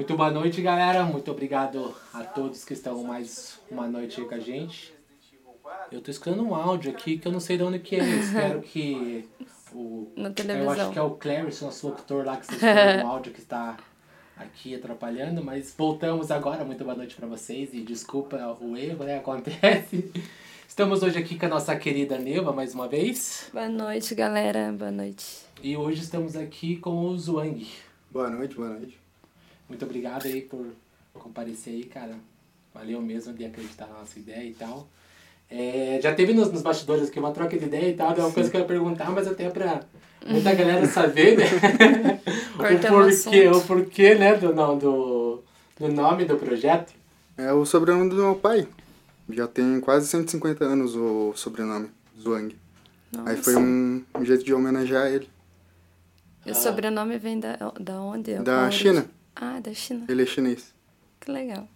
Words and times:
Muito 0.00 0.16
boa 0.16 0.30
noite, 0.30 0.62
galera. 0.62 1.04
Muito 1.04 1.30
obrigado 1.30 1.94
a 2.14 2.24
todos 2.24 2.64
que 2.64 2.72
estão 2.72 3.04
mais 3.04 3.60
uma 3.70 3.86
noite 3.86 4.18
aí 4.18 4.26
com 4.26 4.34
a 4.34 4.38
gente. 4.38 4.94
Eu 5.92 6.00
tô 6.00 6.10
escutando 6.10 6.42
um 6.42 6.54
áudio 6.54 6.90
aqui 6.90 7.18
que 7.18 7.28
eu 7.28 7.30
não 7.30 7.38
sei 7.38 7.58
de 7.58 7.64
onde 7.64 7.78
que 7.80 7.96
é. 7.96 8.08
Espero 8.08 8.62
que 8.64 9.28
o. 9.74 10.10
Na 10.16 10.30
Eu 10.30 10.32
televisão. 10.32 10.70
acho 10.70 10.90
que 10.92 10.98
é 10.98 11.02
o 11.02 11.10
Clarence, 11.10 11.62
nosso 11.62 11.86
locutor 11.86 12.24
lá, 12.24 12.38
que 12.38 12.44
está 12.44 12.54
escutando 12.54 13.04
um 13.04 13.08
áudio 13.08 13.32
que 13.34 13.40
está 13.40 13.76
aqui 14.38 14.74
atrapalhando. 14.74 15.44
Mas 15.44 15.74
voltamos 15.76 16.30
agora. 16.30 16.64
Muito 16.64 16.82
boa 16.82 16.96
noite 16.96 17.14
para 17.14 17.28
vocês 17.28 17.74
e 17.74 17.82
desculpa 17.82 18.56
o 18.58 18.74
erro, 18.78 19.04
né? 19.04 19.18
Acontece. 19.18 20.10
Estamos 20.66 21.02
hoje 21.02 21.18
aqui 21.18 21.38
com 21.38 21.44
a 21.44 21.50
nossa 21.50 21.76
querida 21.76 22.18
Neva 22.18 22.54
mais 22.54 22.74
uma 22.74 22.88
vez. 22.88 23.50
Boa 23.52 23.68
noite, 23.68 24.14
galera. 24.14 24.72
Boa 24.72 24.90
noite. 24.90 25.42
E 25.62 25.76
hoje 25.76 26.00
estamos 26.00 26.36
aqui 26.36 26.76
com 26.76 27.04
o 27.04 27.18
Zwang. 27.18 27.68
Boa 28.10 28.30
noite, 28.30 28.54
boa 28.54 28.70
noite. 28.70 28.99
Muito 29.70 29.84
obrigado 29.84 30.26
aí 30.26 30.42
por 30.42 30.66
comparecer 31.14 31.72
aí, 31.72 31.84
cara. 31.84 32.16
Valeu 32.74 33.00
mesmo 33.00 33.32
de 33.32 33.44
acreditar 33.44 33.86
na 33.86 34.00
nossa 34.00 34.18
ideia 34.18 34.44
e 34.44 34.52
tal. 34.52 34.88
É, 35.48 36.00
já 36.02 36.12
teve 36.12 36.32
nos, 36.32 36.50
nos 36.52 36.60
bastidores 36.60 37.08
aqui 37.08 37.18
uma 37.20 37.30
troca 37.32 37.56
de 37.56 37.64
ideia 37.64 37.88
e 37.90 37.94
tal, 37.94 38.14
é 38.14 38.20
uma 38.20 38.32
coisa 38.32 38.50
que 38.50 38.56
eu 38.56 38.60
ia 38.60 38.66
perguntar, 38.66 39.10
mas 39.10 39.26
até 39.26 39.48
pra 39.48 39.80
muita 40.26 40.54
galera 40.54 40.86
saber, 40.86 41.38
né? 41.38 41.44
o 42.54 42.88
porquê, 42.88 43.48
o 43.48 43.60
porquê, 43.62 44.14
né, 44.14 44.34
do, 44.36 44.54
não, 44.54 44.76
do, 44.76 45.42
do 45.78 45.88
nome 45.88 46.24
do 46.24 46.36
projeto. 46.36 46.92
É 47.36 47.52
o 47.52 47.64
sobrenome 47.64 48.10
do 48.10 48.16
meu 48.16 48.34
pai. 48.34 48.66
Já 49.28 49.46
tem 49.46 49.80
quase 49.80 50.08
150 50.08 50.64
anos 50.64 50.94
o 50.94 51.32
sobrenome, 51.34 51.90
Zwang. 52.20 52.56
Aí 53.24 53.36
foi 53.36 53.54
Nossa. 53.54 53.66
um, 53.66 54.04
um 54.18 54.24
jeito 54.24 54.44
de 54.44 54.52
homenagear 54.52 55.06
ele. 55.06 55.28
E 56.44 56.50
o 56.50 56.54
sobrenome 56.54 57.18
vem 57.18 57.38
da, 57.38 57.56
da 57.78 58.00
onde? 58.00 58.34
Da? 58.34 58.70
China. 58.70 59.06
Ah, 59.36 59.60
da 59.60 59.72
China. 59.72 60.06
Ele 60.08 60.22
é 60.22 60.26
chinês. 60.26 60.74
Que 61.20 61.30
legal. 61.30 61.68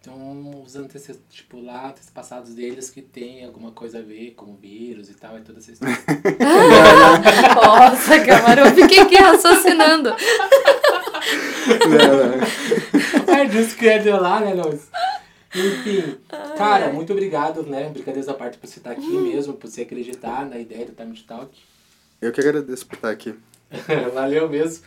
Então, 0.00 0.62
os 0.64 0.76
antecess- 0.76 1.20
tipo, 1.28 1.60
lá, 1.60 1.90
antepassados 1.90 2.54
deles 2.54 2.88
que 2.88 3.02
tem 3.02 3.44
alguma 3.44 3.70
coisa 3.72 3.98
a 3.98 4.02
ver 4.02 4.30
com 4.30 4.46
o 4.52 4.56
vírus 4.56 5.10
e 5.10 5.14
tal, 5.14 5.36
é 5.36 5.40
toda 5.40 5.58
essa 5.58 5.72
história. 5.72 5.94
Nossa, 7.54 8.18
camarão, 8.24 8.64
eu 8.66 8.74
fiquei 8.74 9.00
aqui 9.00 9.16
raciocinando. 9.16 10.08
é 13.28 13.44
disso 13.44 13.76
que 13.76 13.86
é 13.88 13.98
de 13.98 14.10
lá, 14.10 14.40
né, 14.40 14.54
Nós? 14.54 14.88
Enfim, 15.54 16.16
cara, 16.56 16.92
muito 16.92 17.12
obrigado, 17.12 17.64
né? 17.64 17.90
Brincadeiras 17.90 18.28
à 18.28 18.34
parte 18.34 18.56
por 18.56 18.68
você 18.68 18.78
estar 18.78 18.92
aqui 18.92 19.06
mesmo, 19.06 19.52
por 19.54 19.68
você 19.68 19.82
acreditar 19.82 20.46
na 20.46 20.58
ideia 20.58 20.86
do 20.86 20.92
Time 20.92 21.18
Talk. 21.26 21.50
Eu 22.22 22.32
que 22.32 22.40
agradeço 22.40 22.86
por 22.86 22.94
estar 22.94 23.10
aqui. 23.10 23.34
Valeu 24.14 24.48
mesmo. 24.48 24.84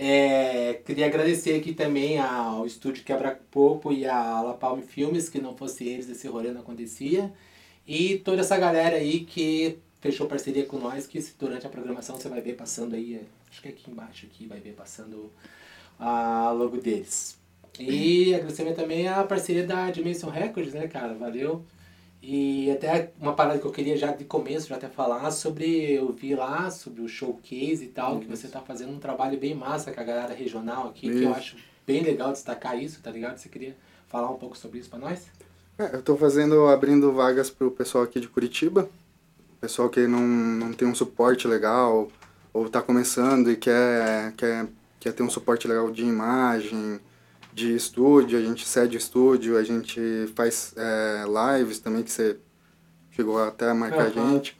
É, 0.00 0.74
queria 0.86 1.06
agradecer 1.06 1.56
aqui 1.56 1.74
também 1.74 2.20
ao 2.20 2.64
Estúdio 2.64 3.02
Quebra 3.02 3.36
Popo 3.50 3.92
e 3.92 4.06
a 4.06 4.40
La 4.40 4.54
Palme 4.54 4.82
Filmes, 4.82 5.28
que 5.28 5.40
não 5.40 5.56
fosse 5.56 5.88
eles, 5.88 6.08
esse 6.08 6.28
rolê 6.28 6.52
não 6.52 6.60
acontecia. 6.60 7.32
E 7.84 8.18
toda 8.18 8.42
essa 8.42 8.56
galera 8.56 8.96
aí 8.96 9.24
que 9.24 9.76
fechou 10.00 10.28
parceria 10.28 10.64
com 10.64 10.78
nós, 10.78 11.04
que 11.08 11.18
durante 11.36 11.66
a 11.66 11.68
programação 11.68 12.14
você 12.14 12.28
vai 12.28 12.40
ver 12.40 12.54
passando 12.54 12.94
aí, 12.94 13.16
é, 13.16 13.22
acho 13.50 13.60
que 13.60 13.68
aqui 13.68 13.90
embaixo 13.90 14.24
aqui 14.26 14.46
vai 14.46 14.60
ver 14.60 14.74
passando 14.74 15.32
a 15.98 16.52
logo 16.52 16.76
deles. 16.76 17.36
E 17.76 18.32
agradecer 18.36 18.72
também 18.74 19.08
a 19.08 19.24
parceria 19.24 19.66
da 19.66 19.90
Dimension 19.90 20.30
Records, 20.30 20.74
né, 20.74 20.86
cara? 20.86 21.14
Valeu. 21.14 21.64
E 22.20 22.70
até 22.70 23.12
uma 23.20 23.32
parada 23.32 23.58
que 23.58 23.64
eu 23.64 23.70
queria 23.70 23.96
já 23.96 24.10
de 24.12 24.24
começo 24.24 24.68
já 24.68 24.76
até 24.76 24.88
falar 24.88 25.30
sobre, 25.30 25.92
eu 25.92 26.12
vi 26.12 26.34
lá 26.34 26.70
sobre 26.70 27.00
o 27.00 27.08
showcase 27.08 27.84
e 27.84 27.88
tal, 27.88 28.18
que 28.18 28.26
você 28.26 28.48
tá 28.48 28.60
fazendo 28.60 28.92
um 28.92 28.98
trabalho 28.98 29.38
bem 29.38 29.54
massa 29.54 29.92
com 29.92 30.00
a 30.00 30.04
galera 30.04 30.34
regional 30.34 30.88
aqui, 30.88 31.08
que 31.08 31.22
eu 31.22 31.30
Isso. 31.30 31.38
acho 31.38 31.56
bem 31.86 32.02
legal 32.02 32.32
destacar 32.32 32.78
isso, 32.78 33.00
tá 33.00 33.10
ligado? 33.10 33.38
Você 33.38 33.48
queria 33.48 33.74
falar 34.08 34.30
um 34.30 34.36
pouco 34.36 34.58
sobre 34.58 34.78
isso 34.78 34.90
pra 34.90 34.98
nós? 34.98 35.26
É, 35.78 35.94
eu 35.94 36.02
tô 36.02 36.16
fazendo, 36.16 36.66
abrindo 36.66 37.12
vagas 37.12 37.50
pro 37.50 37.70
pessoal 37.70 38.04
aqui 38.04 38.20
de 38.20 38.28
Curitiba. 38.28 38.90
Pessoal 39.60 39.88
que 39.88 40.06
não, 40.06 40.20
não 40.20 40.72
tem 40.72 40.86
um 40.86 40.94
suporte 40.94 41.48
legal, 41.48 42.08
ou 42.52 42.68
tá 42.68 42.82
começando 42.82 43.50
e 43.50 43.56
quer, 43.56 44.32
quer, 44.32 44.66
quer 45.00 45.12
ter 45.12 45.22
um 45.22 45.30
suporte 45.30 45.66
legal 45.66 45.90
de 45.90 46.02
imagem, 46.02 47.00
de 47.58 47.74
estúdio, 47.74 48.38
a 48.38 48.42
gente 48.42 48.66
cede 48.66 48.96
estúdio, 48.96 49.58
a 49.58 49.64
gente 49.64 50.00
faz 50.36 50.72
é, 50.76 51.24
lives 51.58 51.80
também, 51.80 52.04
que 52.04 52.10
você 52.10 52.36
chegou 53.10 53.42
até 53.42 53.68
a 53.68 53.74
marcar 53.74 54.06
a 54.06 54.10
gente. 54.10 54.56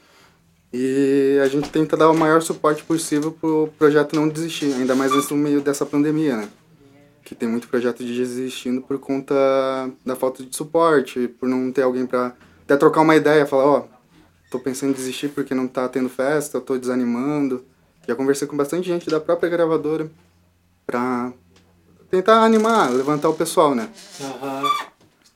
E 0.72 1.38
a 1.42 1.48
gente 1.48 1.70
tenta 1.70 1.96
dar 1.96 2.10
o 2.10 2.14
maior 2.14 2.42
suporte 2.42 2.82
possível 2.82 3.30
pro 3.30 3.70
projeto 3.78 4.16
não 4.16 4.28
desistir, 4.28 4.72
ainda 4.74 4.94
mais 4.94 5.14
nesse 5.14 5.32
meio 5.32 5.60
dessa 5.60 5.86
pandemia, 5.86 6.36
né? 6.36 6.48
Que 7.24 7.34
tem 7.34 7.48
muito 7.48 7.68
projeto 7.68 8.02
desistindo 8.02 8.82
por 8.82 8.98
conta 8.98 9.34
da 10.04 10.16
falta 10.16 10.44
de 10.44 10.54
suporte, 10.54 11.28
por 11.28 11.48
não 11.48 11.70
ter 11.70 11.82
alguém 11.82 12.04
pra 12.04 12.34
até 12.64 12.76
trocar 12.76 13.00
uma 13.00 13.16
ideia, 13.16 13.46
falar, 13.46 13.64
ó, 13.64 13.88
tô 14.50 14.58
pensando 14.58 14.90
em 14.90 14.94
desistir 14.94 15.28
porque 15.28 15.54
não 15.54 15.68
tá 15.68 15.88
tendo 15.88 16.08
festa, 16.08 16.60
tô 16.60 16.76
desanimando. 16.76 17.64
Já 18.06 18.14
conversei 18.14 18.48
com 18.48 18.56
bastante 18.56 18.88
gente 18.88 19.08
da 19.08 19.20
própria 19.20 19.48
gravadora 19.48 20.10
pra 20.86 21.32
tentar 22.10 22.42
animar, 22.42 22.90
levantar 22.90 23.28
o 23.28 23.34
pessoal, 23.34 23.74
né? 23.74 23.88
Aham. 24.20 24.62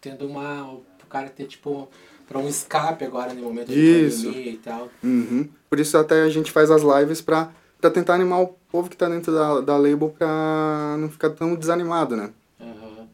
Tendo 0.00 0.26
uma. 0.26 0.64
O 0.72 0.84
cara 1.08 1.28
ter 1.28 1.46
tipo. 1.46 1.88
Pra 2.28 2.38
um 2.38 2.48
escape 2.48 3.04
agora 3.04 3.34
no 3.34 3.42
momento 3.42 3.70
Isso. 3.72 4.22
de 4.22 4.26
pandemia 4.28 4.52
e 4.52 4.56
tal. 4.56 4.88
Uhum. 5.04 5.48
Por 5.68 5.78
isso 5.78 5.98
até 5.98 6.22
a 6.22 6.28
gente 6.30 6.50
faz 6.50 6.70
as 6.70 6.80
lives 6.80 7.20
pra, 7.20 7.52
pra 7.78 7.90
tentar 7.90 8.14
animar 8.14 8.40
o 8.40 8.48
povo 8.70 8.88
que 8.88 8.96
tá 8.96 9.06
dentro 9.06 9.34
da, 9.34 9.60
da 9.60 9.76
label 9.76 10.08
pra 10.16 10.96
não 10.98 11.10
ficar 11.10 11.30
tão 11.30 11.54
desanimado, 11.54 12.16
né? 12.16 12.30
Aham. 12.58 13.06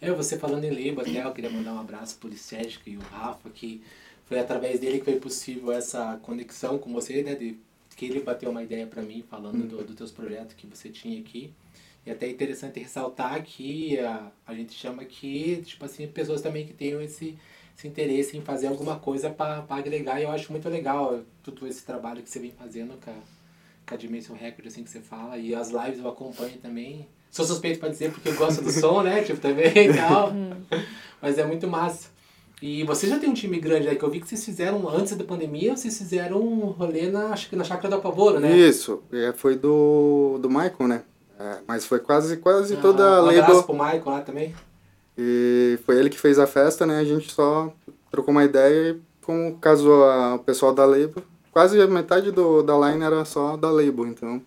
Eu, 0.00 0.16
você 0.16 0.38
falando 0.38 0.62
em 0.62 0.70
Lebo 0.70 1.00
até, 1.00 1.24
eu 1.24 1.32
queria 1.32 1.50
mandar 1.50 1.72
um 1.72 1.80
abraço 1.80 2.16
pro 2.18 2.28
Licégico 2.28 2.88
e 2.88 2.96
o 2.96 3.00
Rafa, 3.00 3.50
que 3.50 3.82
foi 4.26 4.38
através 4.38 4.78
dele 4.78 4.98
que 4.98 5.04
foi 5.06 5.16
possível 5.16 5.72
essa 5.72 6.20
conexão 6.22 6.78
com 6.78 6.92
você, 6.92 7.22
né? 7.22 7.34
De, 7.34 7.58
que 7.96 8.06
ele 8.06 8.20
bateu 8.20 8.50
uma 8.50 8.62
ideia 8.62 8.86
pra 8.86 9.02
mim 9.02 9.24
falando 9.28 9.66
do, 9.66 9.82
dos 9.82 9.96
teus 9.96 10.10
projetos 10.10 10.54
que 10.54 10.66
você 10.66 10.88
tinha 10.88 11.18
aqui. 11.20 11.52
E 12.04 12.10
até 12.10 12.26
é 12.26 12.30
interessante 12.30 12.80
ressaltar 12.80 13.42
que 13.44 13.98
a, 13.98 14.30
a 14.46 14.54
gente 14.54 14.74
chama 14.74 15.02
aqui, 15.02 15.62
tipo 15.64 15.84
assim, 15.84 16.06
pessoas 16.08 16.40
também 16.40 16.66
que 16.66 16.72
tenham 16.72 17.00
esse, 17.00 17.38
esse 17.76 17.86
interesse 17.86 18.36
em 18.36 18.40
fazer 18.40 18.66
alguma 18.66 18.98
coisa 18.98 19.30
para 19.30 19.64
agregar. 19.68 20.20
E 20.20 20.24
eu 20.24 20.30
acho 20.30 20.50
muito 20.50 20.68
legal 20.68 21.20
tudo 21.42 21.66
esse 21.66 21.84
trabalho 21.84 22.22
que 22.22 22.28
você 22.28 22.40
vem 22.40 22.50
fazendo 22.50 22.94
com 23.00 23.10
a, 23.10 23.14
com 23.86 23.94
a 23.94 23.96
Dimension 23.96 24.34
Record, 24.34 24.66
assim 24.66 24.82
que 24.82 24.90
você 24.90 25.00
fala. 25.00 25.38
E 25.38 25.54
as 25.54 25.70
lives 25.70 26.00
eu 26.00 26.08
acompanho 26.08 26.58
também. 26.58 27.06
Sou 27.30 27.46
suspeito 27.46 27.78
pra 27.78 27.88
dizer 27.88 28.10
porque 28.10 28.28
eu 28.28 28.36
gosto 28.36 28.62
do 28.62 28.70
som, 28.70 29.02
né? 29.02 29.22
Tipo, 29.22 29.40
também 29.40 29.90
e 29.90 29.94
tal. 29.94 30.32
Mas 31.22 31.38
é 31.38 31.46
muito 31.46 31.68
massa. 31.68 32.10
E 32.60 32.84
você 32.84 33.08
já 33.08 33.18
tem 33.18 33.28
um 33.28 33.34
time 33.34 33.58
grande 33.58 33.88
aí, 33.88 33.96
que 33.96 34.04
eu 34.04 34.10
vi 34.10 34.20
que 34.20 34.28
vocês 34.28 34.44
fizeram, 34.44 34.88
antes 34.88 35.16
da 35.16 35.24
pandemia, 35.24 35.76
vocês 35.76 35.98
fizeram 35.98 36.40
um 36.40 36.66
rolê 36.66 37.10
na, 37.10 37.26
acho 37.26 37.48
que 37.48 37.56
na 37.56 37.64
Chácara 37.64 37.88
do 37.88 37.96
Apavoro, 37.96 38.38
né? 38.38 38.56
Isso, 38.56 39.02
é, 39.12 39.32
foi 39.32 39.56
do, 39.56 40.38
do 40.40 40.48
Michael, 40.48 40.86
né? 40.86 41.02
É, 41.42 41.58
mas 41.66 41.84
foi 41.84 41.98
quase, 41.98 42.36
quase 42.36 42.76
toda 42.76 43.02
Ah, 43.04 43.18
a 43.18 43.22
um 43.24 43.28
abraço 43.30 43.50
label. 43.50 43.62
pro 43.64 43.74
Maicon 43.74 44.10
lá 44.10 44.20
também. 44.20 44.54
E 45.18 45.78
foi 45.84 45.96
ele 45.98 46.08
que 46.08 46.18
fez 46.18 46.38
a 46.38 46.46
festa, 46.46 46.86
né? 46.86 46.98
A 47.00 47.04
gente 47.04 47.32
só 47.32 47.72
trocou 48.10 48.30
uma 48.32 48.44
ideia 48.44 48.90
e 48.92 49.00
como 49.24 49.56
casou 49.58 50.04
a- 50.04 50.34
o 50.36 50.38
pessoal 50.38 50.72
da 50.72 50.84
label, 50.84 51.22
quase 51.50 51.80
a 51.80 51.86
metade 51.86 52.30
do, 52.30 52.62
da 52.62 52.76
line 52.78 53.02
era 53.04 53.24
só 53.24 53.56
da 53.56 53.70
label, 53.70 54.06
então 54.06 54.40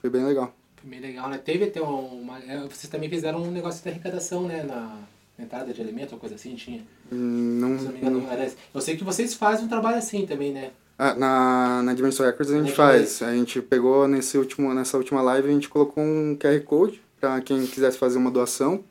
foi 0.00 0.10
bem 0.10 0.24
legal. 0.24 0.52
Foi 0.76 0.90
bem 0.90 1.00
legal, 1.00 1.28
né? 1.28 1.38
Teve 1.38 1.64
até 1.64 1.80
uma... 1.80 2.38
é, 2.40 2.58
Vocês 2.68 2.88
também 2.88 3.08
fizeram 3.08 3.40
um 3.42 3.50
negócio 3.50 3.82
de 3.82 3.88
arrecadação, 3.88 4.42
né? 4.46 4.62
Na 4.64 4.96
entrada 5.38 5.72
de 5.72 5.80
alimento 5.80 6.12
ou 6.12 6.18
coisa 6.18 6.34
assim, 6.34 6.54
tinha? 6.54 6.82
Hum, 7.12 7.58
Não, 7.60 7.78
Se 7.78 7.84
não 7.86 7.92
me 7.92 7.98
engano, 7.98 8.26
era 8.30 8.44
esse. 8.44 8.56
Eu 8.74 8.80
sei 8.80 8.96
que 8.96 9.04
vocês 9.04 9.34
fazem 9.34 9.64
um 9.66 9.68
trabalho 9.68 9.96
assim 9.98 10.26
também, 10.26 10.52
né? 10.52 10.70
Ah, 10.98 11.14
na, 11.14 11.82
na 11.82 11.94
Dimension 11.94 12.24
Records 12.24 12.52
a 12.52 12.56
gente 12.56 12.70
Na 12.70 12.76
faz. 12.76 13.22
A 13.22 13.32
gente 13.34 13.60
pegou 13.60 14.06
nesse 14.06 14.38
último, 14.38 14.72
nessa 14.72 14.96
última 14.96 15.20
live, 15.22 15.48
a 15.48 15.52
gente 15.52 15.68
colocou 15.68 16.02
um 16.02 16.36
QR 16.36 16.60
Code 16.60 17.02
pra 17.20 17.40
quem 17.40 17.66
quisesse 17.66 17.98
fazer 17.98 18.18
uma 18.18 18.30
doação. 18.30 18.84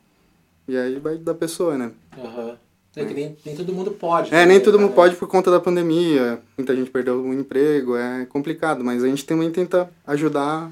E 0.68 0.76
aí 0.76 0.98
vai 0.98 1.16
da 1.16 1.34
pessoa, 1.34 1.76
né? 1.76 1.92
Aham. 2.16 2.58
É 2.96 3.04
que 3.04 3.12
nem, 3.12 3.36
nem 3.44 3.56
todo 3.56 3.72
mundo 3.72 3.90
pode. 3.90 4.32
É, 4.32 4.38
nem 4.46 4.46
também, 4.46 4.60
todo 4.60 4.78
mundo 4.78 4.90
né? 4.90 4.94
pode 4.94 5.16
por 5.16 5.26
conta 5.26 5.50
da 5.50 5.58
pandemia. 5.58 6.40
Muita 6.56 6.76
gente 6.76 6.90
perdeu 6.90 7.20
o 7.20 7.34
emprego, 7.34 7.96
é 7.96 8.24
complicado. 8.26 8.84
Mas 8.84 9.02
a 9.02 9.08
gente 9.08 9.26
também 9.26 9.50
tenta 9.50 9.90
ajudar 10.06 10.70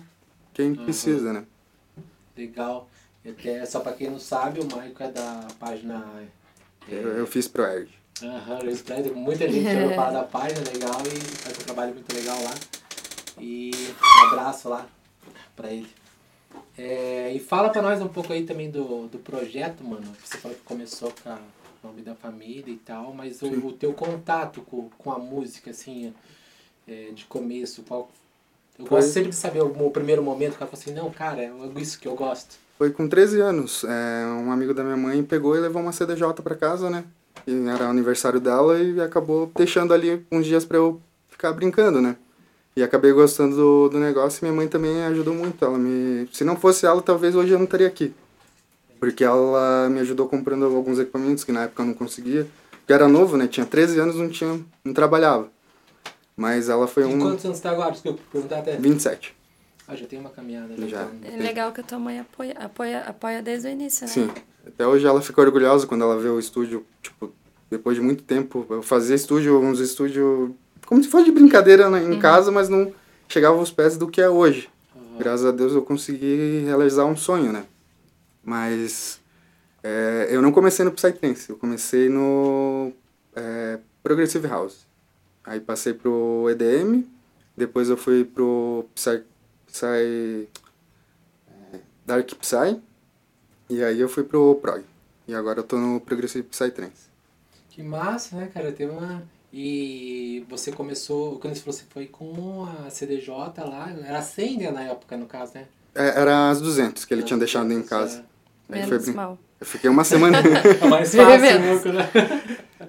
quem 0.55 0.73
precisa, 0.75 1.33
né? 1.33 1.45
Legal. 2.37 2.89
Até, 3.29 3.65
só 3.67 3.81
pra 3.81 3.93
quem 3.93 4.09
não 4.09 4.21
sabe, 4.21 4.61
o 4.61 4.69
Maico 4.71 5.03
é 5.03 5.11
da 5.11 5.47
página... 5.59 6.05
é, 6.89 6.95
Eu, 6.95 7.09
eu 7.19 7.27
fiz 7.27 7.49
pro 7.49 7.65
Erd. 7.65 7.89
Aham, 8.23 8.61
o 8.65 8.71
Spread, 8.71 9.11
muita 9.11 9.51
gente 9.51 9.69
ouviu 9.75 9.95
falar 9.97 10.13
da 10.13 10.23
página, 10.23 10.61
legal, 10.71 11.01
e 11.07 11.21
faz 11.21 11.59
um 11.59 11.63
trabalho 11.63 11.95
muito 11.95 12.15
legal 12.15 12.41
lá. 12.43 12.55
E 13.41 13.71
um 14.01 14.27
abraço 14.29 14.69
lá 14.69 14.87
pra 15.57 15.71
ele. 15.71 15.89
É, 16.77 17.33
e 17.35 17.41
fala 17.41 17.71
pra 17.71 17.83
nós 17.83 18.01
um 18.01 18.09
pouco 18.09 18.33
aí 18.33 18.45
também 18.45 18.71
do, 18.71 19.07
do 19.09 19.19
projeto, 19.19 19.83
mano. 19.83 20.07
Você 20.25 20.39
falou 20.39 20.57
que 20.57 20.63
começou 20.63 21.13
com 21.23 21.31
a 21.31 21.39
nome 21.83 22.03
da 22.03 22.15
família 22.15 22.73
e 22.73 22.77
tal, 22.77 23.13
mas 23.13 23.43
o, 23.43 23.47
o 23.67 23.73
teu 23.73 23.93
contato 23.93 24.63
com, 24.63 24.89
com 24.97 25.13
a 25.13 25.19
música, 25.19 25.71
assim, 25.71 26.15
é, 26.87 27.11
de 27.13 27.25
começo, 27.25 27.83
qual. 27.83 28.11
Eu 28.79 28.87
Foi- 28.87 29.01
gosto 29.01 29.13
sempre 29.13 29.31
de 29.31 29.37
saber 29.37 29.63
o, 29.63 29.67
o 29.67 29.91
primeiro 29.91 30.23
momento 30.23 30.57
que 30.57 30.63
ela 30.63 30.71
falou 30.71 30.81
assim, 30.83 30.95
não, 30.95 31.11
cara, 31.11 31.43
é 31.43 31.53
isso 31.77 31.99
que 31.99 32.09
eu 32.09 32.15
gosto. 32.15 32.57
Foi 32.79 32.91
com 32.91 33.07
13 33.09 33.41
anos. 33.41 33.85
É, 33.85 34.27
um 34.27 34.51
amigo 34.51 34.73
da 34.73 34.83
minha 34.83 34.97
mãe 34.97 35.23
pegou 35.23 35.57
e 35.57 35.61
levou 35.61 35.83
uma 35.83 35.93
CDJ 35.93 36.43
para 36.43 36.57
casa, 36.57 36.89
né? 36.89 37.05
E 37.47 37.69
era 37.69 37.89
aniversário 37.89 38.39
dela 38.41 38.79
e 38.79 39.01
acabou 39.01 39.51
deixando 39.57 39.93
ali 39.93 40.25
uns 40.31 40.47
dias 40.47 40.65
para 40.65 40.79
eu 40.79 41.01
ficar 41.29 41.53
brincando, 41.53 42.01
né? 42.01 42.17
E 42.75 42.83
acabei 42.83 43.13
gostando 43.13 43.55
do, 43.57 43.89
do 43.91 43.99
negócio 43.99 44.41
e 44.41 44.45
minha 44.45 44.57
mãe 44.57 44.69
também 44.69 45.05
ajudou 45.05 45.35
muito. 45.35 45.63
Ela 45.65 45.77
me, 45.77 46.29
se 46.33 46.45
não 46.45 46.57
fosse 46.57 46.87
ela, 46.87 47.03
talvez 47.03 47.35
hoje 47.35 47.53
eu 47.53 47.59
não 47.59 47.65
estaria 47.65 47.87
aqui. 47.87 48.15
Porque 48.99 49.25
ela 49.25 49.89
me 49.91 50.01
ajudou 50.01 50.29
comprando 50.29 50.65
alguns 50.65 50.99
equipamentos 50.99 51.45
que 51.45 51.53
na 51.53 51.65
época 51.65 51.83
eu 51.83 51.87
não 51.87 51.95
conseguia. 51.95 52.47
Porque 52.71 52.93
era 52.93 53.09
novo, 53.09 53.37
né? 53.37 53.47
Tinha 53.47 53.67
13 53.67 53.99
anos, 53.99 54.17
não 54.17 54.29
tinha, 54.29 54.61
não 54.85 54.95
trabalhava. 54.95 55.49
Mas 56.37 56.69
ela 56.69 56.87
foi 56.87 57.03
E 57.03 57.07
um 57.07 57.19
quantos 57.19 57.45
anos 57.45 57.59
você 57.59 57.63
tá 57.63 57.71
agora? 57.71 57.91
Desculpa, 57.91 58.21
perguntar 58.33 58.59
até. 58.61 58.77
27. 58.77 59.35
Ah, 59.89 59.97
já 59.97 60.07
tem 60.07 60.19
uma 60.19 60.31
caminhada. 60.31 60.75
Já. 60.79 60.87
Já. 60.87 61.05
então. 61.13 61.31
É 61.33 61.37
legal 61.37 61.73
que 61.73 61.81
a 61.81 61.85
tua 61.85 61.99
mãe 61.99 62.21
apoia, 62.21 62.53
apoia, 62.59 63.01
apoia 63.01 63.43
desde 63.43 63.69
o 63.69 63.71
início, 63.71 64.07
né? 64.07 64.13
Sim. 64.13 64.31
Até 64.67 64.87
hoje 64.87 65.05
ela 65.07 65.21
fica 65.21 65.41
orgulhosa 65.41 65.87
quando 65.87 66.03
ela 66.03 66.19
vê 66.19 66.29
o 66.29 66.39
estúdio, 66.39 66.87
tipo, 67.03 67.33
depois 67.71 67.97
de 67.97 68.03
muito 68.03 68.23
tempo. 68.23 68.65
Eu 68.71 68.83
fazia 68.83 69.17
estúdio, 69.17 69.59
uns 69.61 69.81
estúdios 69.81 70.51
como 70.87 71.03
se 71.03 71.09
fosse 71.09 71.25
de 71.27 71.33
brincadeira 71.33 71.91
na- 71.91 72.01
em 72.03 72.19
casa, 72.19 72.51
mas 72.53 72.69
não 72.69 72.93
chegava 73.29 73.57
aos 73.57 73.71
pés 73.73 73.97
do 73.97 74.07
que 74.09 74.21
é 74.21 74.29
hoje. 74.29 74.69
Aham. 74.95 75.19
Graças 75.19 75.47
a 75.47 75.51
Deus 75.51 75.73
eu 75.75 75.83
consegui 75.83 76.63
realizar 76.65 77.05
um 77.07 77.17
sonho, 77.17 77.53
né? 77.53 77.65
Mas 78.45 79.21
é, 79.83 80.29
eu 80.31 80.41
não 80.43 80.53
comecei 80.53 80.85
no 80.85 80.93
Psytrance, 80.93 81.51
eu 81.51 81.57
comecei 81.57 82.09
no 82.09 82.93
é, 83.35 83.79
Progressive 84.03 84.47
House. 84.49 84.87
Aí 85.45 85.59
passei 85.61 85.93
pro 85.93 86.47
EDM, 86.51 87.05
depois 87.57 87.89
eu 87.89 87.97
fui 87.97 88.25
pro 88.25 88.85
Psy, 88.95 89.23
Psy 89.73 90.49
é, 91.49 91.79
Dark 92.07 92.29
Psy, 92.35 92.81
e 93.71 93.83
aí 93.83 94.01
eu 94.01 94.09
fui 94.09 94.23
pro 94.23 94.55
Prog. 94.57 94.85
E 95.27 95.35
agora 95.35 95.61
eu 95.61 95.65
tô 95.65 95.79
no 95.79 96.01
Progressive 96.01 96.47
Psytrance. 96.47 97.11
Que 97.71 97.83
massa, 97.83 98.37
né, 98.37 98.51
cara? 98.53 98.71
Teve 98.73 98.93
uma. 98.93 99.23
E 99.53 100.45
você 100.49 100.73
começou, 100.73 101.39
quando 101.39 101.55
você 101.55 101.61
falou, 101.61 101.73
você 101.79 101.85
foi 101.91 102.07
com 102.07 102.65
a 102.65 102.91
CDJ 102.91 103.29
lá, 103.65 103.91
era 104.05 104.23
100 104.23 104.59
né, 104.59 104.71
na 104.71 104.83
época, 104.85 105.17
no 105.17 105.27
caso, 105.27 105.53
né? 105.55 105.67
É, 105.95 106.21
era 106.21 106.51
as 106.51 106.61
200 106.61 107.05
que 107.05 107.13
ele 107.13 107.23
tinha 107.23 107.39
deixado 107.39 107.71
em 107.73 107.83
casa. 107.83 108.25
Foi 108.67 108.79
Menos 108.79 109.05
brin- 109.05 109.15
mal. 109.15 109.39
Eu 109.63 109.67
fiquei 109.67 109.89
uma 109.89 110.03
semana... 110.03 110.39
É 110.83 110.89
mais 110.89 111.15
fácil, 111.15 111.41
menos. 111.41 111.85
né? 111.85 112.11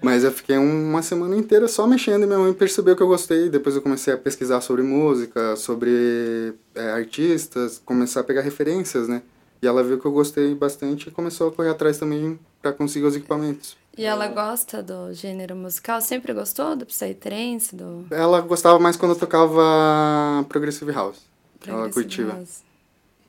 Mas 0.02 0.24
eu 0.24 0.32
fiquei 0.32 0.58
uma 0.58 1.04
semana 1.04 1.36
inteira 1.36 1.68
só 1.68 1.86
mexendo 1.86 2.24
e 2.24 2.26
minha 2.26 2.40
mãe 2.40 2.52
percebeu 2.52 2.96
que 2.96 3.04
eu 3.04 3.08
gostei. 3.08 3.48
Depois 3.48 3.76
eu 3.76 3.82
comecei 3.84 4.12
a 4.12 4.18
pesquisar 4.18 4.60
sobre 4.60 4.82
música, 4.82 5.56
sobre 5.56 6.56
é, 6.74 6.90
artistas, 6.90 7.80
começar 7.86 8.22
a 8.22 8.24
pegar 8.24 8.42
referências, 8.42 9.08
né? 9.08 9.22
E 9.62 9.68
ela 9.68 9.84
viu 9.84 10.00
que 10.00 10.06
eu 10.06 10.12
gostei 10.12 10.56
bastante 10.56 11.10
e 11.10 11.12
começou 11.12 11.50
a 11.50 11.52
correr 11.52 11.70
atrás 11.70 12.00
também 12.00 12.40
para 12.60 12.74
conseguir 12.74 13.06
os 13.06 13.16
equipamentos. 13.16 13.78
E 13.96 14.04
ela 14.04 14.28
gosta 14.28 14.82
do 14.82 15.14
gênero 15.14 15.56
musical? 15.56 16.02
Sempre 16.02 16.34
gostou 16.34 16.76
do 16.76 16.88
Psytrance, 16.88 17.76
do 17.76 18.08
Ela 18.10 18.42
gostava 18.42 18.80
mais 18.80 18.98
quando 18.98 19.12
eu 19.12 19.20
tocava 19.20 20.44
Progressive 20.50 20.92
House. 20.92 21.22
Ela 21.68 21.84
Progressive 21.84 21.94
curtia. 21.94 22.26
House? 22.36 22.73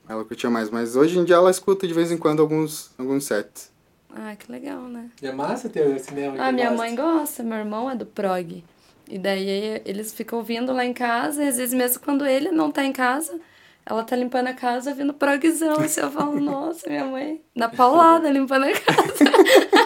Ela 0.07 0.23
curtia 0.23 0.49
mais, 0.49 0.69
mas 0.69 0.95
hoje 0.95 1.17
em 1.17 1.23
dia 1.23 1.35
ela 1.35 1.49
escuta 1.49 1.87
de 1.87 1.93
vez 1.93 2.11
em 2.11 2.17
quando 2.17 2.41
alguns, 2.41 2.91
alguns 2.97 3.25
sets. 3.25 3.71
Ah, 4.15 4.35
que 4.35 4.49
legal, 4.51 4.81
né? 4.83 5.09
É 5.21 5.31
massa 5.31 5.67
ter 5.67 5.95
esse 5.95 6.05
cinema. 6.05 6.35
Ah, 6.39 6.51
minha 6.51 6.71
mãe 6.71 6.95
gosta, 6.95 7.43
meu 7.43 7.57
irmão 7.57 7.89
é 7.89 7.95
do 7.95 8.05
prog. 8.05 8.63
E 9.07 9.19
daí 9.19 9.81
eles 9.85 10.13
ficam 10.13 10.39
ouvindo 10.39 10.71
lá 10.73 10.85
em 10.85 10.93
casa, 10.93 11.43
e 11.43 11.47
às 11.47 11.57
vezes 11.57 11.73
mesmo 11.73 12.01
quando 12.01 12.25
ele 12.25 12.51
não 12.51 12.71
tá 12.71 12.83
em 12.83 12.93
casa, 12.93 13.39
ela 13.85 14.03
tá 14.03 14.15
limpando 14.15 14.47
a 14.47 14.53
casa 14.53 14.91
ouvindo 14.91 15.13
progzão. 15.13 15.79
Assim, 15.79 16.01
eu 16.01 16.11
falo, 16.11 16.39
nossa, 16.41 16.89
minha 16.89 17.05
mãe, 17.05 17.41
na 17.55 17.69
paulada 17.69 18.29
limpando 18.29 18.65
a 18.65 18.71
casa. 18.71 19.25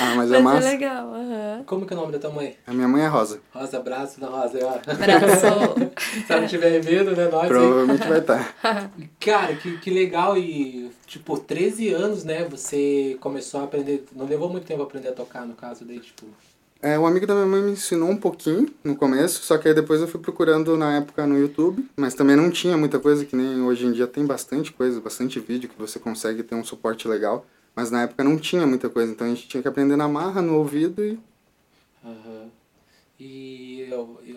Ah, 0.00 0.14
mas 0.16 0.30
é 0.30 0.40
Mas 0.40 0.40
é 0.40 0.40
massa. 0.40 0.68
legal, 0.70 1.14
aham. 1.14 1.62
Como 1.66 1.86
que 1.86 1.94
é 1.94 1.96
o 1.96 2.00
nome 2.00 2.12
da 2.12 2.18
tua 2.18 2.30
mãe? 2.30 2.56
A 2.66 2.72
minha 2.72 2.88
mãe 2.88 3.02
é 3.02 3.06
Rosa. 3.06 3.40
Rosa, 3.52 3.76
abraço 3.78 4.20
da 4.20 4.26
Rosa, 4.28 4.58
ó. 4.62 4.74
Abraço. 4.90 5.46
Se 6.26 6.32
ela 6.32 6.46
tiver 6.46 6.84
medo, 6.84 7.12
né, 7.16 7.28
nós. 7.30 7.48
Provavelmente 7.48 8.06
vai 8.08 8.18
estar. 8.18 8.54
Cara, 9.20 9.54
que, 9.54 9.78
que 9.78 9.90
legal 9.90 10.36
e, 10.36 10.90
tipo, 11.06 11.38
13 11.38 11.92
anos, 11.92 12.24
né, 12.24 12.44
você 12.44 13.16
começou 13.20 13.60
a 13.60 13.64
aprender, 13.64 14.04
não 14.14 14.26
levou 14.26 14.48
muito 14.48 14.66
tempo 14.66 14.82
a 14.82 14.84
aprender 14.84 15.08
a 15.08 15.12
tocar, 15.12 15.46
no 15.46 15.54
caso, 15.54 15.84
daí, 15.84 16.00
tipo... 16.00 16.26
É, 16.82 16.98
um 16.98 17.06
amigo 17.06 17.26
da 17.26 17.32
minha 17.34 17.46
mãe 17.46 17.62
me 17.62 17.70
ensinou 17.70 18.10
um 18.10 18.16
pouquinho 18.16 18.68
no 18.84 18.94
começo, 18.94 19.42
só 19.42 19.56
que 19.56 19.66
aí 19.66 19.72
depois 19.74 20.02
eu 20.02 20.06
fui 20.06 20.20
procurando 20.20 20.76
na 20.76 20.98
época 20.98 21.26
no 21.26 21.38
YouTube, 21.38 21.82
mas 21.96 22.12
também 22.12 22.36
não 22.36 22.50
tinha 22.50 22.76
muita 22.76 22.98
coisa, 22.98 23.24
que 23.24 23.34
nem 23.34 23.62
hoje 23.62 23.86
em 23.86 23.92
dia 23.92 24.06
tem 24.06 24.26
bastante 24.26 24.70
coisa, 24.70 25.00
bastante 25.00 25.40
vídeo 25.40 25.66
que 25.66 25.78
você 25.78 25.98
consegue 25.98 26.42
ter 26.42 26.54
um 26.54 26.62
suporte 26.62 27.08
legal, 27.08 27.46
mas 27.74 27.90
na 27.90 28.02
época 28.02 28.22
não 28.24 28.36
tinha 28.38 28.66
muita 28.66 28.88
coisa, 28.88 29.12
então 29.12 29.26
a 29.26 29.30
gente 29.30 29.48
tinha 29.48 29.62
que 29.62 29.68
aprender 29.68 29.96
na 29.96 30.08
marra, 30.08 30.40
no 30.42 30.56
ouvido 30.56 31.04
e... 31.04 31.18
Aham. 32.04 32.48
E 33.18 33.88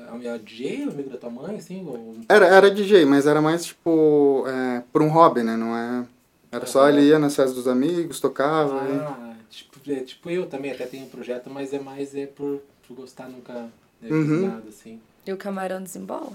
a 0.07 0.13
minha 0.16 0.38
DJ, 0.38 0.86
o 0.86 0.92
amigo 0.92 1.10
da 1.10 1.18
tua 1.18 1.30
mãe, 1.30 1.56
assim, 1.57 1.86
ou... 1.86 2.18
Era, 2.30 2.45
era 2.48 2.72
DJ, 2.72 3.06
mas 3.06 3.25
era 3.25 3.42
mais 3.42 3.66
tipo, 3.66 4.45
é, 4.48 4.84
por 4.94 5.01
um 5.01 5.10
hobby, 5.10 5.44
né, 5.44 5.57
não 5.57 5.75
é... 5.75 6.06
Era 6.51 6.66
só 6.66 6.88
ele 6.88 7.01
ia 7.01 7.19
nas 7.19 7.36
festas 7.36 7.56
dos 7.56 7.68
amigos, 7.68 8.19
tocava 8.19 8.88
e... 8.89 8.95
Ah, 8.98 9.36
tipo, 9.50 9.92
é, 9.92 10.00
tipo 10.01 10.30
eu 10.30 10.45
também 10.48 10.72
até 10.72 10.86
tenho 10.86 11.06
um 11.06 11.10
projeto, 11.10 11.50
mas 11.50 11.74
é 11.74 11.80
mais 11.80 12.16
é 12.16 12.25
por, 12.25 12.62
por 12.88 12.95
gostar, 12.95 13.28
nunca 13.28 13.54
né, 13.54 14.10
Uhum. 14.10 14.48
nada, 14.48 14.69
assim. 14.69 15.00
E 15.25 15.33
o 15.33 15.38
camarão 15.38 15.81
desembola? 15.83 16.31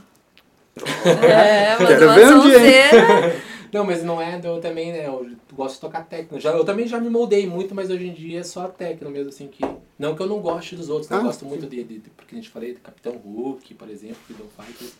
É, 0.76 1.76
mas 1.78 1.88
Quero 1.88 2.14
ver 2.14 2.26
um 2.26 2.42
sonzeira. 2.42 3.42
Não, 3.72 3.86
mas 3.86 4.04
não 4.04 4.20
é, 4.20 4.38
eu 4.44 4.60
também, 4.60 4.92
né, 4.92 5.06
eu 5.06 5.30
gosto 5.54 5.76
de 5.76 5.80
tocar 5.80 6.04
techno. 6.04 6.38
Já, 6.38 6.50
eu 6.50 6.62
também 6.62 6.86
já 6.86 7.00
me 7.00 7.08
moldei 7.08 7.46
muito, 7.46 7.74
mas 7.74 7.88
hoje 7.88 8.06
em 8.06 8.12
dia 8.12 8.40
é 8.40 8.42
só 8.42 8.68
techno 8.68 9.08
mesmo, 9.08 9.30
assim, 9.30 9.48
que... 9.48 9.64
Não 9.98 10.14
que 10.14 10.22
eu 10.22 10.26
não 10.26 10.40
goste 10.40 10.76
dos 10.76 10.90
outros, 10.90 11.08
né, 11.08 11.16
eu 11.16 11.20
Ah, 11.20 11.24
gosto 11.24 11.46
muito 11.46 11.66
de, 11.66 11.82
de, 11.82 11.98
de- 12.00 12.10
porque 12.10 12.34
a 12.34 12.38
gente 12.38 12.50
falei, 12.50 12.74
de 12.74 12.80
Capitão 12.80 13.14
Hulk, 13.14 13.72
por 13.72 13.88
exemplo, 13.88 14.16
Freedom 14.26 14.44
Fighters. 14.58 14.92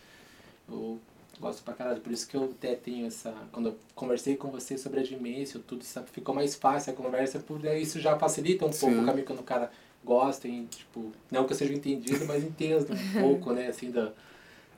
Eu 0.66 0.98
gosto 1.38 1.62
pra 1.62 1.74
caralho, 1.74 2.00
por 2.00 2.10
isso 2.10 2.26
que 2.26 2.34
eu 2.34 2.44
até 2.44 2.74
tenho 2.74 3.06
essa... 3.06 3.34
Quando 3.52 3.66
eu 3.69 3.76
conversei 3.94 4.36
com 4.36 4.50
você 4.50 4.78
sobre 4.78 5.00
a 5.00 5.02
Dimensio, 5.02 5.60
tudo 5.60 5.82
isso 5.82 6.02
ficou 6.10 6.34
mais 6.34 6.54
fácil 6.54 6.94
a 6.94 6.96
conversa, 6.96 7.40
por 7.40 7.62
isso 7.62 8.00
já 8.00 8.19
facilita 8.19 8.64
um 8.64 8.70
pouco 8.70 8.94
Sim. 8.94 9.02
o 9.02 9.04
caminho 9.04 9.26
quando 9.26 9.40
o 9.40 9.44
cara 9.44 9.70
gosta, 10.02 10.48
e, 10.48 10.64
tipo... 10.64 11.12
Não 11.30 11.44
que 11.44 11.52
eu 11.52 11.56
seja 11.58 11.74
entendido, 11.74 12.24
mas 12.24 12.42
entendo 12.42 12.86
um 12.90 13.12
pouco, 13.20 13.52
né, 13.52 13.66
assim, 13.66 13.90
da, 13.90 14.12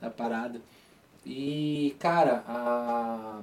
da 0.01 0.09
parada. 0.09 0.59
E, 1.25 1.95
cara, 1.99 2.43
a... 2.47 3.39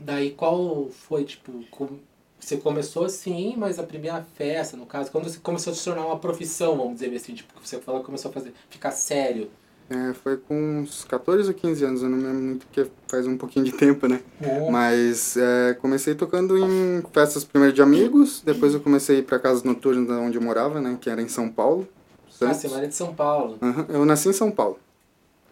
Daí 0.00 0.30
qual 0.30 0.88
foi, 0.90 1.24
tipo, 1.24 1.52
com- 1.70 1.98
você 2.38 2.56
começou 2.56 3.04
assim, 3.04 3.54
mas 3.56 3.78
a 3.78 3.82
primeira 3.82 4.22
festa, 4.34 4.76
no 4.76 4.86
caso, 4.86 5.10
quando 5.10 5.28
você 5.28 5.38
começou 5.40 5.72
a 5.72 5.76
se 5.76 5.84
tornar 5.84 6.06
uma 6.06 6.18
profissão, 6.18 6.76
vamos 6.76 6.94
dizer 6.94 7.14
assim, 7.14 7.34
tipo, 7.34 7.52
você 7.62 7.78
falou 7.78 8.00
que 8.00 8.06
começou 8.06 8.30
a 8.30 8.34
fazer, 8.34 8.54
ficar 8.70 8.92
sério. 8.92 9.50
É, 9.90 10.14
foi 10.14 10.36
com 10.36 10.54
uns 10.80 11.04
14 11.04 11.48
ou 11.48 11.54
15 11.54 11.84
anos, 11.84 12.02
eu 12.02 12.08
não 12.08 12.16
me 12.16 12.22
lembro 12.24 12.42
muito, 12.42 12.66
porque 12.66 12.86
faz 13.08 13.26
um 13.26 13.36
pouquinho 13.36 13.64
de 13.64 13.72
tempo, 13.72 14.06
né? 14.06 14.22
Mas 14.70 15.36
é, 15.36 15.74
comecei 15.74 16.14
tocando 16.14 16.56
em 16.56 17.02
festas 17.12 17.44
primeiro 17.44 17.74
de 17.74 17.82
amigos, 17.82 18.40
depois 18.40 18.72
eu 18.72 18.80
comecei 18.80 19.16
a 19.16 19.18
ir 19.18 19.22
pra 19.24 19.38
casa 19.38 19.64
noturna 19.64 20.18
onde 20.20 20.38
eu 20.38 20.42
morava, 20.42 20.80
né? 20.80 20.96
Que 21.00 21.10
era 21.10 21.20
em 21.20 21.28
São 21.28 21.48
Paulo. 21.50 21.88
Ah, 21.92 22.30
Santos. 22.30 22.56
Semana 22.58 22.86
de 22.86 22.94
São 22.94 23.12
Paulo. 23.14 23.58
Aham, 23.60 23.86
Eu 23.88 24.04
nasci 24.06 24.28
em 24.28 24.32
São 24.32 24.50
Paulo. 24.50 24.78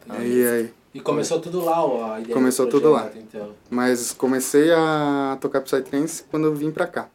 Aí, 0.09 0.47
aí, 0.47 0.71
E 0.95 1.01
começou 1.01 1.39
tudo 1.41 1.63
lá, 1.65 1.85
ó, 1.85 2.13
a 2.15 2.21
ideia 2.21 2.35
Começou 2.35 2.67
do 2.67 2.71
tudo 2.73 2.91
lá. 2.91 3.03
projeto, 3.05 3.19
Então. 3.23 3.53
mas 3.71 4.13
comecei 4.13 4.73
a 4.73 5.37
tocar 5.41 5.61
Psytrance 5.61 6.25
quando 6.31 6.47
eu 6.47 6.55
vim 6.55 6.71
pra 6.71 6.87
cá. 6.87 7.09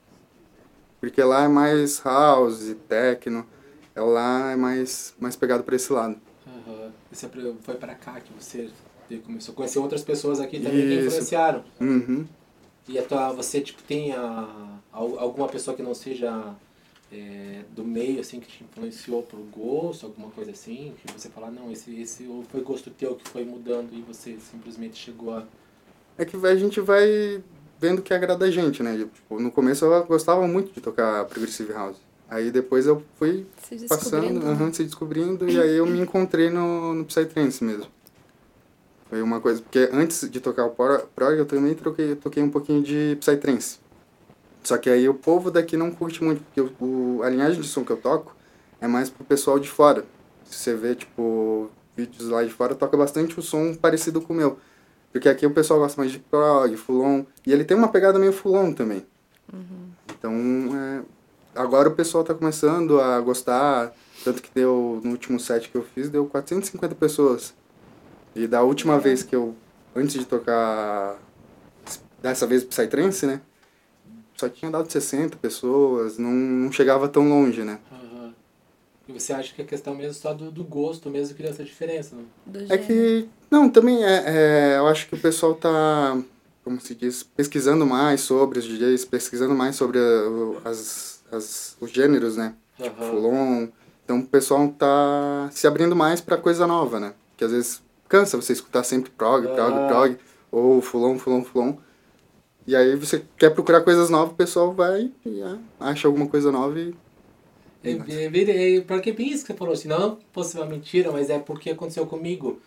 Porque 1.00 1.22
lá 1.24 1.44
é 1.44 1.48
mais 1.48 2.00
house, 2.04 2.76
techno. 2.88 3.46
É 3.96 4.02
lá 4.02 4.52
é 4.52 4.56
mais, 4.56 5.14
mais 5.20 5.36
pegado 5.36 5.64
pra 5.64 5.76
esse 5.76 5.92
lado. 5.92 6.16
E 7.12 7.16
você 7.16 7.28
foi 7.62 7.76
pra 7.76 7.94
cá 7.94 8.20
que 8.20 8.32
você 8.40 8.70
começou 9.26 9.52
a 9.54 9.56
conhecer 9.56 9.80
outras 9.80 10.02
pessoas 10.04 10.40
aqui 10.40 10.60
também 10.60 10.82
que 10.88 10.94
Isso. 10.96 11.08
influenciaram. 11.08 11.64
Uhum. 11.80 12.26
E 12.88 12.98
a 12.98 13.04
tua, 13.04 13.32
você, 13.34 13.62
tipo, 13.62 13.82
tem 13.84 14.14
a, 14.14 14.48
al- 14.92 15.20
alguma 15.20 15.48
pessoa 15.48 15.76
que 15.76 15.84
não 15.84 15.94
seja 15.94 16.54
é, 17.14 17.64
do 17.76 17.84
meio, 17.84 18.20
assim, 18.20 18.40
que 18.40 18.48
te 18.48 18.64
influenciou 18.64 19.22
por 19.24 19.40
gosto, 19.40 20.06
alguma 20.08 20.30
coisa 20.32 20.52
assim? 20.52 20.94
Que 20.98 21.14
você 21.14 21.30
fala, 21.30 21.52
não, 21.52 21.72
esse, 21.72 21.94
esse 22.02 22.26
ou 22.26 22.44
foi 22.44 22.62
gosto 22.62 22.90
teu 22.90 23.16
que 23.16 23.30
foi 23.30 23.46
mudando 23.46 23.94
e 23.94 24.02
você 24.02 24.38
simplesmente 24.52 24.98
chegou 24.98 25.36
a... 25.36 25.46
É 26.18 26.26
que 26.26 26.36
a 26.36 26.56
gente 26.56 26.80
vai 26.82 27.44
vendo 27.80 28.00
o 28.00 28.02
que 28.02 28.14
agrada 28.14 28.46
a 28.46 28.52
gente, 28.52 28.82
né? 28.82 28.98
Tipo, 28.98 29.40
no 29.40 29.52
começo 29.52 29.86
eu 29.86 30.06
gostava 30.06 30.48
muito 30.48 30.72
de 30.74 30.82
tocar 30.82 31.26
Progressive 31.26 31.72
House. 31.74 31.98
Aí 32.30 32.50
depois 32.50 32.88
eu 32.88 33.04
fui 33.18 33.46
Se 33.62 33.88
passando, 33.88 34.44
aham, 34.46 34.74
se 34.74 34.84
descobrindo, 34.84 35.48
e 35.50 35.60
aí 35.60 35.76
eu 35.76 35.86
me 35.86 36.00
encontrei 36.00 36.50
no, 36.50 36.94
no 36.94 37.06
Psytrance 37.06 37.64
mesmo. 37.64 37.88
Foi 39.10 39.22
uma 39.22 39.40
coisa, 39.40 39.62
porque 39.62 39.90
antes 39.92 40.28
de 40.28 40.40
tocar 40.40 40.66
o 40.66 40.72
Pro- 40.72 41.08
prog 41.16 41.38
eu 41.38 41.46
também 41.46 41.76
troquei, 41.76 42.16
toquei 42.16 42.42
um 42.42 42.50
pouquinho 42.50 42.82
de 42.82 43.16
Psytrance. 43.20 43.78
Só 44.64 44.78
que 44.78 44.90
aí 44.90 45.08
o 45.10 45.14
povo 45.14 45.52
daqui 45.52 45.76
não 45.76 45.92
curte 45.92 46.24
muito, 46.24 46.42
porque 46.44 46.62
o, 46.62 46.72
o- 46.80 47.24
a 47.24 47.30
linhagem 47.30 47.60
de 47.62 47.68
som 47.68 47.84
que 47.84 47.92
eu 47.92 47.98
toco 47.98 48.36
é 48.80 48.88
mais 48.88 49.10
pro 49.10 49.24
pessoal 49.26 49.60
de 49.60 49.70
fora. 49.70 50.06
Se 50.46 50.56
você 50.56 50.74
vê, 50.76 50.96
tipo, 50.96 51.70
vídeos 51.96 52.30
lá 52.30 52.44
de 52.44 52.50
fora, 52.52 52.74
toca 52.76 52.96
bastante 52.98 53.38
o 53.40 53.42
som 53.42 53.74
parecido 53.76 54.22
com 54.22 54.34
o 54.34 54.36
meu. 54.36 54.58
Porque 55.12 55.28
aqui 55.30 55.46
o 55.46 55.52
pessoal 55.52 55.80
gosta 55.80 56.00
mais 56.02 56.12
de 56.12 56.20
prog, 56.20 56.76
fulon, 56.78 57.24
e 57.46 57.52
ele 57.52 57.64
tem 57.64 57.76
uma 57.78 57.88
pegada 57.90 58.18
meio 58.18 58.34
fulon 58.34 58.72
também. 58.74 59.06
Então, 60.18 60.34
é, 60.76 61.02
agora 61.56 61.90
o 61.90 61.96
pessoal 61.96 62.24
tá 62.24 62.34
começando 62.34 63.00
a 63.00 63.20
gostar, 63.20 63.94
tanto 64.24 64.42
que 64.42 64.50
deu, 64.56 65.02
no 65.04 65.12
último 65.12 65.40
set 65.40 65.70
que 65.70 65.76
eu 65.78 65.84
fiz, 65.84 66.10
deu 66.10 66.26
450 66.26 66.96
pessoas. 66.96 67.54
E 68.36 68.48
da 68.48 68.64
última 68.64 68.98
vez 69.00 69.22
que 69.24 69.36
eu, 69.36 69.54
antes 69.96 70.16
de 70.16 70.26
tocar, 70.26 71.18
dessa 72.22 72.48
vez 72.48 72.64
Psytrance, 72.64 73.26
né, 73.26 73.42
só 74.36 74.50
tinha 74.50 74.70
dado 74.72 74.92
60 74.92 75.38
pessoas, 75.38 76.18
não, 76.18 76.32
não 76.32 76.72
chegava 76.72 77.08
tão 77.08 77.28
longe, 77.30 77.64
né. 77.64 77.80
Aham. 77.92 78.34
E 79.08 79.12
você 79.14 79.34
acha 79.34 79.54
que 79.54 79.62
a 79.62 79.66
questão 79.66 79.94
mesmo 79.96 80.14
só 80.14 80.34
do, 80.34 80.50
do 80.52 80.64
gosto 80.64 81.10
mesmo 81.10 81.36
cria 81.36 81.50
essa 81.50 81.64
diferença, 81.64 82.16
né? 82.16 82.24
É 82.70 82.78
que, 82.78 83.28
não, 83.52 83.70
também 83.70 84.04
é, 84.04 84.24
é, 84.26 84.78
eu 84.78 84.88
acho 84.88 85.08
que 85.10 85.16
o 85.16 85.20
pessoal 85.20 85.54
tá, 85.56 86.18
como 86.64 86.80
se 86.80 86.96
diz, 86.96 87.22
pesquisando 87.24 87.86
mais 87.86 88.22
sobre 88.22 88.60
os 88.60 88.66
DJs, 88.66 89.06
pesquisando 89.06 89.54
mais 89.54 89.76
sobre 89.76 90.00
a- 90.00 90.30
o- 90.30 90.58
as, 90.64 91.22
as, 91.32 91.76
os 91.82 91.92
gêneros, 91.92 92.38
né, 92.38 92.56
Aham. 92.80 92.92
Fulon. 93.10 93.68
Então 94.06 94.20
o 94.20 94.26
pessoal 94.26 94.68
tá 94.70 95.50
se 95.52 95.68
abrindo 95.68 95.96
mais 95.96 96.20
pra 96.22 96.38
coisa 96.38 96.66
nova, 96.66 97.00
né, 97.00 97.14
que 97.38 97.44
às 97.44 97.52
vezes 97.52 97.82
cansa 98.08 98.38
você 98.38 98.54
escutar 98.54 98.84
sempre 98.84 99.12
prog, 99.12 99.48
prog, 99.50 99.76
Ah. 99.78 99.88
prog, 99.88 100.18
ou 100.52 100.82
Fulon, 100.82 101.18
Fulon, 101.20 101.44
Fulon. 101.44 101.76
E 102.66 102.76
aí 102.76 102.96
você 102.96 103.24
quer 103.38 103.50
procurar 103.50 103.82
coisas 103.82 104.10
novas, 104.10 104.34
o 104.34 104.36
pessoal 104.36 104.72
vai 104.72 105.12
e 105.26 105.42
ah, 105.42 105.58
acha 105.80 106.08
alguma 106.08 106.28
coisa 106.28 106.52
nova 106.52 106.80
e... 106.80 106.96
É, 107.84 107.92
é, 107.92 108.26
é, 108.26 108.78
é, 108.78 108.82
porque 108.82 109.12
bem 109.12 109.28
isso 109.28 109.44
que 109.44 109.52
você 109.52 109.58
falou, 109.58 109.74
assim, 109.74 109.90
não 109.90 110.18
fosse 110.32 110.56
uma 110.56 110.66
mentira, 110.66 111.12
mas 111.12 111.30
é 111.30 111.38
porque 111.38 111.72
aconteceu 111.72 112.06
comigo. 112.06 112.62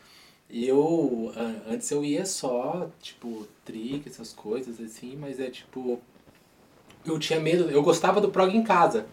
Eu, 0.50 1.32
antes 1.66 1.90
eu 1.90 2.04
ia 2.04 2.26
só, 2.26 2.88
tipo, 3.00 3.48
trick, 3.64 4.06
essas 4.06 4.34
coisas, 4.34 4.78
assim, 4.78 5.16
mas 5.16 5.40
é 5.40 5.48
tipo, 5.48 5.98
eu 7.04 7.18
tinha 7.18 7.40
medo, 7.40 7.70
eu 7.70 7.82
gostava 7.82 8.20
do 8.20 8.30
prog 8.30 8.54
em 8.54 8.62
casa. 8.62 9.06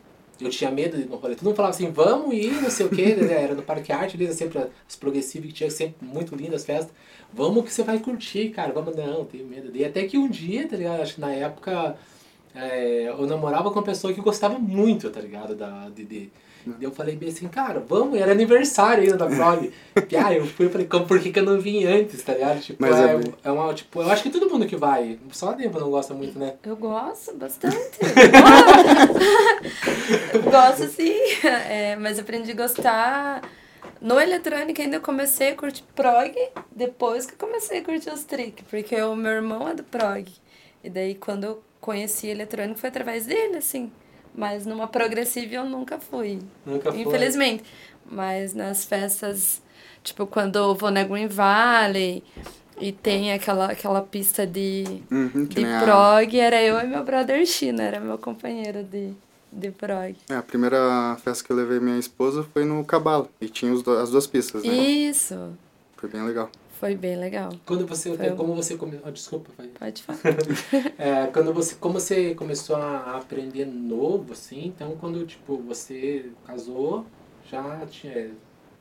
Eu 0.44 0.50
tinha 0.50 0.70
medo 0.70 0.98
de 0.98 1.04
ir 1.04 1.10
no 1.10 1.16
rolê. 1.16 1.36
Todo 1.36 1.46
mundo 1.46 1.56
falava 1.56 1.74
assim, 1.74 1.90
vamos 1.92 2.34
ir, 2.34 2.52
não 2.62 2.70
sei 2.70 2.86
o 2.86 2.90
quê, 2.90 3.16
né? 3.16 3.34
era 3.44 3.56
no 3.56 3.62
Parque 3.62 3.92
Arte, 3.92 4.16
ali, 4.16 4.32
sempre 4.34 4.60
as 4.60 4.96
progressivas 4.96 5.48
que 5.48 5.54
tinha 5.54 5.70
sempre 5.70 6.06
muito 6.06 6.36
lindas 6.36 6.62
as 6.62 6.66
festas. 6.66 6.94
Vamos 7.34 7.64
que 7.66 7.74
você 7.74 7.84
vai 7.84 8.00
curtir, 8.00 8.50
cara, 8.50 8.72
vamos, 8.72 8.96
não, 8.96 9.26
tenho 9.26 9.46
medo. 9.48 9.76
E 9.76 9.84
até 9.84 10.04
que 10.04 10.18
um 10.18 10.30
dia, 10.30 10.68
tá 10.68 10.76
ligado, 10.76 11.02
acho 11.02 11.16
que 11.16 11.22
na 11.22 11.32
época 11.32 11.98
é, 12.56 13.10
eu 13.10 13.26
namorava 13.26 13.72
com 13.72 13.80
uma 13.80 13.86
pessoa 13.86 14.14
que 14.14 14.22
gostava 14.22 14.60
muito, 14.60 15.10
tá 15.10 15.20
ligado, 15.20 15.56
da 15.56 15.90
DD. 15.90 16.30
Eu 16.82 16.92
falei 16.92 17.16
bem 17.16 17.30
assim, 17.30 17.48
cara, 17.48 17.80
vamos, 17.80 18.20
era 18.20 18.32
aniversário 18.32 19.04
ainda 19.04 19.18
da 19.18 19.28
prog. 19.28 19.72
e 20.10 20.16
aí 20.16 20.38
eu 20.38 20.46
fui 20.46 20.68
e 20.68 20.70
falei, 20.70 20.88
por 20.88 21.20
que, 21.20 21.32
que 21.32 21.40
eu 21.40 21.44
não 21.44 21.60
vim 21.60 21.84
antes, 21.86 22.22
tá 22.24 22.34
ligado? 22.34 22.60
Tipo, 22.62 22.82
Mas 22.82 22.96
é, 23.00 23.14
é 23.14 23.18
bem- 23.18 23.34
é 23.44 23.52
uma, 23.52 23.74
tipo, 23.74 24.02
eu 24.02 24.10
acho 24.10 24.24
que 24.24 24.30
todo 24.30 24.50
mundo 24.50 24.66
que 24.66 24.76
vai, 24.76 25.20
só 25.32 25.50
a 25.50 25.54
Deva 25.54 25.80
não 25.80 25.90
gosta 25.90 26.14
muito, 26.14 26.38
né? 26.38 26.56
Eu 26.64 26.76
gosto 26.76 27.34
bastante. 27.36 27.76
Gosto. 30.52 30.88
sim. 30.90 31.14
É, 31.70 31.96
mas 31.96 32.20
aprendi 32.20 32.52
a 32.52 32.56
gostar. 32.56 33.42
No 34.02 34.20
eletrônico 34.20 34.82
ainda 34.82 34.98
eu 34.98 35.02
comecei 35.02 35.50
a 35.50 35.56
curtir 35.56 35.84
prog, 35.96 36.34
depois 36.76 37.26
que 37.26 37.34
eu 37.34 37.38
comecei 37.38 37.80
a 37.80 37.84
curtir 37.84 38.10
os 38.10 38.24
trick, 38.24 38.64
porque 38.64 39.00
o 39.02 39.16
meu 39.16 39.32
irmão 39.32 39.68
é 39.68 39.74
do 39.74 39.84
prog. 39.84 40.26
E 40.84 40.90
daí 40.90 41.16
quando 41.16 41.44
eu 41.46 41.64
conheci 41.80 42.28
eletrônico 42.28 42.80
foi 42.80 42.90
através 42.90 43.26
dele, 43.26 43.58
assim. 43.58 43.92
Mas 44.36 44.66
numa 44.66 44.88
progressiva 44.88 45.56
eu 45.56 45.66
nunca 45.66 46.00
fui. 46.00 46.40
Nunca 46.66 46.92
foi. 46.92 47.02
Infelizmente. 47.02 47.64
Mas 48.10 48.54
nas 48.54 48.84
festas, 48.86 49.62
tipo, 50.04 50.26
quando 50.26 50.58
eu 50.58 50.76
vou 50.76 50.92
na 50.92 51.04
Green 51.04 51.28
Valley 51.28 52.24
e 52.80 52.92
tem 52.92 53.32
aquela, 53.32 53.68
aquela 53.72 54.02
pista 54.02 54.46
de, 54.46 54.84
Uhum, 55.12 55.46
de 55.46 55.62
prog, 55.84 56.40
era 56.40 56.62
eu 56.62 56.80
e 56.80 56.88
meu 56.88 57.04
brother 57.04 57.46
China, 57.46 57.84
era 57.84 58.00
meu 58.00 58.18
companheiro 58.18 58.84
de, 58.84 59.14
de 59.52 59.72
prog. 59.72 60.16
É, 60.30 60.36
a 60.36 60.42
primeira 60.42 61.16
festa 61.24 61.44
que 61.44 61.52
eu 61.52 61.56
levei 61.56 61.80
minha 61.80 62.00
esposa 62.00 62.46
foi 62.54 62.66
no 62.66 62.84
Cabalo. 62.84 63.30
E 63.40 63.48
tinha 63.48 63.72
os 63.72 63.88
as 63.88 64.10
duas 64.10 64.26
pistas, 64.28 64.64
né? 64.64 64.74
Isso, 64.74 65.54
Foi 65.96 66.10
bem 66.10 66.24
legal. 66.24 66.50
Foi 66.80 66.96
bem 66.96 67.16
legal. 67.18 67.52
Quando 67.66 67.86
você, 67.88 68.16
Foi. 68.16 68.32
como 68.32 68.56
você 68.56 68.76
começou, 68.76 69.12
desculpa, 69.12 69.50
vai. 69.58 69.68
Pode 69.68 70.04
falar. 70.04 70.20
É, 70.98 71.28
quando 71.28 71.54
você, 71.54 71.76
como 71.76 72.00
você 72.00 72.36
começou 72.36 72.76
a 72.76 73.18
aprender 73.18 73.66
novo, 73.66 74.34
assim, 74.34 74.66
então 74.68 74.96
quando, 75.00 75.26
tipo, 75.26 75.58
você 75.58 76.26
casou, 76.46 77.06
já 77.50 77.86
tinha 77.90 78.32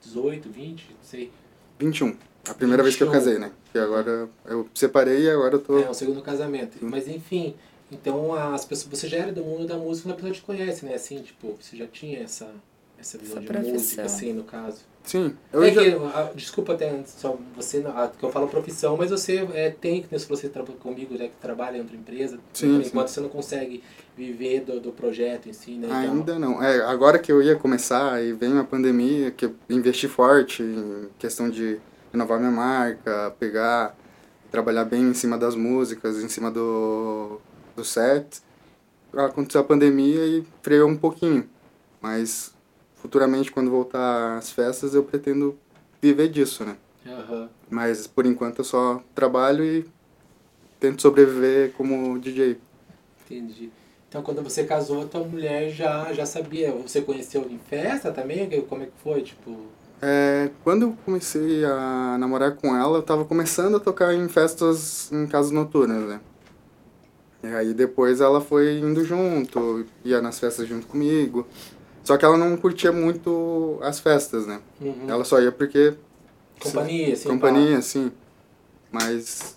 18, 0.03 0.49
20, 0.49 0.87
não 0.91 0.97
sei. 1.03 1.31
21. 1.79 2.17
A 2.49 2.55
primeira 2.55 2.83
vez 2.83 2.97
que 2.97 3.03
eu 3.03 3.09
21. 3.11 3.21
casei, 3.25 3.39
né? 3.39 3.53
Que 3.71 3.79
agora 3.79 4.29
eu 4.47 4.69
separei 4.75 5.23
e 5.23 5.31
agora 5.31 5.55
eu 5.55 5.61
tô. 5.61 5.79
É, 5.79 5.89
o 5.89 5.95
segundo 5.95 6.21
casamento. 6.23 6.79
Mas 6.81 7.07
enfim, 7.07 7.55
então 7.91 8.35
as 8.35 8.65
pessoas, 8.65 8.99
você 8.99 9.07
já 9.09 9.19
era 9.19 9.33
do 9.33 9.45
mundo 9.45 9.67
da 9.67 9.77
música, 9.77 10.09
quando 10.09 10.15
a 10.15 10.17
pessoa 10.17 10.35
te 10.35 10.43
conhece, 10.43 10.85
né? 10.85 10.95
Assim, 10.95 11.23
tipo, 11.23 11.57
você 11.61 11.77
já 11.77 11.87
tinha 11.87 12.21
essa, 12.21 12.51
essa 12.99 13.17
visão 13.17 13.37
Essa 13.37 13.41
de 13.43 13.47
profissão. 13.47 13.75
música, 13.75 14.03
assim, 14.03 14.33
no 14.33 14.43
caso. 14.45 14.81
Sim. 15.04 15.37
Eu 15.52 15.62
é 15.64 15.73
já... 15.73 15.82
que, 15.82 15.90
ah, 15.90 16.30
desculpa 16.35 16.75
até 16.75 16.88
antes, 16.90 17.14
só 17.18 17.37
você, 17.56 17.80
não- 17.80 17.90
ah, 17.90 18.11
que 18.16 18.25
eu 18.25 18.30
falo 18.30 18.47
profissão, 18.47 18.97
mas 18.97 19.11
você 19.11 19.47
é, 19.52 19.71
tem, 19.71 20.02
que 20.02 20.09
você 20.09 20.25
falou, 20.25 20.40
você 20.40 20.49
trabalha 20.49 20.78
comigo, 20.78 21.16
já 21.16 21.25
que 21.25 21.35
trabalha 21.40 21.76
em 21.76 21.80
outra 21.80 21.97
empresa, 21.97 22.38
Sim, 22.52 22.80
enquanto 22.80 23.09
você 23.09 23.21
não 23.21 23.28
consegue 23.28 23.82
viver 24.16 24.61
do, 24.61 24.80
do 24.80 24.92
projeto 24.92 25.49
em 25.49 25.52
si, 25.52 25.73
né? 25.73 25.88
e 25.88 25.90
tal. 25.90 25.99
Ainda 25.99 26.38
não. 26.38 26.62
É, 26.62 26.82
agora 26.85 27.18
que 27.18 27.32
eu 27.32 27.42
ia 27.42 27.56
começar 27.56 28.23
e 28.23 28.32
vem 28.32 28.56
a 28.59 28.64
pandemia, 28.64 29.30
que 29.30 29.47
eu 29.47 29.54
investi 29.68 30.06
forte 30.06 30.62
em 30.62 31.09
questão 31.18 31.50
de 31.50 31.80
renovar 32.12 32.38
minha 32.38 32.52
marca, 32.52 33.35
pegar, 33.40 33.97
trabalhar 34.50 34.85
bem 34.85 35.02
em 35.02 35.14
cima 35.14 35.37
das 35.37 35.56
músicas, 35.56 36.23
em 36.23 36.28
cima 36.28 36.50
do, 36.50 37.40
do 37.75 37.85
set. 37.85 38.40
Aconteceu 39.14 39.61
a 39.61 39.64
pandemia 39.64 40.25
e 40.26 40.44
freou 40.62 40.88
um 40.88 40.97
pouquinho. 40.97 41.49
Mas 42.00 42.51
futuramente, 43.02 43.50
quando 43.50 43.71
voltar 43.71 44.38
às 44.38 44.50
festas, 44.50 44.94
eu 44.94 45.02
pretendo 45.02 45.59
viver 46.00 46.28
disso, 46.28 46.64
né? 46.64 46.76
Aham. 47.04 47.49
Mas 47.68 48.06
por 48.06 48.25
enquanto 48.25 48.61
eu 48.61 48.64
só 48.64 49.02
trabalho 49.14 49.64
e 49.64 49.85
tento 50.78 51.02
sobreviver 51.02 51.73
como 51.73 52.18
DJ. 52.18 52.59
Entendi. 53.25 53.71
Então, 54.09 54.23
quando 54.23 54.42
você 54.42 54.64
casou, 54.64 55.02
a 55.02 55.06
tua 55.06 55.25
mulher 55.25 55.71
já, 55.71 56.12
já 56.12 56.25
sabia. 56.26 56.71
Você 56.73 57.00
conheceu 57.00 57.47
em 57.50 57.59
festa 57.59 58.12
também? 58.12 58.49
Como 58.68 58.82
é 58.82 58.87
que 58.87 58.92
foi? 59.02 59.23
Tipo, 59.23 59.56
É, 60.00 60.50
quando 60.62 60.82
eu 60.82 60.97
comecei 61.04 61.64
a 61.64 62.16
namorar 62.18 62.56
com 62.56 62.76
ela, 62.76 62.99
eu 62.99 63.02
tava 63.02 63.25
começando 63.25 63.76
a 63.76 63.80
tocar 63.80 64.14
em 64.14 64.28
festas 64.28 65.11
em 65.11 65.26
casas 65.26 65.50
noturnas, 65.50 66.02
né? 66.09 66.21
E 67.42 67.47
aí 67.49 67.75
depois 67.75 68.21
ela 68.21 68.40
foi 68.40 68.78
indo 68.78 69.04
junto, 69.04 69.85
ia 70.04 70.21
nas 70.21 70.38
festas 70.38 70.68
junto 70.68 70.87
comigo. 70.87 71.47
Só 72.04 72.16
que 72.16 72.25
ela 72.25 72.37
não 72.37 72.56
curtia 72.56 72.90
muito 72.92 73.78
as 73.82 74.00
festas, 74.00 74.47
né? 74.47 74.61
uhum. 74.80 75.06
Ela 75.09 75.25
só 75.25 75.40
ia 75.40 75.52
porque... 75.52 75.94
companhia, 76.61 77.12
assim. 77.12 77.28
Companhia, 77.28 77.78
assim. 77.78 78.12
Mas... 78.90 79.56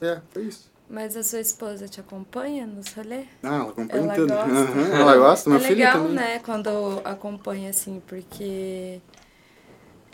É, 0.00 0.20
foi 0.30 0.44
isso. 0.44 0.68
Mas 0.90 1.16
a 1.16 1.22
sua 1.22 1.40
esposa 1.40 1.86
te 1.86 2.00
acompanha 2.00 2.66
nos 2.66 2.92
rolê? 2.94 3.24
Ah, 3.42 3.56
ela 3.56 3.70
acompanha 3.70 4.02
Ela 4.04 4.14
tudo. 4.14 4.32
gosta? 4.32 4.50
Aham, 4.50 5.00
ela 5.00 5.16
gosta, 5.16 5.50
é 5.50 5.52
minha 5.52 5.60
filha 5.60 5.76
legal, 5.76 5.92
também. 6.02 6.14
né, 6.14 6.38
quando 6.38 7.00
acompanha, 7.04 7.70
assim, 7.70 8.02
porque 8.06 9.00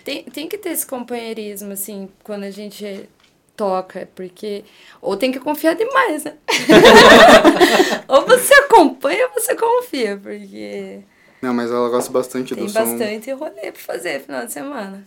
tem, 0.05 0.25
tem 0.25 0.49
que 0.49 0.59
ter 0.59 0.71
esse 0.71 0.85
companheirismo, 0.85 1.73
assim, 1.73 2.09
quando 2.25 2.43
a 2.43 2.51
gente 2.51 3.09
toca, 3.57 4.09
porque... 4.17 4.65
Ou 5.01 5.17
tem 5.17 5.31
que 5.31 5.39
confiar 5.39 5.77
demais, 5.77 6.25
né? 6.25 6.35
ou 8.09 8.27
você 8.27 8.53
acompanha 8.55 9.29
ou 9.29 9.35
você 9.35 9.55
confia, 9.55 10.19
porque 10.21 11.05
Não, 11.45 11.53
mas 11.53 11.71
ela 11.71 11.91
gosta 11.91 12.11
bastante 12.11 12.55
tem 12.55 12.65
do 12.65 12.71
som. 12.71 12.79
bastante 12.79 13.31
rolê 13.33 13.71
pra 13.71 13.73
fazer 13.75 14.21
final 14.21 14.47
de 14.47 14.53
semana. 14.53 15.05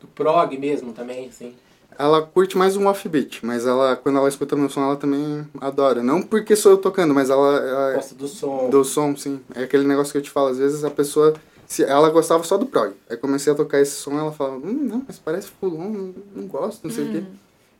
Do 0.00 0.06
prog 0.14 0.56
mesmo 0.56 0.94
também, 0.94 1.28
assim. 1.28 1.54
Ela 1.98 2.22
curte 2.22 2.56
mais 2.56 2.74
um 2.74 2.86
offbeat, 2.86 3.44
mas 3.44 3.66
ela, 3.66 3.94
quando 3.94 4.16
ela 4.16 4.30
escuta 4.30 4.56
meu 4.56 4.70
som, 4.70 4.82
ela 4.82 4.96
também 4.96 5.46
adora. 5.60 6.02
Não 6.02 6.22
porque 6.22 6.56
sou 6.56 6.72
eu 6.72 6.78
tocando, 6.78 7.12
mas 7.12 7.28
ela, 7.28 7.58
ela 7.58 7.92
Gosta 7.96 8.14
do 8.14 8.26
som. 8.26 8.70
do 8.70 8.82
som, 8.82 9.14
sim. 9.14 9.42
É 9.54 9.64
aquele 9.64 9.86
negócio 9.86 10.10
que 10.10 10.16
eu 10.16 10.22
te 10.22 10.30
falo, 10.30 10.48
às 10.48 10.56
vezes 10.56 10.84
a 10.84 10.90
pessoa, 10.90 11.34
se 11.66 11.84
ela 11.84 12.08
gostava 12.08 12.42
só 12.44 12.56
do 12.56 12.64
prog. 12.64 12.94
Aí 13.10 13.16
comecei 13.18 13.52
a 13.52 13.56
tocar 13.56 13.78
esse 13.78 13.92
som, 13.96 14.18
ela 14.18 14.32
falava, 14.32 14.56
hum, 14.56 14.88
não, 14.88 15.04
mas 15.06 15.18
parece 15.18 15.48
fulon, 15.60 15.90
não, 15.90 16.14
não 16.34 16.46
gosto, 16.46 16.82
não 16.84 16.90
sei 16.90 17.04
o 17.04 17.12
quê. 17.12 17.22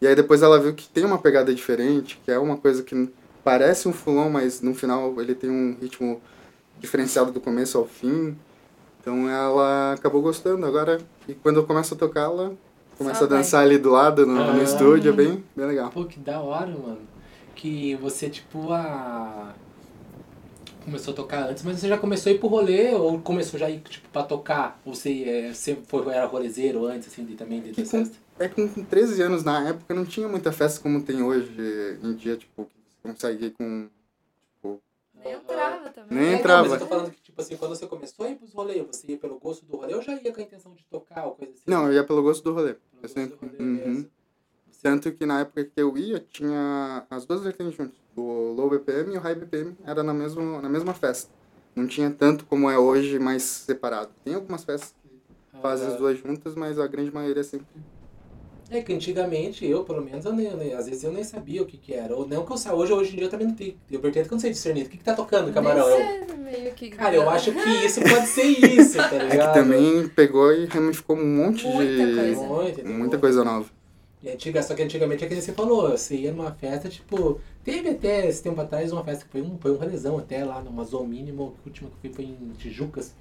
E 0.03 0.07
aí 0.07 0.15
depois 0.15 0.43
ela 0.43 0.61
viu 0.61 0.75
que 0.75 0.87
tem 0.91 1.07
uma 1.07 1.17
pegada 1.17 1.55
diferente, 1.55 2.21
que 2.23 2.31
é 2.31 2.39
uma 2.39 2.59
coisa 2.59 2.83
que 2.83 3.09
parece 3.43 3.89
um 3.89 3.95
fulon, 3.95 4.29
mas 4.29 4.61
no 4.61 4.75
final 4.75 5.19
ele 5.23 5.35
tem 5.35 5.49
um 5.49 5.75
ritmo 5.81 6.21
diferenciado 6.83 7.33
do 7.33 7.41
começo 7.41 7.79
ao 7.79 7.87
fim. 7.87 8.37
Então 9.01 9.29
ela 9.31 9.95
acabou 9.95 10.21
gostando. 10.21 10.67
Agora, 10.67 11.01
e 11.27 11.33
quando 11.35 11.57
eu 11.57 11.65
começo 11.67 11.95
a 11.95 11.97
tocar, 11.97 12.23
ela 12.25 12.53
começa 12.99 13.21
Só 13.21 13.25
a 13.25 13.29
dançar 13.29 13.63
ali 13.65 13.79
do 13.79 13.91
lado, 13.91 14.27
no, 14.27 14.35
no 14.35 14.61
Ah. 14.61 14.63
estúdio, 14.63 15.11
é 15.11 15.17
bem, 15.17 15.43
bem 15.57 15.67
legal. 15.67 15.91
Pô, 15.91 16.05
que 16.05 16.19
da 16.21 16.41
hora, 16.41 16.67
mano. 16.71 16.99
Que 17.55 17.95
você, 17.97 18.29
tipo, 18.29 18.73
a... 18.73 19.55
Começou 20.85 21.13
a 21.13 21.17
tocar 21.17 21.49
antes, 21.49 21.63
mas 21.63 21.79
você 21.79 21.87
já 21.87 21.97
começou 21.97 22.31
a 22.31 22.35
ir 22.35 22.39
pro 22.39 22.49
rolê 22.49 22.93
ou 22.93 23.21
começou 23.21 23.59
já 23.59 23.67
a 23.67 23.71
ir, 23.71 23.79
tipo, 23.81 24.09
pra 24.09 24.25
tocar? 24.25 24.81
Ou 24.85 24.93
você, 24.95 25.23
é, 25.23 25.55
sempre 25.55 25.85
foi, 25.87 26.05
era 26.13 26.27
rolezeiro 26.27 26.87
antes, 26.87 27.07
assim, 27.07 27.25
de, 27.25 27.35
também, 27.35 27.61
de, 27.61 27.69
de 27.71 27.75
Que 27.83 27.85
festa? 27.85 28.17
é 28.41 28.49
que 28.49 28.67
com 28.69 28.83
13 28.85 29.23
anos 29.23 29.45
na 29.45 29.69
época 29.69 29.95
não 29.95 30.05
tinha 30.05 30.27
muita 30.27 30.51
festa 30.51 30.81
como 30.81 31.01
tem 31.01 31.23
hoje 31.23 31.53
em 32.03 32.15
dia, 32.15 32.37
tipo, 32.37 32.65
que 32.65 32.71
você 33.01 33.13
consegue 33.13 33.47
ir 33.47 33.51
com. 33.53 33.87
Nem 35.25 35.33
entrava 35.35 35.91
também. 35.91 36.19
Nem 36.19 36.33
entrava. 36.35 36.63
mas 36.69 36.73
eu 36.73 36.79
tô 36.81 36.87
falando 36.87 37.11
que, 37.11 37.21
tipo 37.23 37.41
assim, 37.41 37.57
quando 37.57 37.75
você 37.77 37.87
começou 37.87 38.27
a 38.27 38.31
ir 38.31 38.37
pros 38.37 38.53
rolês, 38.53 38.87
você 38.87 39.13
ia 39.13 39.19
pelo 39.19 39.39
gosto 39.39 39.65
do 39.67 39.77
rolê 39.77 39.95
ou 39.95 40.03
já 40.03 40.15
ia 40.15 40.33
com 40.33 40.41
a 40.41 40.43
intenção 40.45 40.75
de 40.75 40.85
tocar 40.87 41.27
ou 41.27 41.35
coisa 41.35 41.53
assim? 41.53 41.63
não, 41.67 41.87
eu 41.87 41.93
ia 41.93 42.05
pelo 42.05 42.23
gosto 42.23 42.43
do 42.45 42.53
rolê. 42.53 42.75
Pelo 42.75 42.85
Eu 42.97 43.03
gosto 43.03 43.15
sempre- 43.15 43.37
do 43.37 43.47
rolê 43.47 43.59
Uhum. 43.63 43.87
mesmo. 43.87 44.11
Tanto 44.83 45.13
que 45.13 45.25
na 45.25 45.41
época 45.41 45.65
que 45.65 45.73
eu 45.77 45.97
ia, 45.97 46.19
tinha 46.19 47.07
as 47.09 47.25
duas 47.25 47.43
vertentes 47.43 47.75
juntas. 47.77 47.95
O 48.17 48.53
low 48.53 48.69
BPM 48.69 49.15
e 49.15 49.17
o 49.17 49.21
high 49.21 49.35
BPM 49.37 49.77
era 49.85 50.03
na 50.03 50.13
mesma, 50.13 50.61
na 50.61 50.69
mesma 50.69 50.93
festa. 50.93 51.31
Não 51.77 51.87
tinha 51.87 52.11
tanto 52.11 52.45
como 52.47 52.69
é 52.69 52.77
hoje, 52.77 53.19
mais 53.19 53.43
separado. 53.45 54.11
Tem 54.25 54.35
algumas 54.35 54.65
festas 54.65 54.93
que 55.03 55.61
fazem 55.63 55.87
as 55.87 55.95
Ah, 55.95 55.97
duas 55.99 56.19
juntas, 56.19 56.55
mas 56.57 56.79
a 56.81 56.87
grande 56.89 57.13
maioria 57.15 57.41
é 57.41 57.45
sempre. 57.45 57.67
É 58.73 58.81
que 58.81 58.93
antigamente, 58.93 59.67
eu, 59.67 59.85
pelo 59.85 60.03
menos, 60.03 60.25
eu 60.25 60.33
nem, 60.33 60.47
eu 60.47 60.57
nem- 60.57 60.73
às 60.73 60.87
vezes 60.87 61.05
eu 61.05 61.13
nem 61.13 61.23
sabia 61.23 61.63
o 61.63 61.67
que 61.67 61.77
que 61.77 61.93
era. 61.93 62.17
Ou 62.17 62.27
não 62.27 62.45
que 62.47 62.53
eu 62.53 62.57
saiba. 62.57 62.77
Hoje, 62.79 62.93
hoje 62.93 63.13
em 63.13 63.17
dia 63.17 63.25
eu 63.27 63.31
também 63.31 63.47
não 63.47 63.55
tenho. 63.55 63.77
Eu 63.91 64.01
vertente 64.01 64.27
que 64.29 64.33
eu 64.33 64.37
não 64.37 64.41
sei 64.41 64.51
discernir. 64.51 64.87
O 64.87 64.89
que 64.89 64.97
que 64.97 65.05
tá 65.05 65.13
tocando, 65.15 65.53
camarão? 65.53 65.87
Eu- 65.89 65.97
sei, 65.97 66.37
meio 66.39 66.73
que... 66.75 66.89
Cara, 66.91 67.15
eu 67.15 67.29
acho 67.29 67.53
que 67.53 67.69
isso 67.85 68.01
pode 68.09 68.27
ser 68.27 68.45
isso, 68.45 68.97
tá 68.97 69.15
É 69.15 69.29
ligado? 69.29 69.53
que 69.53 69.59
também 69.61 70.09
pegou 70.09 70.53
e 70.55 70.65
ramificou 70.67 71.17
um 71.17 71.37
monte 71.37 71.67
Muita 71.67 72.07
de. 72.07 72.15
coisa. 72.15 72.41
Muito? 72.47 72.89
Muita 72.89 73.19
coisa 73.19 73.45
nova. 73.45 73.67
E 74.23 74.31
antiga, 74.31 74.63
só 74.63 74.75
que 74.75 74.83
antigamente 74.83 75.25
é 75.25 75.27
que 75.29 75.35
nem 75.35 75.43
você 75.43 75.53
falou, 75.53 75.91
você 75.91 76.15
ia 76.15 76.33
numa 76.33 76.53
festa, 76.53 76.89
tipo, 76.89 77.41
teve 77.65 77.89
até 77.89 78.27
esse 78.29 78.41
tempo 78.43 78.61
atrás 78.61 78.93
uma 78.93 79.03
festa 79.05 79.25
que 79.25 79.31
foi 79.33 79.43
um, 79.43 79.59
foi 79.59 79.73
um 79.73 79.77
rolezão 79.77 80.17
até 80.17 80.45
lá 80.45 80.63
numa 80.63 80.85
Zone 80.85 81.09
Mínimo, 81.09 81.57
a 81.65 81.69
última 81.69 81.91
que 81.91 81.97
fui 82.09 82.13
foi 82.15 82.25
em 82.27 82.53
Tijucas, 82.57 83.13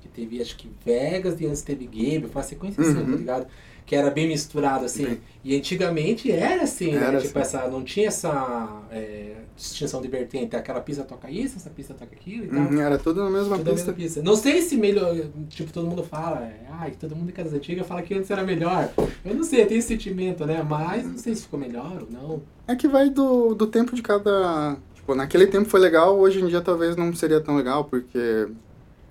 que 0.00 0.08
teve 0.08 0.40
acho 0.40 0.56
que 0.56 0.70
Vegas 0.84 1.40
e 1.40 1.46
antes 1.46 1.62
teve 1.62 1.84
Gabe, 1.86 2.28
foi 2.28 2.40
uma 2.40 2.42
sequência 2.44 2.80
assim, 2.80 2.96
Uhum. 2.96 3.10
tá 3.10 3.16
ligado? 3.16 3.46
Que 3.86 3.94
era 3.94 4.10
bem 4.10 4.26
misturado, 4.28 4.84
assim. 4.84 5.04
Bem. 5.06 5.20
E 5.44 5.56
antigamente 5.56 6.30
era 6.30 6.64
assim, 6.64 6.90
né? 6.92 7.06
Era 7.06 7.20
Tipo, 7.20 7.38
assim. 7.38 7.56
essa, 7.56 7.68
não 7.68 7.84
tinha 7.84 8.08
essa 8.08 8.82
é, 8.90 9.36
distinção 9.56 10.02
de 10.02 10.08
vertente, 10.08 10.56
aquela 10.56 10.80
pista 10.80 11.04
toca 11.04 11.30
isso, 11.30 11.56
essa 11.56 11.70
pista 11.70 11.94
toca 11.94 12.12
aquilo 12.16 12.46
e 12.46 12.48
tal. 12.48 12.58
Uhum, 12.58 12.80
era 12.80 12.98
tudo 12.98 13.22
na 13.22 13.30
mesma 13.30 13.56
Tudo 13.56 13.70
pista. 13.70 13.92
mesma 13.92 13.92
pista. 13.94 14.22
Não 14.24 14.34
sei 14.34 14.60
se 14.60 14.76
melhor. 14.76 15.14
Tipo, 15.48 15.72
todo 15.72 15.86
mundo 15.86 16.02
fala, 16.02 16.40
é, 16.44 16.66
ai, 16.68 16.90
todo 16.98 17.14
mundo 17.14 17.28
em 17.30 17.32
casa 17.32 17.54
antiga 17.56 17.84
fala 17.84 18.02
que 18.02 18.12
antes 18.12 18.28
era 18.28 18.42
melhor. 18.42 18.90
Eu 19.24 19.34
não 19.36 19.44
sei, 19.44 19.64
tem 19.66 19.78
esse 19.78 19.86
sentimento, 19.88 20.44
né? 20.44 20.66
Mas 20.68 21.06
não 21.06 21.16
sei 21.16 21.36
se 21.36 21.42
ficou 21.42 21.60
melhor 21.60 22.02
ou 22.02 22.08
não. 22.10 22.42
É 22.66 22.74
que 22.74 22.88
vai 22.88 23.08
do, 23.08 23.54
do 23.54 23.68
tempo 23.68 23.94
de 23.94 24.02
cada. 24.02 24.76
Tipo, 24.96 25.14
naquele 25.14 25.46
tempo 25.46 25.68
foi 25.68 25.78
legal, 25.78 26.18
hoje 26.18 26.40
em 26.40 26.48
dia 26.48 26.60
talvez 26.60 26.96
não 26.96 27.14
seria 27.14 27.40
tão 27.40 27.54
legal, 27.56 27.84
porque 27.84 28.48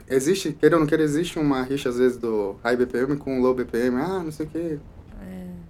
existe, 0.09 0.53
queira 0.53 0.75
ou 0.75 0.79
não 0.81 0.88
queira, 0.88 1.03
existe 1.03 1.38
uma 1.39 1.62
rixa 1.63 1.89
às 1.89 1.97
vezes 1.97 2.17
do 2.17 2.55
high 2.63 2.75
BPM 2.77 3.17
com 3.17 3.39
low 3.41 3.53
BPM, 3.53 3.97
ah, 3.97 4.21
não 4.24 4.31
sei 4.31 4.45
o 4.45 4.50
quê. 4.50 4.77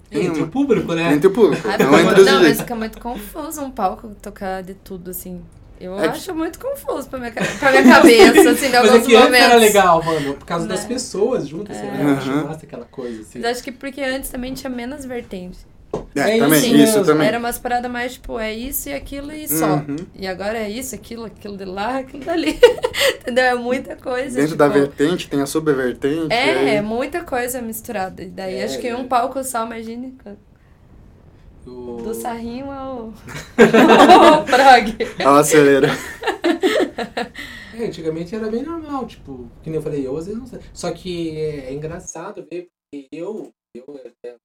Tem 0.10 0.28
Entre 0.28 0.40
uma- 0.40 0.48
o 0.48 0.52
público, 0.52 0.94
né? 0.94 1.14
Entre 1.14 1.28
o 1.28 1.32
público, 1.32 1.68
Ai, 1.68 1.78
não 1.80 1.88
fica- 1.98 2.02
entre 2.12 2.22
os 2.22 2.28
não, 2.28 2.42
mas 2.44 2.58
fica 2.62 2.76
muito 2.76 3.00
confuso 3.02 3.62
um 3.62 3.72
palco 3.72 4.10
tocar 4.22 4.62
de 4.62 4.76
tudo, 4.76 5.10
assim. 5.10 5.42
Eu 5.82 5.98
É 6.00 6.04
que- 6.04 6.08
acho 6.18 6.34
muito 6.34 6.58
confuso 6.60 7.10
pra 7.10 7.20
minha, 7.20 7.32
pra 7.34 7.72
minha 7.72 7.84
cabeça, 7.84 8.52
assim, 8.52 8.68
em 8.68 8.72
Mas 8.72 8.76
alguns 8.76 8.96
é 8.96 9.06
que 9.06 9.14
momentos. 9.14 9.40
era 9.40 9.56
legal, 9.56 10.04
mano, 10.04 10.34
por 10.36 10.46
causa 10.46 10.66
Né? 10.68 10.76
das 10.76 10.86
pessoas 10.86 11.48
juntas, 11.48 11.76
assim, 11.76 11.88
É. 11.88 11.92
né? 11.92 12.04
Eu 12.04 12.10
acho 12.18 12.48
massa 12.48 12.66
aquela 12.66 12.86
coisa, 12.86 13.22
assim. 13.24 13.40
Mas 13.40 13.52
acho 13.52 13.64
que 13.64 13.72
porque 13.72 14.00
antes 14.02 14.30
também 14.30 14.54
tinha 14.54 14.70
menos 14.70 15.04
vertente. 15.04 15.58
É, 16.16 16.38
É 16.38 16.40
também, 16.40 16.60
isso 16.60 16.76
isso, 16.76 17.06
também. 17.06 17.28
Era 17.28 17.40
umas 17.40 17.58
paradas 17.60 17.92
mais, 17.92 18.14
tipo, 18.14 18.38
é 18.40 18.54
isso 18.54 18.90
e 18.90 18.94
aquilo 18.94 19.32
e 19.32 19.48
só. 19.48 19.76
Uhum. 19.76 19.96
E 20.16 20.28
agora 20.28 20.58
é 20.58 20.70
isso, 20.70 20.96
aquilo, 20.96 21.26
aquilo 21.26 21.58
de 21.58 21.66
lá, 21.66 21.98
aquilo 22.00 22.24
dali. 22.24 22.60
Entendeu? 23.22 23.44
É 23.44 23.56
muita 23.56 23.96
coisa. 23.96 24.36
Dentro 24.36 24.48
tipo, 24.54 24.58
da 24.58 24.68
vertente 24.68 25.30
tem 25.30 25.42
a 25.42 25.46
subvertente. 25.46 26.34
É, 26.34 26.44
aí- 26.52 26.70
é 26.76 26.82
muita 26.82 27.24
coisa 27.24 27.62
misturada. 27.62 28.22
E 28.24 28.28
daí 28.30 28.56
É, 28.56 28.64
acho 28.66 28.80
que 28.80 28.88
é. 28.88 28.96
um 28.96 29.08
palco 29.08 29.44
só, 29.44 29.66
imagine, 29.66 30.18
O- 31.66 31.98
do 32.04 32.14
sarrinho 32.14 32.70
ao, 32.72 33.14
ao 34.34 34.44
prog. 34.46 34.96
Ela 35.18 35.40
acelera. 35.40 35.88
É, 37.78 37.86
antigamente 37.86 38.34
era 38.36 38.48
bem 38.50 38.64
normal, 38.64 39.06
tipo, 39.06 39.50
que 39.64 39.70
nem 39.70 39.78
eu 39.78 39.82
falei, 39.82 40.06
eu 40.06 40.16
às 40.16 40.26
vezes 40.28 40.40
não 40.40 40.48
sei. 40.48 40.60
Só 40.74 40.92
que 40.92 41.36
é, 41.38 41.66
é 41.70 41.74
engraçado 41.74 42.46
ver, 42.50 42.70
porque 42.92 43.08
eu, 43.12 43.52
eu 43.76 43.84
até 44.06 44.36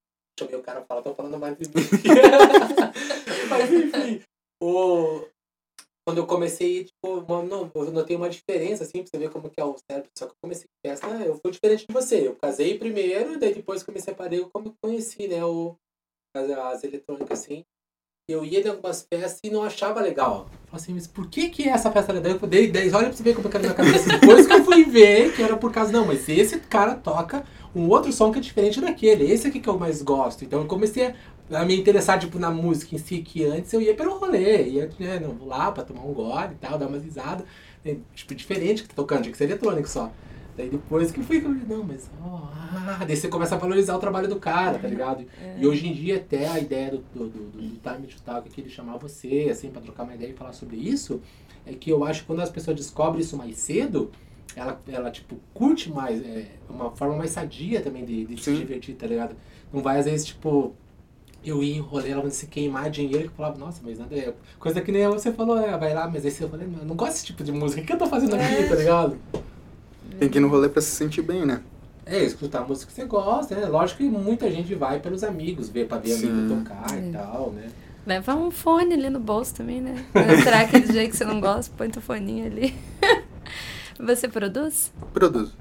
chamei 0.40 0.56
o 0.56 0.62
cara 0.62 0.80
pra 0.80 0.86
falar, 0.86 1.02
tô 1.02 1.14
falando 1.14 1.38
mais 1.38 1.56
de 1.56 1.68
mim. 1.68 1.74
Mas 3.48 3.72
enfim, 3.72 4.22
o, 4.62 5.24
quando 6.06 6.18
eu 6.18 6.26
comecei, 6.26 6.84
tipo, 6.84 7.24
mano, 7.28 7.70
eu 7.74 7.92
notei 7.92 8.16
uma 8.16 8.30
diferença, 8.30 8.84
assim, 8.84 9.02
pra 9.02 9.10
você 9.10 9.18
ver 9.18 9.30
como 9.30 9.50
que 9.50 9.60
é 9.60 9.64
o 9.64 9.76
cérebro. 9.90 10.10
Só 10.18 10.26
que 10.26 10.32
eu 10.32 10.36
comecei 10.42 10.64
em 10.64 10.88
festa, 10.88 11.06
eu 11.24 11.38
fui 11.40 11.50
diferente 11.50 11.86
de 11.86 11.92
você. 11.92 12.26
Eu 12.26 12.36
casei 12.36 12.78
primeiro, 12.78 13.38
daí 13.38 13.54
depois 13.54 13.84
parar, 14.16 14.32
eu 14.32 14.48
como 14.52 14.68
eu 14.68 14.74
conheci, 14.82 15.28
né, 15.28 15.44
o, 15.44 15.76
as, 16.36 16.50
as 16.50 16.84
eletrônicas, 16.84 17.40
assim. 17.40 17.64
Eu 18.28 18.44
ia 18.44 18.60
em 18.60 18.68
algumas 18.68 19.04
festas 19.12 19.40
e 19.42 19.50
não 19.50 19.64
achava 19.64 20.00
legal. 20.00 20.48
Falei 20.66 20.82
assim, 20.82 20.94
mas 20.94 21.06
por 21.08 21.28
que 21.28 21.48
que 21.48 21.68
essa 21.68 21.90
festa 21.90 22.12
era 22.12 22.20
legal? 22.20 22.38
Eu 22.40 22.48
dei 22.48 22.70
10 22.70 22.94
olha 22.94 23.08
pra 23.08 23.16
você 23.16 23.22
ver 23.24 23.34
como 23.34 23.50
que 23.50 23.56
era 23.56 23.68
na 23.68 23.74
minha 23.74 23.76
cabeça. 23.76 24.18
Depois 24.18 24.46
que 24.46 24.52
eu 24.52 24.64
fui 24.64 24.84
ver 24.84 25.34
que 25.34 25.42
era 25.42 25.56
por 25.56 25.72
causa, 25.72 25.90
não, 25.90 26.06
mas 26.06 26.28
esse 26.28 26.60
cara 26.60 26.94
toca 26.94 27.44
um 27.74 27.88
outro 27.88 28.12
som 28.12 28.32
que 28.32 28.38
é 28.38 28.42
diferente 28.42 28.80
daquele. 28.80 29.30
Esse 29.30 29.48
aqui 29.48 29.60
que 29.60 29.68
eu 29.68 29.78
mais 29.78 30.02
gosto. 30.02 30.44
Então 30.44 30.60
eu 30.60 30.66
comecei 30.66 31.06
a, 31.50 31.60
a 31.60 31.64
me 31.64 31.76
interessar, 31.78 32.18
tipo, 32.18 32.38
na 32.38 32.50
música 32.50 32.94
em 32.94 32.98
si, 32.98 33.18
que 33.18 33.44
antes 33.44 33.72
eu 33.72 33.80
ia 33.80 33.94
pelo 33.94 34.18
rolê. 34.18 34.64
Ia, 34.68 34.90
né, 34.98 35.20
não, 35.20 35.30
vou 35.34 35.48
lá 35.48 35.70
pra 35.72 35.84
tomar 35.84 36.02
um 36.04 36.12
gole 36.12 36.52
e 36.52 36.56
tal, 36.56 36.78
dar 36.78 36.86
umas 36.88 37.02
risadas. 37.04 37.44
né, 37.84 37.96
Tipo, 38.14 38.34
diferente 38.34 38.82
que 38.82 38.88
tá 38.88 38.94
tocando, 38.94 39.22
tinha 39.22 39.32
que 39.32 39.38
ser 39.38 39.44
eletrônico 39.44 39.88
só. 39.88 40.10
Daí 40.56 40.68
depois 40.68 41.10
que 41.10 41.22
fui, 41.22 41.38
eu 41.38 41.42
falei, 41.42 41.62
não, 41.66 41.84
mas, 41.84 42.10
ó, 42.22 42.48
ah, 42.52 43.04
daí 43.06 43.16
você 43.16 43.28
começa 43.28 43.54
a 43.54 43.58
valorizar 43.58 43.94
o 43.96 43.98
trabalho 43.98 44.28
do 44.28 44.36
cara, 44.36 44.78
tá 44.78 44.88
ligado? 44.88 45.24
E 45.58 45.66
hoje 45.66 45.86
em 45.88 45.92
dia, 45.94 46.16
até 46.16 46.46
a 46.48 46.58
ideia 46.58 46.90
do, 46.90 46.98
do, 47.14 47.28
do, 47.28 47.38
do, 47.50 47.60
do 47.62 47.78
Time 47.80 48.06
to 48.06 48.20
Talk, 48.22 48.50
que 48.50 48.60
ele 48.60 48.68
chamar 48.68 48.98
você, 48.98 49.48
assim, 49.50 49.70
pra 49.70 49.80
trocar 49.80 50.02
uma 50.02 50.14
ideia 50.14 50.30
e 50.30 50.34
falar 50.34 50.52
sobre 50.52 50.76
isso, 50.76 51.22
é 51.64 51.72
que 51.72 51.88
eu 51.90 52.04
acho 52.04 52.22
que 52.22 52.26
quando 52.26 52.40
as 52.40 52.50
pessoas 52.50 52.76
descobrem 52.76 53.22
isso 53.22 53.36
mais 53.36 53.56
cedo, 53.58 54.10
ela, 54.56 54.80
ela 54.88 55.10
tipo, 55.10 55.36
curte 55.54 55.90
mais, 55.90 56.20
é 56.24 56.46
uma 56.68 56.90
forma 56.92 57.16
mais 57.16 57.30
sadia 57.30 57.80
também 57.80 58.04
de, 58.04 58.24
de 58.26 58.42
se 58.42 58.54
divertir, 58.54 58.94
tá 58.94 59.06
ligado? 59.06 59.34
Não 59.72 59.82
vai, 59.82 59.98
às 59.98 60.04
vezes, 60.06 60.26
tipo, 60.26 60.74
eu 61.44 61.62
ia 61.62 61.76
em 61.76 61.80
rolê, 61.80 62.10
ela 62.10 62.28
se 62.30 62.46
queimar 62.46 62.90
dinheiro, 62.90 63.24
que 63.24 63.28
eu 63.28 63.36
falava, 63.36 63.58
nossa, 63.58 63.80
mas 63.84 63.98
nada, 63.98 64.14
é 64.16 64.34
coisa 64.58 64.80
que 64.80 64.90
nem 64.92 65.06
você 65.08 65.32
falou, 65.32 65.58
é, 65.58 65.76
vai 65.78 65.94
lá, 65.94 66.08
mas 66.08 66.24
aí 66.24 66.30
você 66.30 66.46
falou, 66.46 66.64
eu 66.64 66.84
não 66.84 66.94
gosto 66.96 67.12
desse 67.12 67.26
tipo 67.26 67.42
de 67.44 67.52
música, 67.52 67.80
o 67.80 67.84
que 67.84 67.92
eu 67.92 67.98
tô 67.98 68.06
fazendo 68.06 68.34
aqui, 68.34 68.44
É. 68.44 68.68
tá 68.68 68.74
ligado? 68.74 69.16
Tem 70.18 70.28
que 70.28 70.38
ir 70.38 70.40
no 70.40 70.48
rolê 70.48 70.68
pra 70.68 70.82
se 70.82 70.90
sentir 70.90 71.22
bem, 71.22 71.46
né? 71.46 71.62
É, 72.04 72.22
escutar 72.24 72.62
a 72.62 72.64
música 72.66 72.90
que 72.90 72.92
você 72.92 73.04
gosta, 73.06 73.54
né? 73.54 73.66
Lógico 73.66 73.98
que 73.98 74.08
muita 74.08 74.50
gente 74.50 74.74
vai 74.74 74.98
pelos 74.98 75.22
amigos, 75.22 75.68
ver 75.68 75.86
pra 75.86 75.98
ver 75.98 76.10
Sim. 76.10 76.28
amigo 76.28 76.56
tocar 76.62 76.92
É. 76.94 77.08
e 77.08 77.12
tal, 77.12 77.52
né? 77.52 77.70
Leva 78.06 78.34
um 78.34 78.50
fone 78.50 78.94
ali 78.94 79.08
no 79.10 79.20
bolso 79.20 79.54
também, 79.54 79.80
né? 79.80 80.04
Entrar 80.38 80.62
aquele 80.62 80.90
jeito 80.92 81.10
que 81.10 81.16
você 81.16 81.24
não 81.24 81.40
gosta, 81.40 81.72
põe 81.76 81.88
teu 81.88 82.02
foninho 82.02 82.46
ali. 82.46 82.74
Você 84.04 84.28
produz? 84.28 84.92
Produzo. 85.12 85.52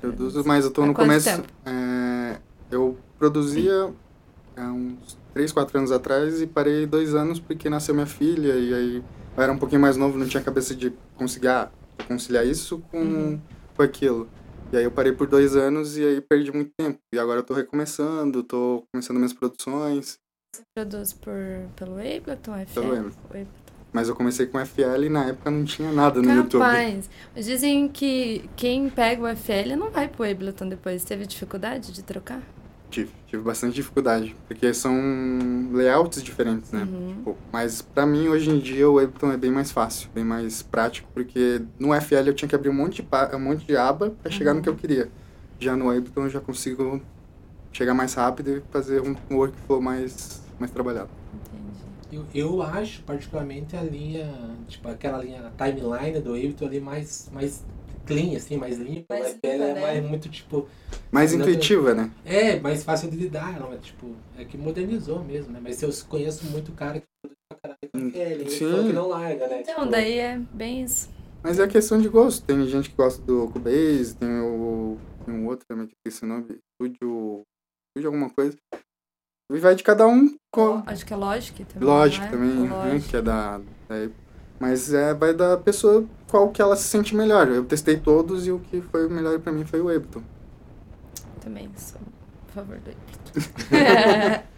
Produzo, 0.00 0.42
mas 0.46 0.64
eu 0.64 0.70
tô 0.70 0.82
Há 0.82 0.86
no 0.86 0.94
começo. 0.94 1.28
tempo? 1.28 1.48
é, 1.66 2.38
eu 2.70 2.96
produzia 3.18 3.92
há 4.56 4.66
uns 4.72 5.18
3, 5.34 5.52
4 5.52 5.78
anos 5.78 5.92
atrás 5.92 6.40
e 6.40 6.46
parei 6.46 6.86
dois 6.86 7.14
anos 7.14 7.38
porque 7.38 7.68
nasceu 7.68 7.94
minha 7.94 8.06
filha 8.06 8.54
e 8.54 8.74
aí 8.74 9.04
eu 9.36 9.42
era 9.42 9.52
um 9.52 9.58
pouquinho 9.58 9.80
mais 9.80 9.96
novo, 9.96 10.18
não 10.18 10.26
tinha 10.26 10.42
cabeça 10.42 10.74
de 10.74 10.92
conseguir 11.16 11.68
conciliar 12.08 12.46
isso 12.46 12.78
com, 12.90 12.98
Uhum. 12.98 13.40
com 13.76 13.82
aquilo. 13.82 14.28
E 14.72 14.76
aí 14.76 14.84
eu 14.84 14.90
parei 14.90 15.12
por 15.12 15.26
dois 15.26 15.56
anos 15.56 15.98
e 15.98 16.04
aí 16.04 16.20
perdi 16.20 16.52
muito 16.52 16.70
tempo. 16.78 16.98
E 17.12 17.18
agora 17.18 17.40
eu 17.40 17.44
tô 17.44 17.52
recomeçando, 17.54 18.42
tô 18.42 18.84
começando 18.92 19.16
minhas 19.16 19.32
produções, 19.32 20.18
Produz 20.74 21.12
por, 21.12 21.32
pelo 21.76 21.92
Ableton, 21.94 22.52
FM? 22.66 22.74
Pelo 22.74 22.92
Ableton. 22.96 23.48
Mas 23.92 24.08
eu 24.08 24.14
comecei 24.14 24.46
com 24.46 24.58
FL 24.64 25.04
e 25.04 25.08
na 25.08 25.26
época 25.26 25.50
não 25.50 25.64
tinha 25.64 25.90
nada 25.90 26.22
no 26.22 26.32
YouTube. 26.32 26.60
Capaz. 26.60 27.10
Mas 27.34 27.44
dizem 27.44 27.88
que 27.88 28.48
quem 28.56 28.88
pega 28.88 29.22
o 29.22 29.36
FL 29.36 29.76
não 29.76 29.90
vai 29.90 30.06
pro 30.06 30.24
Ableton 30.30 30.68
depois. 30.68 31.02
Teve 31.04 31.26
dificuldade 31.26 31.92
de 31.92 32.02
trocar? 32.04 32.40
Tive, 32.88 33.10
tive 33.28 33.42
bastante 33.42 33.74
dificuldade, 33.74 34.34
porque 34.48 34.74
são 34.74 34.92
layouts 35.72 36.20
diferentes, 36.22 36.72
né? 36.72 36.82
Uhum. 36.90 37.08
Tipo, 37.14 37.38
mas 37.52 37.82
pra 37.82 38.04
mim, 38.04 38.26
hoje 38.28 38.50
em 38.50 38.58
dia, 38.58 38.88
o 38.90 38.98
Ableton 38.98 39.30
é 39.32 39.36
bem 39.36 39.50
mais 39.52 39.70
fácil, 39.70 40.08
bem 40.12 40.24
mais 40.24 40.60
prático, 40.62 41.08
porque 41.14 41.62
no 41.78 41.94
FL 42.00 42.26
eu 42.26 42.34
tinha 42.34 42.48
que 42.48 42.54
abrir 42.54 42.68
um 42.68 42.74
monte 42.74 43.00
de, 43.02 43.08
um 43.36 43.38
monte 43.38 43.64
de 43.64 43.76
aba 43.76 44.12
chegar 44.28 44.50
Uhum. 44.50 44.56
no 44.56 44.62
que 44.62 44.68
eu 44.68 44.74
queria. 44.74 45.08
Já 45.60 45.76
no 45.76 45.88
Ableton 45.88 46.22
eu 46.22 46.30
já 46.30 46.40
consigo 46.40 47.00
chegar 47.72 47.94
mais 47.94 48.14
rápido 48.14 48.50
e 48.56 48.62
fazer 48.72 49.00
um 49.00 49.14
um 49.30 49.36
workflow 49.36 49.80
mais, 49.80 50.42
mais 50.58 50.72
trabalhado. 50.72 51.10
Eu, 52.12 52.24
eu 52.34 52.62
acho, 52.62 53.02
particularmente, 53.02 53.76
a 53.76 53.82
linha, 53.82 54.28
tipo, 54.68 54.88
aquela 54.88 55.22
linha 55.22 55.46
a 55.46 55.50
timeline 55.64 56.20
do 56.20 56.34
Ableton 56.34 56.66
ali 56.66 56.80
mais, 56.80 57.30
mais 57.32 57.64
clean, 58.06 58.36
assim, 58.36 58.56
mais 58.56 58.78
limpa. 58.78 59.14
Mais 59.14 59.38
ela 59.42 59.54
limpa, 59.54 59.64
é 59.64 59.74
né? 59.74 59.80
mais 59.80 60.04
muito, 60.08 60.28
tipo, 60.28 60.68
Mais 61.12 61.32
intuitiva, 61.32 61.94
né? 61.94 62.10
é 62.24 62.58
mais 62.58 62.82
fácil 62.82 63.10
de 63.10 63.16
lidar, 63.16 63.60
não 63.60 63.72
é, 63.72 63.76
tipo, 63.76 64.14
é 64.36 64.44
que 64.44 64.58
modernizou 64.58 65.22
mesmo, 65.24 65.52
né? 65.52 65.60
Mas 65.62 65.82
eu 65.82 65.90
conheço 66.08 66.44
muito 66.46 66.72
cara 66.72 67.00
que 67.00 67.06
produz 67.22 67.38
pra 67.48 67.58
caralho 67.58 67.90
com 67.92 68.10
FL, 68.10 68.40
ele 68.40 68.50
sim. 68.50 68.70
falou 68.70 68.86
que 68.86 68.92
não 68.92 69.08
larga, 69.08 69.48
né? 69.48 69.60
Então, 69.60 69.74
Tipo, 69.74 69.86
daí 69.86 70.18
é 70.18 70.38
bem 70.52 70.82
isso. 70.82 71.08
Mas 71.42 71.58
é 71.58 71.66
questão 71.66 71.98
de 72.00 72.08
gosto. 72.08 72.44
Tem 72.44 72.66
gente 72.66 72.90
que 72.90 72.96
gosta 72.96 73.22
do 73.22 73.48
Cubase, 73.48 74.14
tem 74.14 74.28
o 74.40 74.98
tem 75.24 75.34
um 75.34 75.46
outro 75.46 75.64
também 75.66 75.86
que 75.86 75.92
eu 75.92 75.98
esqueci 76.04 76.24
o 76.24 76.28
nome, 76.28 76.58
Studio, 76.74 77.42
Studio 77.92 78.08
alguma 78.08 78.30
coisa. 78.30 78.56
E 79.52 79.58
vai 79.58 79.74
de 79.74 79.82
cada 79.82 80.06
um 80.06 80.36
com. 80.52 80.82
Acho 80.86 81.04
que 81.04 81.12
é 81.12 81.16
Logic 81.16 81.64
também. 81.64 81.88
Lógico 81.88 82.24
não 82.24 82.28
é? 82.28 82.30
também, 82.30 82.68
né, 82.68 82.92
Logic. 82.92 83.08
que 83.08 83.16
é 83.16 83.22
da. 83.22 83.60
é, 83.88 84.08
mas 84.60 84.92
é, 84.94 85.12
vai 85.12 85.34
da 85.34 85.56
pessoa 85.56 86.06
qual 86.28 86.50
que 86.50 86.62
ela 86.62 86.76
se 86.76 86.84
sente 86.84 87.16
melhor. 87.16 87.48
Eu 87.48 87.64
testei 87.64 87.98
todos 87.98 88.46
e 88.46 88.52
o 88.52 88.60
que 88.60 88.80
foi 88.80 89.06
o 89.06 89.10
melhor 89.10 89.38
pra 89.40 89.52
mim 89.52 89.64
foi 89.64 89.80
o 89.80 89.88
Ableton. 89.88 90.22
Também 91.40 91.68
sou 91.76 92.00
a 92.48 92.52
favor 92.52 92.78
do 92.78 92.90
Ableton. 92.90 94.44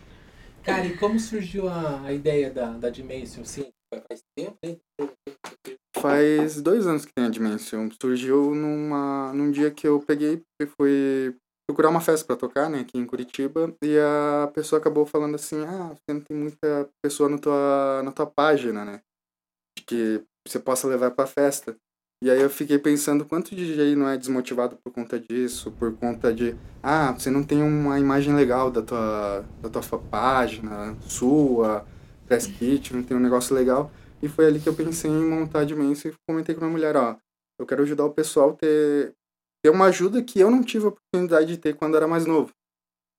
Cara, 0.63 0.87
e 0.87 0.97
como 0.97 1.19
surgiu 1.19 1.69
a, 1.69 2.03
a 2.03 2.13
ideia 2.13 2.51
da, 2.51 2.73
da 2.73 2.91
Dimension? 2.91 3.45
Sim, 3.45 3.73
faz 4.09 4.23
tempo, 4.37 4.57
hein? 4.63 4.81
Faz 5.97 6.61
dois 6.61 6.87
anos 6.87 7.05
que 7.05 7.13
tem 7.13 7.25
a 7.25 7.31
Dimension. 7.31 7.89
Surgiu 8.01 8.55
numa, 8.55 9.33
num 9.33 9.51
dia 9.51 9.71
que 9.71 9.87
eu 9.87 10.01
peguei 10.01 10.43
e 10.61 10.67
fui 10.67 11.37
procurar 11.67 11.89
uma 11.89 12.01
festa 12.01 12.27
pra 12.27 12.37
tocar, 12.37 12.69
né, 12.69 12.81
aqui 12.81 12.99
em 12.99 13.07
Curitiba, 13.07 13.75
e 13.83 13.97
a 13.99 14.51
pessoa 14.53 14.81
acabou 14.81 15.07
falando 15.07 15.35
assim, 15.35 15.65
ah, 15.65 15.95
você 15.95 16.13
não 16.13 16.21
tem 16.21 16.37
muita 16.37 16.89
pessoa 17.03 17.29
na 17.29 17.39
tua, 17.39 18.03
na 18.05 18.13
tua 18.13 18.27
página, 18.27 18.85
né, 18.85 19.01
que 19.87 20.23
você 20.47 20.59
possa 20.59 20.89
levar 20.89 21.11
pra 21.13 21.27
festa. 21.27 21.77
E 22.23 22.31
aí 22.31 22.41
eu 22.41 22.49
fiquei 22.49 22.79
pensando 22.79 23.25
quanto 23.25 23.55
DJ 23.55 23.97
não 23.97 24.09
é 24.09 24.17
desmotivado 24.17 24.77
por 24.77 24.93
conta 24.93 25.19
disso, 25.19 25.73
por 25.73 25.93
conta 25.97 26.33
de, 26.33 26.55
ah, 26.81 27.11
você 27.11 27.31
não 27.31 27.43
tem 27.43 27.61
uma 27.63 27.99
imagem 27.99 28.33
legal 28.35 28.71
da 28.71 28.81
tua, 28.81 29.45
da 29.61 29.69
tua 29.69 29.99
página, 29.99 30.97
sua, 31.01 31.85
press 32.27 32.47
kit, 32.47 32.95
não 32.95 33.03
tem 33.03 33.17
um 33.17 33.21
negócio 33.21 33.55
legal. 33.55 33.91
E 34.23 34.29
foi 34.29 34.47
ali 34.47 34.61
que 34.61 34.69
eu 34.69 34.75
pensei 34.75 35.11
em 35.11 35.29
montar 35.29 35.61
a 35.61 35.65
Dimension 35.65 36.13
e 36.13 36.15
comentei 36.25 36.55
com 36.55 36.61
a 36.61 36.69
minha 36.69 36.79
mulher, 36.79 36.97
ó, 36.97 37.17
eu 37.59 37.67
quero 37.67 37.83
ajudar 37.83 38.05
o 38.05 38.15
pessoal 38.15 38.53
ter, 38.55 39.15
ter 39.63 39.71
uma 39.71 39.87
ajuda 39.87 40.23
que 40.23 40.41
eu 40.41 40.51
não 40.51 40.63
tive 40.63 40.87
a 40.87 40.89
oportunidade 40.89 41.47
de 41.47 41.57
ter 41.57 41.75
quando 41.75 41.97
era 41.97 42.09
mais 42.09 42.27
novo. 42.27 42.51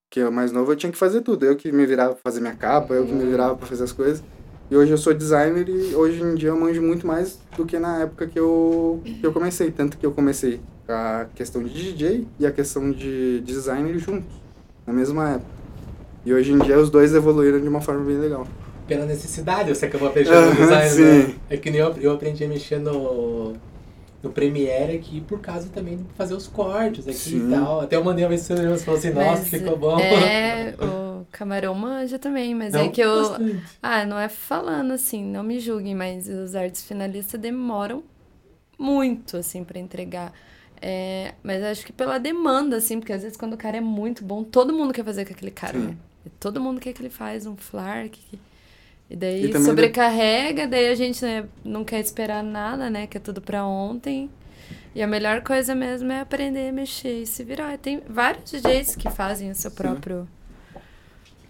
Porque 0.10 0.20
eu 0.20 0.32
mais 0.32 0.52
novo 0.52 0.72
eu 0.72 0.76
tinha 0.76 0.92
que 0.92 0.98
fazer 0.98 1.22
tudo, 1.22 1.46
eu 1.46 1.56
que 1.56 1.72
me 1.72 1.86
virava 1.86 2.14
pra 2.14 2.22
fazer 2.22 2.40
minha 2.40 2.56
capa, 2.56 2.94
eu 2.94 3.06
que 3.06 3.14
me 3.14 3.26
virava 3.26 3.56
pra 3.56 3.66
fazer 3.66 3.84
as 3.84 3.92
coisas. 3.92 4.24
E 4.70 4.76
hoje 4.76 4.92
eu 4.92 4.98
sou 4.98 5.14
designer 5.14 5.68
e 5.70 5.96
hoje 5.96 6.22
em 6.22 6.36
dia 6.36 6.50
eu 6.50 6.60
manjo 6.60 6.82
muito 6.82 7.08
mais 7.08 7.40
do 7.56 7.66
que 7.66 7.80
na 7.80 8.02
época 8.02 8.28
que 8.28 8.40
eu, 8.40 9.02
que 9.04 9.26
eu 9.26 9.34
comecei. 9.34 9.72
Tanto 9.72 9.98
que 9.98 10.06
eu 10.06 10.12
comecei 10.12 10.60
a 10.88 11.26
questão 11.34 11.64
de 11.64 11.74
DJ 11.74 12.28
e 12.40 12.46
a 12.46 12.52
questão 12.52 12.92
de 12.92 13.42
designer 13.42 13.98
juntos, 13.98 14.30
na 14.86 14.94
mesma 14.94 15.32
época. 15.32 15.52
E 16.26 16.34
hoje 16.34 16.52
em 16.52 16.60
dia 16.60 16.78
os 16.80 16.90
dois 16.90 17.14
evoluíram 17.14 17.60
de 17.60 17.68
uma 17.68 17.82
forma 17.82 18.04
bem 18.06 18.18
legal. 18.18 18.48
Pela 18.88 19.06
necessidade, 19.06 19.74
você 19.74 19.86
acabou 19.86 20.10
aprendendo 20.10 20.36
Aham, 20.36 20.56
design, 20.56 20.96
né? 21.30 21.36
É 21.50 21.58
que 21.58 21.72
nem 21.72 21.80
eu, 21.80 21.94
eu 21.98 22.12
aprendi 22.12 22.44
a 22.44 22.48
mexer 22.48 22.80
no, 22.80 23.54
no 24.24 24.32
Premiere 24.32 24.96
aqui 24.96 25.20
por 25.20 25.42
causa 25.42 25.68
também 25.68 25.98
de 25.98 26.06
fazer 26.16 26.34
os 26.34 26.48
cortes 26.48 27.06
aqui 27.08 27.18
Sim. 27.18 27.48
e 27.50 27.52
tal. 27.52 27.82
Até 27.82 27.98
eu 27.98 28.04
mandei 28.04 28.24
uma 28.24 28.30
vez 28.30 28.42
você 28.42 28.56
falou 28.78 28.98
assim, 28.98 29.10
nossa, 29.10 29.30
Mas 29.42 29.50
ficou 29.50 29.78
bom. 29.78 30.00
É, 30.00 30.74
o 30.82 31.28
Camarão 31.30 31.76
manja 31.76 32.18
também, 32.18 32.56
mas 32.56 32.74
Não, 32.74 32.86
é 32.86 32.90
que 32.90 33.02
eu. 33.02 33.30
bastante. 33.30 33.62
Ah, 33.82 34.06
não 34.06 34.18
é 34.18 34.30
falando 34.30 34.92
assim, 34.94 35.22
não 35.22 35.44
me 35.44 35.60
julguem, 35.60 35.94
mas 35.94 36.30
os 36.30 36.56
artes 36.56 36.84
finalistas 36.86 37.40
demoram 37.40 38.02
muito, 38.80 39.36
assim, 39.38 39.64
pra 39.64 39.78
entregar. 39.78 40.32
É, 40.82 41.34
mas 41.44 41.62
acho 41.64 41.86
que 41.86 41.94
pela 41.94 42.18
demanda, 42.18 42.78
assim, 42.78 43.00
porque 43.00 43.14
às 43.14 43.22
vezes 43.24 43.38
quando 43.38 43.54
o 43.54 43.58
cara 43.58 43.78
é 43.78 43.82
muito 43.82 44.24
bom, 44.24 44.44
todo 44.44 44.74
mundo 44.74 44.94
quer 44.94 45.04
fazer 45.04 45.26
com 45.26 45.34
aquele 45.34 45.52
cara, 45.52 45.80
Sim. 45.80 45.88
né? 45.88 45.98
E 46.26 46.30
todo 46.30 46.62
mundo 46.62 46.80
quer 46.80 46.94
que 46.94 47.02
ele 47.02 47.10
faz 47.10 47.46
um 47.46 47.56
flar, 47.56 48.08
que, 48.10 48.40
e 49.10 49.16
daí 49.16 49.50
E 49.50 49.60
sobrecarrega, 49.60 50.68
daí 50.68 50.88
a 50.90 50.96
gente 50.96 51.24
né, 51.24 51.46
não 51.64 51.84
quer 51.84 52.00
esperar 52.00 52.44
nada, 52.44 52.90
né? 52.90 53.08
Que 53.08 53.18
é 53.18 53.20
tudo 53.20 53.42
pra 53.42 53.66
ontem. 53.66 54.30
E 54.96 55.02
a 55.02 55.08
melhor 55.08 55.42
coisa 55.42 55.74
mesmo 55.74 56.12
é 56.12 56.20
aprender 56.20 56.70
a 56.70 56.72
mexer 56.72 57.22
e 57.22 57.26
se 57.26 57.44
virar. 57.44 57.78
Tem 57.78 58.02
vários 58.08 58.52
DJs 58.52 58.96
que 58.96 59.10
fazem 59.10 59.52
o 59.52 59.56
seu 59.56 59.72
próprio. 59.72 60.28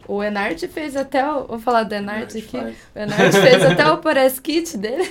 O 0.07 0.21
Enart 0.23 0.61
fez 0.67 0.95
até 0.95 1.25
o. 1.31 1.45
Vou 1.47 1.59
falar 1.59 1.83
do 1.83 1.93
Enart 1.95 2.29
aqui. 2.35 2.41
faz. 2.41 2.75
O 2.95 2.99
Enart 2.99 3.31
fez 3.33 3.63
até 3.65 3.91
o 3.91 3.97
press 3.97 4.39
kit 4.39 4.77
dele. 4.77 5.09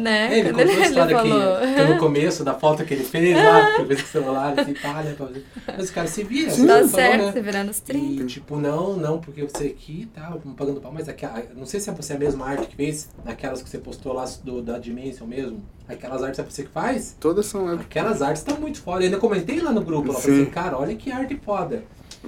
Né? 0.00 0.34
É, 0.34 0.38
ele 0.40 0.52
Quando 0.52 0.66
contou 0.68 0.74
ele- 0.74 0.82
a 0.82 0.86
história 0.88 1.14
ele 1.14 1.22
que, 1.22 1.28
falou. 1.28 1.74
que 1.86 1.92
no 1.94 1.98
começo 1.98 2.44
da 2.44 2.54
foto 2.54 2.84
que 2.84 2.94
ele 2.94 3.04
fez 3.04 3.36
lá, 3.36 3.74
que 3.76 3.82
eu 3.82 3.86
fiz 3.86 4.02
com 4.02 4.06
o 4.08 4.10
celular, 4.22 4.58
assim, 4.58 4.74
pá, 4.74 5.02
né, 5.02 5.14
fazer. 5.16 5.44
Mas 5.66 5.84
os 5.84 5.90
caras 5.90 6.10
se 6.10 6.22
viram, 6.24 6.50
Sim. 6.50 6.66
Tá 6.66 6.74
você 6.82 6.88
falou, 6.88 6.88
certo, 6.90 7.24
né? 7.26 7.32
se 7.32 7.40
virar 7.40 7.64
nos 7.64 7.80
30. 7.80 8.22
E 8.22 8.26
tipo, 8.26 8.56
não, 8.56 8.96
não, 8.96 9.18
porque 9.18 9.42
você 9.42 9.64
aqui 9.66 10.08
tá 10.14 10.36
pagando 10.56 10.80
pau, 10.80 10.92
mas 10.92 11.08
aquela, 11.08 11.42
não 11.56 11.66
sei 11.66 11.80
se 11.80 11.88
é 11.90 11.92
você 11.92 12.12
a 12.14 12.18
mesma 12.18 12.46
arte 12.46 12.66
que 12.66 12.76
fez, 12.76 13.08
aquelas 13.24 13.62
que 13.62 13.68
você 13.68 13.78
postou 13.78 14.12
lá 14.12 14.24
do, 14.42 14.62
da 14.62 14.78
Dimension 14.78 15.26
mesmo, 15.26 15.62
aquelas 15.88 16.22
artes 16.22 16.38
é 16.38 16.42
você 16.42 16.62
que 16.64 16.70
faz, 16.70 17.16
Todas 17.18 17.46
são 17.46 17.68
eu. 17.68 17.74
aquelas 17.76 18.22
artes 18.22 18.42
estão 18.42 18.58
muito 18.60 18.80
foda. 18.80 19.00
Eu 19.02 19.06
ainda 19.06 19.18
comentei 19.18 19.60
lá 19.60 19.72
no 19.72 19.80
grupo, 19.82 20.12
lá, 20.12 20.18
falei 20.20 20.42
assim, 20.42 20.50
cara, 20.50 20.78
olha 20.78 20.94
que 20.94 21.10
arte 21.10 21.36
foda. 21.44 21.84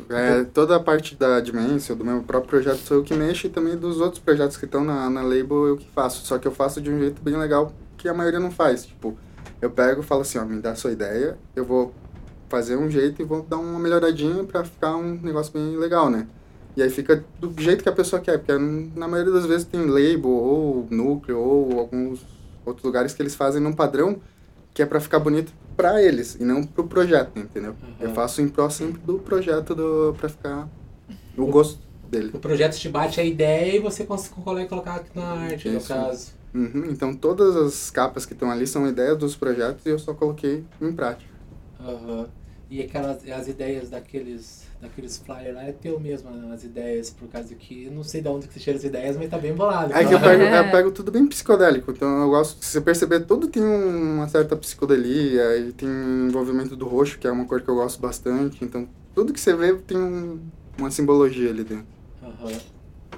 É, 0.08 0.44
toda 0.44 0.76
a 0.76 0.80
parte 0.80 1.16
da 1.16 1.40
Dimension, 1.40 1.96
do 1.96 2.04
meu 2.04 2.22
próprio 2.22 2.50
projeto, 2.50 2.78
sou 2.78 2.98
eu 2.98 3.02
que 3.02 3.14
mexo 3.14 3.46
e 3.46 3.50
também 3.50 3.76
dos 3.76 4.00
outros 4.00 4.20
projetos 4.22 4.56
que 4.56 4.64
estão 4.64 4.84
na, 4.84 5.08
na 5.10 5.22
label 5.22 5.66
eu 5.66 5.76
que 5.76 5.88
faço. 5.90 6.24
Só 6.24 6.38
que 6.38 6.46
eu 6.46 6.52
faço 6.52 6.80
de 6.80 6.90
um 6.90 6.98
jeito 6.98 7.20
bem 7.22 7.36
legal 7.36 7.72
que 7.96 8.08
a 8.08 8.14
maioria 8.14 8.40
não 8.40 8.50
faz. 8.50 8.86
Tipo, 8.86 9.16
eu 9.60 9.70
pego 9.70 10.00
e 10.00 10.04
falo 10.04 10.20
assim, 10.20 10.38
ó, 10.38 10.44
me 10.44 10.60
dá 10.60 10.72
a 10.72 10.76
sua 10.76 10.92
ideia, 10.92 11.38
eu 11.54 11.64
vou 11.64 11.94
fazer 12.48 12.76
um 12.76 12.88
jeito 12.90 13.20
e 13.20 13.24
vou 13.24 13.42
dar 13.42 13.56
uma 13.56 13.78
melhoradinha 13.78 14.44
pra 14.44 14.64
ficar 14.64 14.96
um 14.96 15.18
negócio 15.20 15.52
bem 15.52 15.76
legal, 15.76 16.08
né? 16.10 16.26
E 16.76 16.82
aí 16.82 16.90
fica 16.90 17.24
do 17.40 17.52
jeito 17.60 17.82
que 17.82 17.88
a 17.88 17.92
pessoa 17.92 18.20
quer, 18.20 18.38
porque 18.38 18.52
na 18.94 19.08
maioria 19.08 19.32
das 19.32 19.46
vezes 19.46 19.66
tem 19.66 19.86
label 19.86 20.30
ou 20.30 20.86
núcleo 20.90 21.38
ou 21.38 21.80
alguns 21.80 22.24
outros 22.64 22.84
lugares 22.84 23.14
que 23.14 23.22
eles 23.22 23.34
fazem 23.34 23.62
num 23.62 23.72
padrão 23.72 24.20
que 24.74 24.82
é 24.82 24.86
pra 24.86 25.00
ficar 25.00 25.18
bonito 25.18 25.52
pra 25.76 26.02
eles 26.02 26.36
e 26.36 26.44
não 26.44 26.64
pro 26.64 26.86
projeto, 26.86 27.38
entendeu? 27.38 27.74
Eu 28.00 28.06
Aham. 28.06 28.14
faço 28.14 28.40
em 28.40 28.48
pró 28.48 28.68
sempre 28.70 29.00
do 29.02 29.18
projeto 29.18 29.74
do, 29.74 30.14
pra 30.16 30.28
ficar 30.28 30.68
o 31.36 31.46
gosto 31.46 31.78
dele. 32.10 32.30
O 32.32 32.38
projeto 32.38 32.76
te 32.76 32.88
bate 32.88 33.20
a 33.20 33.24
ideia 33.24 33.76
e 33.76 33.78
você 33.78 34.04
consegue 34.04 34.66
colocar 34.68 34.96
aqui 34.96 35.10
na 35.14 35.24
arte, 35.32 35.68
no 35.68 35.78
Isso. 35.78 35.88
caso. 35.88 36.30
Uhum, 36.54 36.86
Então 36.90 37.14
todas 37.14 37.54
as 37.54 37.90
capas 37.90 38.24
que 38.24 38.32
estão 38.32 38.50
ali 38.50 38.66
são 38.66 38.88
ideias 38.88 39.18
dos 39.18 39.36
projetos 39.36 39.84
e 39.84 39.90
eu 39.90 39.98
só 39.98 40.14
coloquei 40.14 40.64
em 40.80 40.92
prática. 40.92 41.30
Aham. 41.80 42.26
E 42.70 42.82
aquelas 42.82 43.28
as 43.28 43.46
ideias 43.46 43.90
daqueles 43.90 44.65
daqueles 44.80 45.16
flyers 45.18 45.54
lá 45.54 45.64
é 45.64 45.72
teu 45.72 45.98
mesmo, 45.98 46.30
né? 46.30 46.54
as 46.54 46.64
ideias, 46.64 47.10
por 47.10 47.28
causa 47.28 47.54
que 47.54 47.84
eu 47.84 47.92
não 47.92 48.02
sei 48.02 48.20
de 48.20 48.28
onde 48.28 48.46
que 48.46 48.54
você 48.54 48.60
tira 48.60 48.76
as 48.76 48.84
ideias, 48.84 49.16
mas 49.16 49.30
tá 49.30 49.38
bem 49.38 49.54
bolado. 49.54 49.92
Aí 49.94 50.06
que 50.06 50.14
eu 50.14 50.20
pego, 50.20 50.42
É. 50.42 50.60
eu 50.60 50.70
pego 50.70 50.90
tudo 50.90 51.10
bem 51.10 51.26
psicodélico, 51.26 51.90
então 51.90 52.22
eu 52.22 52.28
gosto, 52.30 52.62
se 52.64 52.72
você 52.72 52.80
perceber, 52.80 53.20
tudo 53.20 53.48
tem 53.48 53.62
uma 53.62 54.28
certa 54.28 54.54
psicodelia 54.56 55.56
e 55.58 55.72
tem 55.72 55.88
envolvimento 55.88 56.76
do 56.76 56.86
roxo, 56.86 57.18
que 57.18 57.26
é 57.26 57.30
uma 57.30 57.46
cor 57.46 57.60
que 57.60 57.68
eu 57.68 57.74
gosto 57.74 58.00
bastante, 58.00 58.64
então 58.64 58.88
tudo 59.14 59.32
que 59.32 59.40
você 59.40 59.54
vê 59.54 59.74
tem 59.74 59.96
um- 59.96 60.40
uma 60.78 60.90
simbologia 60.90 61.50
ali 61.50 61.64
dentro. 61.64 61.86
Aham. 62.22 62.52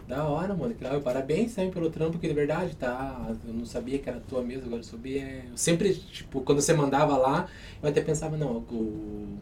Da 0.06 0.24
hora, 0.26 0.54
mano. 0.54 0.74
E 0.80 1.00
Parabéns 1.00 1.54
também 1.54 1.70
pelo 1.70 1.90
trampo, 1.90 2.18
que 2.18 2.26
de 2.26 2.32
verdade, 2.32 2.74
tá? 2.76 3.30
Eu 3.46 3.52
não 3.52 3.66
sabia 3.66 3.98
que 3.98 4.08
era 4.08 4.18
tua 4.20 4.40
mesmo, 4.42 4.64
agora 4.64 4.80
eu 4.80 4.84
soube. 4.84 5.18
É... 5.18 5.44
Eu 5.50 5.56
sempre, 5.56 5.92
tipo, 5.94 6.40
quando 6.40 6.62
você 6.62 6.72
mandava 6.72 7.14
lá, 7.18 7.46
eu 7.82 7.88
até 7.90 8.00
pensava, 8.00 8.34
não, 8.34 8.56
o. 8.70 9.36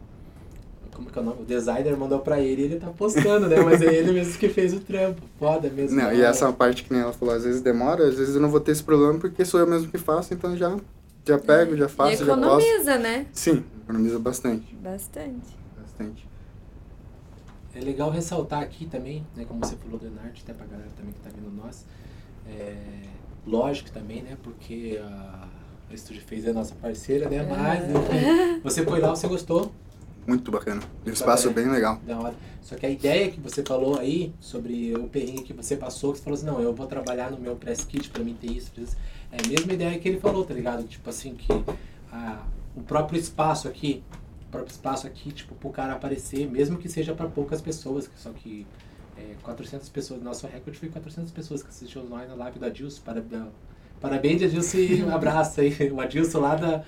Como 0.97 1.11
que 1.11 1.19
é 1.19 1.21
o 1.21 1.25
nome? 1.27 1.43
O 1.43 1.45
designer 1.45 1.95
mandou 1.95 2.21
pra 2.21 2.41
ele 2.41 2.63
e 2.63 2.65
ele 2.65 2.81
tá 2.81 2.87
postando, 2.87 3.47
né? 3.49 3.61
Mas 3.61 3.83
é 3.83 3.95
ele 3.95 4.13
mesmo 4.13 4.39
que 4.39 4.49
fez 4.49 4.73
o 4.73 4.81
trampo. 4.81 5.21
Foda 5.39 5.69
mesmo. 5.69 5.95
Não, 6.01 6.11
e 6.11 6.23
essa 6.23 6.51
parte 6.51 6.85
que 6.85 6.91
nem 6.93 7.03
ela 7.03 7.13
falou, 7.13 7.35
às 7.35 7.45
vezes 7.45 7.61
demora, 7.61 8.09
às 8.09 8.15
vezes 8.15 8.35
eu 8.35 8.41
não 8.41 8.49
vou 8.49 8.61
ter 8.61 8.73
esse 8.73 8.83
problema 8.83 9.19
porque 9.19 9.45
sou 9.45 9.61
eu 9.61 9.67
mesmo 9.67 9.91
que 9.91 9.99
faço, 9.99 10.33
então 10.33 10.57
já, 10.57 10.75
já 11.27 11.39
pego, 11.39 11.77
já 11.77 11.85
e 11.85 11.89
faço, 11.91 12.25
já 12.25 12.35
posto. 12.35 12.41
economiza, 12.41 12.97
né? 12.97 13.27
Sim, 13.31 13.63
economiza 13.85 14.19
bastante, 14.19 14.75
Bastante. 14.83 15.55
bastante. 15.79 16.27
É 17.75 17.81
legal 17.81 18.11
ressaltar 18.11 18.63
aqui 18.63 18.87
também, 18.87 19.27
né, 19.37 19.45
como 19.47 19.61
você 19.63 19.77
falou 19.77 19.99
do 19.99 20.07
Enart, 20.07 20.41
até 20.43 20.55
pra 20.55 20.65
galera 20.65 20.89
também 20.97 21.13
que 21.13 21.21
tá 21.21 21.29
vendo 21.29 21.55
nós, 21.55 21.85
é, 22.49 22.75
lógico 23.47 23.91
também, 23.91 24.23
né, 24.23 24.39
porque 24.43 24.99
a, 25.03 25.47
a 25.91 25.95
Estúdio 25.95 26.23
fez 26.27 26.47
é 26.47 26.55
nossa 26.55 26.75
parceira, 26.75 27.29
né, 27.29 27.43
mas 27.47 27.85
enfim, 27.85 28.61
você 28.65 28.83
foi 28.83 28.99
lá, 28.99 29.11
você 29.11 29.29
gostou, 29.29 29.71
Muito 30.27 30.51
bacana. 30.51 30.83
Um 31.07 31.11
espaço 31.11 31.51
bem 31.51 31.69
legal. 31.69 32.01
da 32.07 32.19
hora. 32.19 32.35
Só 32.63 32.75
que 32.75 32.85
a 32.85 32.91
ideia 32.91 33.31
que 33.31 33.41
você 33.41 33.63
falou 33.63 33.97
aí, 33.97 34.35
sobre 34.41 34.93
o 34.97 35.05
perrengue 35.09 35.43
que 35.43 35.53
você 35.53 35.77
passou, 35.77 36.13
que 36.13 36.19
você 36.19 36.25
falou 36.25 36.37
assim, 36.37 36.47
não, 36.47 36.61
eu 36.61 36.75
vou 36.75 36.87
trabalhar 36.89 37.31
no 37.31 37.39
meu 37.39 37.55
press 37.55 37.85
kit 37.85 38.11
pra 38.11 38.25
mim 38.25 38.37
ter 38.41 38.51
isso, 38.51 38.73
ter 38.73 38.83
isso. 38.83 38.97
é 39.31 39.37
a 39.37 39.49
mesma 39.49 39.73
ideia 39.73 39.97
que 40.01 40.09
ele 40.09 40.19
falou, 40.19 40.45
tá 40.45 40.53
ligado? 40.53 40.83
Tipo 40.83 41.09
assim, 41.09 41.35
que 41.35 41.53
a, 42.13 42.43
o 42.75 42.83
próprio 42.83 43.21
espaço 43.21 43.69
aqui, 43.69 44.03
o 44.49 44.51
próprio 44.51 44.73
espaço 44.73 45.07
aqui, 45.07 45.31
tipo, 45.31 45.55
pro 45.55 45.71
cara 45.71 45.93
aparecer, 45.93 46.51
mesmo 46.51 46.77
que 46.77 46.89
seja 46.89 47.15
pra 47.15 47.29
poucas 47.29 47.61
pessoas, 47.61 48.09
que 48.09 48.19
só 48.19 48.31
que 48.31 48.67
é, 49.17 49.35
400 49.45 49.89
pessoas, 49.89 50.21
nosso 50.21 50.49
recorde 50.49 50.77
foi 50.77 50.89
400 50.89 51.31
pessoas 51.31 51.63
que 51.63 51.69
assistiram 51.69 52.05
nós 52.07 52.29
na 52.29 52.35
live 52.35 52.59
do 52.59 52.67
Adilson, 52.67 53.01
para, 53.03 53.23
parabéns 54.01 54.43
Adilson 54.43 54.79
e 54.79 55.05
um 55.05 55.15
abraço 55.15 55.61
aí, 55.61 55.73
o 55.93 56.01
Adilson 56.01 56.41
lá 56.41 56.57
da... 56.57 56.85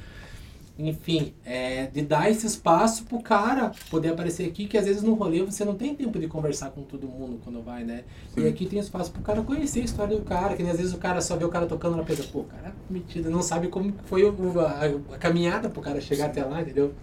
Enfim, 0.78 1.34
é, 1.44 1.86
de 1.86 2.02
dar 2.02 2.30
esse 2.30 2.46
espaço 2.46 3.04
pro 3.04 3.20
cara 3.20 3.72
poder 3.90 4.10
aparecer 4.10 4.46
aqui, 4.46 4.68
que 4.68 4.78
às 4.78 4.86
vezes 4.86 5.02
no 5.02 5.14
rolê 5.14 5.42
você 5.42 5.64
não 5.64 5.74
tem 5.74 5.92
tempo 5.92 6.20
de 6.20 6.28
conversar 6.28 6.70
com 6.70 6.82
todo 6.82 7.08
mundo 7.08 7.40
quando 7.42 7.60
vai, 7.60 7.82
né? 7.82 8.04
E 8.36 8.42
Sim. 8.42 8.48
aqui 8.48 8.64
tem 8.64 8.78
espaço 8.78 9.10
pro 9.10 9.20
cara 9.20 9.42
conhecer 9.42 9.80
a 9.80 9.84
história 9.84 10.16
do 10.16 10.22
cara, 10.24 10.54
que 10.54 10.62
às 10.62 10.76
vezes 10.76 10.92
o 10.92 10.98
cara 10.98 11.20
só 11.20 11.36
vê 11.36 11.44
o 11.44 11.48
cara 11.48 11.66
tocando 11.66 11.96
na 11.96 12.04
pensa, 12.04 12.22
pô, 12.32 12.44
cara 12.44 12.68
é 12.68 12.92
metido, 12.92 13.28
não 13.28 13.42
sabe 13.42 13.66
como 13.66 13.92
foi 14.04 14.22
a, 14.24 15.14
a 15.14 15.18
caminhada 15.18 15.68
pro 15.68 15.82
cara 15.82 16.00
chegar 16.00 16.26
até 16.26 16.44
lá, 16.44 16.62
entendeu? 16.62 16.94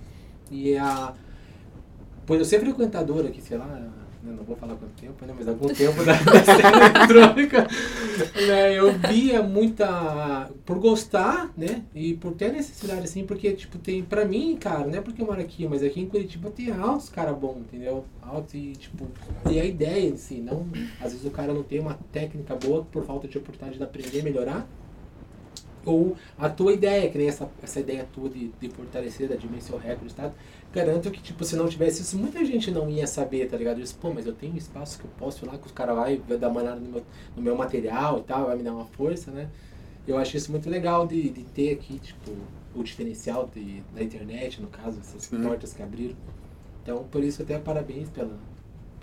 E 0.50 0.78
a. 0.78 1.14
Por 2.26 2.38
eu 2.38 2.46
ser 2.46 2.60
frequentador 2.60 3.26
aqui, 3.26 3.42
sei 3.42 3.58
lá, 3.58 3.88
né, 4.26 4.34
não 4.36 4.44
vou 4.44 4.56
falar 4.56 4.76
quanto 4.76 4.94
tempo, 5.00 5.26
né, 5.26 5.34
mas 5.38 5.48
algum 5.48 5.68
tempo 5.68 6.04
da, 6.04 6.16
cena 6.16 6.98
eletrônica, 6.98 7.68
né, 8.48 8.74
eu 8.74 8.92
via 8.94 9.44
muita, 9.44 10.50
por 10.66 10.80
gostar, 10.80 11.52
né, 11.56 11.84
e 11.94 12.16
por 12.16 12.34
ter 12.34 12.52
necessidade, 12.52 13.04
assim, 13.04 13.26
porque, 13.26 13.54
tipo, 13.54 13.78
tem, 13.78 14.04
pra 14.04 14.26
mim, 14.26 14.58
cara, 14.58 14.88
não 14.88 14.98
é 14.98 15.02
porque 15.02 15.22
eu 15.22 15.26
moro 15.26 15.40
aqui, 15.40 15.68
mas 15.68 15.84
aqui 15.84 16.02
em 16.02 16.08
Curitiba 16.08 16.50
tem 16.50 16.72
altos 16.72 17.10
cara 17.10 17.34
bom, 17.34 17.58
entendeu? 17.60 18.04
Altos 18.22 18.54
e, 18.54 18.74
tipo, 18.74 19.08
e 19.50 19.60
a 19.60 19.66
ideia 19.66 20.10
em 20.10 20.18
si, 20.18 20.36
não, 20.36 20.68
às 21.00 21.12
vezes 21.12 21.26
o 21.26 21.32
cara 21.32 21.54
não 21.54 21.64
tem 21.64 21.80
uma 21.80 21.98
técnica 22.12 22.56
boa 22.56 22.84
por 22.84 23.06
falta 23.06 23.28
de 23.28 23.38
oportunidade 23.38 23.78
de 23.78 23.84
aprender 23.84 24.24
melhorar, 24.24 24.68
ou 25.86 26.18
a 26.38 26.50
tua 26.50 26.74
ideia, 26.74 27.10
que 27.10 27.18
nem 27.18 27.28
essa, 27.28 27.48
essa 27.62 27.80
ideia 27.80 28.08
tua 28.12 28.28
de, 28.28 28.52
de 28.60 28.70
fortalecer 28.70 29.30
da 29.30 29.36
Dimension 29.36 29.78
Records, 29.78 30.14
tá? 30.14 30.32
Garanto 30.76 31.10
que, 31.10 31.22
tipo, 31.22 31.46
se 31.46 31.56
não 31.56 31.70
tivesse 31.70 32.02
isso, 32.02 32.18
muita 32.18 32.44
gente 32.44 32.70
não 32.70 32.90
ia 32.90 33.08
saber, 33.08 33.48
tá 33.48 33.56
ligado? 33.56 33.80
Isso, 33.80 33.96
pô, 33.96 34.14
mas 34.14 34.26
eu 34.26 34.34
tenho 34.34 34.54
um 34.54 34.58
espaço 34.58 35.00
que 35.00 35.06
eu 35.06 35.12
posso 35.18 35.46
ir 35.46 35.48
lá, 35.48 35.58
que 35.58 35.66
os 35.66 35.72
caras 35.72 35.96
vai 35.96 36.18
dar 36.38 36.50
uma 36.50 36.60
olhada 36.60 36.82
no 36.82 36.92
meu, 36.92 37.04
no 37.34 37.42
meu 37.42 37.56
material 37.56 38.20
e 38.20 38.24
tal, 38.24 38.48
vai 38.48 38.58
me 38.58 38.64
dar 38.64 38.74
uma 38.74 38.84
força, 38.84 39.32
né? 39.32 39.50
Eu 40.06 40.18
acho 40.18 40.36
isso 40.36 40.52
muito 40.52 40.70
legal 40.70 41.08
de, 41.08 41.30
de 41.30 41.44
ter 41.46 41.72
aqui, 41.72 41.98
tipo, 41.98 42.30
o 42.76 42.84
diferencial 42.84 43.50
de, 43.56 43.82
da 43.96 44.04
internet, 44.04 44.62
no 44.62 44.68
caso, 44.68 45.00
essas 45.00 45.24
Sim. 45.24 45.42
portas 45.42 45.74
que 45.74 45.82
abriram. 45.82 46.16
Então, 46.84 47.06
por 47.06 47.24
isso, 47.24 47.42
até 47.42 47.58
parabéns 47.58 48.10
pela, 48.10 48.38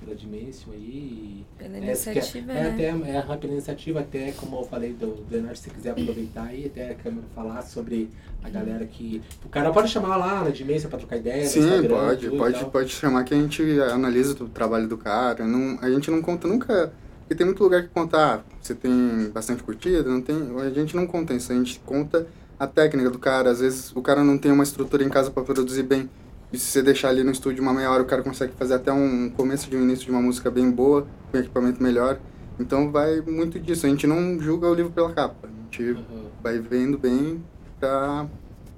pela 0.04 0.16
Dimension 0.16 0.72
aí. 0.72 1.44
Pela 1.58 1.76
é- 1.76 1.82
iniciativa, 1.82 2.52
é, 2.52 2.54
né? 2.54 2.70
até 2.70 3.10
é 3.10 3.18
a 3.18 3.36
pela 3.36 3.52
iniciativa, 3.52 4.00
até 4.00 4.32
como 4.32 4.58
eu 4.58 4.64
falei 4.64 4.92
do 4.92 5.12
do 5.12 5.26
Leonardo, 5.30 5.56
se 5.56 5.64
você 5.64 5.70
quiser 5.70 5.90
aproveitar 5.90 6.44
aí, 6.44 6.66
até 6.66 6.90
a 6.90 6.94
câmera 6.94 7.26
falar 7.34 7.62
sobre 7.62 8.10
a 8.42 8.48
galera 8.48 8.84
que. 8.86 9.22
O 9.44 9.48
cara 9.48 9.70
pode 9.72 9.88
chamar 9.88 10.16
lá 10.16 10.44
na 10.44 10.50
Dimensão 10.50 10.90
pra 10.90 10.98
trocar 10.98 11.16
ideia. 11.16 11.46
Sim, 11.46 11.60
Instagram, 11.60 11.88
pode, 11.88 12.30
pode, 12.30 12.64
pode 12.66 12.88
chamar 12.90 13.24
que 13.24 13.34
a 13.34 13.36
gente 13.36 13.62
analisa 13.80 14.32
o 14.42 14.48
trabalho 14.48 14.88
do 14.88 14.96
cara. 14.96 15.46
Não, 15.46 15.78
a 15.80 15.90
gente 15.90 16.10
não 16.10 16.20
conta 16.20 16.48
nunca. 16.48 16.92
Porque 17.20 17.34
tem 17.36 17.46
muito 17.46 17.62
lugar 17.62 17.82
que 17.82 17.88
conta, 17.88 18.18
ah, 18.18 18.40
você 18.60 18.74
tem 18.74 19.30
bastante 19.32 19.62
curtida, 19.62 20.08
não 20.08 20.20
tem. 20.20 20.36
A 20.60 20.70
gente 20.70 20.94
não 20.96 21.06
conta 21.06 21.32
isso, 21.32 21.52
a 21.52 21.54
gente 21.54 21.80
conta 21.80 22.26
a 22.58 22.66
técnica 22.66 23.10
do 23.10 23.18
cara. 23.18 23.50
Às 23.50 23.60
vezes 23.60 23.92
o 23.94 24.02
cara 24.02 24.24
não 24.24 24.36
tem 24.36 24.50
uma 24.50 24.64
estrutura 24.64 25.02
em 25.04 25.08
casa 25.08 25.30
para 25.30 25.42
produzir 25.42 25.82
bem. 25.82 26.10
E 26.52 26.58
se 26.58 26.66
você 26.66 26.82
deixar 26.82 27.08
ali 27.08 27.22
no 27.24 27.30
estúdio 27.32 27.62
uma 27.62 27.72
meia 27.72 27.90
hora, 27.90 28.02
o 28.02 28.06
cara 28.06 28.22
consegue 28.22 28.52
fazer 28.58 28.74
até 28.74 28.92
um 28.92 29.30
começo 29.30 29.70
de 29.70 29.76
um 29.76 29.82
início 29.82 30.04
de 30.04 30.10
uma 30.10 30.20
música 30.20 30.50
bem 30.50 30.70
boa, 30.70 31.06
com 31.30 31.38
equipamento 31.38 31.82
melhor. 31.82 32.18
Então 32.60 32.90
vai 32.92 33.20
muito 33.22 33.58
disso. 33.58 33.86
A 33.86 33.88
gente 33.88 34.06
não 34.06 34.38
julga 34.38 34.68
o 34.68 34.74
livro 34.74 34.92
pela 34.92 35.12
capa. 35.12 35.48
A 35.48 35.48
gente 35.64 35.92
Uhum. 35.92 36.26
vai 36.42 36.58
vendo 36.58 36.98
bem 36.98 37.42
pra, 37.80 38.26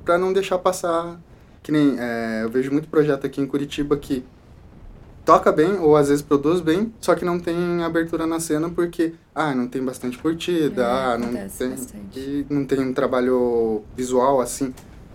pra 0.04 0.16
não 0.16 0.32
deixar 0.32 0.58
passar. 0.58 1.18
Que 1.62 1.72
nem, 1.72 1.96
é, 1.98 2.42
eu 2.44 2.48
vejo 2.50 2.70
muito 2.70 2.88
projeto 2.88 3.26
aqui 3.26 3.40
em 3.40 3.46
Curitiba 3.46 3.96
que 3.96 4.24
toca 5.24 5.50
bem, 5.50 5.78
ou 5.78 5.96
às 5.96 6.08
vezes 6.08 6.22
produz 6.22 6.60
bem, 6.60 6.92
só 7.00 7.14
que 7.14 7.24
não 7.24 7.40
tem 7.40 7.82
abertura 7.82 8.26
na 8.26 8.38
cena 8.38 8.68
porque, 8.68 9.14
ah, 9.34 9.54
não 9.54 9.66
tem 9.66 9.82
bastante 9.82 10.18
curtida, 10.18 10.82
É, 10.82 10.84
ah, 10.84 11.18
não 11.18 11.28
tem, 11.48 11.74
e 12.14 12.46
não 12.50 12.64
tem 12.66 12.78
um 12.80 12.92
trabalho 12.92 13.82
visual 13.96 14.42
assim 14.42 14.74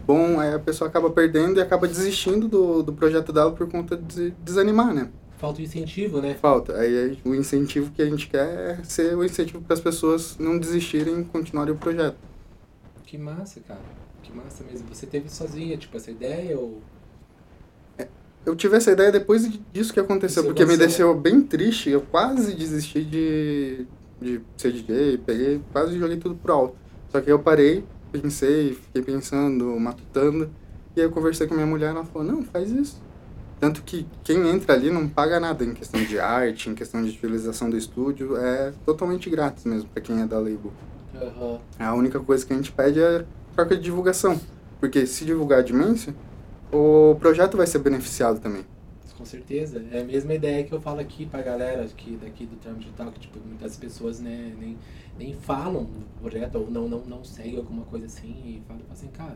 bom, 0.09 0.39
aí 0.39 0.55
a 0.55 0.57
pessoa 0.57 0.89
acaba 0.89 1.11
perdendo 1.11 1.59
e 1.59 1.61
acaba 1.61 1.87
desistindo 1.87 2.47
do, 2.47 2.81
do 2.81 2.91
projeto 2.91 3.31
dela 3.31 3.51
por 3.51 3.69
conta 3.69 3.95
de 3.95 4.31
desanimar, 4.43 4.91
né? 4.91 5.11
Falta 5.37 5.61
o 5.61 5.63
incentivo, 5.63 6.19
né? 6.19 6.33
Falta. 6.33 6.75
Aí 6.77 7.19
o 7.23 7.35
incentivo 7.35 7.91
que 7.91 8.01
a 8.01 8.05
gente 8.09 8.27
quer 8.27 8.79
é 8.79 8.83
ser 8.83 9.15
o 9.15 9.23
incentivo 9.23 9.61
para 9.61 9.75
as 9.75 9.79
pessoas 9.79 10.35
não 10.39 10.57
desistirem 10.57 11.21
e 11.21 11.25
continuarem 11.25 11.75
o 11.75 11.77
projeto. 11.77 12.17
Que 13.05 13.19
massa, 13.19 13.59
cara. 13.59 13.79
Que 14.23 14.35
massa 14.35 14.63
mesmo. 14.63 14.87
Você 14.91 15.05
teve 15.05 15.29
sozinha, 15.29 15.77
tipo, 15.77 15.95
essa 15.95 16.09
ideia 16.09 16.57
ou. 16.57 16.81
Eu 18.43 18.55
tive 18.55 18.77
essa 18.77 18.91
ideia 18.91 19.11
depois 19.11 19.47
disso 19.71 19.93
que 19.93 19.99
aconteceu, 19.99 20.41
Isso 20.41 20.51
porque 20.51 20.65
me 20.65 20.75
deixou 20.75 21.13
bem 21.13 21.39
triste. 21.39 21.91
Eu 21.91 22.01
quase 22.01 22.55
desisti 22.55 23.03
de, 23.03 23.85
de 24.19 24.41
ser 24.57 24.71
DJ, 24.71 25.19
peguei, 25.19 25.61
quase 25.71 25.99
joguei 25.99 26.17
tudo 26.17 26.33
pro 26.33 26.53
alto. 26.53 26.75
Só 27.09 27.21
que 27.21 27.31
eu 27.31 27.37
parei, 27.37 27.83
pensei, 28.11 28.73
fiquei 28.73 29.01
pensando, 29.01 29.79
matutando. 29.79 30.49
E 30.95 31.01
aí 31.01 31.07
eu 31.07 31.11
conversei 31.11 31.47
com 31.47 31.53
minha 31.53 31.65
mulher 31.65 31.87
e 31.87 31.95
ela 31.95 32.05
falou: 32.05 32.27
Não, 32.27 32.43
faz 32.43 32.71
isso. 32.71 33.01
Tanto 33.59 33.83
que 33.83 34.07
quem 34.23 34.47
entra 34.49 34.73
ali 34.73 34.89
não 34.89 35.07
paga 35.07 35.39
nada 35.39 35.65
em 35.65 35.73
questão 35.73 36.01
de 36.01 36.17
arte, 36.17 36.69
em 36.69 36.75
questão 36.75 37.03
de 37.03 37.09
utilização 37.09 37.69
do 37.69 37.77
estúdio, 37.77 38.37
é 38.37 38.73
totalmente 38.85 39.29
grátis 39.29 39.65
mesmo 39.65 39.89
para 39.89 40.01
quem 40.01 40.21
é 40.21 40.25
da 40.25 40.37
label. 40.37 40.71
Aham. 41.13 41.59
A 41.77 41.93
única 41.93 42.19
coisa 42.21 42.45
que 42.45 42.53
a 42.53 42.55
gente 42.55 42.71
pede 42.71 43.01
é 43.01 43.25
troca 43.53 43.75
de 43.75 43.81
divulgação. 43.81 44.39
Porque 44.79 45.05
se 45.05 45.25
divulgar 45.25 45.59
a 45.59 45.61
Dimensio, 45.61 46.15
o 46.71 47.17
projeto 47.19 47.57
vai 47.57 47.67
ser 47.67 47.79
beneficiado 47.79 48.39
também. 48.39 48.63
Com 49.19 49.25
certeza. 49.25 49.84
É 49.91 49.99
a 49.99 50.03
mesma 50.05 50.34
ideia 50.34 50.63
que 50.63 50.71
eu 50.71 50.79
falo 50.79 51.01
aqui 51.01 51.25
pra 51.25 51.41
galera 51.41 51.84
aqui, 51.84 52.17
daqui 52.21 52.45
do 52.45 52.55
Termo 52.55 52.79
Digital, 52.79 53.12
que 53.12 53.19
tipo, 53.19 53.38
muitas 53.45 53.75
pessoas 53.75 54.21
né, 54.21 54.55
nem, 54.58 54.77
nem 55.17 55.34
falam 55.34 55.84
do 55.84 56.05
projeto 56.21 56.55
ou 56.55 56.71
não, 56.71 56.88
não, 56.88 56.99
não 57.01 57.23
seguem 57.25 57.58
alguma 57.58 57.84
coisa 57.84 58.05
assim 58.05 58.29
e 58.29 58.62
falam 58.65 58.82
assim, 58.89 59.08
cara, 59.10 59.36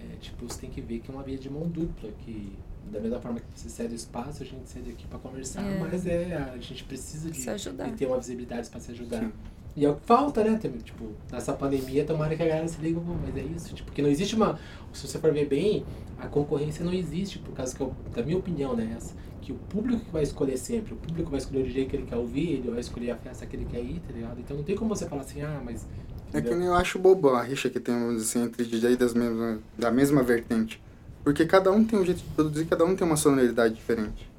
é, 0.00 0.16
tipo, 0.16 0.48
você 0.48 0.62
tem 0.62 0.70
que 0.70 0.80
ver 0.80 1.00
que 1.00 1.10
é 1.10 1.14
uma 1.14 1.22
via 1.22 1.36
de 1.36 1.50
mão 1.50 1.68
dupla, 1.68 2.10
que 2.24 2.50
da 2.90 2.98
mesma 2.98 3.20
forma 3.20 3.40
que 3.40 3.46
você 3.60 3.68
cede 3.68 3.92
o 3.92 3.94
espaço, 3.94 4.42
a 4.42 4.46
gente 4.46 4.66
cede 4.70 4.88
aqui 4.90 5.06
pra 5.06 5.18
conversar, 5.18 5.62
É. 5.62 5.78
mas 5.78 6.06
é, 6.06 6.34
a 6.34 6.56
gente 6.56 6.82
precisa 6.84 7.30
de, 7.30 7.36
Se 7.42 7.50
ajudar. 7.50 7.90
de 7.90 7.96
ter 7.96 8.06
uma 8.06 8.16
visibilidade 8.16 8.70
pra 8.70 8.80
se 8.80 8.90
ajudar. 8.92 9.20
Sim. 9.20 9.32
E 9.76 9.84
é 9.84 9.88
o 9.88 9.94
que 9.94 10.04
falta, 10.04 10.42
né? 10.42 10.58
Tipo, 10.82 11.12
nessa 11.30 11.52
pandemia, 11.52 12.04
tomara 12.04 12.34
que 12.36 12.42
a 12.42 12.46
galera 12.46 12.66
se 12.66 12.80
liga, 12.80 13.00
mas 13.00 13.36
é 13.36 13.42
isso. 13.42 13.74
Tipo, 13.74 13.86
porque 13.86 14.02
não 14.02 14.08
existe 14.08 14.34
uma. 14.34 14.58
Se 14.92 15.06
você 15.06 15.18
for 15.18 15.32
ver 15.32 15.46
bem, 15.46 15.84
a 16.18 16.26
concorrência 16.26 16.84
não 16.84 16.92
existe, 16.92 17.38
por 17.38 17.54
causa 17.54 17.74
que, 17.74 17.80
eu, 17.80 17.94
da 18.14 18.22
minha 18.22 18.36
opinião, 18.36 18.74
né? 18.74 18.94
Essa, 18.96 19.14
que 19.40 19.52
o 19.52 19.54
público 19.54 20.04
que 20.04 20.10
vai 20.10 20.22
escolher 20.22 20.56
sempre, 20.56 20.92
o 20.92 20.96
público 20.96 21.30
vai 21.30 21.38
escolher 21.38 21.60
o 21.60 21.64
DJ 21.64 21.86
que 21.86 21.96
ele 21.96 22.06
quer 22.06 22.16
ouvir, 22.16 22.54
ele 22.54 22.70
vai 22.70 22.80
escolher 22.80 23.12
a 23.12 23.16
festa 23.16 23.46
que 23.46 23.56
ele 23.56 23.64
quer 23.64 23.80
ir, 23.80 24.00
tá 24.06 24.12
ligado? 24.12 24.40
Então 24.40 24.56
não 24.56 24.64
tem 24.64 24.76
como 24.76 24.94
você 24.94 25.06
falar 25.06 25.22
assim, 25.22 25.42
ah, 25.42 25.60
mas. 25.64 25.86
É 26.32 26.40
que 26.40 26.48
entendeu? 26.48 26.68
eu 26.68 26.74
acho 26.74 26.98
bobo 26.98 27.30
a 27.30 27.42
rixa 27.42 27.68
que 27.68 27.80
temos 27.80 28.22
assim, 28.22 28.42
entre 28.42 28.64
DJ 28.64 28.96
das 28.96 29.14
mesma, 29.14 29.58
da 29.78 29.90
mesma 29.90 30.22
vertente. 30.22 30.80
Porque 31.24 31.44
cada 31.44 31.70
um 31.70 31.84
tem 31.84 31.98
um 31.98 32.04
jeito 32.04 32.18
de 32.18 32.28
produzir, 32.34 32.64
cada 32.66 32.84
um 32.84 32.96
tem 32.96 33.06
uma 33.06 33.16
sonoridade 33.16 33.74
diferente. 33.74 34.29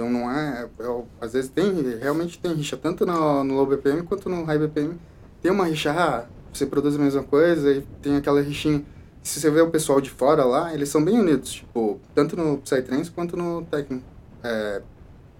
Então 0.00 0.08
não 0.10 0.30
é. 0.30 0.66
é- 0.78 1.02
às 1.20 1.34
vezes 1.34 1.50
tem, 1.50 1.70
realmente 2.00 2.38
tem 2.38 2.54
rixa, 2.54 2.74
tanto 2.74 3.04
no, 3.04 3.44
no 3.44 3.54
low 3.54 3.66
BPM 3.66 4.02
quanto 4.02 4.30
no 4.30 4.44
high 4.44 4.58
BPM. 4.58 4.98
Tem 5.42 5.52
uma 5.52 5.66
rixa, 5.66 5.92
ah, 5.92 6.24
você 6.50 6.64
produz 6.64 6.96
a 6.96 6.98
mesma 6.98 7.22
coisa, 7.22 7.70
e 7.70 7.82
tem 8.00 8.16
aquela 8.16 8.40
rixinha. 8.40 8.82
Se 9.22 9.38
você 9.38 9.50
vê 9.50 9.60
o 9.60 9.70
pessoal 9.70 10.00
de 10.00 10.08
fora 10.08 10.42
lá, 10.42 10.72
eles 10.72 10.88
são 10.88 11.04
bem 11.04 11.20
unidos, 11.20 11.52
tipo, 11.52 12.00
tanto 12.14 12.34
no 12.34 12.56
Psytrance 12.56 13.10
quanto 13.10 13.36
no 13.36 13.62
Techno, 13.66 14.02
é, 14.42 14.80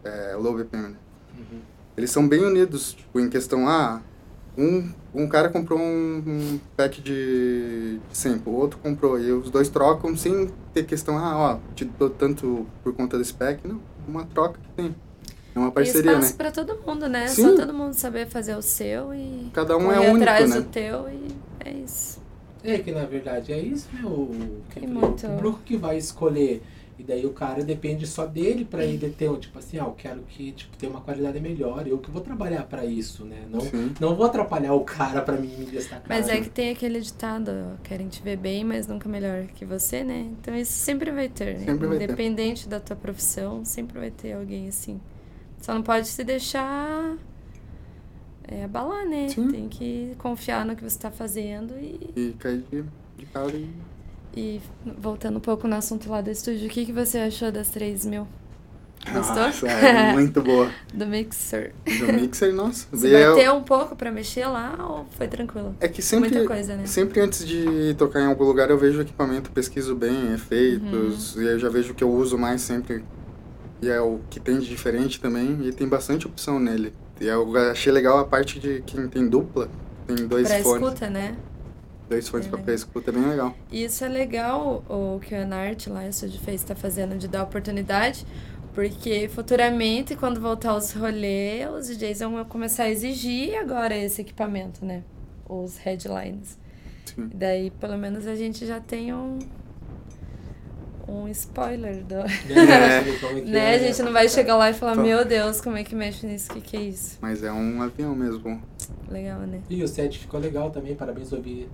é, 0.05 0.37
low 0.37 0.55
BPM, 0.55 0.89
né? 0.89 0.97
Uhum. 1.39 1.61
Eles 1.97 2.11
são 2.11 2.29
bem 2.29 2.45
unidos, 2.45 2.93
tipo, 2.93 3.19
em 3.19 3.31
questão, 3.31 3.67
ah, 3.67 4.03
um, 4.59 4.93
um 5.15 5.27
cara 5.27 5.49
comprou 5.49 5.79
um, 5.79 6.23
um 6.27 6.61
pack 6.77 7.01
de 7.01 7.99
sample, 8.13 8.53
o 8.53 8.57
outro 8.57 8.79
comprou, 8.79 9.19
e 9.19 9.33
os 9.33 9.49
dois 9.49 9.71
trocam 9.71 10.15
sem 10.15 10.51
ter 10.75 10.85
questão, 10.85 11.17
ah, 11.17 11.39
ó, 11.39 11.75
te 11.75 11.87
dou 11.87 12.11
tanto 12.11 12.67
por 12.85 12.93
conta 12.93 13.17
desse 13.17 13.33
pack, 13.33 13.67
não, 13.67 13.81
uma 14.09 14.25
troca 14.27 14.59
que 14.59 14.69
tem. 14.83 14.95
É 15.55 15.59
uma 15.59 15.73
parceria, 15.73 16.13
espaço 16.13 16.31
né? 16.31 16.35
pra 16.39 16.51
todo 16.53 16.79
mundo, 16.87 17.09
né? 17.09 17.27
Sim. 17.29 17.43
Só 17.43 17.57
todo 17.57 17.75
mundo 17.75 17.93
saber 17.95 18.27
fazer 18.29 18.55
o 18.57 18.63
seu 18.63 19.13
e 19.13 19.51
Cada 19.53 19.77
um 19.77 19.91
é 19.91 19.99
único, 19.99 20.17
atrás 20.23 20.51
né? 20.51 20.57
do 20.57 20.63
teu 20.65 21.09
e 21.09 21.29
é 21.65 21.71
isso. 21.73 22.21
É 22.63 22.79
que 22.79 22.93
na 22.93 23.05
verdade 23.05 23.53
é 23.53 23.59
isso, 23.59 23.89
né? 23.93 24.01
O, 24.05 24.31
que 24.69 24.81
falei, 24.81 24.89
muito- 24.89 25.27
o 25.27 25.31
público 25.31 25.59
que 25.65 25.77
vai 25.77 25.97
escolher. 25.97 26.63
E 27.01 27.03
daí 27.03 27.25
o 27.25 27.33
cara 27.33 27.65
depende 27.65 28.07
só 28.07 28.27
dele 28.27 28.63
pra 28.63 28.85
ele 28.85 29.09
ter, 29.09 29.35
tipo 29.39 29.59
assim, 29.59 29.79
ah, 29.79 29.85
eu 29.85 29.93
quero 29.93 30.21
que 30.29 30.53
tipo, 30.53 30.77
tenha 30.77 30.93
uma 30.93 31.01
qualidade 31.01 31.41
melhor. 31.41 31.87
Eu 31.87 31.97
que 31.97 32.11
vou 32.11 32.21
trabalhar 32.21 32.65
pra 32.65 32.85
isso, 32.85 33.25
né? 33.25 33.47
Não, 33.51 33.63
Sim. 33.63 33.95
não 33.99 34.15
vou 34.15 34.27
atrapalhar 34.27 34.75
o 34.75 34.85
cara 34.85 35.23
pra 35.23 35.35
mim 35.39 35.49
me 35.57 35.65
destacar. 35.65 36.05
Mas 36.07 36.29
é 36.29 36.35
né? 36.35 36.41
que 36.43 36.51
tem 36.51 36.69
aquele 36.69 37.01
ditado, 37.01 37.51
querem 37.83 38.07
te 38.07 38.23
ver 38.23 38.37
bem, 38.37 38.65
mas 38.65 38.87
nunca 38.87 39.09
melhor 39.09 39.47
que 39.47 39.65
você, 39.65 40.05
né? 40.05 40.31
Então 40.39 40.55
isso 40.55 40.75
sempre 40.75 41.11
vai 41.11 41.31
ter, 41.31 41.59
né? 41.59 41.65
Sempre 41.65 41.87
vai 41.87 41.97
ter. 41.97 42.05
Independente 42.05 42.69
da 42.69 42.79
tua 42.79 42.97
profissão, 42.97 43.65
sempre 43.65 43.99
vai 43.99 44.11
ter 44.11 44.35
alguém 44.35 44.69
assim. 44.69 45.01
Só 45.59 45.73
não 45.73 45.83
pode 45.83 46.07
se 46.07 46.23
deixar 46.23 47.17
é, 48.47 48.65
abalar, 48.65 49.07
né? 49.09 49.31
Sim. 49.31 49.49
Tem 49.49 49.69
que 49.71 50.15
confiar 50.19 50.67
no 50.67 50.77
que 50.77 50.85
você 50.85 50.99
tá 50.99 51.11
fazendo 51.11 51.73
e, 51.79 52.11
E 52.15 52.33
cair 52.39 52.63
de, 52.71 52.85
de 53.17 53.25
cara 53.25 53.57
e... 53.57 53.71
e 54.37 54.61
voltando 54.99 55.37
um 55.39 55.41
pouco 55.41 55.67
no 55.69 55.75
assunto 55.77 56.09
lá 56.11 56.21
do 56.21 56.31
estúdio, 56.31 56.67
o 56.67 56.71
que, 56.71 56.87
que 56.87 56.93
você 56.93 57.19
achou 57.19 57.51
das 57.51 57.69
3 57.69 58.07
mil? 58.07 58.27
Gostou? 59.13 59.37
Nossa, 59.45 59.67
é 59.71 60.13
muito 60.13 60.43
boa. 60.43 60.71
Do 60.93 61.07
mixer. 61.07 61.73
Do 61.99 62.13
mixer, 62.13 62.53
nossa. 62.53 62.87
Você 62.93 63.11
bateu 63.29 63.55
um 63.55 63.63
pouco 63.63 63.97
pra 63.97 64.13
mexer 64.13 64.45
lá 64.47 64.77
ou 64.79 65.07
foi 65.17 65.27
tranquilo? 65.27 65.75
É 65.81 65.89
que 65.89 66.03
sempre, 66.03 66.29
Muita 66.31 66.47
coisa, 66.47 66.77
né? 66.77 66.87
sempre 66.87 67.21
antes 67.21 67.47
de 67.47 67.95
tocar 67.97 68.21
em 68.21 68.27
algum 68.27 68.45
lugar 68.45 68.69
eu 68.71 68.77
vejo 68.79 68.99
o 68.99 69.03
equipamento, 69.03 69.51
pesquiso 69.51 69.95
bem, 69.97 70.35
efeitos, 70.35 71.35
Uhum. 71.35 71.43
e 71.43 71.47
aí 71.49 71.55
eu 71.55 71.59
já 71.59 71.71
vejo 71.71 71.93
o 71.93 71.95
que 71.95 72.05
eu 72.05 72.11
uso 72.11 72.37
mais 72.37 72.61
sempre. 72.61 73.03
E 73.81 73.89
é 73.89 73.99
o 74.01 74.21
que 74.29 74.39
tem 74.39 74.59
de 74.59 74.69
diferente 74.69 75.19
também, 75.19 75.59
e 75.67 75.73
tem 75.73 75.89
bastante 75.89 76.27
opção 76.27 76.61
nele. 76.61 76.93
E 77.19 77.27
eu 77.27 77.57
achei 77.71 77.91
legal 77.91 78.19
a 78.19 78.25
parte 78.27 78.61
de 78.61 78.83
quem 78.87 79.09
tem 79.09 79.27
dupla, 79.27 79.71
tem 80.07 80.27
dois 80.29 80.47
pra 80.47 80.59
fones. 80.63 80.83
escuta, 80.83 81.09
né? 81.09 81.35
Dois 82.11 82.29
fones 82.29 82.47
É 82.47 82.49
pra 82.51 82.57
legal. 82.59 82.65
pré-escuta, 82.67 83.11
é 83.11 83.15
bem 83.15 83.25
legal. 83.27 83.55
E 83.71 83.85
isso 83.85 84.05
é 84.05 84.09
legal, 84.09 84.85
o 84.89 85.19
que 85.21 85.35
a 85.35 85.47
Nart 85.47 85.87
lá, 85.87 86.01
a 86.01 86.13
Studio 86.13 86.41
Face, 86.41 86.57
está 86.57 86.75
fazendo, 86.75 87.17
de 87.17 87.27
dar 87.29 87.45
oportunidade. 87.45 88.27
Porque 88.75 89.29
futuramente, 89.29 90.15
quando 90.17 90.41
voltar 90.41 90.77
os 90.77 90.93
rolês, 90.93 91.69
os 91.71 91.87
DJs 91.89 92.21
vão 92.21 92.45
começar 92.45 92.85
a 92.85 92.91
exigir 92.91 93.55
agora 93.57 93.97
esse 93.97 94.21
equipamento, 94.21 94.85
né? 94.85 95.03
Os 95.49 95.77
headlines. 95.79 96.59
Sim. 97.07 97.31
Daí, 97.35 97.71
pelo 97.73 97.97
menos, 97.97 98.27
a 98.27 98.35
gente 98.37 98.65
já 98.67 98.79
tem 98.81 99.13
um, 99.13 99.39
um 101.09 101.29
spoiler 101.29 102.05
do. 102.05 102.15
Né, 102.17 102.25
como 103.21 103.39
é 103.39 103.41
que 103.41 103.51
né? 103.51 103.73
é, 103.73 103.75
A 103.75 103.79
gente 103.79 104.03
não 104.03 104.13
vai 104.13 104.29
chegar 104.29 104.57
lá 104.57 104.71
e 104.71 104.75
falar, 104.75 104.93
Então. 104.93 105.05
meu 105.05 105.25
Deus, 105.25 105.61
como 105.61 105.77
é 105.77 105.83
que 105.85 105.95
mexe 105.95 106.25
nisso? 106.27 106.51
O 106.53 106.55
que, 106.55 106.61
que 106.61 106.77
é 106.77 106.81
isso? 106.83 107.19
Mas 107.21 107.43
é 107.43 107.51
um 107.53 107.83
avião 107.83 108.15
mesmo. 108.15 108.61
Legal, 109.09 109.41
né? 109.41 109.61
E 109.69 109.83
o 109.83 109.89
set 109.89 110.19
ficou 110.19 110.39
legal 110.39 110.71
também, 110.71 110.95
parabéns, 110.95 111.33
ouvi 111.33 111.69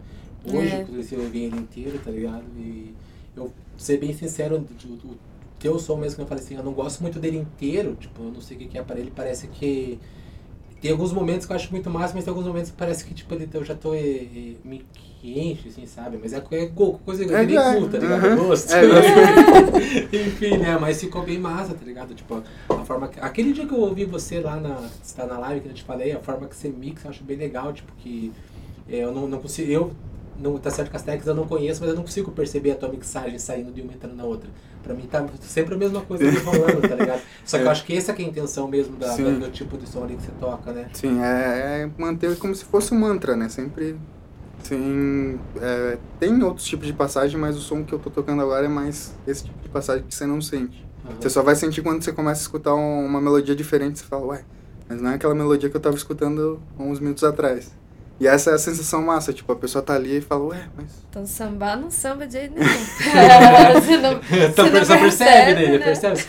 hoje, 0.54 0.74
É. 0.74 0.82
inclusive 0.82 1.16
eu 1.16 1.24
ouvi 1.24 1.44
ele 1.44 1.56
inteiro, 1.56 1.98
tá 2.04 2.10
ligado? 2.10 2.44
E 2.58 2.94
eu, 3.36 3.52
ser 3.76 3.98
bem 3.98 4.12
sincero, 4.12 4.56
o, 4.84 4.88
o 5.08 5.16
teu 5.58 5.78
som 5.78 5.96
mesmo 5.96 6.16
que 6.16 6.22
eu 6.22 6.26
falei 6.26 6.42
assim, 6.44 6.56
eu 6.56 6.62
não 6.62 6.72
gosto 6.72 7.00
muito 7.00 7.18
dele 7.18 7.38
inteiro, 7.38 7.96
tipo, 7.98 8.22
eu 8.22 8.30
não 8.32 8.40
sei 8.40 8.56
o 8.56 8.60
que 8.60 8.66
que 8.66 8.78
é 8.78 8.82
para 8.82 8.98
ele, 8.98 9.12
parece 9.14 9.46
que 9.48 9.98
tem 10.80 10.90
alguns 10.90 11.12
momentos 11.12 11.46
que 11.46 11.52
eu 11.52 11.56
acho 11.56 11.70
muito 11.72 11.88
massa, 11.90 12.14
mas 12.14 12.24
tem 12.24 12.30
alguns 12.30 12.46
momentos 12.46 12.70
que 12.70 12.76
parece 12.76 13.04
que, 13.04 13.14
tipo, 13.14 13.34
ele, 13.34 13.48
eu 13.52 13.64
já 13.64 13.74
tô, 13.74 13.94
eh, 13.94 13.98
eh, 14.00 14.54
me 14.64 14.84
que 15.20 15.40
enche, 15.40 15.68
assim, 15.68 15.86
sabe? 15.86 16.18
Mas 16.20 16.32
é, 16.32 16.36
é 16.36 16.66
coisa 16.66 17.24
que 17.24 17.34
É, 17.34 17.44
nem 17.46 17.56
é, 17.56 17.80
cu, 17.80 17.88
tá 17.88 17.98
ligado? 17.98 18.26
uhum. 18.26 18.46
Gosto. 18.48 18.72
É. 18.72 18.82
Enfim, 20.26 20.58
né? 20.58 20.78
Mas 20.78 21.00
ficou 21.00 21.22
bem 21.22 21.38
massa, 21.38 21.74
tá 21.74 21.84
ligado? 21.84 22.14
Tipo, 22.14 22.42
a 22.68 22.84
forma 22.84 23.08
que... 23.08 23.18
Aquele 23.18 23.52
dia 23.52 23.66
que 23.66 23.72
eu 23.72 23.80
ouvi 23.80 24.04
você 24.04 24.40
lá 24.40 24.60
na... 24.60 24.88
Você 25.02 25.16
tá 25.16 25.26
na 25.26 25.38
live 25.38 25.62
que 25.62 25.68
eu 25.68 25.74
te 25.74 25.82
falei, 25.82 26.12
a 26.12 26.20
forma 26.20 26.46
que 26.46 26.54
você 26.54 26.68
mixa 26.68 27.06
eu 27.06 27.10
acho 27.10 27.24
bem 27.24 27.36
legal, 27.38 27.72
tipo, 27.72 27.90
que 27.96 28.30
é, 28.88 28.98
eu 28.98 29.12
não, 29.12 29.26
não 29.26 29.38
consigo... 29.40 29.70
Eu, 29.72 29.92
não, 30.38 30.58
tá 30.58 30.70
certo 30.70 30.90
que 30.90 30.96
as 30.96 31.02
técnicas 31.02 31.28
eu 31.28 31.34
não 31.34 31.46
conheço, 31.46 31.80
mas 31.80 31.90
eu 31.90 31.96
não 31.96 32.02
consigo 32.02 32.30
perceber 32.32 32.72
a 32.72 32.74
tua 32.76 32.88
mixagem 32.88 33.38
saindo 33.38 33.72
de 33.72 33.80
uma 33.82 33.92
entrando 33.92 34.14
na 34.16 34.24
outra. 34.24 34.48
Pra 34.82 34.94
mim 34.94 35.02
tá 35.10 35.26
sempre 35.40 35.74
a 35.74 35.78
mesma 35.78 36.00
coisa 36.02 36.26
ali 36.28 36.36
rolando, 36.38 36.80
tá 36.88 36.94
ligado? 36.94 37.20
Só 37.44 37.56
que 37.58 37.64
eu 37.64 37.68
É. 37.68 37.70
acho 37.72 37.84
que 37.84 37.96
essa 37.96 38.12
é 38.12 38.14
a 38.16 38.22
intenção 38.22 38.68
mesmo 38.68 38.96
da, 38.96 39.08
da- 39.16 39.38
do 39.38 39.50
tipo 39.50 39.76
de 39.76 39.88
som 39.88 40.04
ali 40.04 40.14
que 40.16 40.22
você 40.22 40.32
toca, 40.38 40.72
né? 40.72 40.88
Sim, 40.92 41.20
é, 41.22 41.82
é 41.82 41.90
manter 41.98 42.36
como 42.38 42.54
se 42.54 42.64
fosse 42.64 42.94
um 42.94 42.98
mantra, 43.00 43.36
né? 43.36 43.48
Sempre. 43.48 43.96
Sim, 44.62 45.38
é, 45.60 45.98
tem 46.18 46.42
outros 46.42 46.66
tipos 46.66 46.86
de 46.86 46.92
passagem, 46.92 47.38
mas 47.38 47.56
o 47.56 47.60
som 47.60 47.84
que 47.84 47.92
eu 47.92 47.98
tô 47.98 48.10
tocando 48.10 48.42
agora 48.42 48.66
é 48.66 48.68
mais 48.68 49.14
esse 49.26 49.44
tipo 49.44 49.58
de 49.62 49.68
passagem 49.68 50.04
que 50.04 50.14
você 50.14 50.26
não 50.26 50.40
sente. 50.40 50.84
Aham. 51.04 51.14
Você 51.20 51.30
só 51.30 51.42
vai 51.42 51.54
sentir 51.54 51.82
quando 51.82 52.02
você 52.02 52.12
começa 52.12 52.40
a 52.40 52.42
escutar 52.42 52.74
um- 52.74 53.04
uma 53.06 53.20
melodia 53.20 53.54
diferente, 53.54 53.98
você 54.00 54.04
fala, 54.04 54.26
ué, 54.26 54.44
mas 54.88 55.00
não 55.00 55.10
é 55.10 55.14
aquela 55.14 55.34
melodia 55.34 55.68
que 55.70 55.76
eu 55.76 55.80
tava 55.80 55.96
escutando 55.96 56.60
uns 56.78 56.98
minutos 56.98 57.22
atrás. 57.22 57.70
E 58.18 58.26
essa 58.26 58.50
é 58.50 58.54
a 58.54 58.58
sensação 58.58 59.02
massa, 59.02 59.30
tipo, 59.32 59.52
a 59.52 59.56
pessoa 59.56 59.82
tá 59.82 59.94
ali 59.94 60.18
e 60.18 60.20
fala, 60.22 60.44
ué, 60.46 60.68
mas. 60.74 60.86
Então, 61.10 61.26
sambar 61.26 61.78
não 61.78 61.90
samba 61.90 62.26
de 62.26 62.32
jeito 62.32 62.54
nenhum. 62.54 62.70
você 63.80 63.96
não, 63.98 64.12
Então 64.48 64.64
você 64.66 64.70
não 64.78 64.84
só 64.86 64.98
percebe, 64.98 65.68
né? 65.68 65.78
Percebe. 65.78 66.24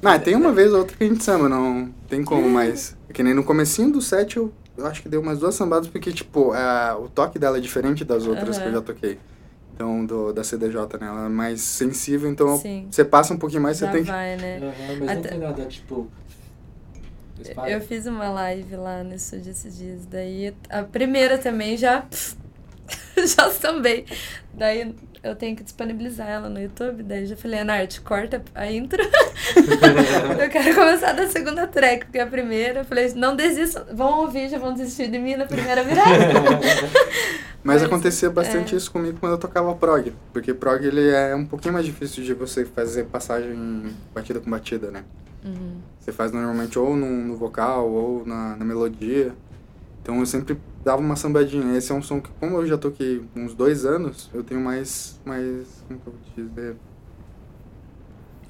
Não, 0.00 0.18
tem 0.18 0.34
uma 0.34 0.50
vez 0.52 0.72
ou 0.72 0.78
outra 0.78 0.96
que 0.96 1.04
a 1.04 1.06
gente 1.06 1.22
samba, 1.22 1.48
não 1.48 1.92
tem 2.08 2.24
como, 2.24 2.48
mas. 2.48 2.96
É 3.08 3.12
que 3.12 3.22
nem 3.22 3.34
no 3.34 3.44
comecinho 3.44 3.92
do 3.92 4.00
set 4.00 4.36
eu, 4.38 4.50
eu 4.78 4.86
acho 4.86 5.02
que 5.02 5.08
deu 5.08 5.20
umas 5.20 5.38
duas 5.38 5.54
sambadas, 5.54 5.88
porque, 5.88 6.10
tipo, 6.10 6.52
a, 6.52 6.96
o 6.98 7.08
toque 7.08 7.38
dela 7.38 7.58
é 7.58 7.60
diferente 7.60 8.02
das 8.02 8.26
outras 8.26 8.58
que 8.58 8.66
eu 8.66 8.72
já 8.72 8.80
toquei. 8.80 9.18
Então, 9.74 10.06
do, 10.06 10.32
da 10.32 10.44
CDJ, 10.44 10.98
né? 11.00 11.08
Ela 11.08 11.26
é 11.26 11.28
mais 11.28 11.60
sensível, 11.60 12.30
então 12.30 12.56
Sim. 12.58 12.86
você 12.88 13.04
passa 13.04 13.34
um 13.34 13.36
pouquinho 13.36 13.60
mais, 13.60 13.76
você 13.76 13.88
tem 13.88 14.04
que. 14.04 14.10
vai, 14.10 14.36
né? 14.36 14.58
Aham, 14.58 14.72
mas 14.88 14.98
não 15.00 15.08
Até- 15.08 15.28
tem 15.30 15.38
nada, 15.38 15.64
tipo... 15.66 16.08
Eu 17.66 17.80
fiz 17.80 18.06
uma 18.06 18.30
live 18.30 18.76
lá 18.76 19.02
no 19.02 19.14
estúdio 19.14 19.50
esses 19.50 19.76
dias. 19.76 20.06
Daí 20.06 20.54
a 20.68 20.82
primeira 20.82 21.38
também 21.38 21.76
já. 21.76 22.04
já 23.16 23.50
sambei. 23.50 24.06
Daí 24.52 24.94
eu 25.24 25.34
tenho 25.34 25.56
que 25.56 25.64
disponibilizar 25.64 26.28
ela 26.28 26.48
no 26.48 26.60
YouTube. 26.60 27.02
Daí 27.02 27.22
eu 27.22 27.26
já 27.28 27.36
falei, 27.36 27.60
Anarte, 27.60 28.00
corta 28.02 28.42
a 28.54 28.70
intro. 28.70 29.02
eu 30.38 30.50
quero 30.50 30.74
começar 30.74 31.12
da 31.12 31.26
segunda 31.26 31.66
track, 31.66 32.04
porque 32.04 32.18
a 32.18 32.26
primeira, 32.26 32.80
eu 32.80 32.84
falei, 32.84 33.10
não 33.14 33.34
desistam, 33.34 33.84
vão 33.92 34.20
ouvir, 34.20 34.50
já 34.50 34.58
vão 34.58 34.74
desistir 34.74 35.10
de 35.10 35.18
mim 35.18 35.34
na 35.34 35.46
primeira 35.46 35.82
virada. 35.82 36.10
Mas 37.64 37.80
Mas, 37.80 37.82
acontecia 37.82 38.28
bastante 38.28 38.74
é. 38.74 38.78
isso 38.78 38.92
comigo 38.92 39.16
quando 39.18 39.32
eu 39.32 39.38
tocava 39.38 39.74
prog. 39.74 40.12
Porque 40.34 40.52
prog 40.52 40.84
ele 40.84 41.08
é 41.08 41.34
um 41.34 41.46
pouquinho 41.46 41.72
mais 41.72 41.86
difícil 41.86 42.22
de 42.22 42.34
você 42.34 42.66
fazer 42.66 43.04
passagem 43.04 43.90
batida 44.14 44.38
com 44.38 44.50
batida, 44.50 44.90
né? 44.90 45.02
Uhum. 45.44 45.78
Você 46.00 46.12
faz 46.12 46.32
normalmente 46.32 46.78
ou 46.78 46.96
no, 46.96 47.06
no 47.06 47.36
vocal 47.36 47.88
ou 47.90 48.26
na, 48.26 48.56
na 48.56 48.64
melodia. 48.64 49.34
Então 50.02 50.18
eu 50.18 50.26
sempre 50.26 50.58
dava 50.84 51.00
uma 51.00 51.16
sambadinha. 51.16 51.76
Esse 51.76 51.92
é 51.92 51.94
um 51.94 52.02
som 52.02 52.20
que, 52.20 52.30
como 52.40 52.56
eu 52.56 52.66
já 52.66 52.76
toquei 52.76 53.24
uns 53.34 53.54
dois 53.54 53.84
anos, 53.84 54.30
eu 54.34 54.42
tenho 54.44 54.60
mais. 54.60 55.20
mais 55.24 55.82
como 55.88 56.00
que 56.00 56.06
eu 56.06 56.12
vou 56.12 56.48
dizer? 56.48 56.76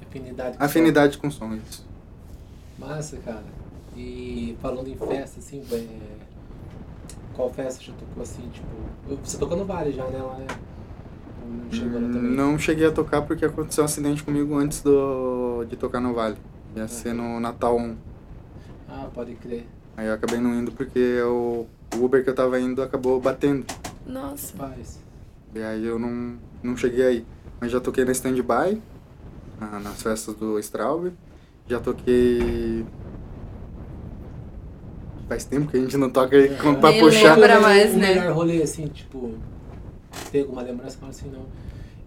Afinidade. 0.01 0.57
com 0.57 0.63
Afinidade 0.63 1.17
com 1.17 1.31
som. 1.31 1.53
Isso. 1.55 1.77
som. 1.81 2.85
Massa, 2.85 3.17
cara. 3.17 3.43
E 3.95 4.57
falando 4.61 4.87
em 4.89 4.95
festa, 4.95 5.39
assim, 5.39 5.63
é, 5.71 5.87
qual 7.33 7.49
festa 7.49 7.79
você 7.79 7.91
já 7.91 7.93
tocou 7.93 8.23
assim, 8.23 8.49
tipo... 8.49 8.67
Você 9.23 9.37
tocou 9.37 9.57
no 9.57 9.65
Vale 9.65 9.91
já, 9.93 10.05
né? 10.07 10.21
Lá, 10.21 10.37
né? 10.37 10.47
Não 11.47 11.71
chegou 11.71 12.01
lá 12.01 12.07
também? 12.07 12.31
Não 12.31 12.59
cheguei 12.59 12.87
a 12.87 12.91
tocar 12.91 13.21
porque 13.21 13.45
aconteceu 13.45 13.83
um 13.83 13.85
acidente 13.85 14.23
comigo 14.23 14.55
antes 14.57 14.81
do, 14.81 15.63
de 15.65 15.77
tocar 15.77 16.01
no 16.01 16.13
Vale. 16.13 16.37
Ia 16.75 16.87
ser 16.87 17.13
no 17.13 17.39
Natal 17.39 17.77
1. 17.77 17.95
Ah, 18.89 19.07
pode 19.13 19.33
crer. 19.35 19.65
Aí 19.97 20.07
eu 20.07 20.13
acabei 20.13 20.39
não 20.39 20.53
indo 20.53 20.71
porque 20.71 21.21
o 21.21 21.65
o 21.97 22.03
Uber 22.03 22.21
que 22.23 22.29
eu 22.29 22.35
tava 22.35 22.59
indo 22.59 22.81
acabou 22.81 23.19
batendo. 23.21 23.65
Nossa. 24.05 24.53
Faz. 24.57 24.99
E 25.53 25.61
aí 25.63 25.85
eu 25.85 25.97
não, 25.97 26.37
não 26.61 26.75
cheguei 26.75 27.05
aí. 27.05 27.25
Mas 27.61 27.71
já 27.71 27.79
toquei 27.79 28.03
na 28.03 28.11
stand-by, 28.11 28.81
na- 29.59 29.79
nas 29.79 30.01
festas 30.01 30.35
do 30.35 30.59
Straub. 30.59 31.13
Já 31.67 31.79
toquei. 31.79 32.85
Faz 35.29 35.45
tempo 35.45 35.71
que 35.71 35.77
a 35.77 35.79
gente 35.79 35.95
não 35.97 36.09
toca 36.09 36.35
aí 36.35 36.49
com- 36.57 36.75
pra 36.75 36.91
Nem 36.91 36.99
puxar. 36.99 37.35
lembra 37.35 37.59
mais, 37.61 37.93
o 37.93 37.97
né? 37.97 38.13
melhor 38.15 38.33
rolê, 38.35 38.61
assim, 38.61 38.87
tipo... 38.87 39.33
Tem 40.31 40.41
alguma 40.41 40.61
lembrança? 40.61 40.97
Fala 40.97 41.11
assim, 41.11 41.29
não. 41.31 41.45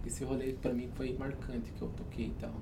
Esse 0.07 0.25
rolê 0.25 0.55
pra 0.61 0.73
mim 0.73 0.89
foi 0.95 1.17
marcante 1.19 1.73
que 1.77 1.83
eu 1.83 1.89
toquei 1.97 2.27
e 2.27 2.35
tal. 2.41 2.53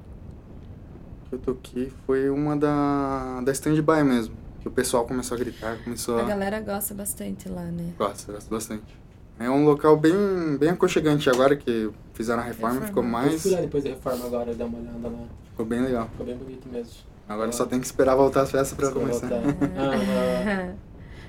Que 1.29 1.35
eu 1.35 1.39
toquei 1.39 1.93
foi 2.07 2.29
uma 2.31 2.57
da, 2.57 3.41
da 3.45 3.53
stand-by 3.53 4.03
mesmo. 4.05 4.35
Que 4.61 4.69
o 4.69 4.71
pessoal 4.71 5.07
começou 5.07 5.37
a 5.37 5.39
gritar, 5.39 5.77
começou 5.85 6.19
A 6.19 6.23
a. 6.23 6.25
galera 6.25 6.61
gosta 6.61 6.95
bastante 6.95 7.49
lá, 7.49 7.62
né? 7.62 7.93
Gosto, 7.99 8.33
gosto 8.33 8.51
bastante. 8.51 9.07
É 9.39 9.51
um 9.51 9.65
local 9.65 9.97
bem, 9.97 10.15
bem 10.59 10.71
aconchegante 10.71 11.29
agora 11.29 11.55
que 11.55 11.91
fizeram 12.15 12.43
a 12.43 12.47
reforma, 12.47 12.81
Reforma. 12.81 12.87
ficou 12.89 13.03
Eu 13.03 13.09
mais. 13.09 13.43
fui 13.43 13.51
lá 13.53 13.61
depois 13.61 13.85
da 13.85 13.91
reforma 13.91 14.25
agora, 14.27 14.55
dar 14.55 14.65
uma 14.65 14.79
olhada 14.79 15.09
lá. 15.09 15.25
Ficou 15.51 15.67
bem 15.67 15.81
legal. 15.83 16.09
Ficou 16.09 16.27
bem 16.27 16.37
bonito 16.37 16.69
mesmo. 16.73 16.93
Agora 17.29 17.53
só 17.53 17.67
tem 17.67 17.79
que 17.79 17.87
esperar 17.87 18.15
voltar 18.15 18.43
as 18.43 18.51
festas 18.51 18.73
pra 18.77 18.91
começar. 18.91 19.29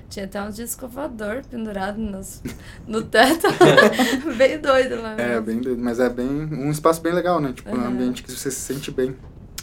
Tinha 0.08 0.24
até 0.24 0.42
um 0.42 0.50
disco 0.50 0.88
voador 0.88 1.42
pendurado 1.50 1.98
nos, 1.98 2.42
no 2.86 3.02
teto. 3.02 3.46
bem 4.38 4.58
doido 4.58 5.02
lá. 5.02 5.12
É, 5.20 5.28
mesmo. 5.28 5.42
bem 5.42 5.60
doido, 5.60 5.82
mas 5.82 6.00
é 6.00 6.08
bem 6.08 6.26
um 6.26 6.70
espaço 6.70 7.02
bem 7.02 7.12
legal, 7.12 7.40
né? 7.40 7.52
Tipo, 7.52 7.70
um 7.70 7.74
Aham. 7.74 7.88
ambiente 7.88 8.22
que 8.22 8.32
você 8.32 8.50
se 8.50 8.58
sente 8.60 8.90
bem. 8.90 9.14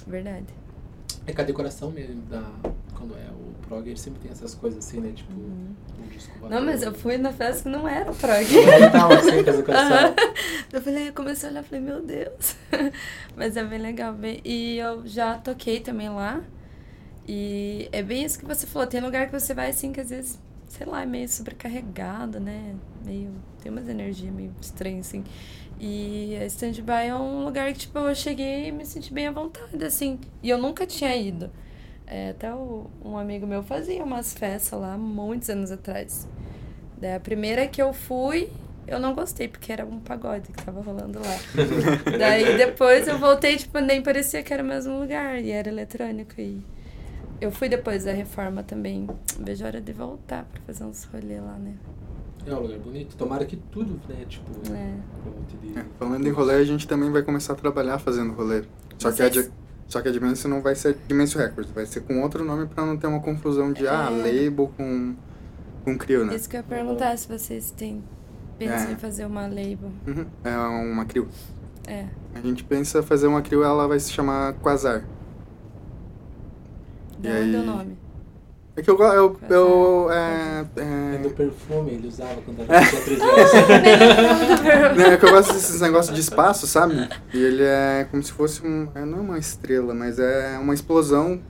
Verdade. 0.08 0.48
É 1.28 1.34
que 1.34 1.41
a 1.41 1.44
decoração 1.44 1.91
mesmo, 1.91 2.22
da, 2.24 2.44
quando 2.94 3.15
é 3.15 3.30
o 3.32 3.68
prog, 3.68 3.88
ele 3.88 3.98
sempre 3.98 4.20
tem 4.20 4.32
essas 4.32 4.54
coisas 4.54 4.86
assim, 4.86 5.00
né? 5.00 5.12
Tipo, 5.13 5.34
um 5.34 6.08
disco 6.10 6.36
Uhum. 6.46 6.50
Não, 6.50 6.63
mas 6.63 6.84
eu 6.84 6.94
fui 6.94 7.18
na 7.18 7.32
festa 7.32 7.63
que 7.63 7.70
não 7.70 7.88
era 7.88 8.12
prog. 8.13 8.46
Tava 8.91 9.15
assim 9.15 9.44
com 9.44 9.50
a 9.50 9.54
decoração. 9.54 9.98
Aham. 9.98 10.15
Eu 10.72 10.82
falei, 10.82 11.10
eu 11.10 11.13
comecei 11.13 11.50
a 11.50 11.52
olhar 11.52 11.63
falei, 11.63 11.84
meu 11.84 12.02
Deus. 12.02 12.56
Mas 13.36 13.58
é 13.58 13.63
bem 13.63 13.80
legal. 13.80 14.13
Bem... 14.13 14.41
E 14.44 14.78
eu 14.78 15.06
já 15.08 15.38
toquei 15.38 15.80
também 15.80 16.10
lá. 16.10 16.41
E 17.28 17.89
é 17.91 18.04
bem 18.04 18.24
isso 18.24 18.38
que 18.38 18.46
você 18.46 18.68
falou. 18.68 18.88
Tem 18.88 19.02
lugar 19.02 19.28
que 19.28 19.39
você 19.39 19.54
vai 19.54 19.70
assim 19.70 19.91
que 19.91 20.02
às 20.02 20.10
vezes, 20.10 20.39
sei 20.68 20.86
lá, 20.86 21.02
é 21.02 21.06
meio 21.06 21.28
sobrecarregado, 21.28 22.39
né? 22.39 22.76
Meio. 23.06 23.32
Tem 23.62 23.72
umas 23.72 23.88
energias 23.88 24.34
meio 24.34 24.54
estranhas, 24.62 25.08
assim. 25.08 25.24
E 25.80 26.38
a 26.42 26.46
stand-by 26.46 27.08
é 27.10 27.16
um 27.16 27.44
lugar 27.44 27.72
que, 27.74 27.80
tipo, 27.80 28.00
eu 28.00 28.16
cheguei 28.16 28.68
e 28.68 28.72
me 28.72 28.86
senti 28.86 29.12
bem 29.14 29.28
à 29.28 29.32
vontade, 29.32 29.84
assim. 29.84 30.20
E 30.42 30.50
eu 30.50 30.58
nunca 30.58 30.86
tinha 30.86 31.16
ido. 31.16 31.50
É, 32.08 32.30
até 32.30 32.54
o- 32.54 32.88
um 33.04 33.18
amigo 33.18 33.46
meu 33.48 33.62
fazia 33.63 34.04
umas 34.04 34.34
festas 34.34 34.80
lá 34.80 34.98
muitos 34.98 35.50
anos 35.50 35.71
atrás. 35.71 36.28
Daí 36.98 37.15
a 37.15 37.19
primeira 37.19 37.67
que 37.67 37.82
eu 37.82 37.92
fui, 37.92 38.50
eu 38.88 39.00
não 39.00 39.13
gostei, 39.13 39.48
porque 39.48 39.71
era 39.71 39.86
um 39.86 40.00
pagode 40.00 40.50
que 40.52 40.63
tava 40.63 40.82
rolando 40.82 41.19
lá. 41.19 41.38
Daí 42.17 42.58
depois 42.58 43.08
eu 43.08 43.17
voltei, 43.19 43.58
tipo, 43.58 43.80
nem 43.80 44.02
parecia 44.02 44.42
que 44.44 44.54
era 44.54 44.63
o 44.63 44.65
mesmo 44.65 44.98
lugar, 45.00 45.40
e 45.40 45.52
era 45.52 45.67
eletrônico. 45.67 46.40
E 46.40 46.62
eu 47.42 47.52
fui 47.52 47.67
depois 47.67 48.06
da 48.06 48.13
reforma 48.13 48.63
também. 48.63 49.10
Vejo 49.40 49.65
a 49.65 49.67
hora 49.67 49.82
de 49.82 49.92
voltar 49.92 50.46
pra 50.46 50.62
fazer 50.62 50.84
uns 50.86 51.04
rolê 51.06 51.40
lá, 51.40 51.58
né? 51.58 51.73
É 52.48 52.54
um 52.54 52.60
lugar 52.60 52.77
bonito. 52.79 53.15
Tomara 53.15 53.46
que 53.46 53.56
tudo, 53.71 54.00
né? 54.08 54.23
Tipo, 54.29 54.52
É. 54.71 54.93
como. 55.23 55.79
É, 55.79 55.85
falando 55.98 56.27
em 56.27 56.31
rolê, 56.31 56.54
a 56.56 56.63
gente 56.63 56.87
também 56.87 57.12
vai 57.12 57.23
começar 57.23 57.54
a 57.54 57.56
trabalhar 57.56 57.98
fazendo 58.00 58.33
rolê. 58.33 58.63
Só 59.00 59.12
que 59.12 59.21
a, 59.23 59.29
Di- 59.29 59.50
só 59.87 60.02
que 60.02 60.08
a 60.08 60.12
Dimensão 60.12 60.50
não 60.52 60.62
vai 60.62 60.75
ser 60.75 60.96
Dimensão 61.08 61.41
Records, 61.41 61.71
vai 61.71 61.85
ser 61.85 62.02
com 62.02 62.21
outro 62.21 62.43
nome 62.46 62.67
pra 62.67 62.85
não 62.85 62.96
ter 62.98 63.08
uma 63.08 63.19
confusão 63.19 63.73
de, 63.73 63.87
ah, 63.87 64.10
É. 64.12 64.46
label 64.46 64.71
com, 64.77 65.15
com 65.83 65.98
Crio, 65.98 66.23
né? 66.25 66.35
Isso 66.35 66.48
que 66.50 66.56
eu 66.56 66.60
ia 66.60 66.63
perguntar 66.63 67.17
se 67.17 67.27
vocês 67.27 67.71
têm 67.71 68.04
pensam 68.60 68.89
É. 68.89 68.91
em 68.93 68.96
fazer 68.96 69.25
uma 69.25 69.41
label. 69.48 69.91
Uhum, 70.08 70.25
É 70.43 70.56
uma 70.58 71.04
Crio. 71.06 71.27
É. 71.87 72.06
A 72.33 72.39
gente 72.41 72.63
pensa 72.63 73.02
fazer 73.04 73.27
uma 73.27 73.41
Crio, 73.41 73.63
ela 73.63 73.87
vai 73.87 74.00
se 74.00 74.12
chamar 74.12 74.54
Quasar. 74.56 75.04
De 77.19 77.27
E 77.27 77.31
onde 77.31 77.37
aí- 77.39 77.56
é 77.56 77.60
o 77.60 77.63
nome? 77.65 77.98
É 78.78 78.82
que 78.82 78.90
eu. 78.90 78.98
eu, 79.00 79.38
eu 79.50 80.12
é, 80.12 80.65
É 80.76 81.15
é, 81.15 81.17
do 81.19 81.30
perfume, 81.30 81.92
ele 81.92 82.08
usava 82.08 82.42
quando 82.42 82.60
era 82.67 82.86
tinha 82.86 83.02
13 83.02 83.21
anos. 83.21 84.98
Né, 84.98 85.13
é 85.13 85.17
que 85.17 85.26
eu 85.26 85.32
gosto 85.32 85.54
desses 85.54 85.80
negócios 85.80 86.13
de 86.13 86.21
espaço, 86.21 86.67
sabe? 86.67 87.08
E 87.34 87.42
ele 87.42 87.63
é 87.63 88.06
como 88.12 88.21
se 88.21 88.34
fosse 88.34 88.65
um. 88.65 88.90
é, 88.94 89.06
Não 89.06 89.19
é 89.19 89.21
uma 89.21 89.40
estrela, 89.40 89.94
mas 89.94 90.19
é 90.19 90.58
uma 90.60 90.73
explosão 90.73 91.42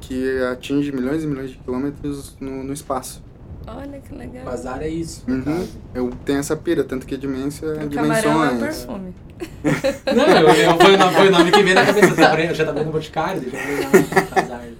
que 0.00 0.42
atinge 0.52 0.90
milhões 0.90 1.22
e 1.22 1.26
milhões 1.26 1.50
de 1.50 1.58
quilômetros 1.58 2.36
no, 2.40 2.64
no 2.64 2.72
espaço. 2.72 3.22
Olha 3.66 3.98
que 4.00 4.14
legal. 4.14 4.44
Quasar 4.44 4.82
é 4.82 4.88
isso, 4.88 5.24
Uhum. 5.28 5.66
Eu 5.94 6.10
tenho 6.24 6.38
essa 6.38 6.54
pira, 6.56 6.84
tanto 6.84 7.06
que 7.06 7.16
dimensão 7.16 7.68
é 7.70 7.84
O 7.84 7.90
camarão 7.90 8.44
é 8.44 8.48
o 8.48 8.54
dimensões. 8.56 8.76
perfume. 8.86 9.14
Não, 10.14 10.26
eu, 10.28 10.48
eu, 10.48 10.76
foi, 10.78 10.94
o 10.94 10.98
nome, 10.98 11.14
foi 11.16 11.28
o 11.28 11.30
nome 11.32 11.50
que 11.50 11.62
veio 11.62 11.74
na 11.74 11.86
cabeça. 11.86 12.06
Eu 12.06 12.16
tava- 12.16 12.40
Eu 12.40 12.54
já 12.54 12.64
tava 12.66 12.84
no 12.84 12.92
Boticário, 12.92 13.42
já 13.50 13.58
falei. 13.58 14.76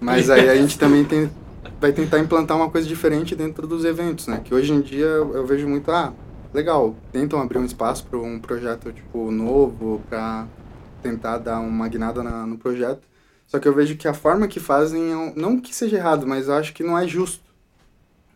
Mas 0.00 0.30
aí 0.30 0.48
a 0.48 0.56
gente 0.56 0.78
também 0.78 1.04
tem, 1.04 1.30
vai 1.80 1.92
tentar 1.92 2.18
implantar 2.20 2.56
uma 2.56 2.70
coisa 2.70 2.86
diferente 2.86 3.34
dentro 3.34 3.66
dos 3.66 3.84
eventos, 3.84 4.26
né? 4.28 4.40
Que 4.42 4.54
hoje 4.54 4.72
em 4.72 4.80
dia 4.80 5.04
eu 5.04 5.44
vejo 5.46 5.68
muito, 5.68 5.90
ah, 5.90 6.12
legal, 6.52 6.94
tentam 7.12 7.40
abrir 7.40 7.58
um 7.58 7.64
espaço 7.64 8.06
para 8.06 8.18
um 8.18 8.38
projeto 8.38 8.92
tipo 8.92 9.30
novo, 9.30 10.00
para 10.08 10.46
tentar 11.02 11.38
dar 11.38 11.60
uma 11.60 11.86
guinada 11.88 12.22
na- 12.22 12.46
no 12.46 12.56
projeto. 12.56 13.02
Só 13.46 13.58
que 13.58 13.68
eu 13.68 13.74
vejo 13.74 13.96
que 13.96 14.08
a 14.08 14.14
forma 14.14 14.48
que 14.48 14.58
fazem, 14.58 15.12
é 15.12 15.32
não 15.36 15.60
que 15.60 15.74
seja 15.74 15.96
errado, 15.98 16.26
mas 16.26 16.48
eu 16.48 16.54
acho 16.54 16.72
que 16.72 16.82
não 16.82 16.98
é 16.98 17.06
justo. 17.06 17.43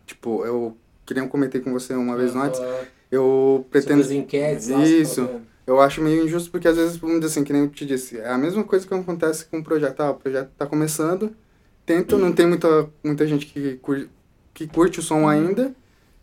Tipo, 0.09 0.43
eu 0.43 0.75
queria 1.05 1.27
comentei 1.27 1.61
com 1.61 1.71
você 1.71 1.93
uma 1.93 2.17
vez 2.17 2.35
antes, 2.35 2.59
eu 3.11 3.65
Pretendo... 3.69 4.01
Sobre 4.01 4.17
as 4.17 4.23
enquetes 4.23 4.67
Isso. 4.69 5.21
você 5.21 5.39
eu 5.69 5.79
acho 5.79 6.01
meio 6.01 6.25
injusto 6.25 6.49
porque 6.49 6.67
às 6.67 6.75
vezes, 6.75 6.97
vamos 6.97 7.19
dizer 7.19 7.27
assim, 7.27 7.43
que 7.43 7.53
nem 7.53 7.61
eu 7.61 7.69
te 7.69 7.85
disse, 7.85 8.17
é 8.17 8.27
a 8.27 8.39
mesma 8.39 8.63
coisa 8.63 8.87
que 8.87 8.91
acontece 8.91 9.45
com 9.45 9.59
o 9.59 9.63
projeto. 9.63 9.99
Ah, 9.99 10.09
o 10.09 10.15
projeto 10.15 10.49
está 10.51 10.65
começando, 10.65 11.31
tenta, 11.85 12.17
não 12.17 12.33
tem 12.33 12.47
muita, 12.47 12.89
muita 13.03 13.27
gente 13.27 13.45
que, 13.45 13.75
cur, 13.75 14.07
que 14.51 14.65
curte 14.65 14.99
o 14.99 15.03
som 15.03 15.27
ainda, 15.27 15.71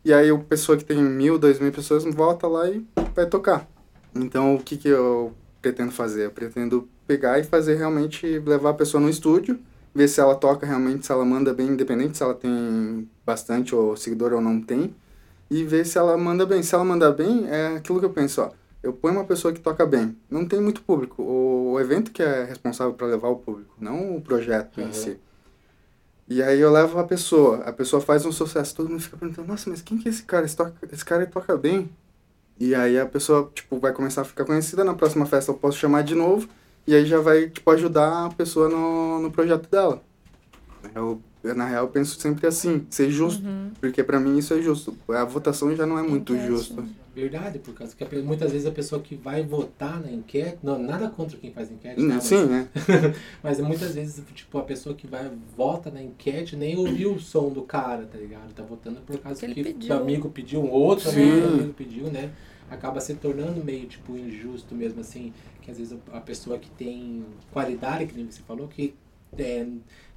e 0.04 0.12
aí 0.12 0.32
o 0.32 0.40
pessoa 0.40 0.76
que 0.76 0.84
tem 0.84 1.00
mil, 1.00 1.38
dois 1.38 1.60
mil 1.60 1.70
pessoas 1.70 2.02
volta 2.04 2.48
lá 2.48 2.68
e 2.68 2.84
vai 3.14 3.26
tocar. 3.26 3.70
Então, 4.12 4.56
o 4.56 4.58
que, 4.58 4.76
que 4.76 4.88
eu 4.88 5.32
pretendo 5.62 5.92
fazer? 5.92 6.24
Eu 6.24 6.32
pretendo 6.32 6.88
pegar 7.06 7.38
e 7.38 7.44
fazer 7.44 7.76
realmente, 7.76 8.26
levar 8.40 8.70
a 8.70 8.74
pessoa 8.74 9.00
no 9.00 9.08
estúdio, 9.08 9.60
ver 9.96 10.08
se 10.08 10.20
ela 10.20 10.34
toca 10.34 10.66
realmente, 10.66 11.06
se 11.06 11.10
ela 11.12 11.24
manda 11.24 11.54
bem, 11.54 11.68
independente 11.68 12.18
se 12.18 12.22
ela 12.22 12.34
tem 12.34 13.08
bastante 13.24 13.74
ou 13.74 13.96
seguidor 13.96 14.34
ou 14.34 14.40
não 14.40 14.60
tem, 14.60 14.94
e 15.50 15.64
ver 15.64 15.86
se 15.86 15.96
ela 15.96 16.16
manda 16.18 16.44
bem. 16.44 16.62
Se 16.62 16.74
ela 16.74 16.84
mandar 16.84 17.12
bem, 17.12 17.48
é 17.48 17.76
aquilo 17.76 17.98
que 17.98 18.04
eu 18.04 18.10
penso, 18.10 18.42
ó. 18.42 18.50
Eu 18.82 18.92
ponho 18.92 19.14
uma 19.14 19.24
pessoa 19.24 19.52
que 19.52 19.60
toca 19.60 19.84
bem. 19.86 20.16
Não 20.30 20.44
tem 20.44 20.60
muito 20.60 20.82
público. 20.82 21.22
O, 21.22 21.80
evento 21.80 22.10
que 22.10 22.22
é 22.22 22.44
responsável 22.44 22.92
para 22.94 23.06
levar 23.06 23.28
o 23.28 23.36
público, 23.36 23.74
não 23.80 24.16
o 24.16 24.20
projeto 24.20 24.80
Uhum. 24.80 24.88
em 24.88 24.92
si. 24.92 25.18
E 26.28 26.42
aí 26.42 26.60
eu 26.60 26.70
levo 26.72 26.98
a 26.98 27.04
pessoa, 27.04 27.58
a 27.58 27.72
pessoa 27.72 28.02
faz 28.02 28.26
um 28.26 28.32
sucesso, 28.32 28.74
todo 28.74 28.88
mundo 28.90 29.00
fica 29.00 29.16
perguntando, 29.16 29.46
nossa, 29.48 29.70
mas 29.70 29.80
quem 29.80 29.96
que 29.98 30.08
é 30.08 30.10
esse 30.10 30.24
cara? 30.24 30.44
Esse, 30.44 30.56
toca, 30.56 30.74
esse 30.92 31.04
cara 31.04 31.24
toca 31.26 31.56
bem. 31.56 31.88
E 32.58 32.74
aí 32.74 32.98
a 32.98 33.06
pessoa, 33.06 33.50
tipo, 33.54 33.78
vai 33.78 33.92
começar 33.92 34.22
a 34.22 34.24
ficar 34.24 34.44
conhecida, 34.44 34.82
na 34.84 34.94
próxima 34.94 35.26
festa 35.26 35.50
eu 35.52 35.56
posso 35.56 35.78
chamar 35.78 36.02
de 36.02 36.14
novo, 36.14 36.48
e 36.86 36.94
aí 36.94 37.04
já 37.06 37.20
vai, 37.20 37.48
tipo, 37.50 37.70
ajudar 37.70 38.26
a 38.26 38.28
pessoa 38.30 38.68
no, 38.68 39.20
no 39.20 39.30
projeto 39.30 39.68
dela. 39.70 40.02
Eu, 40.94 41.20
eu, 41.42 41.54
na 41.54 41.66
real, 41.66 41.84
eu 41.84 41.90
penso 41.90 42.18
sempre 42.20 42.46
assim, 42.46 42.86
ser 42.90 43.10
justo, 43.10 43.42
porque 43.80 44.02
pra 44.04 44.20
mim 44.20 44.38
isso 44.38 44.54
é 44.54 44.62
justo. 44.62 44.96
A 45.08 45.24
votação 45.24 45.74
já 45.74 45.84
não 45.86 45.98
é 45.98 46.02
muito 46.02 46.32
Enquete, 46.34 46.48
justa. 46.48 46.80
né? 46.82 46.88
Verdade, 47.14 47.58
por 47.58 47.72
causa 47.72 47.96
que 47.96 48.04
muitas 48.18 48.52
vezes 48.52 48.66
a 48.66 48.70
pessoa 48.70 49.00
que 49.00 49.14
vai 49.14 49.42
votar 49.42 50.00
na 50.02 50.12
enquete, 50.12 50.58
não, 50.62 50.78
nada 50.78 51.08
contra 51.08 51.38
quem 51.38 51.50
faz 51.50 51.70
enquete, 51.70 51.96
tá? 51.96 52.02
Hum, 52.02 52.08
Mas- 52.08 52.22
Sim, 52.24 52.44
né? 52.44 52.68
Mas 53.42 53.58
muitas 53.58 53.94
vezes, 53.94 54.22
tipo, 54.34 54.58
a 54.58 54.62
pessoa 54.62 54.94
que 54.94 55.06
vai, 55.06 55.30
vota 55.56 55.90
na 55.90 56.02
enquete 56.02 56.56
nem 56.56 56.76
ouviu 56.76 57.14
o 57.14 57.18
som 57.18 57.48
do 57.48 57.62
cara, 57.62 58.04
tá 58.04 58.18
ligado? 58.18 58.52
Tá 58.54 58.62
votando 58.62 59.00
por 59.00 59.18
causa 59.18 59.42
Ele 59.46 59.54
que 59.54 59.64
pediu. 59.64 59.94
o 59.96 59.98
amigo 59.98 60.28
pediu, 60.28 60.60
um 60.62 60.70
outro 60.70 61.08
Sim. 61.10 61.22
amigo, 61.22 61.46
amigo 61.54 61.72
pediu, 61.72 62.10
né? 62.10 62.30
Acaba 62.68 63.00
se 63.00 63.14
tornando 63.14 63.64
meio, 63.64 63.86
tipo, 63.86 64.14
injusto 64.14 64.74
mesmo, 64.74 65.00
assim. 65.00 65.32
Que 65.66 65.72
às 65.72 65.78
vezes 65.78 65.98
a 66.12 66.20
pessoa 66.20 66.56
que 66.58 66.70
tem 66.70 67.24
qualidade, 67.52 68.06
que 68.06 68.14
nem 68.16 68.30
você 68.30 68.40
falou, 68.46 68.68
que 68.68 68.94
é, 69.36 69.66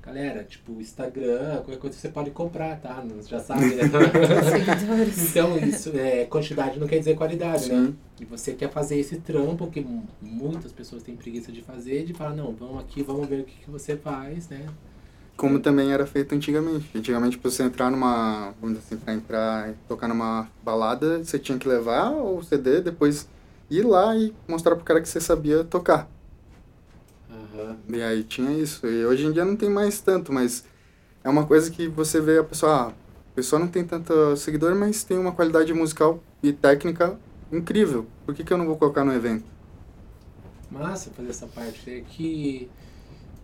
galera, 0.02 0.44
tipo, 0.44 0.72
Instagram, 0.80 1.56
qualquer 1.64 1.78
coisa 1.78 1.98
você 1.98 2.08
pode 2.08 2.30
comprar, 2.30 2.80
tá? 2.80 3.04
Já 3.28 3.40
sabe, 3.40 3.66
né? 3.74 3.82
Então, 5.30 5.58
isso, 5.58 5.90
é, 5.98 6.26
quantidade 6.26 6.80
não 6.80 6.88
quer 6.88 7.00
dizer 7.00 7.16
qualidade, 7.16 7.68
né? 7.68 7.88
Sim. 7.88 7.96
E 8.22 8.26
você 8.26 8.54
quer 8.54 8.70
fazer 8.70 9.00
esse 9.00 9.18
trampo 9.18 9.68
que 9.72 9.82
mu- 9.82 10.08
muitas 10.22 10.72
pessoas 10.72 11.02
têm 11.04 11.16
preguiça 11.16 11.52
de 11.52 11.62
fazer, 11.64 12.06
de 12.06 12.14
falar, 12.14 12.36
não, 12.36 12.52
vamos 12.54 12.82
aqui, 12.82 13.02
vamos 13.02 13.28
ver 13.28 13.42
o 13.42 13.44
que, 13.44 13.56
que 13.66 13.72
você 13.72 13.98
faz, 13.98 14.48
né? 14.50 14.68
Como 15.36 15.60
também 15.60 15.92
era 15.92 16.06
feito 16.06 16.36
antigamente. 16.36 16.90
Antigamente, 16.96 17.38
pra 17.38 17.50
você 17.50 17.64
entrar 17.64 17.90
numa. 17.90 18.54
Vamos 18.62 18.78
dizer 18.78 18.94
assim, 18.94 18.98
pra 19.04 19.14
entrar 19.14 19.70
e 19.70 19.74
tocar 19.88 20.08
numa 20.08 20.48
balada, 20.64 21.24
você 21.24 21.40
tinha 21.40 21.58
que 21.58 21.68
levar 21.68 22.12
o 22.12 22.44
CD, 22.44 22.82
depois 22.82 23.26
ir 23.70 23.84
lá 23.86 24.16
e 24.16 24.36
mostrar 24.48 24.76
pro 24.76 24.86
cara 24.86 25.02
que 25.02 25.10
você 25.10 25.22
sabia 25.22 25.64
tocar. 25.64 26.10
Aham. 27.30 27.78
E 27.90 28.02
aí 28.02 28.24
tinha 28.24 28.52
isso. 28.52 28.88
E 28.88 29.06
hoje 29.06 29.26
em 29.26 29.32
dia 29.32 29.46
não 29.46 29.56
tem 29.56 29.70
mais 29.70 30.02
tanto, 30.02 30.32
mas 30.34 30.64
é 31.24 31.30
uma 31.30 31.46
coisa 31.46 31.72
que 31.72 31.88
você 31.88 32.22
vê 32.22 32.40
a 32.40 32.44
pessoa. 32.44 32.72
Ah, 32.72 32.88
a 32.90 33.36
pessoa 33.36 33.60
não 33.60 33.68
tem 33.68 33.86
tanto 33.86 34.36
seguidor, 34.38 34.76
mas 34.76 35.04
tem 35.04 35.18
uma 35.18 35.32
qualidade 35.32 35.74
musical 35.74 36.22
e 36.44 36.52
técnica 36.54 37.20
incrível. 37.52 38.08
Por 38.26 38.36
que, 38.36 38.44
que 38.44 38.54
eu 38.54 38.58
não 38.58 38.66
vou 38.66 38.78
colocar 38.78 39.06
no 39.06 39.14
evento? 39.14 39.46
Massa 40.72 41.10
fazer 41.12 41.30
essa 41.30 41.48
parte. 41.48 41.90
É 41.90 42.02
que, 42.02 42.70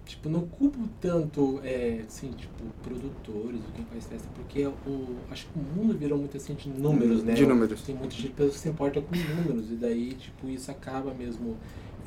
tipo, 0.06 0.30
não 0.30 0.42
culpo 0.48 0.80
tanto, 1.02 1.60
é, 1.64 2.04
assim, 2.08 2.32
tipo, 2.32 2.64
produtores, 2.84 3.62
ou 3.66 3.72
quem 3.76 3.86
faz 3.86 4.06
festa, 4.06 4.28
porque 4.36 4.66
o, 4.66 5.16
acho 5.32 5.48
que 5.48 5.60
o 5.60 5.62
mundo 5.62 5.98
virou 5.98 6.18
muito 6.18 6.38
assim 6.38 6.54
de 6.54 6.70
números, 6.70 7.24
né? 7.24 7.34
De 7.34 7.46
números. 7.46 7.82
Tem 7.82 7.96
muita 7.96 8.16
gente 8.16 8.34
que 8.34 8.52
se 8.52 8.70
importa 8.70 9.02
com 9.02 9.16
números, 9.16 9.72
e 9.72 9.76
daí, 9.76 10.14
tipo, 10.14 10.48
isso 10.48 10.70
acaba 10.72 11.14
mesmo 11.14 11.58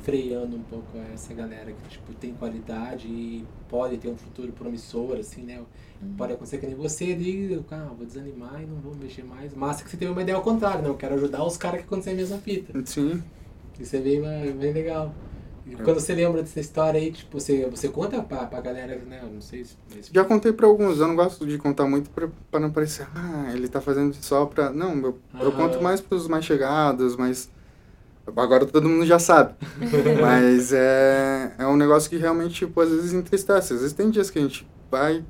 freando 0.01 0.55
um 0.55 0.63
pouco 0.63 0.97
essa 1.13 1.33
galera 1.33 1.73
que, 1.73 1.89
tipo, 1.89 2.13
tem 2.13 2.33
qualidade 2.33 3.07
e 3.07 3.45
pode 3.67 3.97
ter 3.97 4.07
um 4.07 4.15
futuro 4.15 4.51
promissor, 4.53 5.17
assim, 5.17 5.43
né? 5.43 5.61
Pode 6.17 6.31
acontecer 6.31 6.57
que 6.57 6.65
nem 6.65 6.75
você, 6.75 7.13
diga, 7.13 7.61
ah, 7.71 7.91
vou 7.97 8.07
desanimar 8.07 8.61
e 8.63 8.65
não 8.65 8.77
vou 8.77 8.95
mexer 8.95 9.23
mais. 9.23 9.53
Massa 9.53 9.83
que 9.83 9.89
você 9.89 9.97
teve 9.97 10.09
uma 10.09 10.21
ideia 10.21 10.37
ao 10.37 10.41
contrário, 10.41 10.81
né? 10.81 10.87
Eu 10.87 10.95
quero 10.95 11.15
ajudar 11.15 11.43
os 11.43 11.57
caras 11.57 11.81
que 11.81 11.85
acontecem 11.85 12.13
a 12.13 12.15
mesma 12.15 12.37
fita. 12.37 12.81
Sim. 12.85 13.21
Isso 13.77 13.95
é 13.95 13.99
bem, 13.99 14.21
bem 14.53 14.71
legal. 14.73 15.13
E 15.65 15.75
quando 15.75 15.99
você 15.99 16.13
lembra 16.13 16.41
dessa 16.41 16.59
história 16.59 16.99
aí, 16.99 17.11
tipo, 17.11 17.39
você, 17.39 17.65
você 17.69 17.87
conta 17.89 18.21
pra, 18.21 18.45
pra 18.45 18.59
galera, 18.61 18.95
né? 19.07 19.19
Eu 19.23 19.29
não 19.29 19.41
sei 19.41 19.63
se. 19.63 19.75
se- 20.01 20.09
Já 20.13 20.23
contei 20.25 20.51
pra 20.53 20.65
alguns, 20.67 20.99
eu 20.99 21.07
não 21.07 21.15
gosto 21.15 21.45
de 21.45 21.57
contar 21.57 21.85
muito 21.85 22.09
pra, 22.09 22.27
pra 22.49 22.59
não 22.59 22.71
parecer, 22.71 23.07
ah, 23.15 23.51
ele 23.53 23.67
tá 23.67 23.79
fazendo 23.81 24.13
só 24.15 24.45
pra. 24.45 24.69
Não, 24.71 24.93
eu, 24.95 25.17
eu 25.41 25.51
conto 25.51 25.81
mais 25.81 26.01
pros 26.01 26.27
mais 26.27 26.45
chegados, 26.45 27.15
mas. 27.15 27.49
Agora 28.35 28.65
todo 28.65 28.87
mundo 28.87 29.05
já 29.05 29.17
sabe. 29.17 29.55
mas 30.21 30.71
é, 30.71 31.53
é 31.57 31.65
um 31.65 31.75
negócio 31.75 32.09
que 32.09 32.17
realmente, 32.17 32.53
tipo, 32.65 32.79
às 32.79 32.89
vezes 32.89 33.13
entristece. 33.13 33.73
Às 33.73 33.79
vezes 33.81 33.93
tem 33.93 34.09
dias 34.11 34.29
que 34.29 34.37
a 34.37 34.41
gente 34.43 34.67
vai, 34.91 35.23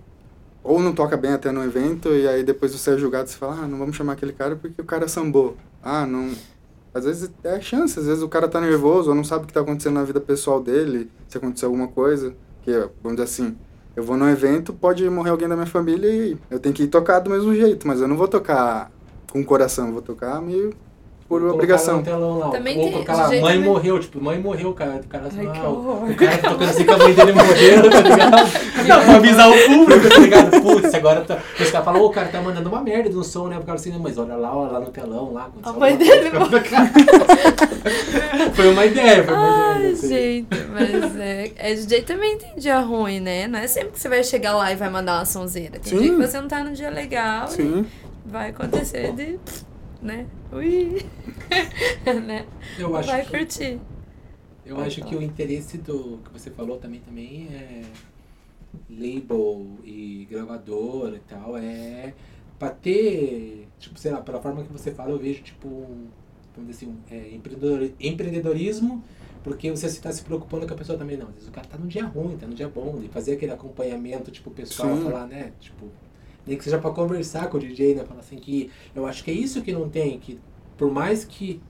ou 0.64 0.80
não 0.82 0.94
toca 0.94 1.16
bem 1.16 1.32
até 1.32 1.52
no 1.52 1.64
evento, 1.64 2.10
e 2.10 2.28
aí 2.28 2.44
depois 2.44 2.74
você 2.74 2.92
é 2.92 2.98
julgado 2.98 3.28
e 3.30 3.32
você 3.32 3.38
fala, 3.38 3.54
ah, 3.64 3.68
não 3.68 3.78
vamos 3.78 3.96
chamar 3.96 4.14
aquele 4.14 4.34
cara 4.34 4.56
porque 4.58 4.82
o 4.82 4.86
cara 4.86 5.08
sambou. 5.08 5.56
Ah, 5.82 6.06
não. 6.06 6.32
Às 6.94 7.06
vezes 7.06 7.32
é 7.44 7.62
chance, 7.62 8.00
às 8.00 8.06
vezes 8.06 8.24
o 8.24 8.30
cara 8.30 8.48
tá 8.48 8.60
nervoso 8.60 9.10
ou 9.10 9.16
não 9.16 9.24
sabe 9.24 9.44
o 9.44 9.48
que 9.48 9.54
tá 9.54 9.62
acontecendo 9.62 9.94
na 9.94 10.04
vida 10.04 10.20
pessoal 10.20 10.62
dele, 10.62 11.10
se 11.28 11.38
aconteceu 11.38 11.68
alguma 11.68 11.88
coisa. 11.88 12.34
Que, 12.62 12.72
vamos 13.02 13.18
dizer 13.18 13.24
assim, 13.24 13.58
eu 13.96 14.04
vou 14.04 14.18
num 14.18 14.30
evento, 14.30 14.74
pode 14.74 15.08
morrer 15.10 15.30
alguém 15.30 15.48
da 15.48 15.56
minha 15.56 15.68
família 15.68 16.10
e 16.10 16.38
eu 16.50 16.60
tenho 16.60 16.74
que 16.74 16.84
ir 16.84 16.88
tocar 16.88 17.20
do 17.20 17.30
mesmo 17.30 17.54
jeito, 17.54 17.88
mas 17.88 18.02
eu 18.02 18.08
não 18.08 18.18
vou 18.18 18.28
tocar 18.28 18.92
com 19.32 19.42
o 19.42 19.46
coração, 19.46 19.88
eu 19.88 19.94
vou 19.94 20.02
tocar 20.02 20.42
meio 20.42 20.74
por 21.30 21.44
obrigação. 21.44 22.02
telão 22.02 22.40
lá. 22.40 22.50
Também 22.50 22.76
Ou 22.76 22.84
tem- 22.86 22.94
jeito 22.94 23.12
mãe 23.16 23.30
também- 23.40 23.60
morreu, 23.62 24.00
tipo, 24.00 24.20
mãe 24.22 24.40
morreu, 24.40 24.74
cara. 24.74 24.96
O 24.96 25.08
cara 25.08 25.28
assim, 25.28 25.46
Ai, 25.48 25.52
que 25.54 25.60
ah, 25.60 25.70
horror. 25.70 26.10
o 26.10 26.16
cara 26.16 26.38
tá 26.40 26.50
tocando 26.50 26.70
assim 26.70 26.84
que 26.84 26.92
a 26.92 26.98
mãe 26.98 27.14
dele 27.14 27.32
morreu, 27.34 27.90
tá 27.92 28.02
ligado? 28.02 28.32
Não, 28.90 29.04
pra 29.06 29.16
avisar 29.16 29.48
o 29.50 29.54
público, 29.68 30.10
tá 30.10 30.18
ligado? 30.20 30.62
Putz, 30.62 30.94
agora 30.96 31.22
tá. 31.22 31.38
Os 31.60 31.70
caras 31.70 31.86
falam, 31.86 32.02
ô, 32.02 32.08
o 32.08 32.10
cara 32.10 32.28
tá 32.30 32.42
mandando 32.42 32.68
uma 32.68 32.82
merda 32.82 33.10
no 33.12 33.24
som, 33.24 33.48
né? 33.48 33.58
O 33.60 33.62
cara 33.64 33.78
assim, 33.78 33.92
não, 33.92 34.00
mas 34.00 34.18
olha 34.18 34.36
lá, 34.36 34.56
olha 34.58 34.72
lá 34.72 34.80
no 34.80 34.88
telão, 34.88 35.32
lá. 35.32 35.50
A 35.62 35.72
mãe 35.74 35.96
dele 35.96 36.32
coisa. 36.34 36.50
Foi 38.56 38.72
uma 38.72 38.86
ideia, 38.86 39.24
foi 39.24 39.34
uma 39.34 39.74
Ai, 39.76 39.92
ideia. 39.92 39.96
gente, 39.96 40.48
mas 40.74 41.16
é, 41.20 41.52
é 41.58 41.74
DJ 41.76 42.02
também 42.02 42.38
tem 42.40 42.56
dia 42.58 42.80
ruim, 42.80 43.20
né? 43.20 43.48
Não 43.48 43.60
é 43.60 43.68
sempre 43.68 43.92
que 43.92 44.00
você 44.00 44.10
vai 44.10 44.24
chegar 44.24 44.56
lá 44.56 44.72
e 44.72 44.76
vai 44.76 44.90
mandar 44.90 45.20
uma 45.20 45.26
sonzeira. 45.26 45.80
Tem 45.80 45.94
Sim. 45.94 46.00
dia 46.00 46.10
que 46.16 46.18
você 46.28 46.42
não 46.42 46.48
tá 46.48 46.64
num 46.64 46.74
dia 46.74 46.90
legal 46.90 47.48
Sim. 47.48 47.86
e 48.26 48.30
vai 48.32 48.50
acontecer 48.50 49.12
de. 49.14 49.40
Né? 50.02 50.28
Ui! 50.52 51.06
né? 52.26 52.46
Eu 52.78 52.96
acho 52.96 53.08
vai 53.10 53.24
que- 53.26 53.32
curtir. 53.32 53.80
Eu 54.66 54.76
Pode 54.76 54.88
acho 54.88 54.96
que 55.02 55.10
falar. 55.10 55.22
o 55.22 55.24
interesse 55.24 55.78
do 55.80 56.20
que 56.24 56.32
você 56.32 56.52
falou 56.52 56.78
também 56.78 57.00
também 57.00 57.48
é 57.52 57.82
label 58.90 59.66
e 59.84 60.28
gravadora 60.30 61.16
e 61.16 61.20
tal, 61.22 61.58
é 61.58 62.14
pra 62.58 62.70
ter, 62.70 63.68
tipo, 63.80 63.98
sei 63.98 64.12
lá, 64.12 64.22
pela 64.22 64.40
forma 64.42 64.64
que 64.64 64.72
você 64.72 64.92
fala, 64.92 65.12
eu 65.12 65.18
vejo 65.18 65.42
tipo 65.42 65.68
um, 65.68 66.08
vamos 66.56 66.70
dizer 66.72 66.86
assim, 66.86 66.98
é, 67.10 67.34
empreendedor, 67.34 67.90
empreendedorismo, 68.00 69.04
porque 69.44 69.72
você 69.72 69.88
está 69.88 70.12
se 70.12 70.22
preocupando 70.22 70.68
com 70.68 70.74
a 70.74 70.78
pessoa 70.78 70.98
também. 71.00 71.18
Não, 71.18 71.28
às 71.30 71.34
vezes 71.36 71.48
o 71.50 71.52
cara 71.52 71.66
tá 71.68 71.78
num 71.78 71.88
dia 71.88 72.06
ruim, 72.06 72.38
tá 72.38 72.46
num 72.46 72.54
dia 72.54 72.68
bom, 72.68 73.00
e 73.04 73.08
fazer 73.08 73.34
aquele 73.34 73.54
acompanhamento, 73.54 74.30
tipo, 74.30 74.52
pessoal, 74.52 74.96
Sim. 74.98 75.04
falar, 75.04 75.26
né, 75.26 75.54
tipo, 75.60 75.88
nem 76.46 76.58
que 76.58 76.64
seja 76.64 76.78
para 76.80 76.92
conversar 76.92 77.48
com 77.50 77.58
o 77.58 77.60
DJ, 77.60 77.96
né, 77.96 78.04
falar 78.06 78.20
assim 78.22 78.38
que 78.38 78.70
eu 78.96 79.06
acho 79.06 79.24
que 79.24 79.32
é 79.32 79.34
isso 79.34 79.62
que 79.62 79.72
não 79.72 79.88
tem, 79.90 80.20
que 80.20 80.40
por 80.78 80.92
mais 80.92 81.24
que 81.26 81.62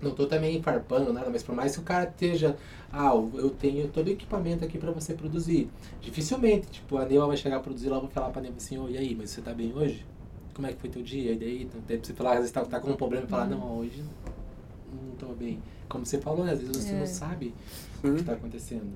não 0.00 0.12
tô 0.12 0.26
também 0.26 0.62
farpando 0.62 1.12
nada, 1.12 1.28
mas 1.28 1.42
por 1.42 1.54
mais 1.54 1.74
que 1.74 1.80
o 1.80 1.84
cara 1.84 2.04
esteja, 2.08 2.56
ah, 2.92 3.10
eu 3.34 3.50
tenho 3.50 3.88
todo 3.88 4.06
o 4.06 4.10
equipamento 4.10 4.64
aqui 4.64 4.78
para 4.78 4.92
você 4.92 5.12
produzir. 5.12 5.68
Dificilmente, 6.00 6.68
tipo, 6.68 6.96
a 6.98 7.04
Neuva 7.04 7.26
vai 7.26 7.36
chegar 7.36 7.56
a 7.56 7.60
produzir 7.60 7.88
lá, 7.88 7.96
eu 7.96 8.02
vou 8.02 8.10
falar 8.10 8.30
pra 8.30 8.40
Neuva 8.40 8.56
assim, 8.58 8.78
ô, 8.78 8.88
e 8.88 8.96
aí, 8.96 9.16
mas 9.18 9.30
você 9.30 9.40
tá 9.40 9.52
bem 9.52 9.72
hoje? 9.74 10.06
Como 10.54 10.68
é 10.68 10.72
que 10.72 10.80
foi 10.80 10.88
teu 10.88 11.02
dia? 11.02 11.32
E 11.32 11.36
daí, 11.36 11.62
então, 11.64 11.80
tem 11.80 11.96
pra 11.98 12.06
você 12.06 12.12
falar, 12.14 12.30
às 12.34 12.38
vezes 12.38 12.52
tá, 12.52 12.64
tá 12.64 12.78
com 12.78 12.90
um 12.92 12.96
problema 12.96 13.24
e 13.26 13.28
falar, 13.28 13.44
Uhum. 13.50 13.58
não, 13.58 13.78
hoje 13.78 14.04
não 14.92 15.16
tô 15.16 15.34
bem. 15.34 15.60
Como 15.88 16.06
você 16.06 16.18
falou, 16.18 16.44
né, 16.44 16.52
às 16.52 16.60
vezes 16.60 16.76
você 16.76 16.92
É. 16.94 16.98
não 17.00 17.06
sabe 17.06 17.52
o 18.04 18.14
que 18.14 18.22
tá 18.22 18.34
acontecendo. 18.34 18.86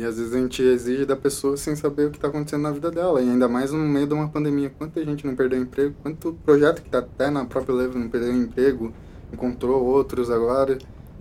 E 0.00 0.04
às 0.06 0.16
vezes 0.16 0.32
a 0.32 0.38
gente 0.38 0.62
exige 0.62 1.04
da 1.04 1.14
pessoa 1.14 1.58
sem 1.58 1.76
saber 1.76 2.06
o 2.06 2.10
que 2.10 2.16
está 2.16 2.28
acontecendo 2.28 2.62
na 2.62 2.70
vida 2.70 2.90
dela. 2.90 3.20
E 3.20 3.28
ainda 3.28 3.46
mais 3.46 3.70
no 3.70 3.80
meio 3.80 4.06
de 4.06 4.14
uma 4.14 4.30
pandemia. 4.30 4.70
Quanta 4.70 5.04
gente 5.04 5.26
não 5.26 5.36
perdeu 5.36 5.60
emprego, 5.60 5.94
quanto 6.00 6.32
projeto 6.42 6.80
que 6.80 6.88
está 6.88 7.00
até 7.00 7.28
na 7.28 7.44
própria 7.44 7.74
Levo 7.74 7.98
não 7.98 8.08
perdeu 8.08 8.34
emprego, 8.34 8.94
encontrou 9.30 9.84
outros 9.84 10.30
agora. 10.30 10.78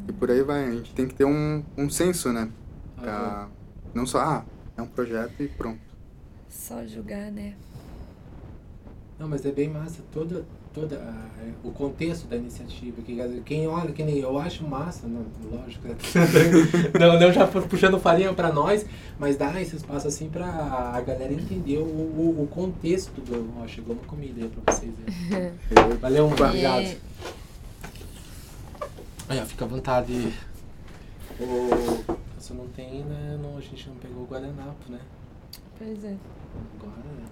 E 0.08 0.14
por 0.14 0.32
aí 0.32 0.42
vai. 0.44 0.64
A 0.66 0.72
gente 0.72 0.96
tem 0.96 1.06
que 1.06 1.14
ter 1.14 1.26
um, 1.26 1.62
um 1.78 1.90
senso, 1.90 2.32
né? 2.32 2.50
Pra 2.96 3.50
não 3.94 4.06
só, 4.06 4.20
ah, 4.20 4.46
é 4.78 4.82
um 4.82 4.88
projeto 4.88 5.44
e 5.44 5.50
pronto. 5.50 5.82
Só 6.48 6.82
julgar, 6.88 7.30
né? 7.34 7.56
Não, 9.20 9.28
mas 9.28 9.46
é 9.46 9.52
bem 9.52 9.68
massa 9.68 10.02
toda, 10.14 10.46
toda 10.80 10.96
a- 10.98 11.30
o 11.64 11.72
contexto 11.72 12.28
da 12.28 12.36
iniciativa. 12.38 13.02
Que, 13.02 13.42
quem 13.46 13.68
olha, 13.68 13.92
que 13.92 14.02
nem 14.04 14.18
eu 14.20 14.38
acho 14.38 14.64
massa, 14.66 15.08
não, 15.08 15.26
lógico, 15.52 15.88
né? 15.88 15.96
não, 17.00 17.20
não 17.20 17.32
já 17.34 17.46
pu- 17.48 17.62
puxando 17.68 18.00
farinha 18.00 18.34
pra 18.34 18.52
nós, 18.52 18.86
mas 19.20 19.36
dá 19.36 19.60
esse 19.62 19.76
espaço 19.76 20.08
assim 20.08 20.30
pra 20.30 20.46
a 20.94 21.02
galera 21.02 21.34
entender 21.34 21.78
o, 21.80 21.84
o, 21.84 22.44
o 22.44 22.48
contexto 22.48 23.20
do. 23.22 23.50
Ó, 23.62 23.68
chegou 23.68 23.96
uma 23.96 24.06
comida 24.06 24.42
aí 24.44 24.50
pra 24.50 24.74
vocês 24.74 24.94
aí. 25.06 25.52
Valeu, 26.00 26.30
mano. 26.30 26.46
Obrigado. 26.46 26.84
E- 26.84 26.98
Aí, 29.28 29.40
ó, 29.40 29.46
fica 29.46 29.66
à 29.66 29.68
vontade. 29.68 30.34
O, 31.40 32.04
você 32.38 32.54
não 32.54 32.68
tem, 32.70 33.04
né? 33.04 33.38
Não, 33.42 33.58
a 33.58 33.62
gente 33.62 33.88
não 33.88 33.96
pegou 33.98 34.24
o 34.24 34.26
guardanapo, 34.26 34.90
né? 34.92 35.00
Pois 35.78 36.04
é. 36.04 36.16
Agora, 36.80 36.98
né? 37.16 37.26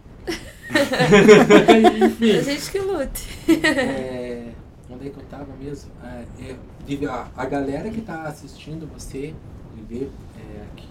Enfim. 2.05 2.37
A 2.37 2.41
gente 2.41 2.71
que 2.71 2.79
lute. 2.79 3.27
É, 3.65 4.51
onde 4.89 5.07
é 5.07 5.09
que 5.09 5.17
eu 5.17 5.23
tava 5.29 5.47
mesmo? 5.59 5.91
É, 6.03 6.23
é, 6.41 6.55
de- 6.85 7.05
a, 7.05 7.27
a 7.35 7.45
galera 7.45 7.89
que 7.89 8.01
tá 8.01 8.23
assistindo 8.23 8.87
você 8.93 9.33
e 9.77 9.81
vê 9.87 10.03
é, 10.37 10.61
aqui, 10.73 10.87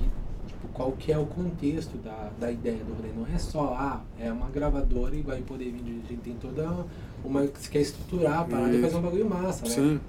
tipo, 0.47 0.69
qual 0.73 0.93
que 0.93 1.13
é 1.13 1.19
o 1.19 1.27
contexto 1.27 1.97
da, 1.99 2.31
da 2.39 2.51
ideia 2.51 2.79
do 2.79 2.95
rolê. 2.95 3.09
Não 3.15 3.27
é 3.35 3.39
só, 3.39 3.75
ah, 3.79 4.01
é 4.19 4.31
uma 4.33 4.49
gravadora 4.49 5.15
e 5.15 5.23
vai 5.23 5.41
poder 5.43 5.71
vir 5.71 5.85
gente. 5.85 6.17
Tem 6.23 6.35
toda 6.35 6.85
uma. 7.25 7.47
que 7.47 7.59
Você 7.61 7.71
quer 7.71 7.81
estruturar 7.81 8.41
a 8.41 8.45
parada 8.45 8.75
e 8.75 8.81
fazer 8.83 8.97
um 8.97 9.03
bagulho 9.03 9.29
massa, 9.29 9.65
né? 9.65 9.71
Sim. 9.71 10.01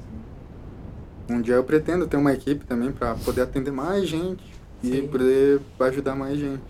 Um 1.29 1.41
dia 1.41 1.55
eu 1.55 1.63
pretendo 1.63 2.07
ter 2.07 2.15
uma 2.15 2.31
equipe 2.33 2.65
também 2.65 2.89
para 2.91 3.13
poder 3.15 3.41
atender 3.41 3.71
mais 3.71 4.07
gente 4.07 4.41
e 4.81 4.87
Sim. 4.91 5.07
poder 5.07 5.59
ajudar 5.81 6.15
mais 6.15 6.39
gente. 6.39 6.61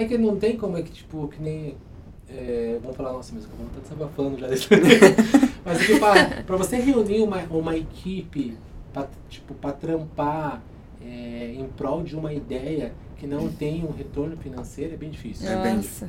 É 0.00 0.06
que 0.06 0.16
não 0.16 0.36
tem 0.36 0.56
como 0.56 0.78
é 0.78 0.82
que, 0.82 0.90
tipo, 0.90 1.28
que 1.28 1.42
nem. 1.42 1.76
É, 2.26 2.78
vamos 2.80 2.96
falar, 2.96 3.12
nossa, 3.12 3.34
mas 3.34 3.44
eu 3.44 3.50
tô 3.74 3.80
desabafando 3.80 4.38
já 4.38 4.46
desse. 4.46 4.66
mas 5.62 5.80
é 5.80 5.84
que 5.84 5.98
pra, 5.98 6.42
pra 6.42 6.56
você 6.56 6.76
reunir 6.76 7.20
uma, 7.20 7.42
uma 7.50 7.76
equipe 7.76 8.56
pra, 8.94 9.06
tipo, 9.28 9.52
pra 9.52 9.72
trampar 9.72 10.62
é, 11.04 11.54
em 11.54 11.66
prol 11.76 12.02
de 12.02 12.16
uma 12.16 12.32
ideia 12.32 12.94
que 13.18 13.26
não 13.26 13.50
tem 13.50 13.84
um 13.84 13.92
retorno 13.92 14.38
financeiro 14.38 14.94
é 14.94 14.96
bem 14.96 15.10
difícil. 15.10 15.46
É 15.46 15.62
bem 15.62 15.76
Nossa, 15.76 16.08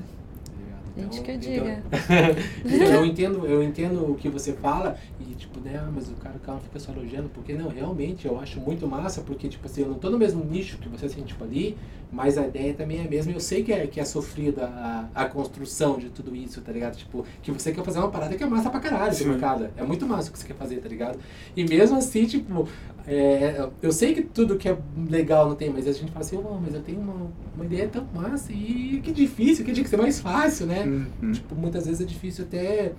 gente 0.98 1.22
que 1.22 1.32
eu 1.32 1.36
então- 1.36 1.52
diga. 1.52 1.84
então 2.66 2.94
eu 2.94 3.06
entendo, 3.06 3.46
eu 3.46 3.64
entendo 3.64 4.12
o 4.12 4.16
que 4.16 4.30
você 4.30 4.54
fala 4.54 4.98
e 5.20 5.34
tipo, 5.36 5.60
né, 5.60 5.80
ah, 5.82 5.89
mas 5.94 6.10
o 6.10 6.14
cara, 6.14 6.38
cara 6.39 6.60
fica 6.60 6.80
só 6.80 6.92
elogiando, 6.92 7.30
porque 7.30 7.54
não, 7.54 7.70
realmente 7.70 8.26
eu 8.28 8.39
acho 8.39 8.60
muito 8.60 8.88
massa, 8.88 9.22
porque 9.22 9.48
tipo 9.48 9.66
assim, 9.66 9.82
eu 9.82 9.88
não 9.88 9.96
tô 9.96 10.10
no 10.10 10.18
mesmo 10.18 10.44
nicho 10.44 10.78
que 10.78 10.89
você 10.89 11.06
assim, 11.06 11.22
tipo 11.24 11.44
ali, 11.44 11.78
mas 12.12 12.38
a 12.38 12.46
ideia 12.46 12.74
também 12.74 13.00
é 13.00 13.06
a 13.06 13.10
mesma, 13.10 13.32
eu 13.32 13.39
sei 13.39 13.64
que 13.64 13.72
é, 13.72 13.88
que 13.88 14.00
é 14.00 14.06
sofrida 14.06 14.66
a, 14.66 15.08
a 15.16 15.26
construção 15.26 15.98
de 15.98 16.10
tudo 16.10 16.36
isso, 16.36 16.60
tá 16.62 16.72
ligado? 16.72 16.98
Tipo, 16.98 17.26
que 17.42 17.52
você 17.52 17.72
quer 17.72 17.84
fazer 17.86 18.00
uma 18.00 18.10
parada 18.10 18.36
que 18.36 18.44
é 18.44 18.48
massa 18.48 18.70
pra 18.70 18.80
caralho, 18.82 19.28
mercado. 19.28 19.70
É 19.78 19.84
muito 19.84 20.06
massa 20.06 20.30
o 20.30 20.34
que 20.34 20.39
você 20.39 20.48
quer 20.48 20.56
fazer, 20.56 20.78
tá 20.78 20.89
ligado? 20.89 21.18
E 21.56 21.64
mesmo 21.64 21.98
assim, 21.98 22.26
tipo, 22.26 22.68
é, 23.08 23.70
eu 23.82 23.91
sei 23.91 24.14
que 24.14 24.22
tudo 24.22 24.58
que 24.58 24.70
é 24.70 24.78
legal 25.10 25.49
não 25.49 25.56
tem, 25.56 25.70
mas 25.70 25.88
a 25.88 25.91
gente 25.91 26.12
fala 26.12 26.26
assim, 26.26 26.38
oh, 26.38 26.60
mas 26.60 26.74
eu 26.74 26.82
tenho 26.82 26.99
uma, 26.99 27.32
uma 27.56 27.66
ideia 27.66 27.88
tão 27.88 28.08
massa 28.14 28.52
e 28.52 29.02
que 29.04 29.12
difícil, 29.12 29.66
que 29.66 29.74
tinha 29.74 29.84
que 29.84 29.89
ser 29.89 29.97
mais 29.97 30.20
fácil, 30.20 30.68
né? 30.68 30.84
Uhum. 30.86 31.32
Tipo, 31.32 31.56
muitas 31.56 31.86
vezes 31.86 32.02
é 32.02 32.06
difícil 32.06 32.45
até 32.45 32.93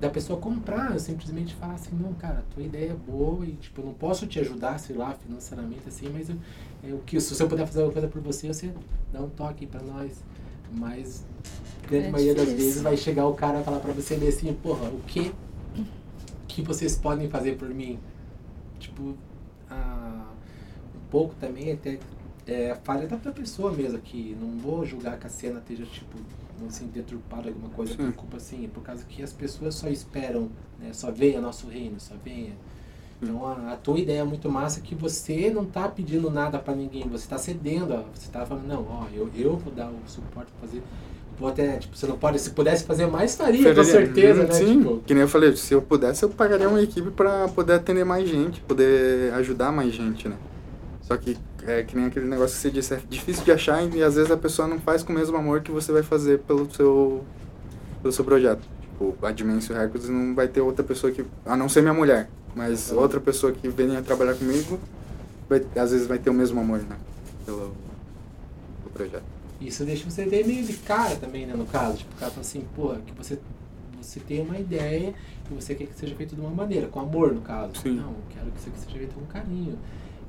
da 0.00 0.10
pessoa 0.10 0.38
comprar, 0.38 0.98
simplesmente 0.98 1.54
falar 1.54 1.74
assim, 1.74 1.94
não, 1.94 2.12
cara, 2.14 2.44
tua 2.54 2.62
ideia 2.62 2.90
é 2.90 3.10
boa 3.10 3.46
e 3.46 3.52
tipo, 3.52 3.80
eu 3.80 3.86
não 3.86 3.94
posso 3.94 4.26
te 4.26 4.40
ajudar, 4.40 4.78
sei 4.78 4.96
lá, 4.96 5.12
financeiramente 5.12 5.82
assim, 5.86 6.08
mas 6.12 6.28
eu, 6.28 6.36
é 6.82 6.92
o 6.92 6.98
que 6.98 7.20
se 7.20 7.40
eu 7.40 7.48
puder 7.48 7.66
fazer 7.66 7.80
alguma 7.80 7.92
coisa 7.92 8.08
por 8.08 8.20
você, 8.20 8.48
você 8.48 8.72
dá 9.12 9.20
um 9.20 9.28
toque 9.28 9.66
pra 9.66 9.82
nós. 9.82 10.12
Mas 10.72 11.24
a 11.84 11.86
grande 11.86 12.06
É 12.06 12.10
maioria 12.10 12.34
das 12.34 12.52
vezes 12.52 12.82
vai 12.82 12.96
chegar 12.96 13.26
o 13.26 13.34
cara 13.34 13.60
e 13.60 13.64
falar 13.64 13.78
pra 13.78 13.92
você 13.92 14.14
assim, 14.14 14.52
porra, 14.54 14.88
o 14.88 15.00
que 15.06 15.32
que 16.48 16.62
vocês 16.62 16.96
podem 16.96 17.28
fazer 17.28 17.56
por 17.56 17.68
mim? 17.68 17.98
Tipo, 18.78 19.14
pouco 21.14 21.32
também 21.40 21.70
até 21.70 21.96
é 22.44 22.72
a 22.72 22.74
falha 22.74 23.06
da 23.06 23.16
pessoa 23.30 23.70
mesmo 23.72 23.96
aqui. 23.96 24.36
Não 24.40 24.58
vou 24.58 24.84
julgar 24.84 25.16
que 25.16 25.28
a 25.28 25.30
cena 25.30 25.60
esteja, 25.60 25.84
tipo, 25.84 26.18
assim, 26.68 26.88
deturpada 26.88 27.48
alguma 27.48 27.68
coisa 27.68 27.94
por 27.94 28.12
culpa 28.14 28.36
assim, 28.38 28.64
é 28.64 28.68
por 28.68 28.82
causa 28.82 29.04
que 29.08 29.22
as 29.22 29.32
pessoas 29.32 29.76
só 29.76 29.88
esperam, 29.88 30.50
né? 30.80 30.90
Só 30.92 31.12
venha 31.12 31.40
nosso 31.40 31.68
reino, 31.68 32.00
só 32.00 32.14
venha. 32.24 32.52
Então 33.22 33.46
a, 33.46 33.74
a 33.74 33.76
tua 33.76 34.00
ideia 34.00 34.20
é 34.20 34.24
muito 34.24 34.50
massa 34.50 34.80
que 34.80 34.92
você 34.92 35.50
não 35.50 35.64
tá 35.64 35.88
pedindo 35.88 36.28
nada 36.32 36.58
pra 36.58 36.74
ninguém, 36.74 37.08
você 37.08 37.28
tá 37.28 37.38
cedendo, 37.38 37.94
ó, 37.94 38.02
você 38.12 38.28
tá 38.30 38.44
falando, 38.44 38.66
não, 38.66 38.82
ó, 38.82 39.06
eu, 39.14 39.30
eu 39.36 39.56
vou 39.56 39.72
dar 39.72 39.88
o 39.88 39.96
suporte 40.06 40.50
pra 40.58 40.68
fazer. 40.68 40.82
Vou 41.38 41.48
até, 41.48 41.76
tipo, 41.78 41.96
você 41.96 42.08
não 42.08 42.18
pode, 42.18 42.40
se 42.40 42.50
pudesse 42.50 42.84
fazer 42.84 43.06
mais, 43.06 43.36
faria, 43.36 43.72
com 43.72 43.84
certeza, 43.84 44.42
Uhum, 44.42 44.46
né? 44.48 44.52
Sim, 44.52 44.78
Tipo, 44.78 44.98
que 45.06 45.14
nem 45.14 45.22
eu 45.22 45.28
falei, 45.28 45.56
se 45.56 45.72
eu 45.72 45.80
pudesse, 45.80 46.24
eu 46.24 46.28
pagaria 46.28 46.68
uma 46.68 46.82
equipe 46.82 47.10
para 47.12 47.48
poder 47.48 47.74
atender 47.74 48.04
mais 48.04 48.28
gente, 48.28 48.60
poder 48.62 49.32
ajudar 49.34 49.70
mais 49.72 49.92
gente, 49.94 50.28
né? 50.28 50.36
Só 51.06 51.16
que 51.18 51.36
é 51.66 51.82
que 51.82 51.94
nem 51.96 52.06
aquele 52.06 52.26
negócio 52.26 52.56
que 52.56 52.62
você 52.62 52.70
disse, 52.70 52.94
é 52.94 53.00
difícil 53.08 53.44
de 53.44 53.52
achar 53.52 53.82
e 53.94 54.02
às 54.02 54.14
vezes 54.14 54.30
a 54.30 54.36
pessoa 54.36 54.66
não 54.66 54.80
faz 54.80 55.02
com 55.02 55.12
o 55.12 55.16
mesmo 55.16 55.36
amor 55.36 55.60
que 55.60 55.70
você 55.70 55.92
vai 55.92 56.02
fazer 56.02 56.38
pelo 56.40 56.70
seu, 56.74 57.22
pelo 58.00 58.12
seu 58.12 58.24
projeto. 58.24 58.62
Tipo, 58.80 59.14
a 59.22 59.30
Dimensio 59.30 59.74
Records 59.76 60.08
não 60.08 60.34
vai 60.34 60.48
ter 60.48 60.60
outra 60.62 60.82
pessoa 60.84 61.12
que, 61.12 61.24
a 61.44 61.56
não 61.56 61.68
ser 61.68 61.82
minha 61.82 61.92
mulher, 61.94 62.28
mas 62.54 62.90
Uhum. 62.90 62.98
outra 63.00 63.20
pessoa 63.20 63.52
que 63.52 63.68
venha 63.68 64.00
trabalhar 64.02 64.34
comigo, 64.34 64.78
vai, 65.48 65.62
às 65.76 65.90
vezes 65.90 66.06
vai 66.06 66.18
ter 66.18 66.30
o 66.30 66.34
mesmo 66.34 66.58
amor, 66.60 66.78
né? 66.78 66.96
Pelo, 67.44 67.74
pelo 68.82 68.90
projeto. 68.94 69.24
Isso 69.60 69.84
deixa 69.84 70.08
você 70.08 70.24
ter 70.24 70.46
meio 70.46 70.64
de 70.64 70.72
cara 70.74 71.16
também, 71.16 71.44
né, 71.46 71.54
no 71.54 71.66
caso. 71.66 71.98
Tipo, 71.98 72.14
o 72.14 72.18
cara 72.18 72.30
fala 72.30 72.40
assim, 72.42 72.64
porra, 72.74 72.98
que 73.04 73.12
você, 73.12 73.38
você 74.00 74.20
tem 74.20 74.40
uma 74.40 74.58
ideia 74.58 75.12
que 75.46 75.54
você 75.54 75.74
quer 75.74 75.86
que 75.86 75.94
seja 75.98 76.14
feito 76.14 76.34
de 76.34 76.40
uma 76.40 76.50
maneira, 76.50 76.86
com 76.86 77.00
amor, 77.00 77.32
no 77.34 77.40
caso. 77.42 77.72
Sim. 77.82 77.96
Não, 77.96 78.08
eu 78.10 78.16
quero 78.30 78.50
que 78.50 78.58
isso 78.58 78.68
aqui 78.70 78.78
seja 78.80 78.98
feito 78.98 79.14
com 79.14 79.26
carinho. 79.26 79.78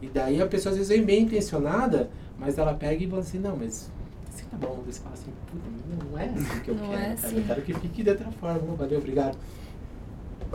E 0.02 0.08
daí 0.08 0.42
a 0.42 0.46
pessoa 0.48 0.72
às 0.72 0.78
vezes 0.78 0.90
vem 0.96 1.04
bem 1.06 1.24
intencionada, 1.24 2.10
mas 2.38 2.58
ela 2.58 2.74
pega 2.74 3.04
e 3.04 3.08
fala 3.10 3.22
assim, 3.22 3.40
não, 3.40 3.56
mas 3.56 3.90
assim 4.34 4.46
tá 4.52 4.58
bom. 4.58 4.84
Você 4.86 5.00
fala 5.00 5.14
assim, 5.16 5.32
puta, 5.52 6.06
não 6.12 6.20
é 6.20 6.26
assim 6.26 6.60
que 6.62 6.70
eu 6.70 6.76
Não 6.76 6.90
quero, 6.90 7.02
é 7.02 7.06
cara. 7.06 7.14
assim. 7.14 7.38
Eu 7.38 7.44
quero 7.46 7.62
que 7.62 7.74
fique 7.74 8.04
de 8.04 8.10
outra 8.10 8.32
forma. 8.32 8.60
Não, 8.68 8.76
valeu, 8.76 9.00
obrigado. 9.00 9.38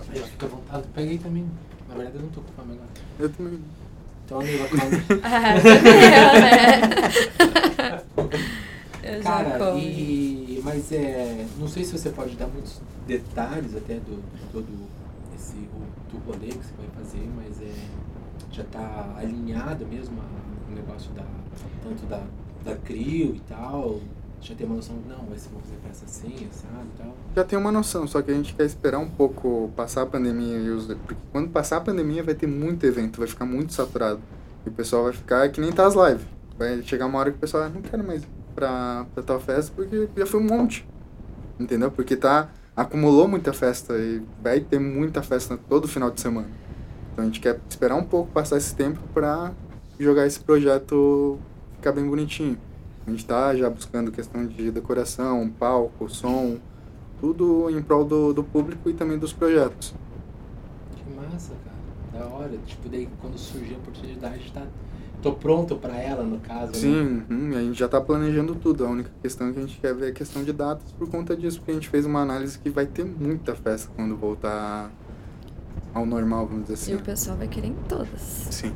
Aí, 0.09 0.21
ó, 0.21 0.25
fica 0.27 0.47
à 0.47 0.49
vontade. 0.49 0.85
Peguei 0.95 1.19
também. 1.19 1.47
Na 1.89 1.95
verdade, 1.95 2.17
eu 2.17 2.23
não 2.23 2.29
tô 2.29 2.41
com 2.43 2.53
fome 2.53 2.73
agora. 2.75 2.89
Eu 3.19 3.29
também. 3.31 3.61
Então, 4.25 4.41
amigo, 4.41 4.69
come. 4.69 4.81
Ah, 5.25 5.57
eu, 5.57 5.63
né? 6.41 8.03
Eu 9.03 9.23
já 9.23 9.31
Cara, 9.31 9.59
como. 9.59 9.79
e, 9.79 10.61
mas 10.63 10.93
é. 10.93 11.47
Não 11.59 11.67
sei 11.67 11.85
se 11.85 11.93
você 11.99 12.11
pode 12.11 12.37
dar 12.37 12.47
muitos 12.47 12.81
detalhes 13.07 13.75
até 13.77 13.95
do, 13.95 14.17
do 14.23 14.53
todo 14.53 14.69
esse 15.35 15.57
o, 15.57 16.13
do 16.13 16.19
rolê 16.27 16.49
que 16.49 16.55
você 16.59 16.73
vai 16.79 16.87
fazer, 17.05 17.29
mas 17.37 17.61
é. 17.61 17.73
Já 18.51 18.65
tá 18.65 19.15
alinhado 19.17 19.87
mesmo 19.87 20.19
o 20.69 20.75
negócio 20.75 21.11
da. 21.13 21.25
Tanto 21.83 22.07
da, 22.07 22.23
da 22.65 22.77
CRIO 22.77 23.37
e 23.37 23.41
tal. 23.49 24.01
Já 24.43 24.55
tem 24.55 24.67
uma 24.67 24.77
noção, 24.77 24.97
não, 25.07 25.27
vai 25.27 25.39
ser 25.39 25.51
fazer 25.51 25.77
peça 25.87 26.05
assim, 26.07 26.49
sabe 26.51 26.89
tal. 26.97 27.15
Já 27.37 27.45
tem 27.45 27.59
uma 27.59 27.71
noção, 27.71 28.07
só 28.07 28.23
que 28.23 28.31
a 28.31 28.35
gente 28.35 28.55
quer 28.55 28.65
esperar 28.65 28.99
um 28.99 29.09
pouco 29.09 29.71
passar 29.77 30.03
a 30.03 30.07
pandemia 30.07 30.57
e 30.57 30.71
os. 30.71 30.87
Porque 30.87 31.17
quando 31.31 31.51
passar 31.51 31.77
a 31.77 31.81
pandemia 31.83 32.23
vai 32.23 32.35
ter 32.35 32.47
muito 32.47 32.87
evento, 32.87 33.19
vai 33.19 33.29
ficar 33.29 33.45
muito 33.45 33.75
saturado. 33.75 34.21
E 34.65 34.71
o 34.71 34.73
pessoal 34.73 35.05
vai 35.05 35.13
ficar 35.13 35.49
que 35.51 35.61
nem 35.61 35.71
tá 35.71 35.87
as 35.87 35.95
lives. 35.95 36.27
Vai 36.57 36.83
chegar 36.83 37.07
uma 37.07 37.19
hora 37.19 37.31
que 37.31 37.37
o 37.37 37.41
pessoal 37.41 37.65
ah, 37.65 37.69
não 37.69 37.83
quero 37.83 38.03
mais 38.03 38.27
pra, 38.55 39.07
pra 39.15 39.23
tal 39.23 39.41
festa 39.41 39.73
porque 39.77 40.09
já 40.17 40.27
foi 40.27 40.41
um 40.41 40.47
monte. 40.47 40.89
Entendeu? 41.59 41.91
Porque 41.91 42.17
tá. 42.17 42.49
acumulou 42.75 43.29
muita 43.29 43.53
festa 43.53 43.95
e 43.99 44.23
vai 44.43 44.61
ter 44.61 44.79
muita 44.79 45.23
festa 45.23 45.59
todo 45.69 45.87
final 45.87 46.11
de 46.11 46.21
semana. 46.21 46.49
Então 47.13 47.25
a 47.25 47.27
gente 47.27 47.41
quer 47.41 47.61
esperar 47.69 47.97
um 47.97 48.05
pouco 48.05 48.31
passar 48.33 48.57
esse 48.57 48.75
tempo 48.75 49.01
para 49.13 49.53
jogar 49.99 50.27
esse 50.27 50.41
projeto 50.41 51.39
ficar 51.77 51.93
bem 51.93 52.07
bonitinho. 52.07 52.59
A 53.07 53.11
gente 53.11 53.21
está 53.21 53.55
já 53.57 53.69
buscando 53.69 54.13
questão 54.13 54.47
de 54.47 54.71
decoração, 54.71 55.49
palco, 55.49 56.09
som, 56.09 56.59
tudo 57.21 57.71
em 57.71 57.83
prol 57.83 58.05
do, 58.05 58.33
do 58.33 58.45
público 58.45 58.89
e 58.89 58.95
também 58.95 59.19
dos 59.19 59.33
projetos. 59.33 59.95
Que 60.97 61.15
massa, 61.15 61.55
cara. 61.65 62.25
Da 62.25 62.31
hora. 62.35 62.51
Tipo, 62.67 62.89
daí 62.89 63.09
quando 63.21 63.39
surgir 63.39 63.75
a 63.75 63.79
oportunidade, 63.79 64.51
tá. 64.53 64.63
Tô 65.23 65.33
pronto 65.33 65.77
para 65.77 65.97
ela, 65.97 66.23
no 66.23 66.41
caso. 66.41 66.73
Né? 66.73 66.79
Sim, 66.79 67.25
né? 67.29 67.59
a 67.59 67.61
gente 67.61 67.79
já 67.79 67.87
está 67.87 68.01
planejando 68.01 68.55
tudo. 68.55 68.87
A 68.87 68.89
única 68.89 69.11
questão 69.21 69.53
que 69.53 69.59
a 69.59 69.63
gente 69.63 69.79
quer 69.79 69.95
ver 69.95 70.07
é 70.07 70.09
a 70.11 70.15
questão 70.15 70.43
de 70.43 70.53
datas 70.53 70.93
por 70.93 71.11
conta 71.11 71.37
disso, 71.37 71.59
porque 71.59 71.73
a 71.73 71.75
gente 71.75 71.89
fez 71.89 72.07
uma 72.07 72.21
análise 72.21 72.59
que 72.59 72.71
vai 72.71 72.87
ter 72.87 73.05
muita 73.05 73.55
festa 73.55 73.91
quando 73.95 74.17
voltar 74.17 74.91
ao 75.95 76.07
normal, 76.07 76.47
vamos 76.47 76.63
dizer 76.63 76.75
assim. 76.75 76.93
E 76.93 76.95
o 76.97 77.01
pessoal 77.01 77.37
vai 77.37 77.49
querer 77.49 77.69
em 77.69 77.77
todas. 77.89 78.21
Sim 78.51 78.73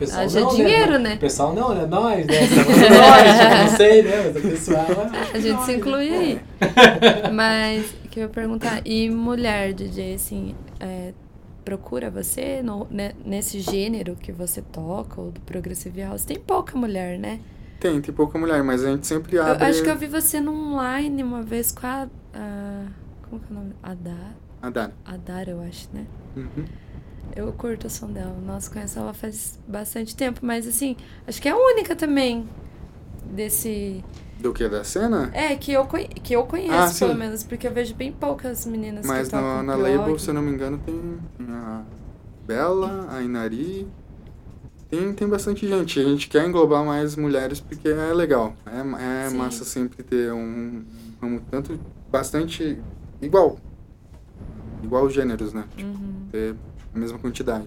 pessoal 0.00 0.22
Haja 0.22 0.40
não, 0.40 0.48
né? 0.48 0.56
dinheiro, 0.56 0.98
né? 0.98 1.14
O 1.14 1.18
pessoal 1.18 1.54
não, 1.54 1.74
né? 1.74 1.86
Nós, 1.86 2.26
né? 2.26 2.40
nós, 2.40 3.70
não 3.70 3.76
sei, 3.76 4.02
né? 4.02 4.32
Mas 4.32 4.36
o 4.36 4.48
pessoal... 4.48 4.86
A 5.34 5.38
gente 5.38 5.62
se 5.64 5.72
inclui 5.74 6.08
aí. 6.08 6.40
Mas, 7.32 7.94
que 8.10 8.20
eu 8.20 8.22
ia 8.24 8.28
perguntar, 8.28 8.80
e 8.84 9.10
mulher, 9.10 9.74
DJ, 9.74 10.14
assim, 10.14 10.54
é, 10.80 11.12
procura 11.64 12.10
você 12.10 12.62
no, 12.62 12.86
né, 12.90 13.12
nesse 13.24 13.60
gênero 13.60 14.16
que 14.16 14.32
você 14.32 14.62
toca, 14.62 15.20
ou 15.20 15.30
do 15.30 15.40
Progressive 15.42 16.00
House? 16.00 16.24
Tem 16.24 16.38
pouca 16.38 16.76
mulher, 16.78 17.18
né? 17.18 17.40
Tem, 17.78 18.00
tem 18.00 18.14
pouca 18.14 18.38
mulher, 18.38 18.62
mas 18.62 18.84
a 18.84 18.90
gente 18.90 19.06
sempre 19.06 19.38
abre... 19.38 19.64
Eu 19.64 19.68
acho 19.68 19.82
que 19.82 19.90
eu 19.90 19.96
vi 19.96 20.06
você 20.06 20.40
num 20.40 20.72
online 20.72 21.22
uma 21.22 21.42
vez 21.42 21.72
com 21.72 21.86
a... 21.86 22.08
a 22.34 22.86
como 23.28 23.40
que 23.40 23.52
é 23.52 23.56
o 23.56 23.58
nome? 23.58 23.74
Adar? 23.82 24.34
Adar. 24.62 24.92
Adar, 25.04 25.48
eu 25.48 25.60
acho, 25.62 25.88
né? 25.92 26.06
Uhum. 26.36 26.64
Eu 27.34 27.52
curto 27.52 27.86
o 27.86 27.90
som 27.90 28.10
dela. 28.10 28.36
Nossa, 28.44 28.70
conheço 28.70 28.98
ela 28.98 29.14
faz 29.14 29.58
bastante 29.66 30.14
tempo, 30.16 30.40
mas 30.42 30.66
assim, 30.66 30.96
acho 31.26 31.40
que 31.40 31.48
é 31.48 31.52
a 31.52 31.56
única 31.56 31.94
também 31.94 32.48
desse. 33.24 34.04
Do 34.38 34.52
que? 34.52 34.68
Da 34.68 34.82
cena? 34.82 35.30
É, 35.32 35.54
que 35.54 35.72
eu, 35.72 35.86
que 35.86 36.34
eu 36.34 36.44
conheço, 36.44 36.72
ah, 36.72 37.06
pelo 37.06 37.14
menos, 37.14 37.44
porque 37.44 37.66
eu 37.66 37.72
vejo 37.72 37.94
bem 37.94 38.10
poucas 38.10 38.66
meninas 38.66 39.06
mas 39.06 39.28
que 39.28 39.34
tocam 39.34 39.56
Mas 39.58 39.66
na 39.66 39.76
label, 39.76 40.18
se 40.18 40.28
eu 40.28 40.34
não 40.34 40.42
me 40.42 40.50
engano, 40.50 40.78
tem 40.78 41.18
a 41.48 41.82
Bela, 42.46 43.06
a 43.10 43.22
Inari. 43.22 43.86
Tem, 44.88 45.12
tem 45.12 45.28
bastante 45.28 45.68
gente. 45.68 46.00
A 46.00 46.02
gente 46.02 46.28
quer 46.28 46.44
englobar 46.48 46.84
mais 46.84 47.14
mulheres 47.14 47.60
porque 47.60 47.88
é 47.88 48.12
legal. 48.12 48.56
É, 48.66 49.26
é 49.26 49.30
massa 49.30 49.64
sempre 49.64 50.02
ter 50.02 50.32
um, 50.32 50.84
um 51.22 51.38
tanto 51.38 51.78
bastante 52.10 52.76
igual. 53.22 53.56
Igual 54.82 55.04
os 55.04 55.12
gêneros, 55.12 55.52
né? 55.52 55.64
Tipo, 55.76 55.90
uhum. 55.90 56.26
ter 56.30 56.54
a 56.94 56.98
mesma 56.98 57.18
quantidade. 57.18 57.66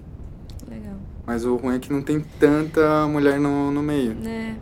Legal. 0.69 0.95
Mas 1.25 1.45
o 1.45 1.55
ruim 1.55 1.75
é 1.75 1.79
que 1.79 1.91
não 1.91 2.01
tem 2.01 2.19
tanta 2.39 3.07
mulher 3.07 3.39
no, 3.39 3.71
no 3.71 3.81
meio. 3.81 4.15
É. 4.25 4.55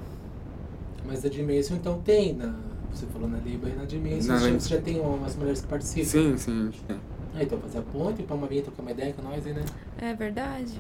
Mas 1.05 1.25
a 1.25 1.29
Dimension 1.29 1.75
então 1.75 1.99
tem, 2.01 2.33
na, 2.33 2.53
você 2.93 3.05
falou 3.07 3.27
na 3.27 3.37
Liba 3.39 3.69
e 3.69 3.75
na 3.75 3.85
Dimension, 3.85 4.37
você 4.37 4.69
já 4.75 4.81
tem 4.81 4.99
umas 4.99 5.35
mulheres 5.35 5.61
que 5.61 5.67
participam. 5.67 6.05
Sim, 6.05 6.37
sim, 6.37 6.61
a 6.61 6.63
gente 6.65 6.83
tem. 6.83 6.97
Ah, 7.33 7.43
então 7.43 7.59
fazer 7.59 7.79
a 7.79 7.81
ponte 7.81 8.23
pra 8.23 8.35
uma 8.35 8.47
vir 8.47 8.61
trocar 8.61 8.81
uma 8.81 8.91
ideia 8.91 9.13
com 9.13 9.21
nós 9.21 9.45
aí, 9.45 9.53
né? 9.53 9.63
É 9.99 10.13
verdade. 10.13 10.79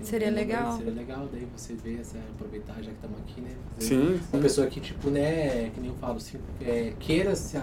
Seria 0.00 0.30
legal. 0.30 0.76
Seria 0.76 0.92
legal, 0.92 1.28
daí 1.32 1.46
você 1.56 1.74
vê, 1.74 1.98
assim, 2.00 2.18
aproveitar 2.34 2.74
já 2.82 2.90
que 2.90 2.96
estamos 2.96 3.18
aqui, 3.20 3.40
né? 3.40 3.50
Fazer 3.74 3.88
sim, 3.88 4.08
Uma 4.08 4.18
sim. 4.18 4.40
pessoa 4.40 4.66
que, 4.66 4.80
tipo, 4.80 5.10
né, 5.10 5.70
que 5.70 5.80
nem 5.80 5.90
eu 5.90 5.96
falo, 5.96 6.16
assim, 6.16 6.38
é, 6.60 6.92
queira 6.98 7.36
se, 7.36 7.56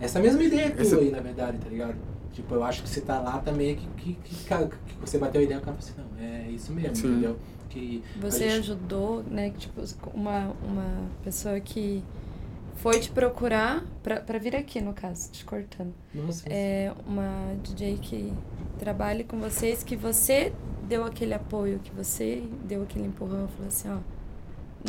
essa 0.00 0.18
mesma 0.20 0.42
ideia 0.42 0.70
tua 0.70 0.80
Essa... 0.80 0.96
aí, 0.96 1.10
na 1.10 1.20
verdade, 1.20 1.58
tá 1.58 1.68
ligado? 1.68 1.96
Tipo, 2.32 2.54
eu 2.54 2.64
acho 2.64 2.82
que 2.82 2.88
você 2.88 3.00
tá 3.00 3.20
lá 3.20 3.38
também 3.38 3.76
que, 3.76 3.86
que, 3.88 4.14
que, 4.14 4.34
que 4.34 4.96
você 5.00 5.18
bateu 5.18 5.40
a 5.40 5.44
ideia 5.44 5.60
com 5.60 5.70
a 5.70 5.74
assim, 5.74 5.92
não, 5.98 6.18
é 6.18 6.48
isso 6.50 6.72
mesmo, 6.72 6.96
Sim. 6.96 7.08
entendeu? 7.08 7.38
Que 7.68 8.02
você 8.20 8.50
gente... 8.50 8.60
ajudou, 8.60 9.22
né, 9.24 9.50
tipo, 9.50 9.82
uma, 10.14 10.54
uma 10.62 11.08
pessoa 11.22 11.58
que 11.60 12.02
foi 12.76 12.98
te 13.00 13.10
procurar 13.10 13.84
pra, 14.02 14.20
pra 14.20 14.38
vir 14.38 14.56
aqui, 14.56 14.80
no 14.80 14.92
caso, 14.92 15.30
te 15.30 15.44
cortando. 15.44 15.94
Nossa. 16.14 16.44
É 16.48 16.92
uma 17.06 17.54
DJ 17.62 17.98
que 17.98 18.32
trabalhe 18.78 19.24
com 19.24 19.38
vocês, 19.38 19.82
que 19.82 19.94
você 19.94 20.52
deu 20.88 21.04
aquele 21.04 21.34
apoio, 21.34 21.78
que 21.78 21.90
você 21.92 22.42
deu 22.64 22.82
aquele 22.82 23.06
empurrão, 23.06 23.46
falou 23.48 23.68
assim, 23.68 23.88
ó, 23.88 23.98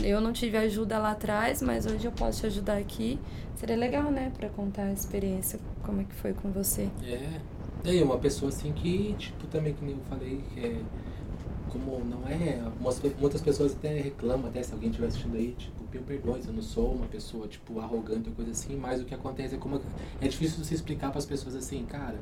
eu 0.02 0.20
não 0.22 0.34
tive 0.34 0.58
ajuda 0.58 0.98
lá 0.98 1.12
atrás, 1.12 1.62
mas 1.62 1.86
hoje 1.86 2.06
eu 2.06 2.12
posso 2.12 2.42
te 2.42 2.48
ajudar 2.48 2.78
aqui. 2.78 3.20
Seria 3.56 3.76
legal, 3.76 4.12
né, 4.12 4.32
para 4.38 4.50
contar 4.50 4.84
a 4.84 4.92
experiência, 4.94 5.60
como 5.84 6.02
é 6.02 6.04
que 6.04 6.16
foi 6.16 6.34
com 6.34 6.52
você. 6.52 6.90
É. 7.04 7.40
E 7.86 8.02
uma 8.02 8.18
pessoa 8.18 8.50
assim 8.50 8.72
que, 8.72 9.14
tipo, 9.18 9.46
também 9.48 9.74
que 9.74 9.84
nem 9.84 9.96
eu 9.96 10.02
falei, 10.10 10.42
que 10.54 10.60
é 10.60 10.76
como 11.74 12.06
não 12.06 12.28
é. 12.28 12.62
Muitas 13.20 13.42
pessoas 13.42 13.74
até 13.74 14.00
reclamam, 14.00 14.48
até 14.48 14.62
se 14.62 14.72
alguém 14.72 14.90
estiver 14.90 15.08
assistindo 15.08 15.36
aí, 15.36 15.54
tipo, 15.58 15.84
eu 15.94 16.02
perdoe, 16.02 16.42
eu 16.46 16.54
não 16.54 16.62
sou 16.62 16.94
uma 16.94 17.06
pessoa, 17.08 17.48
tipo, 17.48 17.80
arrogante 17.80 18.30
ou 18.30 18.36
coisa 18.36 18.52
assim, 18.52 18.76
mas 18.76 19.02
o 19.02 19.06
que 19.06 19.14
acontece 19.14 19.56
é 19.56 19.58
como. 19.58 19.82
É 20.22 20.28
difícil 20.28 20.64
você 20.64 20.76
explicar 20.76 21.10
para 21.10 21.20
as 21.20 21.26
pessoas 21.26 21.56
assim, 21.56 21.84
cara, 21.86 22.20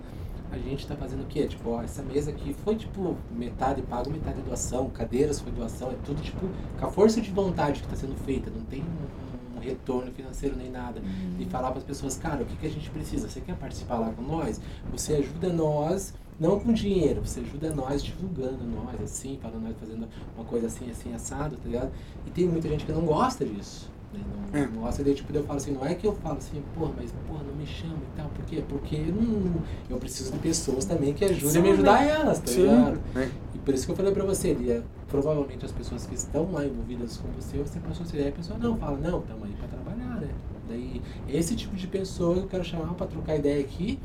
a 0.51 0.57
gente 0.57 0.87
tá 0.87 0.95
fazendo 0.95 1.23
o 1.23 1.25
quê? 1.25 1.47
Tipo, 1.47 1.69
ó, 1.71 1.81
essa 1.81 2.01
mesa 2.01 2.31
aqui 2.31 2.53
foi, 2.53 2.75
tipo, 2.75 3.15
metade 3.31 3.81
pago, 3.83 4.09
metade 4.09 4.41
doação, 4.41 4.89
cadeiras 4.89 5.39
foi 5.39 5.51
doação, 5.51 5.91
é 5.91 5.95
tudo, 6.05 6.21
tipo, 6.21 6.47
com 6.79 6.85
a 6.85 6.91
força 6.91 7.21
de 7.21 7.31
vontade 7.31 7.81
que 7.81 7.87
tá 7.87 7.95
sendo 7.95 8.15
feita, 8.25 8.49
não 8.49 8.63
tem 8.65 8.81
um, 8.81 9.57
um 9.57 9.59
retorno 9.59 10.11
financeiro 10.11 10.55
nem 10.55 10.69
nada. 10.69 10.99
Uhum. 10.99 11.37
E 11.39 11.45
falar 11.45 11.69
para 11.69 11.79
as 11.79 11.85
pessoas, 11.85 12.17
cara, 12.17 12.43
o 12.43 12.45
que, 12.45 12.55
que 12.57 12.67
a 12.67 12.69
gente 12.69 12.89
precisa? 12.89 13.29
Você 13.29 13.39
quer 13.39 13.55
participar 13.55 13.99
lá 13.99 14.11
com 14.11 14.21
nós? 14.21 14.59
Você 14.91 15.15
ajuda 15.15 15.51
nós 15.51 16.13
não 16.41 16.59
com 16.59 16.73
dinheiro, 16.73 17.21
você 17.23 17.39
ajuda 17.39 17.71
nós 17.75 18.03
divulgando 18.03 18.63
nós, 18.65 18.99
assim, 18.99 19.37
falando 19.39 19.61
nós 19.61 19.75
fazendo 19.79 20.07
uma 20.35 20.43
coisa 20.43 20.65
assim, 20.65 20.89
assim, 20.89 21.13
assado, 21.13 21.55
tá 21.55 21.69
ligado? 21.69 21.91
E 22.25 22.31
tem 22.31 22.47
muita 22.47 22.67
gente 22.67 22.83
que 22.83 22.91
não 22.91 23.05
gosta 23.05 23.45
disso. 23.45 23.91
Né? 24.11 24.19
Não, 24.51 24.59
é. 24.59 24.65
não 24.65 24.81
gosta 24.81 25.03
de, 25.03 25.13
tipo, 25.13 25.31
eu 25.35 25.43
falo 25.43 25.57
assim, 25.57 25.71
não 25.71 25.85
é 25.85 25.93
que 25.93 26.07
eu 26.07 26.13
falo 26.15 26.39
assim, 26.39 26.63
porra, 26.73 26.93
mas 26.97 27.13
porra, 27.27 27.43
não 27.43 27.53
me 27.53 27.67
chama 27.67 27.93
e 27.93 28.17
tal, 28.17 28.27
por 28.29 28.43
quê? 28.45 28.63
Porque 28.67 28.95
eu, 28.95 29.13
não, 29.13 29.61
eu 29.87 29.97
preciso 29.97 30.31
de 30.31 30.39
pessoas 30.39 30.83
também 30.83 31.13
que 31.13 31.23
ajudem 31.23 31.61
a 31.61 31.63
me 31.63 31.71
ajudar 31.73 32.03
elas, 32.03 32.39
tá 32.39 32.47
Sim. 32.47 32.63
ligado? 32.63 32.99
É. 33.15 33.29
E 33.53 33.59
por 33.59 33.75
isso 33.75 33.85
que 33.85 33.91
eu 33.91 33.95
falei 33.95 34.11
pra 34.11 34.25
você, 34.25 34.51
Lia, 34.51 34.83
provavelmente 35.07 35.63
as 35.63 35.71
pessoas 35.71 36.07
que 36.07 36.15
estão 36.15 36.51
lá 36.51 36.65
envolvidas 36.65 37.17
com 37.17 37.27
você, 37.39 37.57
você 37.57 37.79
passou 37.79 38.03
a 38.03 38.09
ser, 38.09 38.27
a 38.27 38.31
pessoa 38.31 38.57
não 38.57 38.75
fala, 38.77 38.97
não, 38.97 39.19
estamos 39.19 39.43
aí 39.43 39.53
pra 39.53 39.67
trabalhar, 39.67 40.19
né? 40.19 40.29
Daí, 40.67 41.01
esse 41.29 41.55
tipo 41.55 41.75
de 41.75 41.85
pessoa 41.85 42.37
eu 42.37 42.47
quero 42.47 42.63
chamar 42.63 42.93
para 42.95 43.05
trocar 43.05 43.35
ideia 43.35 43.59
aqui, 43.59 43.99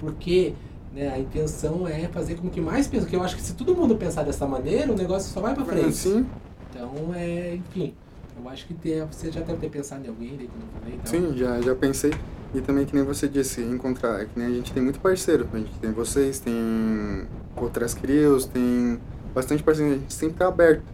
porque 0.00 0.54
né, 0.94 1.08
a 1.08 1.18
intenção 1.18 1.86
é 1.86 2.08
fazer 2.08 2.36
com 2.36 2.48
que 2.48 2.60
mais 2.60 2.86
pessoas, 2.86 3.10
que 3.10 3.16
eu 3.16 3.22
acho 3.22 3.36
que 3.36 3.42
se 3.42 3.54
todo 3.54 3.74
mundo 3.74 3.96
pensar 3.96 4.22
dessa 4.22 4.46
maneira, 4.46 4.92
o 4.92 4.96
negócio 4.96 5.32
só 5.32 5.40
vai 5.40 5.54
para 5.54 5.64
frente. 5.64 5.94
Sim. 5.94 6.26
Então, 6.70 7.14
é, 7.14 7.56
enfim, 7.56 7.94
eu 8.42 8.48
acho 8.48 8.66
que 8.66 8.74
ter, 8.74 9.04
você 9.04 9.30
já 9.30 9.40
deve 9.40 9.58
ter 9.58 9.70
pensado 9.70 10.04
em 10.04 10.08
alguém 10.08 10.36
daí 10.36 10.48
quando 10.48 10.62
eu 10.62 10.80
falei. 10.80 10.94
Então. 10.94 11.06
Sim, 11.06 11.36
já, 11.36 11.60
já 11.60 11.74
pensei. 11.74 12.12
E 12.54 12.60
também, 12.60 12.86
que 12.86 12.94
nem 12.94 13.04
você 13.04 13.28
disse, 13.28 13.60
encontrar, 13.60 14.24
que 14.26 14.38
nem 14.38 14.48
a 14.48 14.50
gente 14.50 14.72
tem 14.72 14.82
muito 14.82 15.00
parceiro. 15.00 15.48
A 15.52 15.58
gente 15.58 15.72
tem 15.80 15.90
vocês, 15.92 16.38
tem 16.38 17.26
outras 17.56 17.92
crios, 17.92 18.46
tem 18.46 18.98
bastante 19.34 19.62
parceiro, 19.62 19.92
a 19.92 19.98
gente 19.98 20.14
sempre 20.14 20.38
tá 20.38 20.48
aberto. 20.48 20.84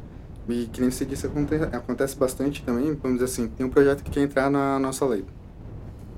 E 0.49 0.67
que 0.67 0.81
nem 0.81 0.91
você 0.91 1.05
disse, 1.05 1.27
acontece, 1.27 1.65
acontece 1.65 2.17
bastante 2.17 2.63
também, 2.65 2.95
vamos 2.95 3.19
dizer 3.19 3.25
assim, 3.27 3.49
tem 3.49 3.65
um 3.65 3.71
projeto 3.71 4.03
que 4.03 4.11
quer 4.11 4.21
entrar 4.21 4.51
na 4.51 4.79
nossa 4.79 5.07
lei. 5.07 5.25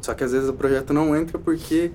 Só 0.00 0.14
que 0.14 0.24
às 0.24 0.32
vezes 0.32 0.48
o 0.48 0.54
projeto 0.54 0.92
não 0.92 1.14
entra 1.14 1.38
porque 1.38 1.92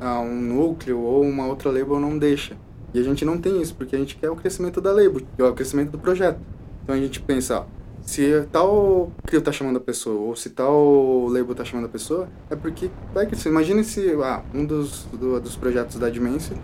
ah, 0.00 0.20
um 0.20 0.40
núcleo 0.40 1.00
ou 1.00 1.22
uma 1.22 1.46
outra 1.46 1.70
label 1.70 1.98
não 2.00 2.18
deixa. 2.18 2.56
E 2.94 2.98
a 2.98 3.02
gente 3.02 3.24
não 3.24 3.38
tem 3.38 3.60
isso, 3.60 3.74
porque 3.74 3.94
a 3.94 3.98
gente 3.98 4.16
quer 4.16 4.30
o 4.30 4.36
crescimento 4.36 4.80
da 4.80 4.90
label, 4.90 5.22
o 5.38 5.52
crescimento 5.52 5.90
do 5.90 5.98
projeto. 5.98 6.38
Então 6.82 6.94
a 6.94 6.98
gente 6.98 7.20
pensa, 7.20 7.60
ó, 7.60 7.64
se 8.02 8.46
tal 8.52 9.10
crio 9.26 9.42
tá 9.42 9.50
chamando 9.50 9.78
a 9.78 9.80
pessoa, 9.80 10.20
ou 10.20 10.36
se 10.36 10.50
tal 10.50 11.26
label 11.28 11.54
tá 11.54 11.64
chamando 11.64 11.86
a 11.86 11.88
pessoa, 11.88 12.28
é 12.48 12.54
porque 12.54 12.88
vai 13.12 13.26
crescer. 13.26 13.48
Imagina 13.48 13.82
se 13.82 14.16
ah, 14.22 14.42
um 14.54 14.64
dos, 14.64 15.04
do, 15.12 15.40
dos 15.40 15.56
projetos 15.56 15.98
da 15.98 16.08
Dimensity, 16.08 16.60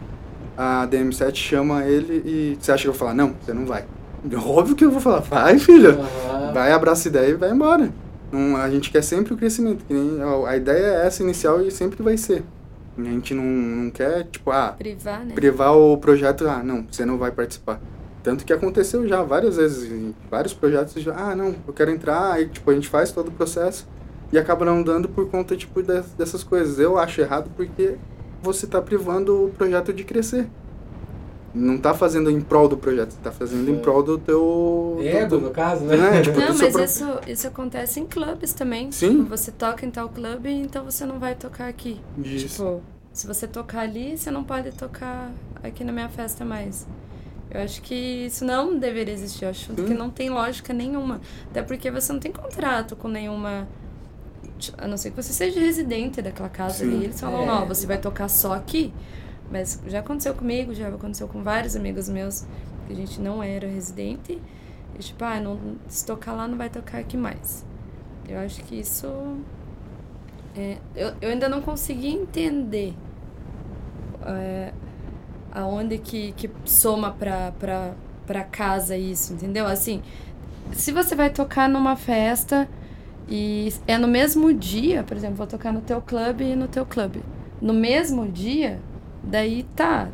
a 0.56 0.86
DM7 0.86 1.34
chama 1.34 1.84
ele 1.84 2.22
e 2.24 2.58
você 2.60 2.70
acha 2.70 2.82
que 2.82 2.88
eu 2.88 2.92
vou 2.92 2.98
falar, 2.98 3.14
não, 3.14 3.34
você 3.40 3.52
não 3.52 3.66
vai. 3.66 3.84
Óbvio 4.46 4.76
que 4.76 4.84
eu 4.84 4.90
vou 4.90 5.00
falar, 5.00 5.18
vai 5.20 5.58
filho, 5.58 5.98
uhum. 5.98 6.52
vai, 6.52 6.70
abraça 6.70 7.08
a 7.08 7.10
ideia 7.10 7.30
e 7.30 7.34
vai 7.34 7.50
embora. 7.50 7.92
A 8.62 8.70
gente 8.70 8.90
quer 8.90 9.02
sempre 9.02 9.34
o 9.34 9.36
crescimento, 9.36 9.84
que 9.84 9.92
nem, 9.92 10.22
a, 10.22 10.48
a 10.48 10.56
ideia 10.56 11.02
é 11.02 11.06
essa 11.06 11.22
inicial 11.22 11.60
e 11.60 11.70
sempre 11.70 12.02
vai 12.02 12.16
ser. 12.16 12.42
A 12.96 13.02
gente 13.02 13.32
não, 13.34 13.44
não 13.44 13.90
quer, 13.90 14.24
tipo, 14.24 14.50
ah, 14.50 14.74
privar, 14.76 15.24
né? 15.24 15.34
privar 15.34 15.76
o 15.76 15.96
projeto, 15.96 16.46
ah, 16.46 16.62
não, 16.62 16.86
você 16.90 17.04
não 17.04 17.16
vai 17.16 17.30
participar. 17.30 17.80
Tanto 18.22 18.44
que 18.44 18.52
aconteceu 18.52 19.08
já 19.08 19.22
várias 19.22 19.56
vezes, 19.56 19.90
em 19.90 20.14
vários 20.30 20.52
projetos, 20.52 21.02
já, 21.02 21.14
ah, 21.14 21.34
não, 21.34 21.54
eu 21.66 21.72
quero 21.72 21.90
entrar, 21.90 22.32
aí 22.32 22.46
tipo, 22.46 22.70
a 22.70 22.74
gente 22.74 22.88
faz 22.88 23.10
todo 23.10 23.28
o 23.28 23.32
processo 23.32 23.88
e 24.32 24.38
acaba 24.38 24.64
não 24.64 24.82
dando 24.82 25.08
por 25.08 25.28
conta 25.28 25.56
tipo, 25.56 25.82
dessas 25.82 26.44
coisas. 26.44 26.78
Eu 26.78 26.98
acho 26.98 27.20
errado 27.20 27.50
porque 27.56 27.96
você 28.42 28.66
está 28.66 28.80
privando 28.80 29.46
o 29.46 29.50
projeto 29.50 29.92
de 29.92 30.04
crescer. 30.04 30.48
Não 31.54 31.76
está 31.76 31.92
fazendo 31.92 32.30
em 32.30 32.40
prol 32.40 32.66
do 32.66 32.78
projeto, 32.78 33.10
está 33.10 33.30
fazendo 33.30 33.70
em 33.70 33.78
prol 33.78 34.02
do 34.02 34.16
teu... 34.16 34.98
Ego, 35.02 35.36
no 35.38 35.50
caso, 35.50 35.84
né? 35.84 35.96
né? 35.96 36.22
Tipo, 36.22 36.40
não, 36.40 36.56
mas 36.56 36.74
isso, 36.74 37.04
isso 37.26 37.46
acontece 37.46 38.00
em 38.00 38.06
clubes 38.06 38.54
também. 38.54 38.90
Sim. 38.90 39.18
Tipo, 39.18 39.24
você 39.36 39.50
toca 39.50 39.84
em 39.84 39.90
tal 39.90 40.08
clube, 40.08 40.50
então 40.50 40.84
você 40.84 41.04
não 41.04 41.18
vai 41.18 41.34
tocar 41.34 41.68
aqui. 41.68 42.00
Isso. 42.24 42.46
Tipo, 42.46 42.82
se 43.12 43.26
você 43.26 43.46
tocar 43.46 43.80
ali, 43.80 44.16
você 44.16 44.30
não 44.30 44.42
pode 44.42 44.72
tocar 44.72 45.30
aqui 45.62 45.84
na 45.84 45.92
minha 45.92 46.08
festa 46.08 46.44
mais. 46.44 46.86
Eu 47.50 47.60
acho 47.60 47.82
que 47.82 47.94
isso 47.94 48.46
não 48.46 48.78
deveria 48.78 49.12
existir. 49.12 49.44
Eu 49.44 49.50
acho 49.50 49.66
Sim. 49.74 49.84
que 49.84 49.92
não 49.92 50.08
tem 50.08 50.30
lógica 50.30 50.72
nenhuma. 50.72 51.20
Até 51.50 51.60
porque 51.60 51.90
você 51.90 52.10
não 52.10 52.18
tem 52.18 52.32
contrato 52.32 52.96
com 52.96 53.08
nenhuma. 53.08 53.68
A 54.78 54.88
não 54.88 54.96
ser 54.96 55.10
que 55.10 55.22
você 55.22 55.34
seja 55.34 55.60
residente 55.60 56.22
daquela 56.22 56.48
casa 56.48 56.78
Sim. 56.78 56.84
ali. 56.94 57.04
Eles 57.04 57.20
falam, 57.20 57.42
É. 57.42 57.46
não, 57.46 57.66
você 57.68 57.86
vai 57.86 57.98
tocar 57.98 58.28
só 58.28 58.54
aqui. 58.54 58.90
Mas 59.50 59.80
já 59.86 60.00
aconteceu 60.00 60.34
comigo, 60.34 60.74
já 60.74 60.88
aconteceu 60.88 61.28
com 61.28 61.42
vários 61.42 61.76
amigos 61.76 62.08
meus 62.08 62.44
que 62.86 62.92
a 62.92 62.96
gente 62.96 63.20
não 63.20 63.42
era 63.42 63.66
residente. 63.66 64.40
E 64.94 64.98
tipo, 64.98 65.24
ah, 65.24 65.40
não, 65.40 65.58
se 65.88 66.04
tocar 66.04 66.32
lá 66.32 66.46
não 66.48 66.56
vai 66.56 66.68
tocar 66.68 66.98
aqui 66.98 67.16
mais. 67.16 67.64
Eu 68.28 68.38
acho 68.38 68.62
que 68.64 68.78
isso. 68.78 69.06
é, 70.56 70.78
eu, 70.94 71.12
eu 71.20 71.30
ainda 71.30 71.48
não 71.48 71.60
consegui 71.60 72.08
entender 72.08 72.94
é, 74.24 74.72
aonde 75.50 75.98
que, 75.98 76.32
que 76.32 76.50
soma 76.64 77.12
pra, 77.12 77.52
pra, 77.58 77.94
pra 78.26 78.44
casa 78.44 78.96
isso, 78.96 79.34
entendeu? 79.34 79.66
Assim, 79.66 80.02
se 80.72 80.92
você 80.92 81.14
vai 81.14 81.30
tocar 81.30 81.68
numa 81.68 81.96
festa 81.96 82.68
e 83.28 83.72
é 83.86 83.98
no 83.98 84.08
mesmo 84.08 84.52
dia, 84.52 85.02
por 85.02 85.16
exemplo, 85.16 85.36
vou 85.36 85.46
tocar 85.46 85.72
no 85.72 85.80
teu 85.80 86.00
clube 86.00 86.44
e 86.44 86.56
no 86.56 86.68
teu 86.68 86.86
clube. 86.86 87.22
No 87.60 87.72
mesmo 87.72 88.26
dia, 88.28 88.80
daí 89.22 89.64
tá. 89.76 90.08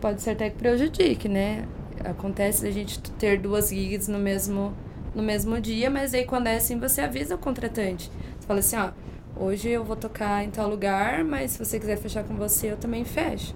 Pode 0.00 0.22
ser 0.22 0.30
até 0.30 0.50
que 0.50 0.56
prejudique, 0.56 1.28
né? 1.28 1.66
Acontece 2.04 2.62
da 2.62 2.70
gente 2.70 3.00
ter 3.12 3.38
duas 3.40 3.70
gigs 3.70 4.08
no 4.08 4.18
mesmo, 4.18 4.72
no 5.14 5.22
mesmo 5.22 5.60
dia, 5.60 5.90
mas 5.90 6.14
aí 6.14 6.24
quando 6.24 6.46
é 6.46 6.56
assim, 6.56 6.78
você 6.78 7.00
avisa 7.00 7.34
o 7.34 7.38
contratante. 7.38 8.10
Você 8.38 8.46
fala 8.46 8.60
assim, 8.60 8.76
ó, 8.76 8.90
hoje 9.36 9.68
eu 9.68 9.84
vou 9.84 9.96
tocar 9.96 10.44
em 10.44 10.50
tal 10.50 10.68
lugar, 10.68 11.24
mas 11.24 11.52
se 11.52 11.58
você 11.64 11.80
quiser 11.80 11.96
fechar 11.96 12.24
com 12.24 12.36
você, 12.36 12.70
eu 12.70 12.76
também 12.76 13.04
fecho. 13.04 13.54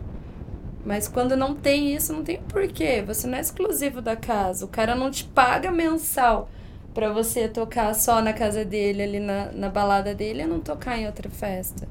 Mas 0.85 1.07
quando 1.07 1.37
não 1.37 1.55
tem 1.55 1.95
isso, 1.95 2.13
não 2.13 2.25
tem 2.25 2.41
porquê. 2.43 3.03
Você 3.07 3.27
não 3.27 3.39
é 3.39 3.41
exclusivo 3.41 4.03
da 4.03 4.17
casa. 4.17 4.65
O 4.65 4.69
cara 4.69 4.95
não 4.97 5.11
te 5.11 5.25
paga 5.25 5.71
mensal 5.71 6.51
pra 6.93 7.13
você 7.13 7.49
tocar 7.49 7.95
só 7.95 8.21
na 8.21 8.33
casa 8.33 8.65
dele, 8.65 9.03
ali 9.03 9.21
na, 9.21 9.53
na 9.53 9.69
balada 9.69 10.15
dele, 10.15 10.43
e 10.43 10.47
não 10.47 10.61
tocar 10.61 10.99
em 10.99 11.07
outra 11.07 11.31
festa. 11.31 11.89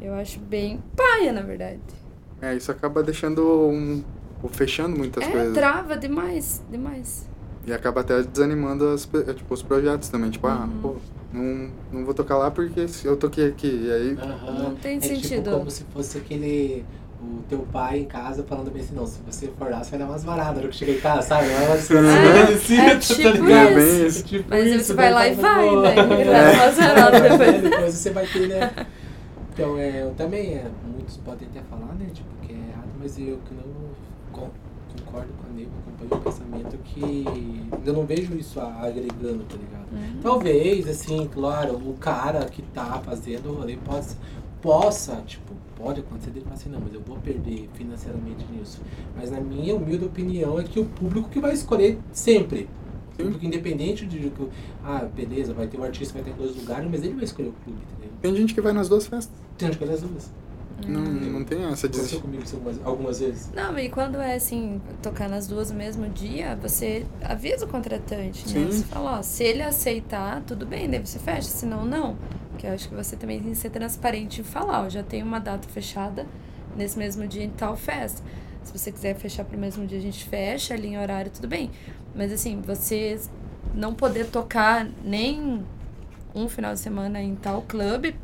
Eu 0.00 0.14
acho 0.14 0.40
bem 0.40 0.82
paia, 0.96 1.30
na 1.32 1.42
verdade. 1.42 1.99
É, 2.42 2.54
isso 2.54 2.70
acaba 2.70 3.02
deixando 3.02 3.42
um. 3.68 4.02
ou 4.42 4.48
fechando 4.48 4.96
muitas 4.96 5.24
é, 5.24 5.30
coisas. 5.30 5.54
trava 5.54 5.96
demais, 5.96 6.62
demais. 6.70 7.28
E 7.66 7.72
acaba 7.72 8.00
até 8.00 8.22
desanimando 8.22 8.88
as, 8.88 9.04
pe- 9.04 9.22
tipo, 9.34 9.52
os 9.52 9.62
projetos 9.62 10.08
também. 10.08 10.30
Tipo, 10.30 10.46
ah, 10.46 10.66
Uhum. 10.72 10.80
pô, 10.80 10.96
não, 11.32 11.68
não 11.92 12.04
vou 12.04 12.14
tocar 12.14 12.38
lá 12.38 12.50
porque 12.50 12.88
se 12.88 13.06
eu 13.06 13.16
toquei 13.16 13.48
aqui. 13.48 13.66
E 13.84 13.92
aí. 13.92 14.18
Aham. 14.20 14.58
Não 14.62 14.74
tem 14.76 14.96
é 14.96 15.00
sentido. 15.00 15.42
Tipo 15.44 15.58
como 15.58 15.70
se 15.70 15.84
fosse 15.92 16.18
aquele. 16.18 16.84
O 17.22 17.42
teu 17.50 17.58
pai 17.70 17.98
em 17.98 18.04
casa 18.06 18.42
falando 18.44 18.70
bem 18.70 18.80
assim, 18.80 18.94
não, 18.94 19.06
se 19.06 19.20
você 19.26 19.52
for 19.58 19.70
lá, 19.70 19.84
você 19.84 19.90
vai 19.90 19.98
dar 19.98 20.06
umas 20.06 20.24
varadas 20.24 20.54
na 20.54 20.60
hora 20.60 20.68
que 20.68 20.76
chegar 20.76 20.92
em 20.94 21.00
casa, 21.00 21.20
sabe? 21.28 21.48
Uma 21.48 21.58
É, 21.58 22.86
é 22.92 22.96
tipo 22.96 23.28
É 23.28 23.74
bem 23.74 24.06
isso. 24.06 24.06
isso. 24.20 24.24
Tipo 24.24 24.46
Mas 24.48 24.62
aí 24.62 24.74
isso, 24.76 24.84
você 24.86 24.94
vai 24.94 25.12
lá 25.12 25.28
e 25.28 25.34
vai, 25.34 25.76
né? 25.76 26.24
Dá 26.24 26.64
umas 26.64 26.76
varadas 26.78 27.20
depois. 27.30 27.40
É, 27.42 27.60
depois 27.60 27.94
você 27.94 28.10
vai 28.10 28.26
ter, 28.26 28.48
né? 28.48 28.86
Então, 29.60 29.78
é, 29.78 30.02
eu 30.02 30.14
também, 30.14 30.54
é, 30.54 30.70
muitos 30.90 31.18
podem 31.18 31.46
até 31.48 31.60
falar, 31.62 31.94
né, 31.94 32.06
tipo, 32.12 32.28
que 32.42 32.52
é 32.52 32.56
errado, 32.56 32.88
mas 32.98 33.18
eu 33.18 33.38
que 33.46 33.54
não 33.54 33.62
con- 34.32 34.48
concordo 35.04 35.28
com 35.34 35.46
a 35.48 35.50
Neiva, 35.54 35.70
acompanho 35.86 36.20
o 36.20 36.24
pensamento 36.24 36.78
que 36.78 37.24
eu 37.84 37.92
não 37.92 38.06
vejo 38.06 38.34
isso 38.36 38.58
a- 38.58 38.86
agregando, 38.86 39.44
tá 39.44 39.56
ligado? 39.56 39.86
Uhum. 39.92 40.20
Talvez, 40.22 40.88
assim, 40.88 41.28
claro, 41.32 41.74
o 41.74 41.94
cara 42.00 42.44
que 42.46 42.62
tá 42.62 43.00
fazendo 43.04 43.50
o 43.50 43.54
rolê 43.56 43.76
possa, 43.76 44.16
possa, 44.62 45.16
tipo, 45.26 45.52
pode 45.76 46.00
acontecer 46.00 46.30
dele 46.30 46.44
falar 46.44 46.56
assim, 46.56 46.70
não, 46.70 46.80
mas 46.80 46.94
eu 46.94 47.00
vou 47.02 47.16
perder 47.18 47.68
financeiramente 47.74 48.44
nisso. 48.50 48.80
Mas 49.14 49.30
na 49.30 49.40
minha 49.40 49.74
humilde 49.76 50.04
opinião 50.06 50.58
é 50.58 50.64
que 50.64 50.80
o 50.80 50.84
público 50.86 51.28
que 51.28 51.38
vai 51.40 51.52
escolher 51.52 51.98
sempre. 52.12 52.68
Sim. 53.16 53.24
público 53.24 53.44
independente 53.44 54.06
de 54.06 54.18
que, 54.30 54.48
ah, 54.82 55.06
beleza, 55.14 55.52
vai 55.52 55.66
ter 55.66 55.78
um 55.78 55.82
artista, 55.84 56.14
vai 56.14 56.22
ter 56.22 56.32
dois 56.32 56.56
lugares, 56.56 56.88
mas 56.90 57.02
ele 57.02 57.12
vai 57.14 57.24
escolher 57.24 57.48
o 57.48 57.52
clube, 57.64 57.78
entendeu? 57.92 58.10
Tem 58.22 58.34
gente 58.34 58.54
que 58.54 58.60
vai 58.62 58.72
nas 58.72 58.88
duas 58.88 59.06
festas. 59.06 59.34
Tem 59.60 59.68
que 59.68 59.74
escolher 59.74 59.92
as 59.94 60.02
duas. 60.02 60.30
Não, 60.86 61.02
não 61.02 61.44
tem 61.44 61.62
essa 61.64 61.88
de 61.88 61.98
Aconteceu 61.98 62.20
comigo 62.20 62.42
algumas, 62.52 62.86
algumas 62.86 63.20
vezes. 63.20 63.50
Não, 63.52 63.78
e 63.78 63.88
quando 63.88 64.18
é 64.18 64.34
assim, 64.34 64.80
tocar 65.02 65.28
nas 65.28 65.46
duas 65.46 65.70
no 65.70 65.76
mesmo 65.76 66.08
dia, 66.08 66.56
você 66.56 67.06
avisa 67.22 67.66
o 67.66 67.68
contratante, 67.68 68.46
né? 68.46 68.64
Sim. 68.64 68.66
Você 68.66 68.84
fala, 68.84 69.18
ó, 69.18 69.22
se 69.22 69.44
ele 69.44 69.62
aceitar, 69.62 70.42
tudo 70.46 70.64
bem, 70.64 70.88
daí 70.88 71.04
você 71.04 71.18
fecha, 71.18 71.48
senão 71.48 71.84
não. 71.84 72.16
Porque 72.50 72.66
eu 72.66 72.72
acho 72.72 72.88
que 72.88 72.94
você 72.94 73.16
também 73.16 73.40
tem 73.40 73.50
que 73.50 73.58
ser 73.58 73.70
transparente 73.70 74.40
e 74.40 74.44
falar, 74.44 74.84
ó, 74.84 74.88
já 74.88 75.02
tem 75.02 75.22
uma 75.22 75.38
data 75.38 75.68
fechada 75.68 76.26
nesse 76.76 76.98
mesmo 76.98 77.26
dia 77.26 77.44
em 77.44 77.50
tal 77.50 77.76
festa. 77.76 78.22
Se 78.62 78.76
você 78.76 78.92
quiser 78.92 79.14
fechar 79.16 79.44
pro 79.44 79.58
mesmo 79.58 79.86
dia, 79.86 79.98
a 79.98 80.02
gente 80.02 80.24
fecha 80.24 80.74
ali 80.74 80.88
em 80.88 80.98
horário, 80.98 81.30
tudo 81.30 81.48
bem. 81.48 81.70
Mas 82.14 82.32
assim, 82.32 82.60
você 82.60 83.18
não 83.74 83.94
poder 83.94 84.26
tocar 84.26 84.88
nem 85.04 85.64
um 86.34 86.48
final 86.48 86.72
de 86.74 86.80
semana 86.80 87.20
em 87.20 87.34
tal 87.34 87.62
clube, 87.62 88.14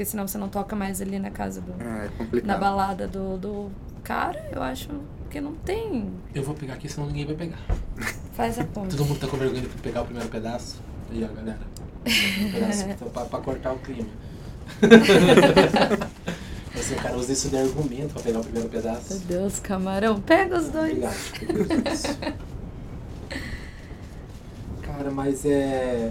porque 0.00 0.06
senão 0.12 0.26
você 0.26 0.38
não 0.38 0.48
toca 0.48 0.74
mais 0.74 1.02
ali 1.02 1.18
na 1.18 1.30
casa 1.30 1.60
do, 1.60 1.72
É 1.72 2.04
na 2.04 2.08
complicado. 2.08 2.58
balada 2.58 3.06
do, 3.06 3.36
do 3.36 3.70
cara, 4.02 4.48
eu 4.50 4.62
acho 4.62 4.88
que 5.28 5.42
não 5.42 5.54
tem. 5.56 6.10
Eu 6.34 6.42
vou 6.42 6.54
pegar 6.54 6.72
aqui, 6.72 6.88
senão 6.88 7.06
ninguém 7.06 7.26
vai 7.26 7.34
pegar. 7.34 7.58
Faz 8.32 8.58
a 8.58 8.64
ponte. 8.64 8.96
Todo 8.96 9.06
mundo 9.06 9.20
tá 9.20 9.26
com 9.26 9.36
vergonha 9.36 9.60
de 9.60 9.68
pegar 9.68 10.00
o 10.00 10.04
primeiro 10.06 10.30
pedaço. 10.30 10.80
Aí, 11.10 11.22
ó, 11.22 11.28
galera. 11.34 11.60
Um 12.40 12.50
pedaço 12.50 12.88
então, 12.88 13.10
pra, 13.10 13.26
pra 13.26 13.40
cortar 13.40 13.74
o 13.74 13.78
clima. 13.80 14.08
assim, 16.74 16.94
o 16.94 16.96
cara 17.02 17.16
usa 17.18 17.32
isso 17.34 17.50
de 17.50 17.58
argumento 17.58 18.14
pra 18.14 18.22
pegar 18.22 18.40
o 18.40 18.42
primeiro 18.42 18.70
Meu 18.70 18.82
pedaço. 18.82 19.18
Deus, 19.26 19.60
camarão, 19.60 20.18
pega 20.18 20.56
os 20.56 20.70
dois. 20.70 20.92
Obrigado. 20.94 22.38
Cara, 24.80 25.10
mas 25.10 25.44
é. 25.44 26.10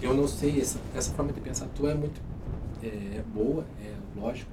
Eu 0.00 0.14
não 0.14 0.26
sei, 0.26 0.58
essa, 0.58 0.78
essa 0.96 1.12
forma 1.12 1.34
de 1.34 1.40
pensar 1.42 1.66
tua 1.76 1.90
é 1.90 1.94
muito 1.94 2.29
é, 2.86 3.22
boa, 3.34 3.64
é 3.84 3.92
lógico, 4.20 4.50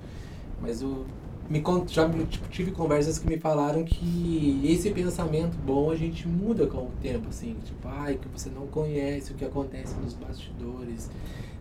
mas 0.62 0.82
eu 0.82 1.06
me, 1.50 1.64
já 1.88 2.10
tipo, 2.30 2.50
tive 2.50 2.72
conversas 2.72 3.18
que 3.18 3.28
me 3.28 3.38
falaram 3.38 3.84
que 3.84 4.62
esse 4.66 4.90
pensamento 4.92 5.56
bom 5.66 5.92
a 5.92 5.96
gente 5.96 6.28
muda 6.28 6.68
com 6.68 6.80
o 6.80 6.92
tempo, 7.02 7.30
assim, 7.30 7.56
tipo, 7.64 7.88
ai, 7.88 8.20
que 8.22 8.28
você 8.28 8.50
não 8.50 8.68
conhece 8.68 9.32
o 9.32 9.36
que 9.36 9.46
acontece 9.46 9.96
nos 9.96 10.14
bastidores. 10.14 11.10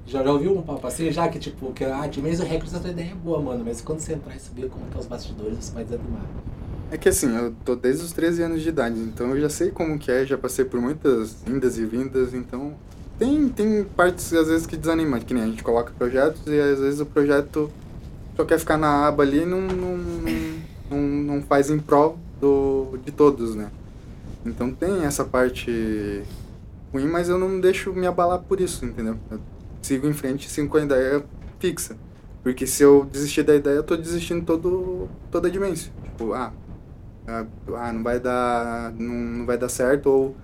Já, 0.04 0.22
já 0.22 0.32
ouviu 0.32 0.56
um 0.56 0.62
papo 0.62 0.86
assim, 0.86 1.10
já 1.10 1.28
que 1.28 1.38
tipo, 1.38 1.72
que 1.72 1.84
ah, 1.84 2.06
de 2.06 2.20
mesmo 2.20 2.46
recorde 2.46 2.70
essa 2.70 2.80
tua 2.80 2.90
ideia 2.90 3.10
é 3.10 3.14
boa, 3.14 3.40
mano, 3.40 3.64
mas 3.64 3.80
quando 3.80 4.00
você 4.00 4.14
entrar 4.14 4.36
e 4.36 4.40
saber 4.40 4.68
como 4.68 4.86
que 4.86 4.96
é 4.96 5.00
os 5.00 5.06
bastidores, 5.06 5.58
você 5.58 5.72
vai 5.72 5.84
desanimar. 5.84 6.26
É 6.90 6.96
que 6.96 7.08
assim, 7.08 7.34
eu 7.36 7.52
tô 7.64 7.74
desde 7.74 8.04
os 8.04 8.12
13 8.12 8.42
anos 8.42 8.62
de 8.62 8.68
idade, 8.68 8.98
então 9.00 9.30
eu 9.30 9.40
já 9.40 9.48
sei 9.48 9.70
como 9.70 9.98
que 9.98 10.10
é, 10.10 10.24
já 10.24 10.38
passei 10.38 10.64
por 10.64 10.80
muitas 10.80 11.44
indas 11.46 11.78
e 11.78 11.84
vindas, 11.84 12.32
então 12.34 12.74
tem, 13.18 13.48
tem 13.48 13.84
partes 13.84 14.32
às 14.32 14.48
vezes 14.48 14.66
que 14.66 14.76
desanima, 14.76 15.18
que 15.20 15.32
nem 15.32 15.42
a 15.42 15.46
gente 15.46 15.62
coloca 15.62 15.92
projetos 15.96 16.42
e 16.46 16.60
às 16.60 16.78
vezes 16.78 17.00
o 17.00 17.06
projeto 17.06 17.70
só 18.36 18.44
quer 18.44 18.58
ficar 18.58 18.76
na 18.76 19.06
aba 19.06 19.22
ali 19.22 19.42
e 19.42 19.46
não, 19.46 19.62
não, 19.62 19.96
não, 20.90 20.98
não 20.98 21.42
faz 21.42 21.70
em 21.70 21.78
prol 21.78 22.18
do, 22.40 22.98
de 23.04 23.10
todos, 23.10 23.54
né? 23.54 23.70
Então 24.44 24.72
tem 24.72 25.04
essa 25.04 25.24
parte 25.24 26.22
ruim, 26.92 27.06
mas 27.06 27.28
eu 27.28 27.38
não 27.38 27.58
deixo 27.60 27.92
me 27.92 28.06
abalar 28.06 28.40
por 28.40 28.60
isso, 28.60 28.84
entendeu? 28.84 29.16
Eu 29.30 29.40
sigo 29.82 30.06
em 30.06 30.12
frente, 30.12 30.48
sigo 30.48 30.68
com 30.68 30.76
a 30.76 30.82
ideia 30.82 31.24
fixa. 31.58 31.96
Porque 32.42 32.66
se 32.66 32.82
eu 32.82 33.04
desistir 33.10 33.42
da 33.42 33.56
ideia, 33.56 33.76
eu 33.76 33.82
tô 33.82 33.96
desistindo 33.96 34.44
todo, 34.44 35.08
toda 35.32 35.48
a 35.48 35.50
dimensão. 35.50 35.90
Tipo, 36.04 36.32
ah, 36.32 36.52
ah, 37.26 37.44
ah, 37.74 37.92
não 37.92 38.02
vai 38.04 38.20
dar 38.20 38.92
não, 38.92 39.14
não 39.14 39.46
vai 39.46 39.58
dar 39.58 39.68
certo 39.68 40.06
ou 40.06 40.36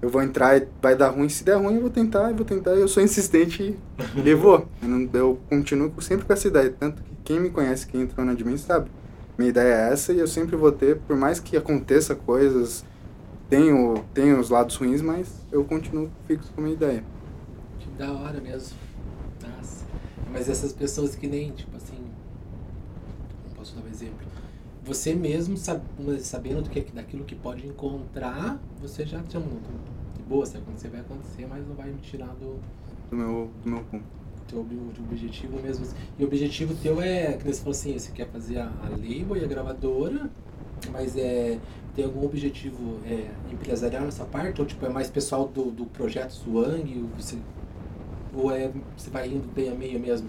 eu 0.00 0.08
vou 0.08 0.22
entrar 0.22 0.56
e 0.56 0.68
vai 0.80 0.96
dar 0.96 1.08
ruim 1.08 1.28
se 1.28 1.44
der 1.44 1.56
ruim 1.56 1.76
eu 1.76 1.80
vou 1.80 1.90
tentar 1.90 2.30
eu 2.30 2.36
vou 2.36 2.44
tentar 2.44 2.72
eu 2.72 2.88
sou 2.88 3.02
insistente 3.02 3.76
e 4.24 4.34
vou 4.34 4.68
eu, 4.82 5.10
eu 5.20 5.38
continuo 5.48 5.92
sempre 6.00 6.26
com 6.26 6.32
essa 6.32 6.48
ideia 6.48 6.74
tanto 6.78 7.02
que 7.02 7.16
quem 7.24 7.40
me 7.40 7.50
conhece 7.50 7.86
quem 7.86 8.02
entrou 8.02 8.24
na 8.24 8.32
admin 8.32 8.56
sabe 8.56 8.90
minha 9.36 9.50
ideia 9.50 9.74
é 9.74 9.92
essa 9.92 10.12
e 10.12 10.18
eu 10.18 10.26
sempre 10.26 10.56
vou 10.56 10.72
ter 10.72 10.96
por 10.98 11.16
mais 11.16 11.40
que 11.40 11.56
aconteça 11.56 12.14
coisas 12.14 12.84
tenho 13.50 14.04
tenho 14.14 14.38
os 14.38 14.50
lados 14.50 14.76
ruins 14.76 15.02
mas 15.02 15.28
eu 15.50 15.64
continuo 15.64 16.10
fixo 16.26 16.52
com 16.54 16.60
a 16.60 16.64
minha 16.64 16.76
ideia 16.76 17.04
Que 17.80 17.88
da 17.98 18.12
hora 18.12 18.40
mesmo. 18.40 18.76
Nossa. 19.42 19.84
Mas 20.32 20.48
essas 20.48 20.72
pessoas 20.72 21.14
que 21.14 21.26
nem, 21.26 21.52
tipo 21.52 21.76
assim. 21.76 21.98
Não 23.46 23.54
posso 23.54 23.74
dar 23.74 23.82
um 23.82 23.88
exemplo. 23.88 24.26
Você 24.88 25.14
mesmo, 25.14 25.56
sab- 25.56 25.82
sabendo 26.20 26.62
do 26.62 26.70
que, 26.70 26.80
daquilo 26.80 27.24
que 27.24 27.34
pode 27.34 27.66
encontrar, 27.66 28.58
você 28.80 29.04
já 29.06 29.22
te 29.22 29.34
não, 29.36 29.42
de 30.16 30.22
boa, 30.28 30.46
se 30.46 30.56
acontecer, 30.56 30.88
vai 30.88 31.00
acontecer, 31.00 31.46
mas 31.46 31.66
não 31.66 31.74
vai 31.74 31.90
me 31.90 31.98
tirar 32.00 32.34
do 32.40 32.56
do 33.10 33.16
meu 33.16 33.50
do 33.62 33.70
meu 33.70 33.80
ponto 33.84 34.04
teu 34.48 34.62
do 34.64 35.02
objetivo 35.10 35.60
mesmo. 35.62 35.86
E 36.18 36.24
o 36.24 36.26
objetivo 36.26 36.74
teu 36.82 37.00
é, 37.02 37.34
que 37.34 37.44
você 37.44 37.58
falou 37.60 37.72
assim, 37.72 37.92
você 37.98 38.10
quer 38.12 38.26
fazer 38.28 38.58
a, 38.58 38.66
a 38.82 38.88
label 38.88 39.36
e 39.36 39.44
a 39.44 39.46
gravadora, 39.46 40.30
mas 40.90 41.16
é. 41.16 41.58
Tem 41.94 42.04
algum 42.04 42.24
objetivo 42.24 43.00
é, 43.04 43.28
empresarial 43.52 44.04
nessa 44.04 44.24
parte? 44.24 44.60
Ou 44.60 44.66
tipo, 44.66 44.86
é 44.86 44.88
mais 44.88 45.10
pessoal 45.10 45.48
do, 45.48 45.70
do 45.72 45.84
projeto 45.86 46.30
Swang? 46.30 46.96
Ou 47.02 47.08
você, 47.20 47.36
ou 48.32 48.52
é, 48.52 48.70
você 48.96 49.10
vai 49.10 49.28
indo 49.28 49.52
bem 49.52 49.68
a 49.68 49.74
meio 49.74 49.98
mesmo? 49.98 50.28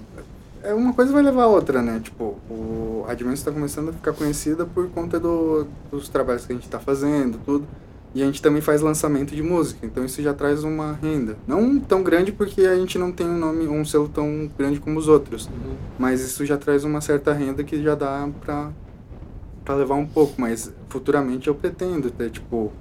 É 0.64 0.74
uma 0.74 0.94
coisa 0.94 1.12
vai 1.12 1.24
levar 1.24 1.44
a 1.44 1.48
outra, 1.48 1.82
né? 1.82 2.00
Tipo, 2.04 2.38
o, 2.50 3.06
a 3.08 3.14
está 3.34 3.52
começando 3.52 3.90
a 3.90 3.94
ficar 3.94 4.14
conhecida 4.14 4.66
por 4.66 4.90
conta 4.90 5.20
do, 5.20 5.68
dos 5.92 6.10
trabalhos 6.10 6.46
que 6.46 6.52
a 6.52 6.56
gente 6.56 6.66
está 6.66 6.80
fazendo, 6.80 7.40
tudo. 7.46 7.68
E 8.14 8.24
a 8.24 8.26
gente 8.26 8.42
também 8.42 8.62
faz 8.62 8.82
lançamento 8.82 9.36
de 9.36 9.44
música, 9.44 9.86
então 9.86 10.04
isso 10.04 10.20
já 10.22 10.34
traz 10.34 10.64
uma 10.64 10.94
renda. 10.94 11.38
Não 11.48 11.80
tão 11.80 12.02
grande 12.02 12.32
porque 12.32 12.62
a 12.62 12.76
gente 12.76 12.98
não 12.98 13.12
tem 13.12 13.28
um 13.28 13.38
nome, 13.38 13.68
um 13.68 13.86
selo 13.86 14.10
tão 14.10 14.50
grande 14.58 14.80
como 14.80 14.98
os 14.98 15.08
outros. 15.08 15.46
Uhum. 15.46 15.76
Mas 15.98 16.22
isso 16.22 16.44
já 16.44 16.58
traz 16.58 16.84
uma 16.84 17.02
certa 17.02 17.32
renda 17.34 17.64
que 17.64 17.82
já 17.84 17.94
dá 17.94 18.28
pra, 18.42 18.72
pra 19.64 19.76
levar 19.76 19.94
um 19.94 20.08
pouco. 20.08 20.42
Mas 20.42 20.74
futuramente 20.90 21.48
eu 21.48 21.54
pretendo 21.54 22.10
ter, 22.10 22.32
tipo, 22.32 22.74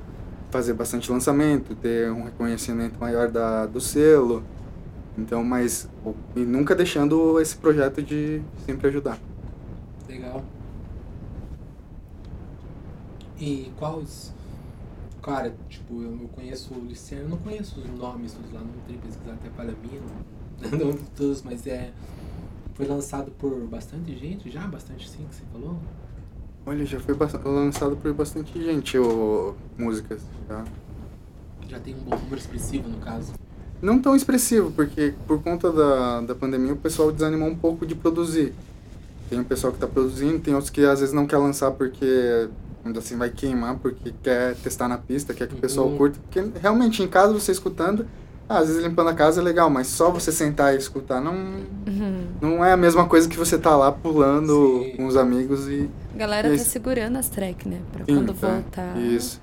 fazer 0.51 0.73
bastante 0.73 1.13
lançamento, 1.13 1.75
ter 1.75 2.11
um 2.11 2.25
reconhecimento 2.25 2.99
maior 2.99 3.29
da, 3.29 3.67
do 3.67 3.83
selo. 3.83 4.43
Então, 5.19 5.43
mas. 5.43 5.89
E 6.37 6.41
nunca 6.41 6.77
deixando 6.77 7.41
esse 7.41 7.57
projeto 7.57 8.01
de 8.01 8.41
sempre 8.65 8.87
ajudar. 8.87 9.19
Legal. 10.09 10.45
E 13.39 13.73
quais. 13.77 14.33
Cara, 15.21 15.53
tipo, 15.69 16.01
eu, 16.01 16.13
eu 16.23 16.29
conheço 16.29 16.73
o 16.73 16.79
Luciano, 16.79 17.25
eu 17.25 17.29
não 17.31 17.37
conheço 17.39 17.81
os 17.81 17.91
nomes 17.99 18.33
todos 18.33 18.53
lá, 18.53 18.61
não 18.61 18.73
tenho 18.87 18.99
pesquisar 19.01 19.33
até 19.33 19.51
para 19.51 19.65
mim, 19.65 20.01
não, 20.61 20.79
não 20.79 20.93
todos, 21.17 21.43
mas 21.43 21.67
é. 21.67 21.93
Foi 22.75 22.87
lançado 22.87 23.33
por 23.33 23.53
bastante 23.67 24.17
gente 24.17 24.49
já? 24.49 24.65
Bastante 24.69 25.11
sim 25.11 25.27
que 25.29 25.35
você 25.35 25.43
falou? 25.53 25.77
Olha, 26.65 26.87
já 26.87 27.01
foi 27.01 27.17
lançado 27.45 27.97
por 27.97 28.15
bastante 28.15 28.63
gente 28.63 28.97
o, 28.97 29.57
músicas. 29.77 30.23
Já. 30.49 30.65
Já 31.69 31.81
tem 31.81 31.97
um 31.97 31.99
bom 31.99 32.17
número 32.17 32.37
expressivo 32.37 32.89
no 32.89 32.99
caso. 32.99 33.33
Não 33.81 33.99
tão 34.01 34.17
expressivo, 34.17 34.71
porque 34.73 35.15
por 35.27 35.41
conta 35.43 35.71
da, 35.73 36.21
da 36.23 36.35
pandemia 36.35 36.73
o 36.73 36.77
pessoal 36.77 37.13
desanimou 37.13 37.49
um 37.49 37.55
pouco 37.55 37.87
de 37.87 37.95
produzir. 37.95 38.53
Tem 39.31 39.39
o 39.39 39.45
pessoal 39.45 39.73
que 39.73 39.77
está 39.77 39.87
produzindo, 39.87 40.39
tem 40.41 40.55
outros 40.55 40.71
que 40.71 40.85
às 40.85 41.01
vezes 41.01 41.15
não 41.15 41.27
quer 41.27 41.37
lançar 41.37 41.71
porque 41.73 42.49
ainda 42.85 42.99
assim 42.99 43.17
vai 43.17 43.29
queimar, 43.31 43.77
porque 43.77 44.13
quer 44.23 44.55
testar 44.57 44.89
na 44.89 44.99
pista, 44.99 45.33
quer 45.35 45.47
que 45.47 45.55
o 45.55 45.59
pessoal 45.59 45.87
Uhum. 45.89 45.97
curta. 45.99 46.19
Porque 46.23 46.43
realmente 46.61 47.03
em 47.03 47.07
casa 47.09 47.33
você 47.35 47.53
escutando, 47.53 48.07
ah, 48.49 48.59
às 48.59 48.69
vezes 48.69 48.83
limpando 48.83 49.11
a 49.11 49.15
casa 49.15 49.41
é 49.41 49.45
legal, 49.45 49.69
mas 49.69 49.87
só 49.89 50.11
você 50.11 50.33
sentar 50.33 50.75
e 50.75 50.79
escutar 50.79 51.21
não, 51.21 51.35
Uhum. 51.35 52.25
não 52.41 52.65
é 52.65 52.73
a 52.73 52.77
mesma 52.77 53.07
coisa 53.07 53.29
que 53.29 53.37
você 53.37 53.59
tá 53.59 53.77
lá 53.77 53.93
pulando 53.93 54.81
Sim. 54.83 54.97
com 54.97 55.07
os 55.07 55.17
amigos 55.17 55.69
e. 55.69 55.89
A 56.15 56.19
galera 56.19 56.49
E 56.49 56.51
tá 56.53 56.57
esse- 56.57 56.71
segurando 56.71 57.17
as 57.19 57.29
tracks, 57.29 57.67
né? 57.67 57.79
Pra 57.93 58.05
Sim, 58.07 58.15
quando 58.17 58.33
tá. 58.35 58.49
voltar. 58.49 58.97
Isso. 58.99 59.41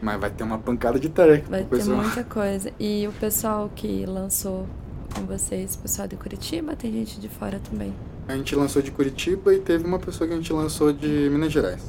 Mas 0.00 0.20
vai 0.20 0.30
ter 0.30 0.44
uma 0.44 0.58
pancada 0.58 0.98
de 0.98 1.08
tarefa 1.08 1.48
Vai 1.48 1.64
ter 1.64 1.84
muita 1.84 2.22
coisa. 2.24 2.72
E 2.78 3.06
o 3.08 3.12
pessoal 3.12 3.70
que 3.74 4.06
lançou 4.06 4.66
com 5.14 5.26
vocês, 5.26 5.74
o 5.74 5.78
pessoal 5.78 6.06
de 6.06 6.16
Curitiba, 6.16 6.76
tem 6.76 6.92
gente 6.92 7.20
de 7.20 7.28
fora 7.28 7.58
também, 7.60 7.92
A 8.28 8.36
gente 8.36 8.54
lançou 8.54 8.82
de 8.82 8.90
Curitiba 8.90 9.54
e 9.54 9.60
teve 9.60 9.84
uma 9.84 9.98
pessoa 9.98 10.28
que 10.28 10.34
a 10.34 10.36
gente 10.36 10.52
lançou 10.52 10.92
de 10.92 11.28
Minas 11.30 11.52
Gerais. 11.52 11.82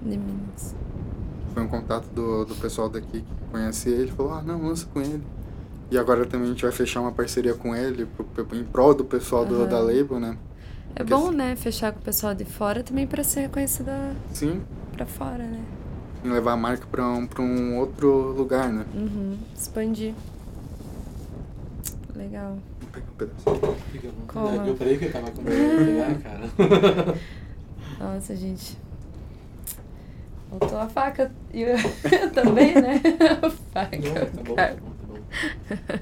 de 0.00 0.16
Minas. 0.18 0.76
Foi 1.54 1.62
um 1.62 1.68
contato 1.68 2.06
do, 2.10 2.44
do 2.44 2.54
pessoal 2.56 2.88
daqui 2.88 3.22
que 3.22 3.34
conhece 3.50 3.88
ele, 3.90 4.12
falou, 4.12 4.32
ah, 4.34 4.42
não, 4.42 4.62
lança 4.68 4.86
com 4.86 5.00
ele. 5.00 5.26
E 5.90 5.98
agora 5.98 6.26
também 6.26 6.46
a 6.48 6.50
gente 6.50 6.62
vai 6.62 6.72
fechar 6.72 7.00
uma 7.00 7.12
parceria 7.12 7.54
com 7.54 7.74
ele, 7.74 8.06
pro, 8.06 8.28
em 8.56 8.64
prol 8.64 8.94
do 8.94 9.04
pessoal 9.04 9.44
do, 9.46 9.62
Aham. 9.62 9.66
da 9.66 9.80
label, 9.80 10.20
né? 10.20 10.38
É 10.94 11.04
Porque 11.04 11.04
bom, 11.04 11.30
né, 11.30 11.56
fechar 11.56 11.92
com 11.92 12.00
o 12.00 12.02
pessoal 12.02 12.34
de 12.34 12.44
fora 12.44 12.82
também 12.82 13.06
pra 13.06 13.22
ser 13.24 13.40
reconhecida 13.42 14.16
Sim, 14.32 14.62
pra 14.92 15.06
fora, 15.06 15.46
né? 15.46 15.64
E 16.24 16.28
levar 16.28 16.52
a 16.52 16.56
marca 16.56 16.86
pra 16.90 17.06
um, 17.06 17.26
pra 17.26 17.42
um 17.42 17.76
outro 17.78 18.32
lugar, 18.32 18.68
né? 18.72 18.84
Uhum. 18.94 19.38
Expandir. 19.56 20.14
Legal. 22.14 22.58
Vou 22.80 22.90
pegar 22.90 23.06
um 23.06 23.16
pedaço. 23.16 23.76
Fica 23.92 24.08
bom. 24.08 24.26
Coma. 24.26 24.66
Eu 24.66 24.76
falei 24.76 24.98
que 24.98 25.04
eu 25.06 25.12
tava 25.12 25.30
com 25.30 25.42
vergonha, 25.42 26.08
né, 26.08 26.20
cara? 26.22 27.14
Nossa, 28.14 28.34
gente. 28.36 28.76
Faltou 30.50 30.78
a 30.78 30.88
faca. 30.88 31.30
E 31.52 31.62
eu 31.62 31.76
também, 32.34 32.74
né? 32.74 33.00
A 33.42 33.50
faca. 33.50 33.96
Não, 33.96 34.14
tá 34.14 34.42
bom, 34.42 34.54
tá 34.54 34.74
bom, 34.74 34.90
tá 34.90 35.86
bom. 35.96 35.98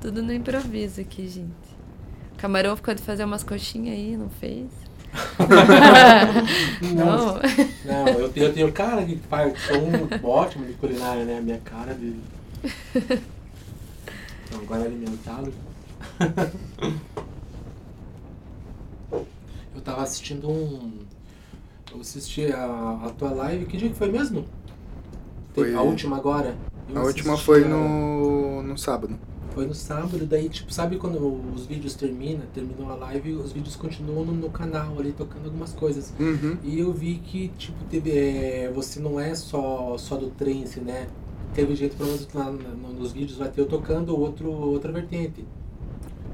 Tudo 0.00 0.22
no 0.22 0.32
improviso 0.32 1.00
aqui, 1.00 1.26
gente. 1.28 1.68
O 2.34 2.36
camarão 2.36 2.76
ficou 2.76 2.94
de 2.94 3.02
fazer 3.02 3.24
umas 3.24 3.42
coxinhas 3.42 3.96
aí, 3.96 4.16
não 4.16 4.28
fez? 4.28 4.66
Não. 6.94 7.40
Não, 7.84 8.08
eu 8.18 8.28
tenho, 8.30 8.46
eu 8.46 8.52
tenho 8.52 8.72
cara 8.72 9.04
que 9.04 9.16
faz, 9.28 9.52
sou 9.62 9.76
um 9.78 10.26
ótimo 10.26 10.66
de 10.66 10.72
culinária, 10.74 11.24
né? 11.24 11.38
A 11.38 11.40
minha 11.40 11.58
cara 11.58 11.94
de. 11.94 12.14
Então, 14.46 14.60
agora 14.62 14.84
alimentá-lo. 14.84 15.52
Eu 19.74 19.80
tava 19.82 20.02
assistindo 20.02 20.50
um. 20.50 20.90
Eu 21.92 22.00
assisti 22.00 22.52
a, 22.52 23.00
a 23.06 23.10
tua 23.16 23.30
live, 23.30 23.64
que 23.66 23.76
dia 23.76 23.88
que 23.88 23.94
foi 23.94 24.10
mesmo? 24.10 24.44
Foi- 25.54 25.74
A 25.74 25.80
última 25.82 26.16
agora? 26.16 26.56
Eu 26.88 26.98
A 27.00 27.04
última 27.04 27.36
foi 27.36 27.64
a- 27.64 27.68
no, 27.68 28.62
no 28.62 28.76
sábado. 28.76 29.18
Foi 29.58 29.66
no 29.66 29.74
sábado, 29.74 30.24
daí, 30.24 30.48
tipo, 30.48 30.72
sabe 30.72 30.98
quando 30.98 31.18
os 31.52 31.66
vídeos 31.66 31.94
terminam, 31.94 32.42
terminou 32.54 32.92
a 32.92 32.94
live, 32.94 33.32
os 33.32 33.50
vídeos 33.50 33.74
continuam 33.74 34.24
no, 34.24 34.32
no 34.32 34.50
canal 34.50 34.96
ali, 34.96 35.10
tocando 35.10 35.46
algumas 35.46 35.72
coisas. 35.72 36.12
Uhum. 36.20 36.56
E 36.62 36.78
eu 36.78 36.92
vi 36.92 37.16
que, 37.16 37.48
tipo, 37.58 37.76
teve, 37.90 38.16
é, 38.16 38.70
você 38.72 39.00
não 39.00 39.18
é 39.18 39.34
só, 39.34 39.96
só 39.98 40.16
do 40.16 40.30
trance, 40.30 40.78
né? 40.78 41.08
Teve 41.54 41.74
gente, 41.74 41.96
pelo 41.96 42.08
menos 42.08 42.28
lá 42.32 42.52
no- 42.52 42.92
nos 43.00 43.10
vídeos, 43.10 43.36
vai 43.36 43.48
ter 43.48 43.60
eu 43.60 43.66
tocando 43.66 44.16
outro, 44.16 44.48
outra 44.48 44.92
vertente. 44.92 45.44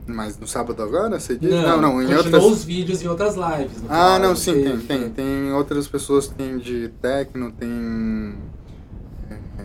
Mas 0.07 0.39
no 0.39 0.47
sábado 0.47 0.83
agora, 0.83 1.18
você 1.18 1.35
diz? 1.39 1.51
Não, 1.51 1.81
não, 1.81 2.03
em 2.03 2.07
continuou 2.09 2.25
outras... 2.27 2.45
os 2.45 2.64
vídeos 2.66 3.03
em 3.03 3.09
outras 3.09 3.37
lives. 3.37 3.79
Ah, 3.89 4.18
não, 4.18 4.37
sim, 4.37 4.53
tem, 4.62 4.79
tem. 4.81 5.01
né? 5.01 5.12
Tem 5.16 5.51
outras 5.51 5.89
pessoas 5.89 6.27
que 6.27 6.35
tem 6.35 6.59
de 6.59 6.91
techno, 7.01 7.51
tem. 7.53 8.35
é, 9.31 9.64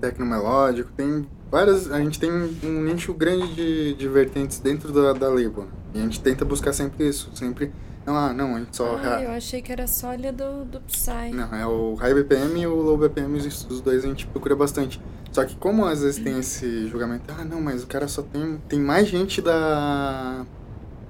Tecno 0.00 0.26
melódico, 0.26 0.90
tem 0.96 1.24
várias. 1.50 1.90
A 1.90 1.98
gente 1.98 2.18
tem 2.18 2.30
um 2.30 2.82
nicho 2.82 3.12
grande 3.12 3.54
de, 3.54 3.94
de 3.94 4.08
vertentes 4.08 4.58
dentro 4.58 4.92
da, 4.92 5.12
da 5.12 5.28
label. 5.28 5.64
né? 5.64 5.68
E 5.94 5.98
a 5.98 6.02
gente 6.02 6.20
tenta 6.20 6.44
buscar 6.44 6.72
sempre 6.72 7.08
isso. 7.08 7.30
Sempre. 7.34 7.72
Não, 8.06 8.16
ah, 8.16 8.32
não, 8.32 8.56
a 8.56 8.58
gente 8.60 8.76
só. 8.76 8.98
Ah, 9.02 9.22
eu 9.22 9.30
achei 9.30 9.60
que 9.60 9.70
era 9.70 9.86
só 9.86 10.10
ali 10.10 10.32
do, 10.32 10.64
do 10.64 10.80
Psy. 10.80 11.32
Não, 11.32 11.54
é 11.54 11.66
o 11.66 11.94
High 11.94 12.14
BPM 12.14 12.60
e 12.62 12.66
o 12.66 12.74
Low 12.74 12.96
BPM, 12.96 13.36
os, 13.36 13.66
os 13.66 13.80
dois 13.80 14.04
a 14.04 14.08
gente 14.08 14.26
procura 14.26 14.56
bastante. 14.56 15.00
Só 15.32 15.44
que 15.44 15.54
como 15.56 15.84
às 15.84 16.02
vezes 16.02 16.22
tem 16.22 16.38
esse 16.38 16.88
julgamento, 16.88 17.32
ah 17.38 17.44
não, 17.44 17.60
mas 17.60 17.84
o 17.84 17.86
cara 17.86 18.08
só 18.08 18.22
tem. 18.22 18.60
Tem 18.68 18.80
mais 18.80 19.06
gente 19.08 19.40
da. 19.40 20.44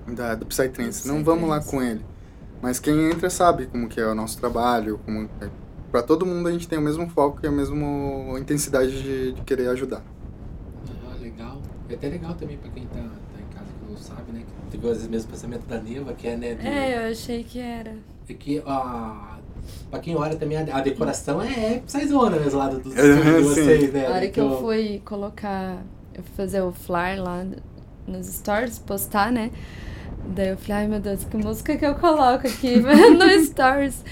da 0.09 0.35
do 0.35 0.47
Psytrance, 0.47 1.07
não 1.07 1.23
vamos 1.23 1.49
lá 1.49 1.61
com 1.61 1.83
ele. 1.83 2.05
Mas 2.61 2.79
quem 2.79 3.11
entra 3.11 3.31
sabe 3.31 3.67
como 3.67 3.89
que 3.89 4.01
é 4.01 4.07
o 4.07 4.15
nosso 4.15 4.39
trabalho, 4.39 5.01
como. 5.05 5.31
É, 5.41 5.49
pra 5.91 6.03
todo 6.03 6.27
mundo 6.27 6.49
a 6.49 6.53
gente 6.53 6.69
tem 6.69 6.79
o 6.79 6.83
mesmo 6.83 7.09
foco 7.09 7.41
e 7.43 7.47
a 7.47 7.51
mesma 7.51 8.39
intensidade 8.39 9.03
de, 9.03 9.33
de 9.33 9.43
querer 9.43 9.69
ajudar. 9.69 10.03
É 11.91 11.95
até 11.95 12.09
legal 12.09 12.35
também 12.35 12.57
pra 12.57 12.71
quem 12.71 12.85
tá, 12.87 13.01
tá 13.01 13.41
em 13.41 13.55
casa 13.55 13.67
que 13.67 13.91
não 13.91 13.97
sabe, 13.99 14.33
né? 14.33 14.43
Que 14.71 14.71
teve 14.71 14.87
às 14.87 14.93
vezes 14.95 15.07
o 15.09 15.11
mesmo 15.11 15.31
pensamento 15.31 15.67
da 15.67 15.81
Neva, 15.81 16.13
que 16.15 16.29
é, 16.29 16.37
né? 16.37 16.55
de- 16.55 16.67
É, 16.67 17.07
eu 17.07 17.11
achei 17.13 17.43
que 17.45 17.59
era. 17.59 17.95
É 18.29 18.35
que 18.35 18.63
a. 18.67 19.39
Pra 19.91 19.99
quem 20.01 20.17
olha 20.17 20.37
também, 20.37 20.57
a, 20.57 20.77
a 20.77 20.81
decoração 20.81 21.43
é, 21.43 21.47
é 21.75 21.83
saizona 21.87 22.39
mesmo 22.39 22.59
lá 22.59 22.69
do, 22.69 22.81
dos 22.81 22.95
estúdios 22.95 23.25
de 23.37 23.43
vocês, 23.43 23.93
né? 23.93 24.07
A 24.07 24.11
hora 24.11 24.29
que 24.29 24.41
eu 24.41 24.47
Então, 24.47 24.61
fui 24.61 25.03
colocar, 25.05 25.83
eu 26.15 26.23
fui 26.23 26.33
fazer 26.37 26.61
o 26.63 26.73
flyer 26.73 27.23
lá 27.23 27.45
nos 28.07 28.27
stories, 28.27 28.79
postar, 28.79 29.31
né? 29.31 29.51
Daí 30.35 30.49
eu 30.49 30.57
falei, 30.57 30.83
ai 30.83 30.89
meu 30.89 31.01
Deus, 31.01 31.25
que 31.25 31.37
música 31.37 31.77
que 31.77 31.85
eu 31.85 31.95
coloco 31.95 32.47
aqui 32.47 32.77
no 32.81 33.45
stories? 33.45 34.03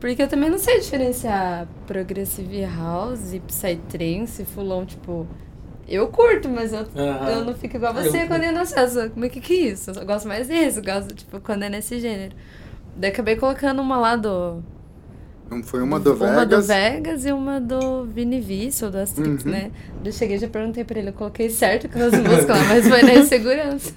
Porque 0.00 0.22
eu 0.22 0.28
também 0.28 0.50
não 0.50 0.58
sei 0.58 0.78
diferenciar 0.80 1.66
Progressive 1.86 2.64
House, 2.64 3.34
Psytrance, 3.46 4.44
Fulon, 4.44 4.84
tipo... 4.84 5.26
Eu 5.88 6.08
curto, 6.08 6.48
mas 6.48 6.72
eu, 6.72 6.80
Aham. 6.94 7.30
eu 7.30 7.44
não 7.46 7.54
fico 7.54 7.76
igual 7.76 7.92
Ah, 7.96 8.02
você 8.02 8.24
eu- 8.24 8.26
quando 8.26 8.42
é 8.42 8.52
no 8.52 8.60
acesso. 8.60 9.08
Como 9.10 9.24
é 9.24 9.28
que 9.28 9.40
que 9.40 9.54
é 9.54 9.70
isso? 9.72 9.90
Eu 9.90 10.04
gosto 10.04 10.28
mais 10.28 10.46
desse, 10.48 10.78
eu 10.78 10.84
gosto, 10.84 11.14
tipo, 11.14 11.40
quando 11.40 11.62
é 11.62 11.68
nesse 11.70 11.98
gênero. 11.98 12.34
Daí 12.96 13.10
acabei 13.10 13.36
colocando 13.36 13.80
uma 13.80 13.96
lá 13.96 14.14
do... 14.16 14.62
Foi 15.64 15.80
uma 15.82 15.98
do 15.98 16.12
Uma 16.12 16.44
do 16.44 16.60
Vegas. 16.60 16.66
Vegas 16.66 17.24
e 17.24 17.32
uma 17.32 17.58
do 17.58 18.04
Vini 18.04 18.38
Vici, 18.38 18.84
ou 18.84 18.90
do 18.90 18.98
Astrix, 18.98 19.46
Uhum. 19.46 19.50
né? 19.50 19.70
Eu 20.04 20.12
cheguei 20.12 20.36
e 20.36 20.40
já 20.40 20.46
perguntei 20.46 20.84
pra 20.84 20.98
ele, 20.98 21.08
eu 21.08 21.12
coloquei 21.14 21.48
certo 21.48 21.86
aquelas 21.86 22.12
músicas 22.12 22.46
lá, 22.48 22.64
mas 22.64 22.86
foi 22.86 23.02
na 23.02 23.14
insegurança. 23.16 23.92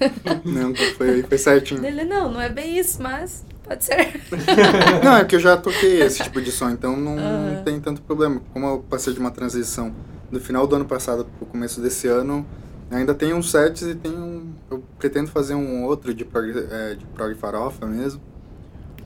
Não, 0.46 0.74
foi, 0.98 1.24
foi 1.24 1.38
certinho. 1.38 1.86
Ele, 1.86 2.06
não, 2.06 2.32
não 2.32 2.40
é 2.40 2.48
bem 2.48 2.78
isso, 2.78 3.04
mas 3.04 3.44
pode 3.72 3.84
ser. 3.86 4.22
Não, 5.04 5.18
é 5.18 5.26
que 5.26 5.36
eu 5.36 5.40
já 5.40 5.56
toquei 5.58 6.02
esse 6.02 6.22
tipo 6.24 6.42
de 6.42 6.52
som, 6.52 6.70
então 6.70 6.96
não 6.98 7.18
Aham. 7.18 7.62
tem 7.64 7.80
tanto 7.80 8.02
problema. 8.02 8.42
Como 8.54 8.66
eu 8.66 8.86
passei 8.90 9.14
de 9.14 9.20
uma 9.20 9.32
transição 9.32 9.94
do 10.30 10.40
final 10.40 10.68
do 10.68 10.76
ano 10.76 10.86
passado 10.86 11.26
pro 11.38 11.46
começo 11.48 11.80
desse 11.82 12.08
ano, 12.08 12.46
ainda 12.90 13.14
tem 13.14 13.34
uns 13.34 13.50
sets 13.50 13.84
e 13.84 13.96
tem 13.96 14.12
um. 14.12 14.52
Eu 14.70 14.84
pretendo 15.00 15.30
fazer 15.30 15.56
um 15.56 15.86
outro 15.86 16.14
de 16.14 16.26
prog, 16.26 16.50
é, 16.70 16.96
de 16.96 17.06
prog 17.06 17.34
farofa 17.36 17.86
mesmo. 17.86 18.22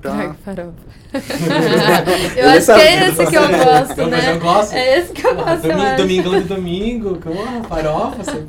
Pra- 0.02 0.14
Ai, 0.14 0.36
farofa. 0.44 0.74
eu 2.36 2.50
acho 2.50 2.66
que 2.66 2.72
é 2.72 3.08
esse 3.08 3.26
que 3.28 3.36
eu 3.38 3.48
gosto, 3.48 4.06
né? 4.08 4.32
eu 4.34 4.40
gosto. 4.40 4.74
É 4.74 5.00
esse 5.00 5.14
que 5.14 5.26
eu 5.26 5.36
gosto, 5.36 5.62
Domingo, 5.68 5.98
domingão 5.98 6.42
de 6.42 6.48
domingo, 6.48 7.16
porra, 7.18 7.64
farofa, 7.64 8.24
você 8.24 8.46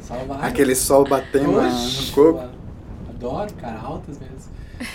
Só 0.00 0.14
vai. 0.26 0.48
Aquele 0.48 0.74
sol 0.74 1.04
batendo 1.04 1.52
no 1.52 1.60
eu 1.60 2.50
Adoro, 3.10 3.52
cara, 3.54 3.80
altas 3.80 4.18
mesmo. 4.18 4.37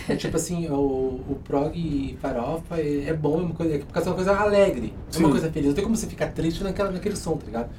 É 0.08 0.16
tipo 0.16 0.36
assim, 0.36 0.68
o, 0.70 1.22
o 1.30 1.40
prog 1.44 2.18
farofa 2.22 2.78
é, 2.78 3.10
é 3.10 3.14
bom, 3.14 3.40
é 3.40 3.44
uma 3.44 3.54
coisa, 3.54 3.76
é 3.76 3.78
porque 3.80 4.00
é 4.00 4.02
uma 4.02 4.16
coisa 4.16 4.36
alegre, 4.36 4.94
é 5.14 5.18
uma 5.18 5.26
Sim. 5.28 5.32
coisa 5.32 5.52
feliz. 5.52 5.68
Não 5.68 5.76
tem 5.76 5.84
como 5.84 5.96
você 5.96 6.08
ficar 6.08 6.28
triste 6.28 6.64
naquela, 6.64 6.92
naquele 6.92 7.16
som, 7.16 7.38
tá 7.38 7.46
ligado? 7.46 7.70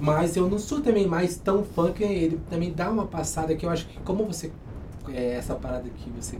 Mas 0.00 0.36
eu 0.36 0.48
não 0.48 0.58
sou 0.58 0.80
também 0.80 1.06
mais 1.06 1.36
tão 1.36 1.64
que 1.94 2.02
ele 2.02 2.40
também 2.50 2.72
dá 2.72 2.90
uma 2.90 3.06
passada 3.06 3.54
que 3.54 3.64
eu 3.64 3.70
acho 3.70 3.86
que 3.86 3.98
como 4.00 4.24
você. 4.24 4.50
É, 5.14 5.34
essa 5.34 5.54
parada 5.54 5.88
que 5.88 6.10
você, 6.10 6.36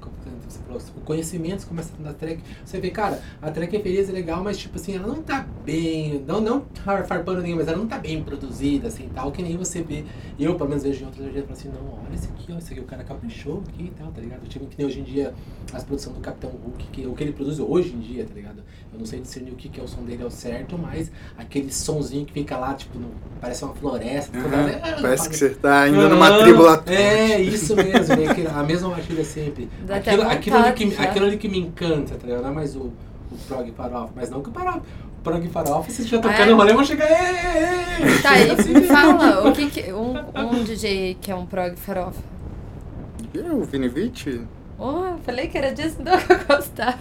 você 0.48 0.58
falou, 0.66 0.80
o 0.96 1.00
conhecimento 1.00 1.66
começa 1.66 1.90
na 1.98 2.12
track. 2.12 2.40
Você 2.64 2.80
vê, 2.80 2.90
cara, 2.90 3.20
a 3.40 3.50
track 3.50 3.76
é 3.76 3.80
feliz, 3.80 4.08
é 4.08 4.12
legal, 4.12 4.42
mas 4.42 4.56
tipo 4.58 4.76
assim, 4.76 4.94
ela 4.96 5.06
não 5.06 5.22
tá 5.22 5.46
bem. 5.64 6.22
Não, 6.26 6.40
não 6.40 6.64
far- 6.84 7.06
farpando 7.06 7.42
nenhum, 7.42 7.56
mas 7.56 7.68
ela 7.68 7.76
não 7.78 7.86
tá 7.86 7.98
bem 7.98 8.22
produzida, 8.22 8.88
assim, 8.88 9.08
tal, 9.14 9.30
que 9.30 9.42
nem 9.42 9.56
você 9.56 9.82
vê. 9.82 10.04
Eu, 10.38 10.54
pelo 10.54 10.68
menos, 10.70 10.84
vejo 10.84 11.02
em 11.02 11.06
outras 11.06 11.26
vezes, 11.26 11.42
falo 11.42 11.52
assim, 11.52 11.68
não, 11.68 11.98
olha 12.06 12.14
esse 12.14 12.28
aqui, 12.28 12.52
ó, 12.52 12.58
esse 12.58 12.72
aqui, 12.72 12.80
o 12.80 12.84
cara 12.84 13.04
caprichou 13.04 13.62
aqui 13.68 13.84
e 13.84 13.90
tal, 13.90 14.10
tá 14.10 14.20
ligado? 14.20 14.46
Tipo, 14.48 14.66
que 14.66 14.76
nem 14.78 14.86
hoje 14.86 15.00
em 15.00 15.04
dia 15.04 15.34
as 15.72 15.84
produções 15.84 16.16
do 16.16 16.20
Capitão 16.22 16.50
Hulk, 16.50 16.86
que, 16.92 17.06
o 17.06 17.14
que 17.14 17.22
ele 17.24 17.32
produz 17.32 17.58
hoje 17.58 17.94
em 17.94 18.00
dia, 18.00 18.24
tá 18.24 18.34
ligado? 18.34 18.62
Eu 18.92 18.98
não 18.98 19.06
sei 19.06 19.20
discernir 19.20 19.52
o 19.52 19.56
que, 19.56 19.68
que 19.68 19.80
é 19.80 19.82
o 19.82 19.88
som 19.88 20.02
dele 20.02 20.22
ao 20.22 20.30
certo, 20.30 20.76
mas 20.76 21.10
aquele 21.38 21.72
sonzinho 21.72 22.26
que 22.26 22.32
fica 22.32 22.56
lá, 22.58 22.74
tipo, 22.74 22.98
no- 22.98 23.10
parece 23.40 23.64
uma 23.64 23.74
floresta. 23.74 24.36
toda- 24.40 24.56
Aham, 24.56 24.68
é, 24.68 25.02
Parece 25.02 25.28
que 25.30 25.36
você 25.36 25.50
tá 25.50 25.88
indo 25.88 26.08
numa 26.08 26.28
Aham, 26.28 26.42
tribo 26.42 26.62
lá. 26.62 26.82
É, 26.86 27.40
isso 27.40 27.74
mesmo, 27.76 28.16
né? 28.16 28.22
A 28.62 28.66
mesma 28.66 28.88
batida 28.90 29.24
sempre. 29.24 29.68
Dá 29.86 29.96
Aquilo, 29.96 30.22
aquilo, 30.22 30.56
ali 30.56 30.72
que, 30.72 30.90
já. 30.90 31.02
aquilo 31.02 31.26
ali 31.26 31.36
que 31.38 31.48
me 31.48 31.58
encanta, 31.58 32.14
tá 32.14 32.26
ligado? 32.26 32.42
Não 32.42 32.50
é 32.50 32.52
mais 32.54 32.74
o, 32.76 32.80
o 33.30 33.36
prog 33.48 33.70
farofa, 33.72 34.12
mas 34.16 34.30
não 34.30 34.42
que 34.42 34.48
o 34.50 34.52
farofa. 34.52 34.78
O 35.18 35.22
prog 35.22 35.48
farofa, 35.48 35.90
se 35.90 36.02
estiver 36.02 36.18
Ah, 36.18 36.30
tocando 36.32 36.50
é? 36.50 36.54
rolê, 36.54 36.72
vão 36.74 36.84
chegar. 36.84 37.06
"Ê, 37.06 37.14
ê, 37.14 38.16
ê", 38.18 38.22
Tá, 38.22 38.38
e 38.38 38.50
assim, 38.50 38.72
me 38.74 38.82
fala, 38.82 39.48
o 39.48 39.52
que 39.52 39.70
que. 39.70 39.92
Um, 39.92 40.14
um 40.36 40.64
DJ 40.64 41.16
que 41.20 41.30
é 41.30 41.34
um 41.34 41.46
prog 41.46 41.76
farofa. 41.76 42.20
Eu, 43.32 43.62
Vini 43.64 43.88
Vitti? 43.88 44.42
Oh, 44.78 45.16
falei 45.24 45.46
que 45.46 45.56
era 45.56 45.72
disso 45.72 45.96
então 46.00 46.18
que 46.18 46.32
eu 46.32 46.38
gostava. 46.56 46.98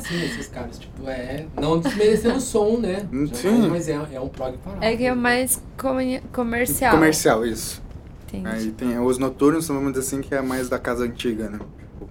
Sim, 0.00 0.24
esses 0.24 0.48
caras, 0.48 0.78
tipo, 0.78 1.06
é. 1.08 1.44
Não 1.60 1.78
desmerecendo 1.78 2.36
o 2.36 2.40
som, 2.40 2.78
né? 2.78 3.06
Hum, 3.12 3.28
sim. 3.32 3.68
Mas 3.68 3.86
é, 3.88 3.98
é 4.12 4.20
um 4.20 4.28
prog 4.28 4.56
farofa. 4.64 4.84
É 4.84 4.96
que 4.96 5.04
é 5.04 5.14
mais 5.14 5.62
comer- 5.76 6.22
comercial. 6.32 6.92
Comercial, 6.94 7.44
isso. 7.44 7.82
Entendi. 8.28 8.46
Aí 8.46 8.70
tem 8.72 8.98
os 8.98 9.16
noturnos, 9.18 9.66
vamos 9.68 9.92
dizer 9.92 10.06
assim, 10.06 10.20
que 10.20 10.34
é 10.34 10.42
mais 10.42 10.68
da 10.68 10.78
casa 10.78 11.04
antiga, 11.04 11.48
né? 11.48 11.58
Tipo, 11.58 12.10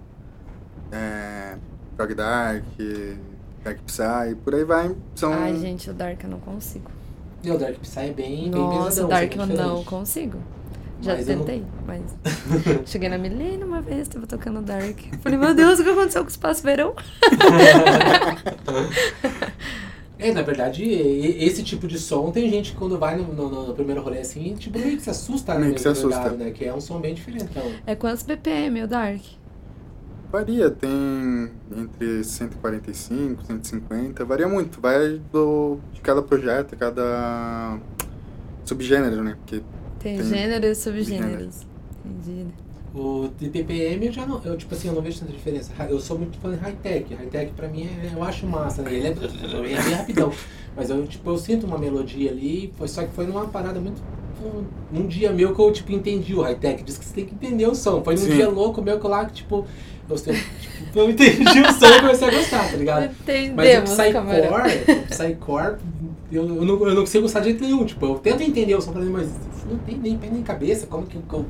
é, 0.91 1.55
Prog 1.95 2.13
Dark, 2.15 2.63
Dark 3.63 3.77
Psy, 3.85 4.35
por 4.43 4.55
aí 4.55 4.63
vai. 4.63 4.95
São... 5.15 5.31
Ai, 5.31 5.55
gente, 5.57 5.89
o 5.89 5.93
Dark 5.93 6.23
eu 6.23 6.29
não 6.29 6.39
consigo. 6.39 6.89
E 7.43 7.51
o 7.51 7.57
Dark 7.57 7.77
Psy 7.79 7.99
é 7.99 8.11
bem, 8.11 8.51
bem 8.51 8.51
Nossa, 8.51 8.85
pesadão, 8.85 9.05
o 9.05 9.09
Dark 9.09 9.31
assim, 9.31 9.53
eu 9.53 9.59
é 9.59 9.63
não 9.63 9.83
consigo. 9.83 10.39
Já 10.99 11.13
Mas 11.13 11.29
eu 11.29 11.37
não- 11.37 11.45
tentei, 11.45 11.63
mas. 11.85 12.01
Cheguei 12.89 13.07
na 13.07 13.19
Milene 13.19 13.63
uma 13.63 13.81
vez, 13.81 14.07
tava 14.07 14.25
tocando 14.25 14.63
Dark. 14.63 14.97
Falei, 15.21 15.37
meu 15.37 15.53
Deus, 15.53 15.79
o 15.79 15.83
que 15.83 15.89
aconteceu 15.91 16.21
com 16.23 16.27
o 16.27 16.31
Espaço 16.31 16.63
Verão? 16.63 16.95
É, 20.19 20.31
na 20.31 20.41
verdade, 20.41 20.83
esse 20.83 21.61
tipo 21.63 21.87
de 21.87 21.99
som 21.99 22.31
tem 22.31 22.49
gente 22.49 22.71
que 22.71 22.77
quando 22.77 22.97
vai 22.97 23.15
no, 23.15 23.31
no- 23.33 23.67
no 23.67 23.73
primeiro 23.75 24.01
rolê 24.01 24.19
assim, 24.19 24.55
tipo, 24.55 24.79
meio 24.79 24.97
que 24.97 25.03
se 25.03 25.09
assusta, 25.11 25.53
né? 25.53 25.59
Meio 25.61 25.75
que 25.75 25.81
se 25.81 25.87
assusta. 25.87 26.19
verdade, 26.21 26.43
Né? 26.43 26.51
Que 26.51 26.65
é 26.65 26.73
um 26.73 26.81
som 26.81 26.99
bem 26.99 27.13
diferente. 27.13 27.45
Então, 27.45 27.63
É 27.85 27.95
quantos 27.95 28.23
BPM 28.23 28.81
o 28.83 28.87
Dark? 28.87 29.21
Varia, 30.31 30.69
tem 30.69 30.89
entre 31.75 32.23
145, 32.23 33.45
150, 33.45 34.25
varia 34.25 34.47
muito, 34.47 34.81
vai 34.81 35.19
do, 35.31 35.77
de 35.93 36.01
cada 36.01 36.21
projeto, 36.21 36.75
cada 36.75 37.77
subgênero, 38.65 39.23
né? 39.23 39.35
Porque 39.39 39.61
Tem, 39.99 40.17
Tem 40.17 40.23
gêneros 40.23 40.77
e 40.77 40.81
subgêneros. 40.81 41.65
Entendi. 42.03 42.47
O 42.97 43.29
de 43.37 43.49
PPM 43.49 44.07
eu 44.07 44.11
já 44.11 44.25
não, 44.25 44.41
eu 44.43 44.57
tipo 44.57 44.73
assim, 44.73 44.87
eu 44.87 44.93
não 44.93 45.01
vejo 45.01 45.19
tanta 45.19 45.31
diferença. 45.31 45.71
Eu 45.89 45.99
sou 45.99 46.17
muito 46.17 46.37
fã 46.39 46.49
de 46.51 46.57
high-tech. 46.57 47.13
High-tech 47.13 47.51
pra 47.53 47.67
mim 47.67 47.83
é, 47.85 48.11
eu 48.15 48.23
acho 48.23 48.45
massa, 48.47 48.81
né? 48.81 48.93
Ele 48.93 49.07
é, 49.07 49.11
é 49.11 49.83
bem 49.83 49.93
rapidão. 49.95 50.31
Mas 50.75 50.89
eu, 50.89 51.05
tipo, 51.07 51.29
eu 51.29 51.37
sinto 51.37 51.65
uma 51.65 51.77
melodia 51.77 52.29
ali, 52.31 52.71
foi, 52.77 52.87
só 52.87 53.03
que 53.03 53.11
foi 53.13 53.25
numa 53.25 53.45
parada 53.47 53.79
muito. 53.79 54.01
Um, 54.43 54.99
um 54.99 55.07
dia 55.07 55.31
meu 55.31 55.53
que 55.55 55.59
eu, 55.61 55.71
tipo, 55.71 55.91
entendi 55.91 56.35
o 56.35 56.41
high-tech. 56.41 56.83
Diz 56.83 56.97
que 56.97 57.05
você 57.05 57.13
tem 57.15 57.25
que 57.25 57.33
entender 57.33 57.65
o 57.67 57.73
som. 57.73 58.03
Foi 58.03 58.13
num 58.15 58.21
Sim. 58.21 58.35
dia 58.35 58.47
louco 58.49 58.81
meu 58.81 58.99
que 58.99 59.05
eu 59.05 59.09
lá, 59.09 59.25
que, 59.25 59.33
tipo, 59.33 59.65
eu, 60.09 60.17
sei- 60.17 60.35
tipo, 60.35 60.99
eu 60.99 61.09
entendi 61.09 61.59
o 61.61 61.73
som 61.73 61.87
e 61.87 61.99
comecei 62.01 62.27
a 62.27 62.31
gostar, 62.31 62.69
tá 62.71 62.77
ligado? 62.77 63.01
Mas 63.01 63.09
o 63.09 63.31
Entendemos. 63.31 63.89
Psycore, 63.91 65.01
o 65.01 65.07
Psycore, 65.07 65.75
eu, 66.31 66.43
eu, 66.47 66.65
não, 66.65 66.87
eu 66.87 66.93
não 66.95 67.01
consigo 67.01 67.23
gostar 67.23 67.39
de 67.39 67.45
jeito 67.49 67.63
nenhum. 67.63 67.83
Tipo, 67.85 68.05
eu 68.05 68.15
tento 68.19 68.41
entender 68.43 68.75
o 68.75 68.81
som, 68.81 68.93
falei, 68.93 69.09
mas 69.09 69.27
não 69.69 69.77
tem 69.79 69.97
nem 69.97 70.17
pé 70.17 70.29
nem 70.31 70.43
cabeça. 70.43 70.85
Como 70.85 71.07
que, 71.07 71.17
eu- 71.17 71.45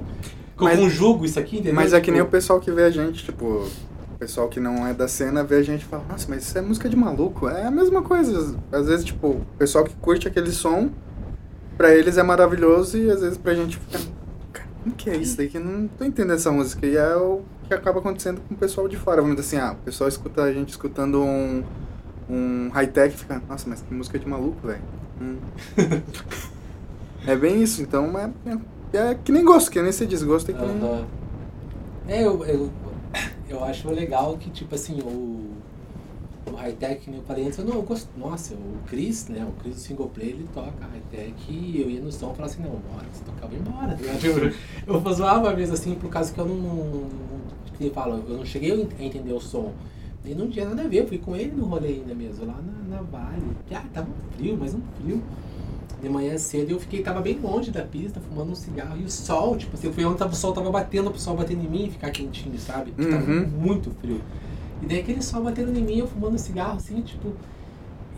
que 0.58 0.64
eu, 0.64 0.68
que 0.68 0.74
eu 0.74 0.78
Mas- 0.78 0.80
conjugo 0.80 1.26
isso 1.26 1.40
aqui, 1.40 1.58
entendeu? 1.58 1.76
Mas 1.76 1.94
é 1.94 1.98
que 2.00 2.06
Tipo, 2.06 2.14
nem 2.18 2.22
o 2.22 2.28
pessoal 2.28 2.60
que 2.60 2.72
vê 2.72 2.84
a 2.84 2.90
gente, 2.90 3.24
tipo, 3.24 3.46
o 3.46 4.18
pessoal 4.18 4.48
que 4.50 4.60
não 4.60 4.86
é 4.88 4.94
da 4.94 5.08
cena 5.08 5.44
vê 5.44 5.56
a 5.56 5.62
gente 5.64 5.82
e 5.82 5.86
fala, 5.86 6.04
nossa, 6.10 6.26
mas 6.30 6.44
isso 6.44 6.58
é 6.58 6.62
música 6.62 6.90
de 6.90 6.96
maluco. 6.96 7.48
É 7.48 7.66
a 7.68 7.72
mesma 7.72 8.02
coisa. 8.02 8.56
Às 8.72 8.88
vezes, 8.88 9.06
tipo, 9.06 9.28
o 9.28 9.46
pessoal 9.58 9.84
que 9.84 9.96
curte 9.96 10.28
aquele 10.28 10.52
som, 10.52 10.90
pra 11.78 11.94
eles 11.96 12.18
é 12.18 12.24
maravilhoso 12.24 12.98
e 12.98 13.10
às 13.12 13.22
vezes 13.22 13.38
pra 13.38 13.54
gente 13.54 13.78
fica, 13.78 14.00
cara, 14.52 14.68
o 14.86 14.92
que 14.92 15.10
é 15.10 15.16
isso 15.16 15.38
daqui? 15.38 15.58
Eu 15.58 15.64
não 15.64 15.88
tô 15.88 16.04
entendendo 16.04 16.34
essa 16.36 16.52
música. 16.52 16.86
E 16.88 16.98
é 16.98 17.16
o 17.16 17.42
que 17.68 17.74
acaba 17.74 18.00
acontecendo 18.00 18.42
com 18.48 18.56
o 18.56 18.58
pessoal 18.58 18.88
de 18.88 18.98
fora. 18.98 19.22
Vamos 19.22 19.38
dizer 19.38 19.58
assim, 19.58 19.64
ah, 19.64 19.74
o 19.74 19.84
pessoal 19.86 20.08
escuta 20.08 20.42
a 20.42 20.52
gente 20.52 20.70
escutando 20.70 21.22
um, 21.22 21.64
um 22.28 22.70
high-tech 22.70 23.14
e 23.14 23.18
fica, 23.20 23.42
nossa, 23.48 23.70
mas 23.70 23.82
que 23.82 23.94
música 23.94 24.18
de 24.18 24.28
maluco, 24.28 24.66
velho. 24.68 24.82
Hum. 25.22 25.38
é 27.28 27.36
bem 27.36 27.62
isso, 27.62 27.82
então 27.82 28.18
é, 28.18 28.30
é, 28.50 28.58
é 28.94 29.16
que 29.16 29.32
nem 29.32 29.44
gosto, 29.44 29.72
que 29.72 29.82
nem 29.82 29.92
se 29.92 30.06
desgosto, 30.06 30.52
é 30.52 30.54
que 30.54 30.62
nem... 30.62 31.06
É, 32.08 32.24
eu, 32.24 32.44
eu, 32.46 32.72
eu 33.50 33.64
acho 33.64 33.90
legal 33.90 34.38
que, 34.38 34.50
tipo 34.50 34.74
assim, 34.76 35.00
o, 35.02 35.52
o 36.50 36.56
high-tech, 36.56 37.10
nem 37.10 37.20
eu 37.20 37.26
falei 37.26 37.46
antes, 37.46 37.58
eu 37.58 37.66
não, 37.66 37.76
eu 37.76 37.82
gosto, 37.82 38.08
nossa, 38.18 38.54
o 38.54 38.78
Chris, 38.88 39.28
né, 39.28 39.46
o 39.46 39.62
Chris 39.62 39.76
do 39.76 39.82
single 39.82 40.10
play, 40.10 40.30
ele 40.30 40.48
toca 40.54 40.72
high-tech 40.80 41.34
e 41.50 41.82
eu 41.82 41.90
ia 41.90 42.00
no 42.00 42.12
som 42.12 42.32
e 42.32 42.36
falava 42.36 42.46
assim, 42.46 42.64
não, 42.64 42.72
bora, 42.72 43.06
se 43.12 43.24
vou 43.24 43.60
embora. 43.60 43.94
ligado? 43.96 44.54
Eu, 44.88 45.02
eu 45.06 45.14
zoava 45.14 45.54
mesmo 45.54 45.74
assim, 45.74 45.96
por 45.96 46.10
causa 46.10 46.34
que 46.34 46.40
eu 46.40 46.46
não, 46.46 47.10
que 47.78 47.84
nem 47.84 47.92
fala, 47.92 48.24
eu 48.28 48.38
não 48.38 48.46
cheguei 48.46 48.72
a 48.72 49.04
entender 49.04 49.34
o 49.34 49.42
som. 49.42 49.74
E 50.26 50.36
não 50.36 50.50
tinha 50.50 50.68
nada 50.68 50.82
a 50.82 50.88
ver, 50.88 51.04
eu 51.04 51.08
fui 51.08 51.18
com 51.18 51.36
ele 51.36 51.52
no 51.52 51.66
rolê 51.66 51.88
ainda 51.88 52.14
mesmo, 52.14 52.46
lá 52.46 52.60
na, 52.62 52.98
na 52.98 53.02
Vale. 53.02 53.42
Ah, 53.72 53.84
tava 53.94 54.08
frio, 54.36 54.58
mas 54.60 54.74
um 54.74 54.82
frio. 55.02 55.24
De 56.02 56.08
manhã 56.10 56.38
cedo 56.38 56.72
eu 56.72 56.80
fiquei, 56.80 57.02
tava 57.02 57.22
bem 57.22 57.40
longe 57.40 57.72
da 57.72 57.82
pista, 57.82 58.20
fumando 58.20 58.52
um 58.52 58.56
cigarro. 58.56 58.98
E 59.00 59.04
o 59.04 59.10
sol, 59.10 59.58
tipo 59.58 59.76
assim, 59.76 59.88
eu 59.88 59.94
fui 59.94 60.06
onde 60.06 60.18
tava, 60.18 60.32
o 60.32 60.36
sol 60.36 60.54
tava 60.54 60.70
batendo, 60.70 61.10
pro 61.10 61.20
sol 61.20 61.36
batendo 61.36 61.64
em 61.64 61.68
mim 61.68 61.86
e 61.88 61.92
ficar 61.92 62.12
quentinho, 62.12 62.58
sabe? 62.60 62.92
Porque 62.92 63.10
tava 63.10 63.24
Uhum. 63.32 63.48
muito 63.48 63.90
frio. 64.00 64.22
E 64.82 64.86
daí 64.86 65.00
aquele 65.00 65.24
sol 65.24 65.44
batendo 65.44 65.76
em 65.76 65.82
mim, 65.82 65.98
eu 65.98 66.08
fumando 66.08 66.36
um 66.36 66.38
cigarro 66.38 66.78
assim, 66.78 67.02
tipo. 67.02 67.34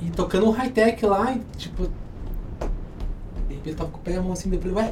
E 0.01 0.09
tocando 0.11 0.45
um 0.47 0.51
high-tech 0.51 1.05
lá, 1.05 1.33
e 1.33 1.41
tipo. 1.57 1.87
Eu 3.65 3.75
tava 3.75 3.89
com 3.89 3.97
o 3.97 4.01
pé 4.01 4.13
na 4.13 4.21
mão 4.21 4.31
assim, 4.33 4.49
depois, 4.49 4.73
ué. 4.73 4.91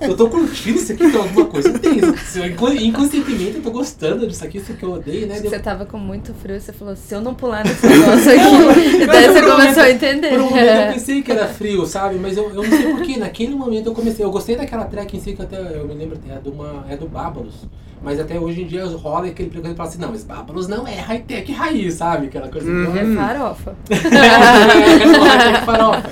eu 0.08 0.16
tô 0.16 0.28
curtindo 0.28 0.78
isso 0.78 0.92
aqui, 0.92 1.10
tem 1.10 1.20
alguma 1.20 1.46
coisa 1.46 1.68
eu- 1.68 2.46
incon- 2.46 2.72
Inconscientemente 2.72 3.56
eu 3.56 3.62
tô 3.62 3.70
gostando 3.70 4.26
disso 4.26 4.44
aqui, 4.44 4.58
isso 4.58 4.72
que 4.74 4.82
eu 4.82 4.92
odeio, 4.92 5.26
né? 5.26 5.40
Você 5.40 5.58
tava 5.58 5.84
com 5.84 5.98
muito 5.98 6.32
frio 6.34 6.56
e 6.56 6.60
você 6.60 6.72
falou, 6.72 6.94
se 6.96 7.14
eu 7.14 7.20
não 7.20 7.34
pular 7.34 7.64
nesse 7.64 7.86
negócio 7.86 8.30
aqui. 8.30 8.96
e 9.02 9.06
daí 9.06 9.26
você 9.28 9.42
começou 9.42 9.82
a 9.82 9.86
momento- 9.86 9.90
entender. 9.90 10.28
Por 10.30 10.40
um 10.40 10.50
momento 10.50 10.66
eu 10.66 10.92
pensei 10.94 11.22
que 11.22 11.32
era 11.32 11.46
frio, 11.48 11.86
sabe? 11.86 12.16
Mas 12.16 12.36
eu, 12.36 12.48
eu 12.50 12.54
não 12.62 12.64
sei 12.64 12.92
porquê. 12.94 13.16
Naquele 13.16 13.54
momento 13.54 13.86
eu 13.88 13.92
comecei. 13.94 14.24
Eu 14.24 14.30
gostei 14.30 14.56
daquela 14.56 14.84
track 14.84 15.16
em 15.16 15.20
si, 15.20 15.32
que 15.34 15.42
até 15.42 15.56
eu 15.58 15.86
me 15.86 15.94
lembro, 15.94 16.18
é, 16.28 16.38
de 16.38 16.48
uma, 16.48 16.84
é 16.88 16.96
do 16.96 17.06
Bábalos. 17.08 17.54
Mas 18.02 18.18
até 18.18 18.38
hoje 18.40 18.62
em 18.62 18.66
dia 18.66 18.86
rola 18.86 19.26
aquele 19.26 19.50
preconceito 19.50 19.74
e 19.74 19.76
fala 19.76 19.88
assim: 19.90 19.98
não, 19.98 20.10
mas 20.10 20.24
Bábalos 20.24 20.66
não 20.68 20.86
é 20.88 20.94
high-tech 21.00 21.52
raiz, 21.52 21.94
sabe? 21.94 22.26
Aquela 22.28 22.48
coisa. 22.48 22.70
Uhum. 22.70 22.96
É 22.96 23.14
farofa. 23.14 23.74
É, 23.90 25.06
não, 25.06 25.22
high-tech 25.22 25.64
farofa. 25.66 26.10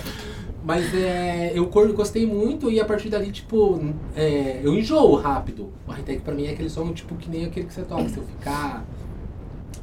Mas 0.69 0.93
é, 0.93 1.51
eu 1.55 1.65
gostei 1.95 2.27
muito 2.27 2.71
e 2.71 2.79
a 2.79 2.85
partir 2.85 3.09
dali, 3.09 3.33
tipo, 3.33 3.81
é, 4.15 4.61
eu 4.63 4.75
enjoo 4.75 5.15
rápido. 5.15 5.73
O 5.87 5.91
high-tech 5.91 6.21
pra 6.21 6.35
mim 6.35 6.45
é 6.45 6.51
aquele 6.51 6.69
som, 6.69 6.93
tipo, 6.93 7.15
que 7.15 7.31
nem 7.31 7.47
aquele 7.47 7.67
que 7.67 7.73
você 7.73 7.81
toca. 7.81 8.07
Se 8.11 8.19
eu 8.19 8.23
ficar 8.25 8.85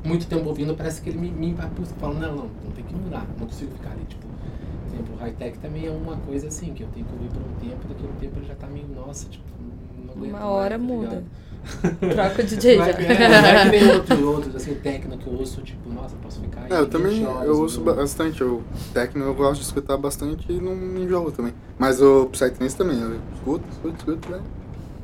muito 0.03 0.27
tempo 0.27 0.47
ouvindo, 0.47 0.75
parece 0.75 1.01
que 1.01 1.09
ele 1.09 1.17
me, 1.17 1.31
me 1.31 1.47
empapuça. 1.47 1.91
Eu 1.91 1.97
falo, 1.97 2.13
não, 2.13 2.35
não, 2.35 2.49
não 2.63 2.71
tem 2.75 2.85
que 2.85 2.93
mudar, 2.93 3.25
não 3.39 3.47
consigo 3.47 3.71
ficar 3.71 3.93
ali, 3.93 4.03
tipo. 4.07 4.27
Por 4.27 4.93
exemplo, 4.93 5.15
o 5.15 5.17
high-tech 5.17 5.57
também 5.57 5.87
é 5.87 5.89
uma 5.89 6.17
coisa 6.17 6.49
assim, 6.49 6.71
que 6.71 6.83
eu 6.83 6.87
tenho 6.93 7.03
que 7.07 7.13
ouvir 7.13 7.29
por 7.29 7.41
um 7.41 7.67
tempo, 7.67 7.87
daqui 7.87 8.05
a 8.05 8.07
um 8.07 8.19
tempo 8.19 8.37
ele 8.37 8.45
já 8.45 8.53
tá 8.53 8.67
meio, 8.67 8.87
nossa, 8.87 9.27
tipo, 9.27 9.43
não 10.05 10.13
aguento 10.13 10.29
Uma 10.29 10.39
mais, 10.39 10.51
hora 10.51 10.77
tá 10.77 10.83
muda. 10.83 11.23
Troca 11.99 12.41
o 12.41 12.45
DJ 12.45 12.77
já. 12.77 12.87
é, 12.87 12.93
que- 12.93 13.03
é, 13.03 13.27
não 13.29 13.35
é 13.35 13.63
que 13.63 13.69
nem 13.79 13.91
outros, 13.95 14.19
outros, 14.23 14.55
assim, 14.55 14.75
técnico 14.75 15.17
que 15.23 15.27
eu 15.27 15.33
ouço, 15.33 15.61
tipo, 15.61 15.89
nossa, 15.89 16.15
posso 16.21 16.39
ficar 16.41 16.61
aí 16.61 16.71
É, 16.71 16.75
eu 16.75 16.83
20 16.83 16.91
também 16.91 17.25
horas 17.25 17.47
eu 17.47 17.57
ouço 17.59 17.79
ouvindo. 17.81 17.95
bastante. 17.97 18.43
O 18.43 18.61
techno 18.93 19.25
eu 19.25 19.33
gosto 19.33 19.61
de 19.61 19.65
escutar 19.65 19.97
bastante 19.97 20.45
e 20.51 20.59
não 20.61 20.75
me 20.75 21.01
enjoo 21.01 21.31
também. 21.31 21.53
Mas 21.77 22.01
o 22.01 22.27
Psytrance 22.27 22.75
também, 22.75 22.99
eu 22.99 23.19
escuto, 23.35 23.63
escuto, 23.71 23.95
escuto, 23.97 24.29
vai, 24.29 24.41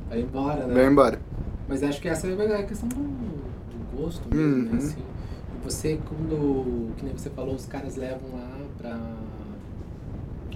Vai 0.10 0.22
embora, 0.22 0.66
né? 0.68 0.74
vai 0.74 0.86
embora. 0.88 1.20
Mas 1.68 1.82
acho 1.84 2.02
que 2.02 2.08
essa 2.10 2.28
é 2.28 2.56
a 2.60 2.64
questão 2.64 2.88
do, 2.90 2.96
do 2.96 3.98
gosto 3.98 4.22
mesmo, 4.34 4.64
né? 4.66 4.72
Uhum. 4.72 4.78
Assim, 4.78 5.00
e 5.00 5.64
você, 5.64 6.00
quando, 6.08 6.92
que 6.98 7.06
nem 7.06 7.14
você 7.14 7.30
falou, 7.30 7.56
os 7.56 7.66
caras 7.66 7.96
levam 7.96 8.30
lá 8.34 8.58
pra 8.78 9.00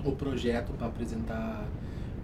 o 0.04 0.12
projeto 0.12 0.72
pra 0.78 0.88
apresentar 0.88 1.66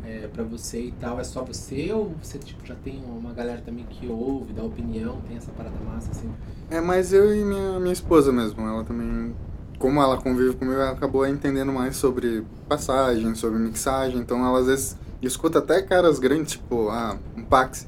é, 0.05 0.27
pra 0.27 0.43
você 0.43 0.85
e 0.85 0.91
tal, 0.99 1.19
é 1.19 1.23
só 1.23 1.43
você 1.43 1.91
ou 1.93 2.13
você 2.21 2.37
tipo, 2.39 2.65
já 2.65 2.75
tem 2.75 3.01
uma 3.05 3.33
galera 3.33 3.61
também 3.61 3.85
que 3.89 4.07
ouve, 4.07 4.53
dá 4.53 4.63
opinião, 4.63 5.21
tem 5.27 5.37
essa 5.37 5.51
parada 5.51 5.75
massa 5.85 6.11
assim? 6.11 6.31
É 6.69 6.79
mais 6.81 7.13
eu 7.13 7.35
e 7.35 7.43
minha, 7.43 7.79
minha 7.79 7.93
esposa 7.93 8.31
mesmo. 8.31 8.61
Ela 8.61 8.83
também, 8.83 9.35
como 9.77 10.01
ela 10.01 10.17
convive 10.17 10.55
comigo, 10.55 10.79
ela 10.79 10.91
acabou 10.91 11.27
entendendo 11.27 11.71
mais 11.71 11.95
sobre 11.95 12.43
passagem, 12.67 13.35
sobre 13.35 13.59
mixagem. 13.59 14.19
Então 14.19 14.45
ela 14.45 14.59
às 14.59 14.67
vezes 14.67 14.97
escuta 15.21 15.59
até 15.59 15.81
caras 15.81 16.19
grandes, 16.19 16.53
tipo, 16.53 16.89
ah, 16.89 17.17
um 17.37 17.43
Pax. 17.43 17.87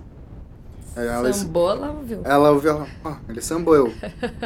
Ela, 0.96 1.34
Sambou, 1.34 1.72
ela 1.72 1.92
ouviu. 1.92 2.22
ela 2.24 2.52
ouviu, 2.52 2.70
ela, 2.72 2.88
ah, 3.04 3.18
ele 3.28 3.42
sambou 3.42 3.76
eu. 3.76 3.94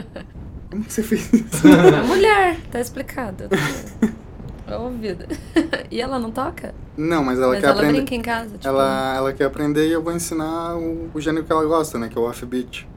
Como 0.72 0.84
que 0.84 0.93
você 0.93 1.03
fez 1.03 1.32
isso? 1.34 1.68
Mulher, 2.07 2.59
tá 2.72 2.80
explicado. 2.80 3.45
Ouvido. 4.76 5.26
e 5.89 6.01
ela 6.01 6.20
não 6.20 6.32
toca? 6.32 6.74
Não, 6.97 7.24
mas 7.24 7.39
ela 7.39 7.49
Mas 7.53 7.59
quer 7.59 7.68
ela 7.68 7.76
aprender. 7.76 7.93
brinca 7.97 8.15
em 8.15 8.22
casa, 8.22 8.57
tipo... 8.57 8.68
Ela, 8.68 9.15
ela 9.15 9.34
quer 9.34 9.45
aprender 9.45 9.88
e 9.88 9.91
eu 9.91 10.01
vou 10.01 10.13
ensinar 10.13 10.76
o, 10.76 11.09
o 11.13 11.22
gênero 11.22 11.45
que 11.45 11.51
ela 11.51 11.63
gosta, 11.65 11.97
né? 11.99 12.09
Que 12.09 12.18
é 12.18 12.22
o 12.22 12.26
offbeat. 12.28 12.88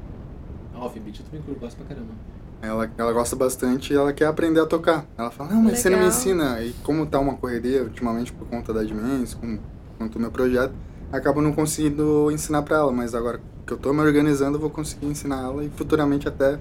Offbeat 0.74 1.20
eu 1.20 1.26
também 1.26 1.42
curto, 1.42 1.60
gosto 1.60 1.76
pra 1.76 1.86
caramba. 1.86 2.12
Ela, 2.62 2.90
ela 2.98 3.12
gosta 3.12 3.36
bastante 3.36 3.92
e 3.92 3.96
ela 3.96 4.12
quer 4.12 4.26
aprender 4.26 4.60
a 4.60 4.66
tocar. 4.66 5.06
Ela 5.16 5.30
fala, 5.30 5.50
não, 5.50 5.62
mas 5.62 5.78
você 5.78 5.88
não 5.90 5.98
me 5.98 6.04
Legal. 6.04 6.18
ensina. 6.18 6.62
E 6.62 6.72
como 6.82 7.06
tá 7.06 7.18
uma 7.18 7.34
correria, 7.34 7.82
ultimamente, 7.82 8.32
por 8.32 8.46
conta 8.48 8.72
da 8.72 8.82
Dimens, 8.82 9.34
com, 9.34 9.58
quanto 9.98 10.16
o 10.16 10.20
meu 10.20 10.30
projeto, 10.30 10.72
acabo 11.12 11.40
não 11.40 11.52
conseguindo 11.52 12.30
ensinar 12.30 12.62
pra 12.62 12.76
ela. 12.78 12.92
Mas 12.92 13.14
agora 13.14 13.40
que 13.66 13.72
eu 13.72 13.78
tô 13.78 13.92
me 13.92 14.00
organizando, 14.00 14.56
eu 14.56 14.60
vou 14.60 14.70
conseguir 14.70 15.06
ensinar 15.06 15.42
ela 15.42 15.64
e 15.64 15.70
futuramente 15.70 16.28
até 16.28 16.58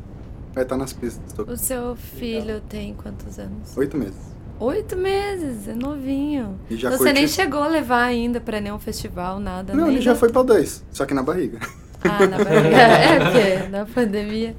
vai 0.53 0.63
estar 0.63 0.77
nas 0.77 0.93
pistas. 0.93 1.37
O 1.47 1.57
seu 1.57 1.95
filho 1.95 2.61
tem 2.61 2.93
quantos 2.93 3.37
anos? 3.39 3.75
oito 3.77 3.97
meses. 3.97 4.37
Oito 4.59 4.97
meses, 4.97 5.67
é 5.67 5.73
novinho. 5.73 6.59
E 6.69 6.75
já 6.75 6.89
Então 6.89 6.99
você 6.99 7.13
nem 7.13 7.27
chegou 7.27 7.61
a 7.63 7.67
levar 7.67 8.03
ainda 8.03 8.41
pra 8.41 8.59
nenhum 8.59 8.77
festival, 8.79 9.39
nada. 9.39 9.73
Não, 9.73 9.85
nem 9.85 9.95
ele 9.95 10.01
já 10.01 10.11
na- 10.11 10.17
foi 10.17 10.29
pra 10.31 10.43
dois, 10.43 10.83
só 10.91 11.05
que 11.05 11.13
na 11.13 11.23
barriga. 11.23 11.59
Ah, 12.03 12.27
na 12.27 12.37
barriga. 12.37 12.75
é, 12.77 13.19
porque 13.19 13.67
na 13.69 13.85
pandemia. 13.85 14.55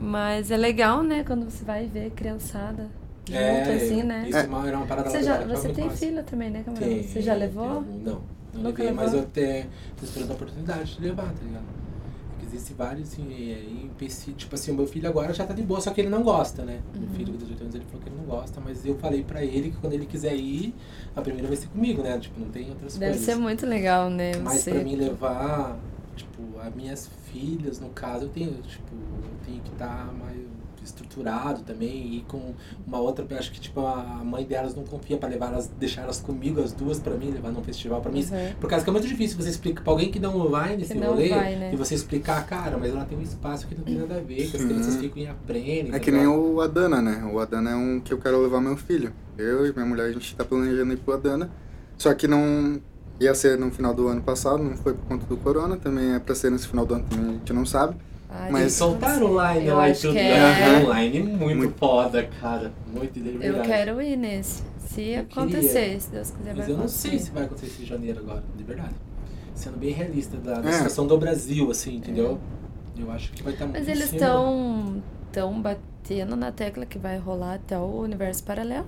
Mas 0.00 0.50
é 0.50 0.56
legal, 0.56 1.02
né, 1.02 1.24
quando 1.26 1.44
você 1.50 1.64
vai 1.64 1.86
ver 1.86 2.10
criançada 2.10 2.88
junto, 3.26 3.70
assim, 3.76 4.02
né? 4.02 4.24
Isso 4.28 4.38
é 4.38 4.42
uma, 4.44 4.66
era 4.66 4.76
uma 4.78 4.86
parada 4.86 5.10
Você, 5.10 5.22
já, 5.22 5.38
você 5.44 5.68
tem 5.70 5.90
filho 5.90 6.22
também, 6.22 6.50
né, 6.50 6.62
Camarão? 6.64 7.02
Você 7.02 7.20
já 7.20 7.34
levou? 7.34 7.82
Não, 7.82 8.20
não 8.54 8.62
Nunca 8.62 8.82
levei, 8.82 8.92
mas 8.92 9.12
levou? 9.12 9.20
eu 9.20 9.26
até 9.26 9.66
tô 9.98 10.04
esperando 10.04 10.30
a 10.30 10.34
oportunidade 10.34 10.96
de 10.96 11.02
levar, 11.02 11.24
tá 11.26 11.44
ligado? 11.44 11.64
Porque 12.50 12.56
existe 12.56 12.74
vários, 12.74 13.12
assim, 13.12 13.32
é, 13.32 13.84
empecilhos. 13.84 14.38
Tipo 14.42 14.54
assim, 14.54 14.72
o 14.72 14.74
meu 14.74 14.86
filho 14.86 15.08
agora 15.08 15.32
já 15.32 15.46
tá 15.46 15.54
de 15.54 15.62
boa, 15.62 15.80
só 15.80 15.90
que 15.92 16.00
ele 16.00 16.08
não 16.08 16.22
gosta, 16.22 16.64
né? 16.64 16.80
Uhum. 16.94 17.00
Meu 17.02 17.10
filho 17.10 17.32
com 17.32 17.38
18 17.38 17.62
anos, 17.62 17.74
ele 17.74 17.84
falou 17.84 18.00
que 18.02 18.08
ele 18.08 18.16
não 18.16 18.24
gosta, 18.24 18.60
mas 18.60 18.84
eu 18.84 18.96
falei 18.98 19.22
pra 19.22 19.44
ele 19.44 19.70
que 19.70 19.76
quando 19.76 19.92
ele 19.92 20.06
quiser 20.06 20.34
ir, 20.34 20.74
a 21.14 21.22
primeira 21.22 21.46
vai 21.48 21.56
ser 21.56 21.68
comigo, 21.68 22.02
né? 22.02 22.18
Tipo, 22.18 22.40
não 22.40 22.48
tem 22.48 22.68
outras 22.68 22.96
Deve 22.98 23.12
coisas. 23.12 23.26
ser 23.26 23.36
muito 23.36 23.66
legal, 23.66 24.10
né? 24.10 24.32
Mas 24.42 24.60
Você... 24.60 24.72
pra 24.72 24.82
mim 24.82 24.96
levar, 24.96 25.78
tipo, 26.16 26.58
as 26.60 26.74
minhas 26.74 27.08
filhas, 27.32 27.78
no 27.80 27.90
caso, 27.90 28.24
eu 28.24 28.28
tenho, 28.28 28.52
tipo, 28.62 28.92
eu 28.92 29.46
tenho 29.46 29.60
que 29.62 29.70
estar 29.70 30.12
mais 30.12 30.49
estruturado 30.90 31.62
também 31.62 32.16
e 32.16 32.24
com 32.28 32.54
uma 32.86 32.98
outra, 32.98 33.26
acho 33.38 33.50
que 33.52 33.60
tipo 33.60 33.80
a 33.80 34.22
mãe 34.24 34.44
delas 34.44 34.74
não 34.74 34.84
confia 34.84 35.16
pra 35.16 35.28
levar 35.28 35.46
elas, 35.46 35.68
deixar 35.78 36.02
elas 36.02 36.20
comigo 36.20 36.60
as 36.60 36.72
duas 36.72 36.98
pra 36.98 37.14
mim 37.14 37.30
levar 37.30 37.50
num 37.50 37.62
festival 37.62 38.00
pra 38.00 38.10
mim. 38.10 38.22
Uhum. 38.22 38.54
Por 38.60 38.68
causa 38.68 38.84
que 38.84 38.90
é 38.90 38.92
muito 38.92 39.06
difícil 39.06 39.36
você 39.36 39.50
explicar 39.50 39.82
pra 39.82 39.92
alguém 39.92 40.10
que 40.10 40.18
não 40.18 40.48
vai 40.48 40.76
nesse 40.76 40.94
não 40.94 41.08
rolê 41.08 41.28
vai, 41.28 41.56
né? 41.56 41.70
e 41.72 41.76
você 41.76 41.94
explicar, 41.94 42.44
cara, 42.46 42.76
mas 42.78 42.90
ela 42.90 43.04
tem 43.04 43.18
um 43.18 43.22
espaço 43.22 43.66
que 43.66 43.74
não 43.74 43.84
tem 43.84 43.98
nada 43.98 44.16
a 44.16 44.20
ver, 44.20 44.50
que 44.50 44.56
as 44.56 44.62
Sim. 44.62 44.68
crianças 44.68 44.96
ficam 44.96 45.22
e 45.22 45.26
aprendem. 45.26 45.88
É 45.88 45.92
tá 45.92 46.00
que 46.00 46.10
nem 46.10 46.26
o 46.26 46.60
Adana, 46.60 47.00
né? 47.00 47.28
O 47.32 47.38
Adana 47.38 47.70
é 47.70 47.74
um 47.74 48.00
que 48.00 48.12
eu 48.12 48.18
quero 48.18 48.40
levar 48.42 48.60
meu 48.60 48.76
filho. 48.76 49.12
Eu 49.38 49.66
e 49.66 49.72
minha 49.72 49.86
mulher, 49.86 50.06
a 50.06 50.12
gente 50.12 50.36
tá 50.36 50.44
planejando 50.44 50.92
ir 50.92 50.96
pro 50.98 51.14
Adana. 51.14 51.50
Só 51.96 52.12
que 52.14 52.26
não 52.26 52.80
ia 53.20 53.34
ser 53.34 53.58
no 53.58 53.70
final 53.70 53.92
do 53.92 54.08
ano 54.08 54.22
passado, 54.22 54.62
não 54.62 54.76
foi 54.76 54.94
por 54.94 55.04
conta 55.06 55.26
do 55.26 55.36
corona. 55.36 55.76
Também 55.76 56.14
é 56.14 56.18
pra 56.18 56.34
ser 56.34 56.50
nesse 56.50 56.66
final 56.66 56.84
do 56.86 56.94
ano, 56.94 57.04
também 57.08 57.28
a 57.28 57.32
gente 57.32 57.52
não 57.52 57.66
sabe. 57.66 57.96
Ai, 58.32 58.50
Mas- 58.50 58.60
Eles 58.62 58.72
soltaram 58.74 59.26
online 59.32 59.66
Eu 59.66 59.76
lá 59.76 59.88
e 59.88 59.94
tudo. 59.94 60.16
é. 60.16 60.78
Online 60.84 61.18
é 61.18 61.22
muito, 61.22 61.56
Muito. 61.58 61.78
foda, 61.78 62.22
cara. 62.40 62.72
Muito 62.92 63.18
de 63.20 63.44
Eu 63.44 63.60
quero 63.62 64.00
ir 64.00 64.16
nesse. 64.16 64.62
Se 64.78 65.02
Eu 65.10 65.22
acontecer, 65.22 65.80
queria. 65.84 66.00
se 66.00 66.10
Deus 66.10 66.30
quiser, 66.30 66.54
Mas 66.54 66.56
vai 66.56 66.64
eu 66.66 66.68
não 66.70 66.84
acontecer. 66.84 67.08
sei 67.10 67.18
se 67.18 67.30
vai 67.30 67.44
acontecer 67.44 67.66
esse 67.66 67.84
janeiro 67.84 68.20
agora, 68.20 68.42
de 68.56 68.64
verdade. 68.64 68.94
Sendo 69.54 69.76
bem 69.78 69.90
realista 69.92 70.36
da, 70.36 70.60
da 70.60 70.68
É. 70.68 70.72
situação 70.72 71.06
do 71.06 71.16
Brasil, 71.18 71.70
assim, 71.70 71.96
entendeu? 71.96 72.38
Eu 72.98 73.10
acho 73.10 73.32
que 73.32 73.42
vai 73.42 73.52
estar 73.52 73.66
muito 73.66 73.78
Mas 73.78 73.88
eles 73.88 74.12
estão 74.12 75.02
tão 75.32 75.60
batendo 75.60 76.34
na 76.36 76.50
tecla 76.52 76.84
que 76.86 76.98
vai 76.98 77.18
rolar 77.18 77.54
até 77.54 77.78
o 77.78 78.00
universo 78.00 78.42
paralelo. 78.44 78.86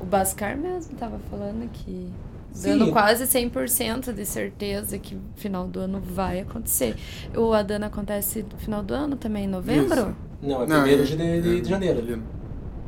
O 0.00 0.04
Bascar 0.04 0.56
mesmo 0.56 0.94
tava 0.96 1.18
falando 1.30 1.68
que 1.72 2.08
Sim. 2.52 2.78
dando 2.78 2.92
quase 2.92 3.24
100% 3.24 4.12
de 4.12 4.24
certeza 4.26 4.98
que 4.98 5.16
final 5.36 5.66
do 5.66 5.80
ano 5.80 6.00
vai 6.00 6.40
acontecer. 6.40 6.96
O 7.36 7.52
Adana 7.52 7.86
acontece 7.86 8.42
no 8.50 8.58
final 8.58 8.82
do 8.82 8.92
ano 8.94 9.16
também, 9.16 9.44
em 9.44 9.48
novembro? 9.48 10.00
Isso. 10.00 10.16
Não, 10.42 10.62
é 10.62 10.66
Não, 10.66 10.82
primeiro 10.82 11.02
é- 11.02 11.06
de, 11.06 11.42
de, 11.42 11.60
de 11.60 11.68
janeiro. 11.68 12.22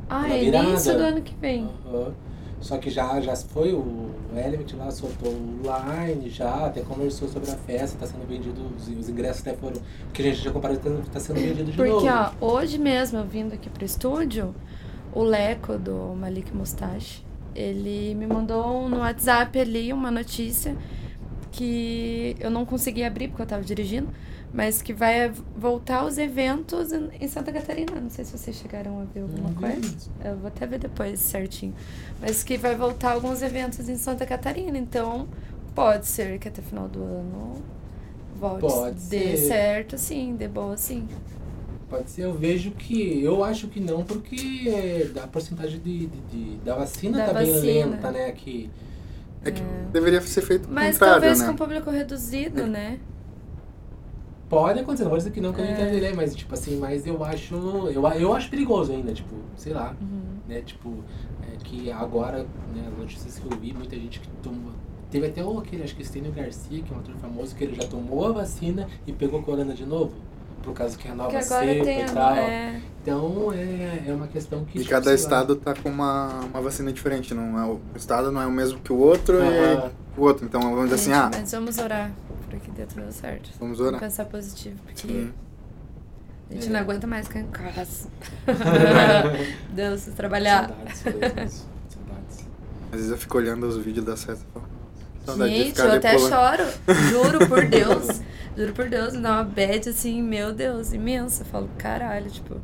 Ah, 0.09 0.29
é 0.29 0.41
virada. 0.41 0.69
início 0.69 0.93
do 0.97 1.03
ano 1.03 1.23
que 1.23 1.35
vem. 1.41 1.69
Aham. 1.87 2.13
Só 2.61 2.79
que 2.79 2.91
já, 2.91 3.21
já 3.21 3.35
foi, 3.35 3.73
o 3.73 4.11
Element 4.37 4.77
lá 4.79 4.89
soltou 4.93 5.33
o 5.33 5.61
line, 5.65 6.31
já 6.31 6.67
até 6.67 6.81
conversou 6.81 7.29
sobre 7.29 7.51
a 7.51 7.57
festa, 7.57 7.99
tá 7.99 8.07
sendo 8.07 8.25
vendido, 8.25 8.61
os, 8.77 8.87
os 8.87 9.09
ingressos 9.09 9.41
até 9.45 9.53
foram. 9.57 9.81
Que 10.13 10.23
a 10.23 10.25
gente 10.27 10.45
já 10.45 10.53
comparou, 10.53 10.77
tá, 10.77 10.91
tá 11.13 11.19
sendo 11.19 11.41
vendido 11.41 11.73
de 11.73 11.77
Porque, 11.77 11.91
novo. 11.91 12.07
ó, 12.41 12.47
hoje 12.59 12.79
mesmo, 12.79 13.19
eu 13.19 13.25
vindo 13.25 13.53
aqui 13.53 13.69
pro 13.69 13.85
estúdio, 13.85 14.55
o 15.13 15.25
Leco 15.25 15.77
do 15.77 16.15
Malik 16.15 16.55
Mustache, 16.55 17.25
ele 17.55 18.15
me 18.15 18.27
mandou 18.27 18.89
no 18.89 18.99
WhatsApp 18.99 19.59
ali 19.59 19.93
uma 19.93 20.11
notícia 20.11 20.77
que 21.51 22.35
eu 22.41 22.51
não 22.51 22.65
consegui 22.65 23.05
abrir 23.05 23.29
porque 23.29 23.43
eu 23.43 23.47
tava 23.47 23.63
dirigindo, 23.63 24.09
mas 24.53 24.83
que 24.83 24.93
vai 24.93 25.31
voltar 25.57 26.05
os 26.05 26.19
eventos 26.19 26.93
em 26.93 27.29
Santa 27.29 27.53
Catarina. 27.53 28.01
Não 28.01 28.11
sei 28.11 28.25
se 28.25 28.37
vocês 28.37 28.57
chegaram 28.57 29.01
a 29.01 29.05
ver 29.05 29.21
alguma 29.21 29.53
coisa. 29.55 30.11
Eu 30.25 30.37
vou 30.37 30.49
até 30.49 30.67
ver 30.67 30.79
depois 30.79 31.21
certinho. 31.21 31.75
Mas 32.21 32.43
que 32.43 32.57
vai 32.57 32.75
voltar 32.75 33.13
alguns 33.13 33.43
eventos 33.43 33.89
em 33.89 33.97
Santa 33.97 34.27
Catarina. 34.27 34.77
Então, 34.77 35.29
pode 35.75 36.07
ser 36.07 36.39
que 36.39 36.49
até 36.49 36.61
final 36.61 36.89
do 36.89 37.03
ano 37.03 37.63
volte. 38.39 38.61
Pode 38.61 39.01
dê 39.09 39.37
ser. 39.37 39.49
certo, 39.49 39.99
sim, 39.99 40.35
dê 40.37 40.49
boa, 40.49 40.77
sim. 40.77 41.07
Pode 41.93 42.11
ser, 42.11 42.23
eu 42.23 42.33
vejo 42.33 42.71
que. 42.71 43.23
Eu 43.23 43.45
acho 43.45 43.69
que 43.69 43.79
não, 43.79 44.03
porque 44.03 44.67
é, 44.67 45.11
da 45.13 45.27
porcentagem 45.27 45.79
de, 45.79 46.07
de- 46.07 46.21
de- 46.31 46.57
da 46.65 46.75
vacina 46.75 47.19
Da 47.19 47.27
tá 47.27 47.33
bem 47.35 47.53
vacina. 47.53 47.67
lenta, 47.91 48.11
né? 48.11 48.33
Que, 48.33 48.71
É 49.45 49.51
que 49.51 49.61
deveria 49.93 50.21
ser 50.23 50.41
feito 50.41 50.67
Mas 50.71 50.99
talvez 50.99 51.41
né? 51.41 51.47
com 51.49 51.55
público 51.55 51.91
reduzido, 51.91 52.67
né? 52.67 52.99
Pode 54.49 54.81
acontecer, 54.81 55.03
não 55.05 55.11
vou 55.11 55.19
dizer 55.19 55.33
que 55.33 55.41
não, 55.41 55.53
que 55.53 55.61
eu 55.61 55.65
não 55.67 55.71
É. 55.73 55.75
entenderei, 55.83 56.13
mas 56.15 56.35
tipo 56.35 56.55
assim, 56.55 56.77
mas 56.79 57.07
eu 57.07 57.23
acho. 57.23 57.55
Eu, 57.55 58.07
eu 58.09 58.33
acho 58.33 58.49
perigoso 58.49 58.91
ainda, 58.93 59.13
tipo, 59.13 59.35
sei 59.57 59.75
lá, 59.75 59.95
Uhum. 60.01 60.21
né? 60.49 60.63
Tipo, 60.63 60.95
é 61.43 61.57
que 61.63 61.91
agora, 61.93 62.47
né, 62.75 62.89
as 62.91 62.99
notícias 62.99 63.39
que 63.39 63.45
eu 63.53 63.59
vi, 63.59 63.75
muita 63.75 63.97
gente 63.97 64.19
que 64.19 64.29
tomou. 64.43 64.73
Teve 65.11 65.27
até 65.27 65.45
o 65.45 65.59
aquele, 65.59 65.83
acho 65.83 65.95
que 65.95 66.01
Estênio 66.03 66.33
Garcia, 66.33 66.83
que 66.83 66.91
é 66.91 66.97
um 66.97 67.01
ator 67.01 67.15
famoso, 67.17 67.55
que 67.55 67.65
ele 67.65 67.75
já 67.75 67.87
tomou 67.87 68.27
a 68.29 68.33
vacina 68.33 68.89
e 69.07 69.13
pegou 69.13 69.43
corona 69.43 69.75
de 69.75 69.85
novo. 69.85 70.13
Por 70.63 70.73
causa 70.75 70.97
que 70.97 71.09
é 71.09 71.11
a 71.11 71.15
nova 71.15 71.31
Porque 71.31 71.45
agora 71.45 71.67
cepa 71.67 71.85
tem 71.85 72.01
e 72.03 72.05
tal. 72.07 72.35
É, 72.37 72.81
Então 73.03 73.53
é, 73.53 74.05
é 74.07 74.13
uma 74.15 74.29
questão 74.29 74.65
que. 74.65 74.79
E 74.79 74.83
tipo, 74.83 74.91
cada 74.91 75.11
lá. 75.11 75.15
estado 75.17 75.57
tá 75.57 75.75
com 75.75 75.89
uma, 75.89 76.29
uma 76.53 76.61
vacina 76.61 76.93
diferente. 76.93 77.35
Não 77.35 77.59
é 77.59 77.65
o, 77.67 77.81
estado 77.97 78.31
não 78.31 78.41
é 78.41 78.47
o 78.47 78.51
mesmo 78.53 78.79
que 78.81 78.93
o 78.93 78.97
outro 78.97 79.39
e 79.43 80.19
o 80.21 80.23
outro. 80.23 80.47
Então 80.47 80.61
vamos 80.61 80.85
dizer 80.91 80.95
assim, 80.95 81.13
ah, 81.13 81.31
Mas 81.35 81.51
vamos 81.53 81.79
orar 81.79 82.11
pra 82.49 82.59
que 82.61 82.71
dê 82.71 82.87
tudo 82.87 83.11
certo. 83.13 83.51
vamos 83.59 83.79
Vamos 83.79 83.81
orar. 83.81 84.01
pensar 84.01 84.25
positivo, 84.27 84.77
porque 84.85 85.09
Sim. 85.09 85.33
a 86.51 86.55
gente 86.55 86.67
É. 86.69 86.71
não 86.71 86.81
aguenta 86.81 87.07
mais 87.07 87.27
ficar 87.27 87.41
em 87.41 87.47
casa. 87.49 88.09
Deus, 89.71 90.05
trabalhar. 90.17 90.69
Saudades, 90.69 90.99
saudades, 91.01 91.67
saudades. 91.89 92.47
Às 92.93 92.97
vezes 92.99 93.11
eu 93.11 93.17
fico 93.19 93.39
olhando 93.39 93.67
os 93.67 93.77
vídeos 93.79 94.05
da 94.05 94.17
César 94.17 94.45
e 94.55 95.25
falo, 95.27 95.49
Gente, 95.49 95.79
eu 95.81 95.93
até 95.93 96.15
pulando. 96.15 96.31
choro. 96.31 96.65
Juro 97.11 97.49
por 97.49 97.67
Deus. 97.67 98.21
Juro 98.57 98.73
por 98.75 98.89
Deus, 98.89 99.15
me 99.15 99.23
dá 99.23 99.33
uma 99.35 99.45
bad 99.45 99.89
assim, 99.89 100.23
meu 100.23 100.53
Deus, 100.53 100.93
imensa. 100.93 101.43
Eu 101.43 101.47
falo, 101.47 101.71
caralho, 101.79 102.31
tipo. 102.31 102.61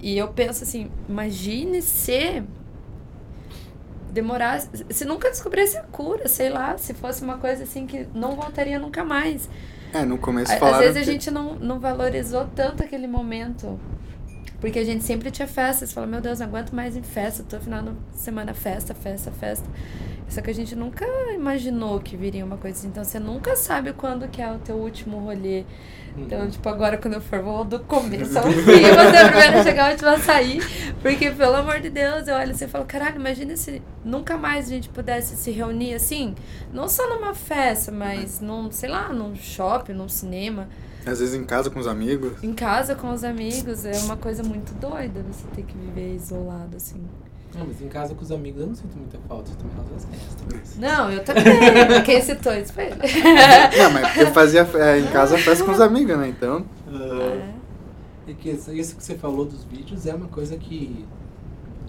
E 0.00 0.16
eu 0.16 0.28
penso 0.28 0.62
assim, 0.64 0.90
imagine 1.08 1.82
se 1.82 2.42
demorasse. 4.12 4.68
Se 4.90 5.04
nunca 5.04 5.28
descobrisse 5.30 5.76
a 5.76 5.82
cura, 5.82 6.28
sei 6.28 6.48
lá, 6.48 6.76
se 6.78 6.94
fosse 6.94 7.22
uma 7.22 7.38
coisa 7.38 7.62
assim 7.64 7.86
que 7.86 8.06
não 8.14 8.34
voltaria 8.36 8.78
nunca 8.78 9.04
mais. 9.04 9.48
É, 9.92 10.04
no 10.04 10.18
começo 10.18 10.50
A- 10.52 10.54
Às 10.54 10.60
falaram 10.60 10.78
vezes 10.78 10.96
a 10.96 11.00
que- 11.00 11.06
gente 11.12 11.30
não, 11.30 11.54
não 11.56 11.80
valorizou 11.80 12.46
tanto 12.54 12.82
aquele 12.82 13.06
momento. 13.06 13.78
Porque 14.60 14.78
a 14.78 14.84
gente 14.84 15.02
sempre 15.04 15.30
tinha 15.30 15.48
festa. 15.48 15.86
Você 15.86 15.94
fala, 15.94 16.06
meu 16.06 16.20
Deus, 16.20 16.38
não 16.38 16.46
aguento 16.46 16.72
mais 16.72 16.96
em 16.96 17.02
festa. 17.02 17.42
Tô 17.42 17.58
final 17.58 17.82
de 17.82 17.92
semana 18.12 18.52
festa, 18.52 18.94
festa, 18.94 19.30
festa. 19.30 19.66
Só 20.30 20.40
que 20.40 20.48
a 20.48 20.54
gente 20.54 20.76
nunca 20.76 21.04
imaginou 21.34 21.98
que 21.98 22.16
viria 22.16 22.44
uma 22.44 22.56
coisa 22.56 22.78
assim. 22.78 22.88
Então 22.88 23.04
você 23.04 23.18
nunca 23.18 23.56
sabe 23.56 23.92
quando 23.92 24.28
que 24.28 24.40
é 24.40 24.50
o 24.50 24.58
teu 24.58 24.76
último 24.76 25.18
rolê. 25.18 25.64
Então, 26.16 26.48
tipo, 26.48 26.68
agora 26.68 26.96
quando 26.98 27.14
eu 27.14 27.20
for, 27.20 27.42
vou 27.42 27.64
do 27.64 27.80
começo 27.80 28.38
ao 28.38 28.44
fim. 28.50 28.82
Eu 28.82 28.94
vou 28.94 29.10
ser 29.10 29.56
a 29.56 29.62
chegar, 29.64 29.88
a 29.88 29.90
última 29.90 30.12
a 30.12 30.18
sair. 30.18 30.60
Porque, 31.02 31.30
pelo 31.30 31.56
amor 31.56 31.80
de 31.80 31.90
Deus, 31.90 32.28
eu 32.28 32.36
olho 32.36 32.52
assim 32.52 32.64
e 32.64 32.68
falo, 32.68 32.84
caralho, 32.84 33.16
imagina 33.16 33.56
se 33.56 33.82
nunca 34.04 34.36
mais 34.36 34.66
a 34.66 34.68
gente 34.68 34.88
pudesse 34.88 35.36
se 35.36 35.50
reunir 35.50 35.94
assim, 35.94 36.34
não 36.72 36.88
só 36.88 37.08
numa 37.08 37.34
festa, 37.34 37.90
mas 37.90 38.40
num, 38.40 38.70
sei 38.70 38.88
lá, 38.88 39.12
num 39.12 39.34
shopping, 39.34 39.92
num 39.92 40.08
cinema. 40.08 40.68
Às 41.06 41.18
vezes 41.18 41.34
em 41.34 41.44
casa 41.44 41.70
com 41.70 41.80
os 41.80 41.86
amigos. 41.86 42.42
Em 42.42 42.52
casa 42.52 42.94
com 42.94 43.10
os 43.10 43.24
amigos, 43.24 43.84
é 43.84 43.98
uma 44.04 44.16
coisa 44.16 44.42
muito 44.42 44.74
doida 44.74 45.24
você 45.28 45.46
ter 45.54 45.62
que 45.62 45.76
viver 45.76 46.14
isolado, 46.14 46.76
assim. 46.76 47.02
Não, 47.54 47.66
mas 47.66 47.82
em 47.82 47.88
casa 47.88 48.14
com 48.14 48.22
os 48.22 48.30
amigos 48.30 48.60
eu 48.60 48.68
não 48.68 48.74
sinto 48.74 48.96
muita 48.96 49.18
falta, 49.28 49.50
eu 49.50 49.56
também 49.56 49.76
causa 49.76 49.92
das 49.92 50.04
festas. 50.04 50.78
Não, 50.78 51.10
eu 51.10 51.24
também. 51.24 51.44
Quem 52.04 52.22
citou 52.22 52.54
isso 52.54 52.72
foi 52.72 52.84
ele. 52.84 52.94
Não, 53.76 53.90
mas 53.90 54.06
porque 54.06 54.20
eu 54.20 54.32
fazia 54.32 54.68
é, 54.74 54.98
em 54.98 55.06
casa 55.08 55.36
festa 55.36 55.64
com 55.64 55.72
os 55.72 55.80
amigos, 55.80 56.16
né? 56.16 56.28
Então. 56.28 56.64
É 58.28 58.32
que 58.32 58.50
isso 58.50 58.72
isso 58.72 58.96
que 58.96 59.02
você 59.02 59.16
falou 59.16 59.44
dos 59.44 59.64
vídeos 59.64 60.06
é 60.06 60.14
uma 60.14 60.28
coisa 60.28 60.56
que 60.56 61.04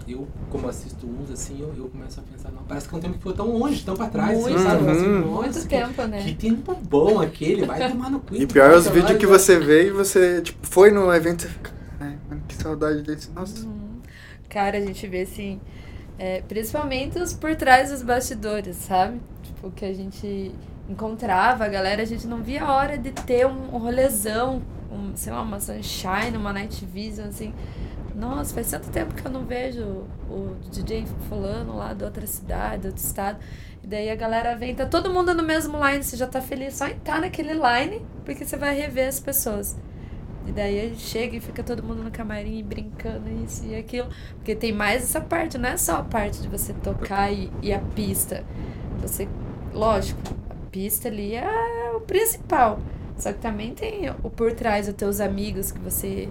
eu, 0.08 0.26
como 0.50 0.68
assisto 0.68 1.06
uns, 1.06 1.30
assim, 1.30 1.60
eu, 1.60 1.72
eu 1.76 1.88
começo 1.88 2.18
a 2.18 2.22
pensar, 2.24 2.50
não, 2.50 2.62
parece 2.64 2.88
que 2.88 2.94
é 2.94 2.98
um 2.98 3.00
tempo 3.00 3.14
que 3.18 3.22
foi 3.22 3.32
tão 3.34 3.56
longe, 3.56 3.84
tão 3.84 3.96
pra 3.96 4.08
trás, 4.08 4.30
assim, 4.36 4.40
Muito. 4.50 4.62
sabe? 4.62 4.90
Assim, 4.90 5.06
Uhum. 5.06 5.20
nossa, 5.20 5.42
Muito 5.42 5.60
que, 5.60 5.68
tempo, 5.68 6.02
né? 6.02 6.22
Que 6.24 6.34
tempo 6.34 6.74
bom 6.82 7.20
aquele, 7.20 7.64
vai 7.64 7.90
tomar 7.90 8.10
no 8.10 8.20
cu. 8.20 8.34
E 8.34 8.46
pior 8.46 8.72
é 8.72 8.76
os 8.76 8.88
vídeos 8.88 9.16
que 9.16 9.26
vai. 9.26 9.38
você 9.38 9.58
vê 9.58 9.86
e 9.86 9.90
você, 9.90 10.40
tipo, 10.42 10.66
foi 10.66 10.90
no 10.90 11.12
evento 11.14 11.46
e 11.46 11.72
mano, 12.28 12.42
que 12.48 12.54
saudade 12.56 13.02
desse. 13.02 13.30
Nossa. 13.30 13.66
Cara, 14.52 14.76
a 14.76 14.80
gente 14.82 15.06
vê 15.06 15.22
assim, 15.22 15.58
é, 16.18 16.42
principalmente 16.42 17.18
os 17.18 17.32
por 17.32 17.56
trás 17.56 17.90
dos 17.90 18.02
bastidores, 18.02 18.76
sabe? 18.76 19.18
Tipo, 19.42 19.70
que 19.70 19.82
a 19.82 19.94
gente 19.94 20.54
encontrava 20.86 21.64
a 21.64 21.68
galera, 21.68 22.02
a 22.02 22.04
gente 22.04 22.26
não 22.26 22.42
via 22.42 22.62
a 22.62 22.70
hora 22.70 22.98
de 22.98 23.12
ter 23.12 23.46
um, 23.46 23.78
rolezão, 23.78 24.60
um, 24.92 25.16
sei 25.16 25.32
lá, 25.32 25.40
uma 25.40 25.58
sunshine, 25.58 26.36
uma 26.36 26.52
night 26.52 26.84
vision, 26.84 27.28
assim. 27.28 27.54
Nossa, 28.14 28.52
faz 28.52 28.70
tanto 28.70 28.90
tempo 28.90 29.14
que 29.14 29.26
eu 29.26 29.30
não 29.30 29.46
vejo 29.46 30.04
o 30.28 30.54
DJ 30.70 31.06
fulano 31.30 31.74
lá 31.74 31.94
de 31.94 32.04
outra 32.04 32.26
cidade, 32.26 32.88
outro 32.88 33.02
estado. 33.02 33.38
E 33.82 33.86
daí 33.86 34.10
a 34.10 34.14
galera 34.14 34.54
vem, 34.54 34.74
tá 34.74 34.84
todo 34.84 35.10
mundo 35.10 35.32
no 35.32 35.42
mesmo 35.42 35.82
line, 35.82 36.04
você 36.04 36.14
já 36.14 36.26
tá 36.26 36.42
feliz 36.42 36.74
só 36.74 36.88
em 36.88 36.92
estar 36.92 37.22
naquele 37.22 37.54
line, 37.54 38.04
porque 38.22 38.44
você 38.44 38.58
vai 38.58 38.76
rever 38.78 39.08
as 39.08 39.18
pessoas. 39.18 39.78
E 40.46 40.52
daí 40.52 40.80
a 40.80 40.88
gente 40.88 41.00
chega 41.00 41.36
e 41.36 41.40
fica 41.40 41.62
todo 41.62 41.82
mundo 41.82 42.02
no 42.02 42.10
camarim 42.10 42.62
brincando 42.62 43.28
isso 43.44 43.64
e 43.64 43.76
aquilo. 43.76 44.08
Porque 44.36 44.54
tem 44.54 44.72
mais 44.72 45.02
essa 45.02 45.20
parte, 45.20 45.56
não 45.58 45.68
é 45.68 45.76
só 45.76 45.96
a 45.96 46.02
parte 46.02 46.40
de 46.40 46.48
você 46.48 46.72
tocar 46.72 47.32
e, 47.32 47.50
e 47.62 47.72
a 47.72 47.78
pista. 47.78 48.44
Você, 49.00 49.28
lógico, 49.72 50.20
a 50.50 50.54
pista 50.70 51.08
ali 51.08 51.34
é 51.34 51.92
o 51.94 52.00
principal. 52.00 52.80
Só 53.16 53.32
que 53.32 53.38
também 53.38 53.74
tem 53.74 54.10
o 54.22 54.30
por 54.30 54.52
trás 54.52 54.86
dos 54.86 54.96
teus 54.96 55.20
amigos 55.20 55.70
que 55.70 55.78
você 55.78 56.28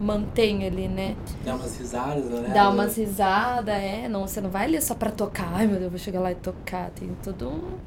mantém 0.00 0.66
ali, 0.66 0.88
né? 0.88 1.16
Dá 1.44 1.54
umas 1.54 1.78
risadas, 1.78 2.24
né? 2.24 2.50
Dá 2.52 2.70
umas 2.70 2.96
risadas, 2.96 3.74
é. 3.74 4.08
Não, 4.08 4.26
você 4.26 4.40
não 4.40 4.50
vai 4.50 4.64
ali 4.64 4.80
só 4.80 4.94
pra 4.94 5.10
tocar. 5.10 5.50
Ai, 5.54 5.66
meu 5.66 5.76
Deus, 5.76 5.84
eu 5.84 5.90
vou 5.90 5.98
chegar 5.98 6.20
lá 6.20 6.32
e 6.32 6.34
tocar. 6.34 6.90
Tem 6.90 7.08
todo 7.22 7.48
um. 7.48 7.78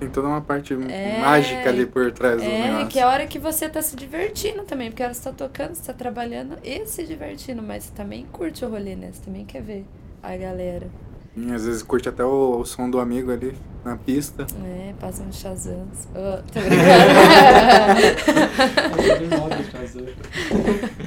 Tem 0.00 0.08
toda 0.08 0.26
uma 0.28 0.40
parte 0.40 0.72
É. 0.74 1.18
mágica 1.20 1.68
ali 1.68 1.84
por 1.86 2.10
trás 2.10 2.38
do 2.42 2.48
É, 2.48 2.62
negócio. 2.68 2.88
que 2.88 2.98
é 2.98 3.02
a 3.02 3.08
hora 3.08 3.26
que 3.26 3.38
você 3.38 3.68
tá 3.68 3.82
se 3.82 3.94
divertindo 3.94 4.62
também, 4.62 4.90
porque 4.90 5.02
a 5.02 5.06
hora 5.06 5.14
que 5.14 5.20
você 5.20 5.28
tá 5.30 5.36
tocando, 5.36 5.74
você 5.74 5.82
tá 5.82 5.92
trabalhando 5.92 6.56
e 6.64 6.86
se 6.86 7.04
divertindo, 7.06 7.62
mas 7.62 7.84
você 7.84 7.92
também 7.94 8.26
curte 8.32 8.64
o 8.64 8.68
rolê, 8.70 8.96
né? 8.96 9.10
Você 9.12 9.20
também 9.22 9.44
quer 9.44 9.60
ver 9.62 9.84
a 10.22 10.34
galera. 10.36 10.88
E 11.36 11.52
às 11.52 11.64
vezes 11.66 11.82
curte 11.82 12.08
até 12.08 12.24
o, 12.24 12.58
o 12.60 12.64
som 12.64 12.88
do 12.90 12.98
amigo 12.98 13.30
ali 13.30 13.54
na 13.84 13.96
pista. 13.96 14.46
É, 14.64 14.94
passa 14.98 15.22
uns 15.22 15.36
chazãs. 15.38 16.08
Oh, 16.14 16.42
tô 16.50 16.60
brincando. 16.60 16.80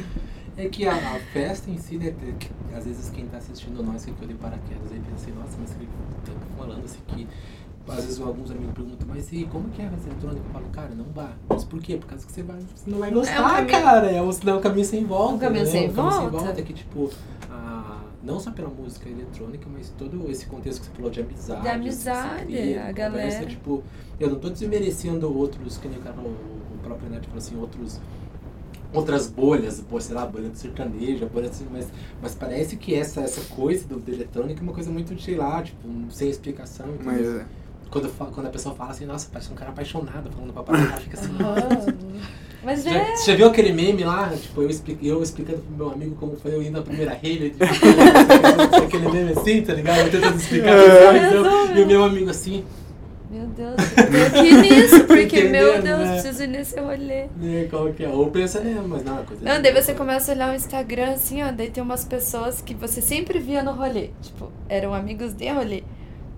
É 0.55 0.69
que 0.69 0.87
a, 0.87 0.93
a 0.93 1.19
festa 1.33 1.69
em 1.71 1.77
si, 1.79 1.97
né, 1.97 2.13
que, 2.39 2.47
às 2.75 2.85
vezes 2.85 3.09
quem 3.09 3.25
tá 3.25 3.37
assistindo 3.37 3.81
nós 3.81 4.05
que 4.05 4.11
eu 4.11 4.27
de 4.27 4.35
paraquedas 4.35 4.91
aí 4.91 4.99
pensa 4.99 5.15
assim, 5.23 5.31
nossa, 5.31 5.57
mas 5.59 5.71
ele 5.71 5.89
tá 6.23 6.31
falando 6.55 6.85
assim 6.85 6.99
que 7.07 7.27
às 7.88 7.95
vezes 8.05 8.22
alguns 8.22 8.49
amigos 8.51 8.73
perguntam, 8.73 9.07
mas 9.07 9.31
e 9.31 9.43
como 9.45 9.69
que 9.69 9.81
é 9.81 9.88
a 9.88 9.89
festa 9.89 10.10
eletrônica? 10.10 10.45
Eu 10.47 10.53
falo, 10.53 10.65
cara, 10.72 10.89
não 10.95 11.05
vá. 11.14 11.31
Mas 11.49 11.64
por 11.64 11.81
quê? 11.81 11.97
Por 11.97 12.07
causa 12.07 12.26
que 12.26 12.31
você, 12.31 12.43
vai, 12.43 12.57
você 12.76 12.89
não 12.89 12.99
vai 12.99 13.11
gostar, 13.11 13.55
caminho- 13.55 13.84
cara. 13.84 14.11
É 14.11 14.22
um, 14.22 14.30
não, 14.43 14.53
é 14.53 14.55
um 14.55 14.61
caminho 14.61 14.85
sem 14.85 15.05
volta. 15.05 15.34
Um 15.35 15.39
caminho 15.39 15.65
né? 15.65 15.72
sem 15.72 15.89
um 15.89 15.93
caminho 15.93 16.11
sem 16.14 16.30
volta. 16.30 16.45
volta 16.45 16.61
que, 16.61 16.73
tipo, 16.73 17.10
a, 17.49 18.01
não 18.23 18.39
só 18.39 18.51
pela 18.51 18.69
música 18.69 19.10
eletrônica, 19.10 19.68
mas 19.72 19.89
todo 19.97 20.30
esse 20.31 20.45
contexto 20.45 20.80
que 20.81 20.85
você 20.88 20.93
falou 20.93 21.11
de 21.11 21.22
amizade. 21.22 21.61
De 21.61 21.68
amizade, 21.68 22.53
você 22.53 22.77
a 22.77 22.84
conversa, 22.84 22.93
galera. 22.93 23.45
tipo, 23.45 23.84
eu 24.19 24.30
não 24.30 24.39
tô 24.39 24.49
desmerecendo 24.49 25.38
outros, 25.38 25.77
que 25.77 25.88
nem 25.88 25.97
o 25.97 26.01
cara 26.01 26.15
falou, 26.15 26.31
o 26.31 26.77
próprio 26.84 27.10
Neto 27.10 27.26
falou 27.26 27.38
assim, 27.38 27.57
outros 27.60 27.99
outras 28.93 29.27
bolhas, 29.27 29.81
pô, 29.81 29.99
sei 29.99 30.15
lá, 30.15 30.26
bolha 30.26 30.49
do 30.49 30.55
sertanejo, 30.55 31.26
bolha 31.26 31.49
assim, 31.49 31.65
mas, 31.72 31.88
mas 32.22 32.35
parece 32.35 32.77
que 32.77 32.93
essa, 32.93 33.22
essa 33.22 33.41
coisa 33.55 33.88
do, 33.88 33.99
do 33.99 34.11
eletrônico 34.11 34.60
é 34.60 34.64
uma 34.64 34.72
coisa 34.73 34.91
muito, 34.91 35.19
sei 35.19 35.35
lá, 35.35 35.64
tipo, 35.64 35.88
sem 36.11 36.30
explicação. 36.30 36.85
entendeu? 36.89 37.05
Mas 37.05 37.26
é, 37.41 37.45
Quando, 37.93 38.09
quando 38.31 38.47
a 38.47 38.49
pessoa 38.49 38.73
fala 38.73 38.89
assim, 38.89 39.05
nossa, 39.05 39.29
parece 39.31 39.51
um 39.51 39.55
cara 39.55 39.69
apaixonado 39.69 40.27
falando 40.31 40.51
pra 40.51 40.63
parar, 40.63 40.99
fica 40.99 41.15
assim. 41.15 41.29
Mas 42.65 42.83
Já, 42.83 42.91
é. 42.91 43.15
você 43.15 43.31
já 43.31 43.37
viu 43.37 43.47
aquele 43.47 43.71
meme 43.71 44.03
lá? 44.03 44.29
Tipo, 44.29 44.63
eu, 44.63 44.69
eu 45.01 45.21
explicando 45.21 45.59
pro 45.59 45.75
meu 45.75 45.91
amigo 45.91 46.15
como 46.15 46.35
foi 46.37 46.55
eu 46.55 46.63
indo 46.63 46.71
na 46.71 46.81
primeira 46.81 47.11
rave. 47.11 47.51
Tipo, 47.51 47.65
aquele 48.83 49.09
meme 49.09 49.33
assim, 49.33 49.61
tá 49.61 49.73
ligado? 49.73 49.99
Eu 49.99 50.09
tentando 50.09 50.37
explicar. 50.37 50.69
É. 50.69 51.27
então, 51.27 51.75
e 51.77 51.81
o 51.83 51.85
meu 51.85 52.03
amigo 52.03 52.29
assim, 52.31 52.63
Meu 53.29 53.45
Deus, 53.47 53.75
eu 53.97 54.27
aqui 54.39 54.53
nisso, 54.61 55.03
porque, 55.05 55.43
meu 55.43 55.75
Entendendo, 55.75 55.83
Deus, 55.83 55.99
né? 55.99 56.11
preciso 56.13 56.43
ir 56.43 56.47
nesse 56.47 56.79
rolê. 56.79 57.25
né, 57.35 57.67
qual 57.69 57.91
que 57.93 58.05
é? 58.05 58.09
Ou 58.09 58.31
pensa, 58.31 58.61
né, 58.61 58.81
mas 58.87 59.03
não, 59.03 59.19
é 59.19 59.23
coisa 59.23 59.43
Não, 59.43 59.61
daí 59.61 59.73
você 59.73 59.93
começa 59.93 60.31
a 60.31 60.35
olhar 60.35 60.51
o 60.51 60.55
Instagram 60.55 61.11
assim, 61.11 61.43
ó, 61.43 61.51
daí 61.51 61.69
tem 61.69 61.83
umas 61.83 62.05
pessoas 62.05 62.61
que 62.61 62.73
você 62.73 63.01
sempre 63.01 63.39
via 63.39 63.61
no 63.61 63.73
rolê. 63.73 64.09
Tipo, 64.21 64.49
eram 64.69 64.93
amigos 64.93 65.33
de 65.33 65.49
rolê. 65.51 65.83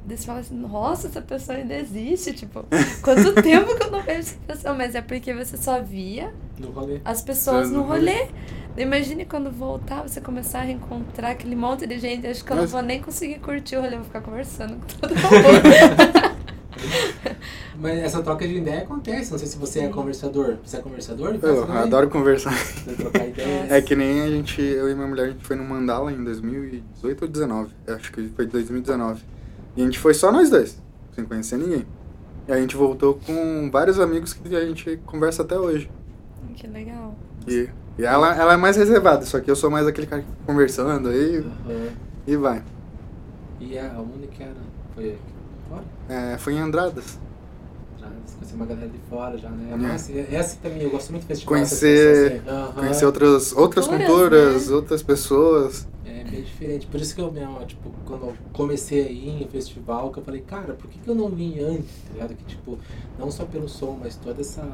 Você 0.08 0.26
fala 0.26 0.40
assim, 0.40 0.56
nossa, 0.56 1.08
essa 1.08 1.22
pessoa 1.22 1.58
ainda 1.58 1.74
existe, 1.76 2.32
tipo, 2.34 2.64
quanto 3.02 3.34
tempo 3.42 3.76
que 3.76 3.84
eu 3.84 3.92
não 3.92 4.02
vejo 4.04 4.20
essa 4.20 4.38
pessoa, 4.48 4.74
mas 4.76 4.94
é 4.94 5.02
porque 5.02 5.34
você 5.34 5.58
só 5.58 5.82
via 5.82 6.32
No 6.60 6.70
rolê. 6.70 7.00
as 7.04 7.22
pessoas 7.22 7.70
No 7.72 7.78
no 7.80 7.84
rolê. 7.84 8.28
Daí 8.76 8.86
Imagine 8.86 9.26
quando 9.26 9.50
voltar, 9.50 10.04
você 10.04 10.22
começar 10.22 10.60
a 10.60 10.64
reencontrar 10.64 11.32
aquele 11.32 11.56
monte 11.56 11.88
de 11.88 11.98
gente. 11.98 12.28
Acho 12.28 12.44
que 12.46 12.52
eu 12.52 12.56
não 12.56 12.64
Mas- 12.64 12.72
vou 12.72 12.82
nem 12.82 13.02
conseguir 13.02 13.40
curtir 13.40 13.78
o 13.78 13.82
rolê, 13.82 13.94
eu 13.94 14.00
vou 14.00 14.06
ficar 14.06 14.22
conversando 14.22 14.76
com 14.76 14.86
todo 15.00 15.16
mundo. 15.16 16.36
Mas 17.80 18.00
essa 18.00 18.22
troca 18.22 18.48
de 18.48 18.56
ideia 18.56 18.84
acontece. 18.84 19.32
Não 19.32 19.38
sei 19.38 19.48
se 19.48 19.58
você 19.58 19.80
é 19.82 19.90
conversador. 19.90 20.58
Você 20.64 20.78
é 20.78 20.82
conversador? 20.82 21.36
Eu 21.42 21.66
também? 21.66 21.78
adoro 21.78 22.10
conversar. 22.10 22.54
É 23.70 23.82
que 23.82 23.96
nem 23.96 24.22
a 24.22 24.28
gente, 24.30 24.62
eu 24.62 24.90
e 24.90 24.96
minha 24.96 25.08
mulher, 25.08 25.28
a 25.28 25.32
gente 25.32 25.44
foi 25.46 25.56
no 25.56 25.64
Mandala 25.64 26.12
em 26.12 26.24
2018 26.24 27.22
ou 27.24 27.28
2019. 27.28 27.74
Eu 27.88 27.96
acho 27.96 28.12
que 28.12 28.30
foi 28.30 28.46
2019. 28.46 29.22
E 29.76 29.82
a 29.82 29.86
gente 29.86 30.00
foi 30.00 30.14
só 30.14 30.32
nós 30.32 30.50
dois, 30.50 30.82
sem 31.14 31.26
conhecer 31.26 31.58
ninguém. 31.58 31.86
E 32.48 32.52
a 32.52 32.60
gente 32.60 32.76
voltou 32.76 33.20
com 33.26 33.70
vários 33.72 34.00
amigos 34.00 34.34
que 34.34 34.56
a 34.56 34.66
gente 34.66 34.98
conversa 35.06 35.42
até 35.44 35.58
hoje. 35.58 35.90
que 36.56 36.68
legal. 36.68 37.16
E, 37.48 37.70
e 37.98 38.06
ela, 38.06 38.36
ela 38.36 38.54
é 38.54 38.58
mais 38.58 38.78
reservada, 38.78 39.26
só 39.26 39.40
que 39.40 39.50
eu 39.50 39.56
sou 39.56 39.70
mais 39.70 39.86
aquele 39.88 40.08
cara 40.08 40.22
que 40.22 40.28
fica 40.28 40.44
conversando 40.46 41.10
aí 41.10 41.38
Aham. 41.38 41.90
e 42.28 42.36
vai. 42.36 42.64
E 43.60 43.78
a 43.78 44.00
única 44.00 44.44
era. 44.44 44.54
Foi 44.94 45.10
aqui 45.10 45.20
fora? 45.70 45.84
É, 46.08 46.38
foi 46.38 46.54
em 46.54 46.60
Andradas. 46.60 47.18
Já 48.06 48.36
conheci 48.36 48.56
uma 48.56 48.66
galera 48.66 48.88
de 48.88 48.98
fora 49.10 49.38
já, 49.38 49.50
né? 49.50 49.74
É. 49.74 49.76
Nossa, 49.78 50.12
essa 50.14 50.58
também, 50.62 50.82
eu 50.82 50.90
gosto 50.90 51.12
muito 51.12 51.24
de 51.24 51.28
festival. 51.28 51.54
Conhecer, 51.56 52.42
assim. 52.42 52.50
Aham. 52.50 52.74
conhecer 52.74 53.06
outras, 53.06 53.54
outras 53.54 53.88
Culturas, 53.88 54.08
culturas, 54.08 54.70
né? 54.70 54.76
outras 54.76 55.04
pessoas. 55.04 55.88
É 56.06 56.24
bem 56.24 56.42
diferente. 56.42 56.88
Por 56.88 57.00
isso 57.00 57.16
que 57.16 57.22
eu 57.22 57.32
mesmo, 57.32 57.66
tipo, 57.66 57.90
quando 58.06 58.28
eu 58.28 58.36
comecei 58.54 59.06
a 59.06 59.10
ir 59.10 59.44
em 59.44 59.48
festival, 59.48 60.12
que 60.12 60.20
eu 60.20 60.24
falei, 60.24 60.42
cara, 60.42 60.74
por 60.74 60.90
que, 60.90 61.00
que 61.00 61.08
eu 61.08 61.16
não 61.16 61.30
vim 61.30 61.60
antes, 61.60 61.92
tá 62.08 62.14
ligado? 62.14 62.36
Que, 62.36 62.46
tipo, 62.46 62.78
não 63.18 63.30
só 63.32 63.46
pelo 63.46 63.68
som, 63.68 63.98
mas 64.00 64.16
toda 64.16 64.42
essa, 64.42 64.66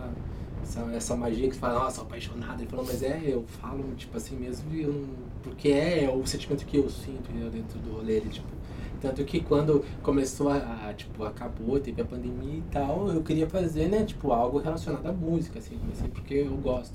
essa, 0.63 0.81
essa 0.93 1.15
magia 1.15 1.49
que 1.49 1.55
fala, 1.55 1.79
nossa, 1.79 1.97
sou 1.97 2.05
apaixonado. 2.05 2.61
Ele 2.61 2.69
falou, 2.69 2.85
mas 2.85 3.01
é, 3.03 3.21
eu 3.25 3.43
falo, 3.61 3.83
tipo 3.97 4.15
assim 4.17 4.35
mesmo, 4.35 4.73
e 4.73 4.83
eu 4.83 4.93
não, 4.93 5.09
porque 5.43 5.69
é, 5.69 6.09
o 6.13 6.25
sentimento 6.25 6.65
que 6.65 6.77
eu 6.77 6.89
sinto 6.89 7.31
entendeu, 7.31 7.49
dentro 7.49 7.79
do 7.79 7.93
rolê, 7.93 8.17
ele, 8.17 8.29
tipo. 8.29 8.47
Tanto 9.02 9.23
que 9.23 9.41
quando 9.41 9.84
começou 10.03 10.49
a, 10.49 10.57
a, 10.57 10.94
tipo, 10.94 11.23
acabou, 11.23 11.80
teve 11.80 12.02
a 12.02 12.06
pandemia 12.06 12.60
e 12.60 12.64
tal, 12.72 13.10
eu 13.10 13.22
queria 13.23 13.48
fazer, 13.48 13.88
né, 13.88 14.03
tipo, 14.03 14.32
algo 14.32 14.60
relacionado 14.60 15.07
à 15.07 15.11
música, 15.11 15.57
assim, 15.60 15.76
comecei 15.78 16.07
porque 16.07 16.36
eu 16.36 16.56
gosto. 16.57 16.94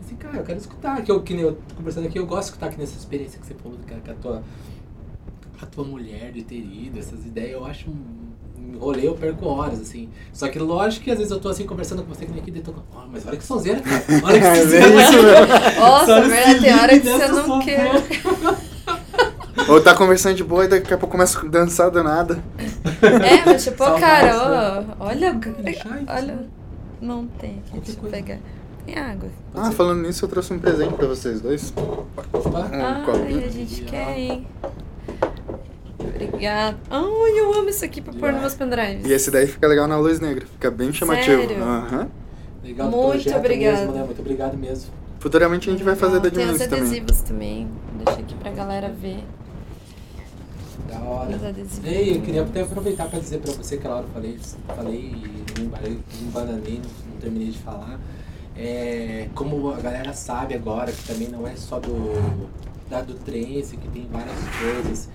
Assim, 0.00 0.14
cara, 0.14 0.36
eu 0.38 0.44
quero 0.44 0.58
escutar, 0.58 1.02
que 1.02 1.10
eu, 1.10 1.20
que 1.20 1.34
nem 1.34 1.42
eu 1.42 1.54
tô 1.68 1.74
conversando 1.74 2.06
aqui, 2.06 2.18
eu 2.18 2.26
gosto 2.26 2.42
de 2.42 2.46
escutar 2.50 2.66
aqui 2.66 2.78
nessa 2.78 2.96
experiência 2.96 3.40
que 3.40 3.46
você 3.46 3.54
falou, 3.54 3.76
cara, 3.86 4.00
que 4.00 4.10
a 4.10 4.14
tua, 4.14 4.42
a 5.60 5.66
tua 5.66 5.84
mulher 5.84 6.30
de 6.30 6.42
ter 6.42 6.54
ido, 6.54 6.98
essas 6.98 7.26
ideias, 7.26 7.52
eu 7.52 7.64
acho 7.64 7.90
rolê, 8.78 9.08
eu 9.08 9.14
perco 9.14 9.46
horas, 9.46 9.80
assim. 9.80 10.08
Só 10.32 10.48
que 10.48 10.58
lógico 10.58 11.04
que 11.04 11.10
às 11.10 11.18
vezes 11.18 11.32
eu 11.32 11.40
tô 11.40 11.48
assim 11.48 11.66
conversando 11.66 12.02
com 12.02 12.14
você 12.14 12.26
que 12.26 12.30
nem 12.32 12.40
aqui, 12.40 12.52
tô, 12.60 12.72
"Ó, 12.94 13.06
mas 13.10 13.26
olha 13.26 13.36
que 13.36 13.44
sonzeira, 13.44 13.80
cara. 13.80 14.04
Olha 14.22 14.40
que 14.40 14.46
É 14.46 14.56
sonzeira. 14.62 15.74
Nossa, 15.80 16.20
verdade, 16.22 16.54
se 16.54 16.60
tem 16.60 16.74
hora 16.74 17.00
que 17.00 17.08
você 17.08 17.28
não 17.28 17.58
quer. 17.60 17.90
Ou 19.68 19.80
tá 19.82 19.94
conversando 19.94 20.34
de 20.36 20.44
boa 20.44 20.64
e 20.64 20.68
daqui 20.68 20.92
a 20.92 20.98
pouco 20.98 21.12
começa 21.12 21.38
a 21.38 21.44
dançar 21.48 21.90
do 21.90 22.02
nada. 22.02 22.42
É, 23.02 23.44
mas 23.44 23.64
tipo, 23.64 23.78
Saudades, 23.78 24.00
cara, 24.00 24.86
ó, 24.98 25.04
olha, 25.06 25.38
olha. 26.08 26.38
Não 27.00 27.26
tem 27.26 27.62
aqui, 27.68 27.80
deixa 27.80 28.00
eu 28.02 28.10
pegar. 28.10 28.38
Tem 28.86 28.98
água. 28.98 29.28
Ah, 29.54 29.70
falando 29.70 30.02
nisso, 30.02 30.24
eu 30.24 30.28
trouxe 30.28 30.52
um 30.52 30.58
presente 30.58 30.94
pra 30.94 31.06
vocês 31.06 31.40
dois. 31.40 31.72
Um 31.76 32.56
Ai, 32.56 33.04
copinho. 33.04 33.44
a 33.44 33.48
gente 33.48 33.82
quer, 33.82 34.18
hein? 34.18 34.46
Obrigada. 35.98 36.76
Ai, 36.90 37.38
eu 37.38 37.52
amo 37.54 37.68
isso 37.68 37.84
aqui 37.84 38.00
pra 38.00 38.12
pôr 38.12 38.32
nos 38.32 38.40
meus 38.40 38.54
pendrives. 38.54 39.06
E 39.06 39.12
esse 39.12 39.30
daí 39.30 39.46
fica 39.46 39.66
legal 39.66 39.86
na 39.86 39.98
luz 39.98 40.20
negra, 40.20 40.46
fica 40.46 40.70
bem 40.70 40.92
chamativo. 40.92 41.42
Sério? 41.42 41.62
Aham. 41.62 42.08
Legal 42.64 42.90
Muito 42.90 43.36
obrigada. 43.36 43.76
mesmo, 43.78 43.92
né? 43.92 44.02
Muito 44.04 44.20
obrigado 44.20 44.56
mesmo. 44.56 44.90
Futuramente 45.20 45.68
a 45.68 45.72
gente 45.72 45.82
vai 45.84 45.96
fazer 45.96 46.20
da 46.20 46.30
Tem 46.30 46.44
os 46.44 46.58
Diminuiz 46.58 46.62
também. 46.66 46.80
adesivos 46.80 47.20
também. 47.22 47.68
Deixa 48.04 48.20
aqui 48.20 48.34
pra 48.36 48.50
galera 48.50 48.88
ver. 48.88 49.24
Da 50.86 51.00
hora. 51.00 51.30
Ei, 51.84 52.16
eu 52.16 52.22
queria 52.22 52.42
até 52.42 52.62
aproveitar 52.62 53.08
para 53.08 53.18
dizer 53.18 53.40
para 53.40 53.52
você 53.52 53.76
que 53.76 53.80
aquela 53.80 53.96
hora 53.96 54.06
eu 54.06 54.10
falei, 54.12 54.38
falei 54.66 55.14
e 55.56 55.60
embananei, 55.60 55.98
embananei, 56.22 56.80
não, 56.82 57.12
não 57.12 57.20
terminei 57.20 57.48
de 57.48 57.58
falar. 57.58 57.98
É, 58.56 59.28
como 59.34 59.70
a 59.70 59.80
galera 59.80 60.12
sabe 60.12 60.54
agora 60.54 60.90
que 60.90 61.04
também 61.04 61.28
não 61.28 61.46
é 61.46 61.54
só 61.56 61.78
do, 61.78 62.48
da 62.88 63.02
do 63.02 63.14
trance, 63.14 63.76
que 63.76 63.88
tem 63.88 64.06
várias 64.10 64.36
coisas. 64.60 65.08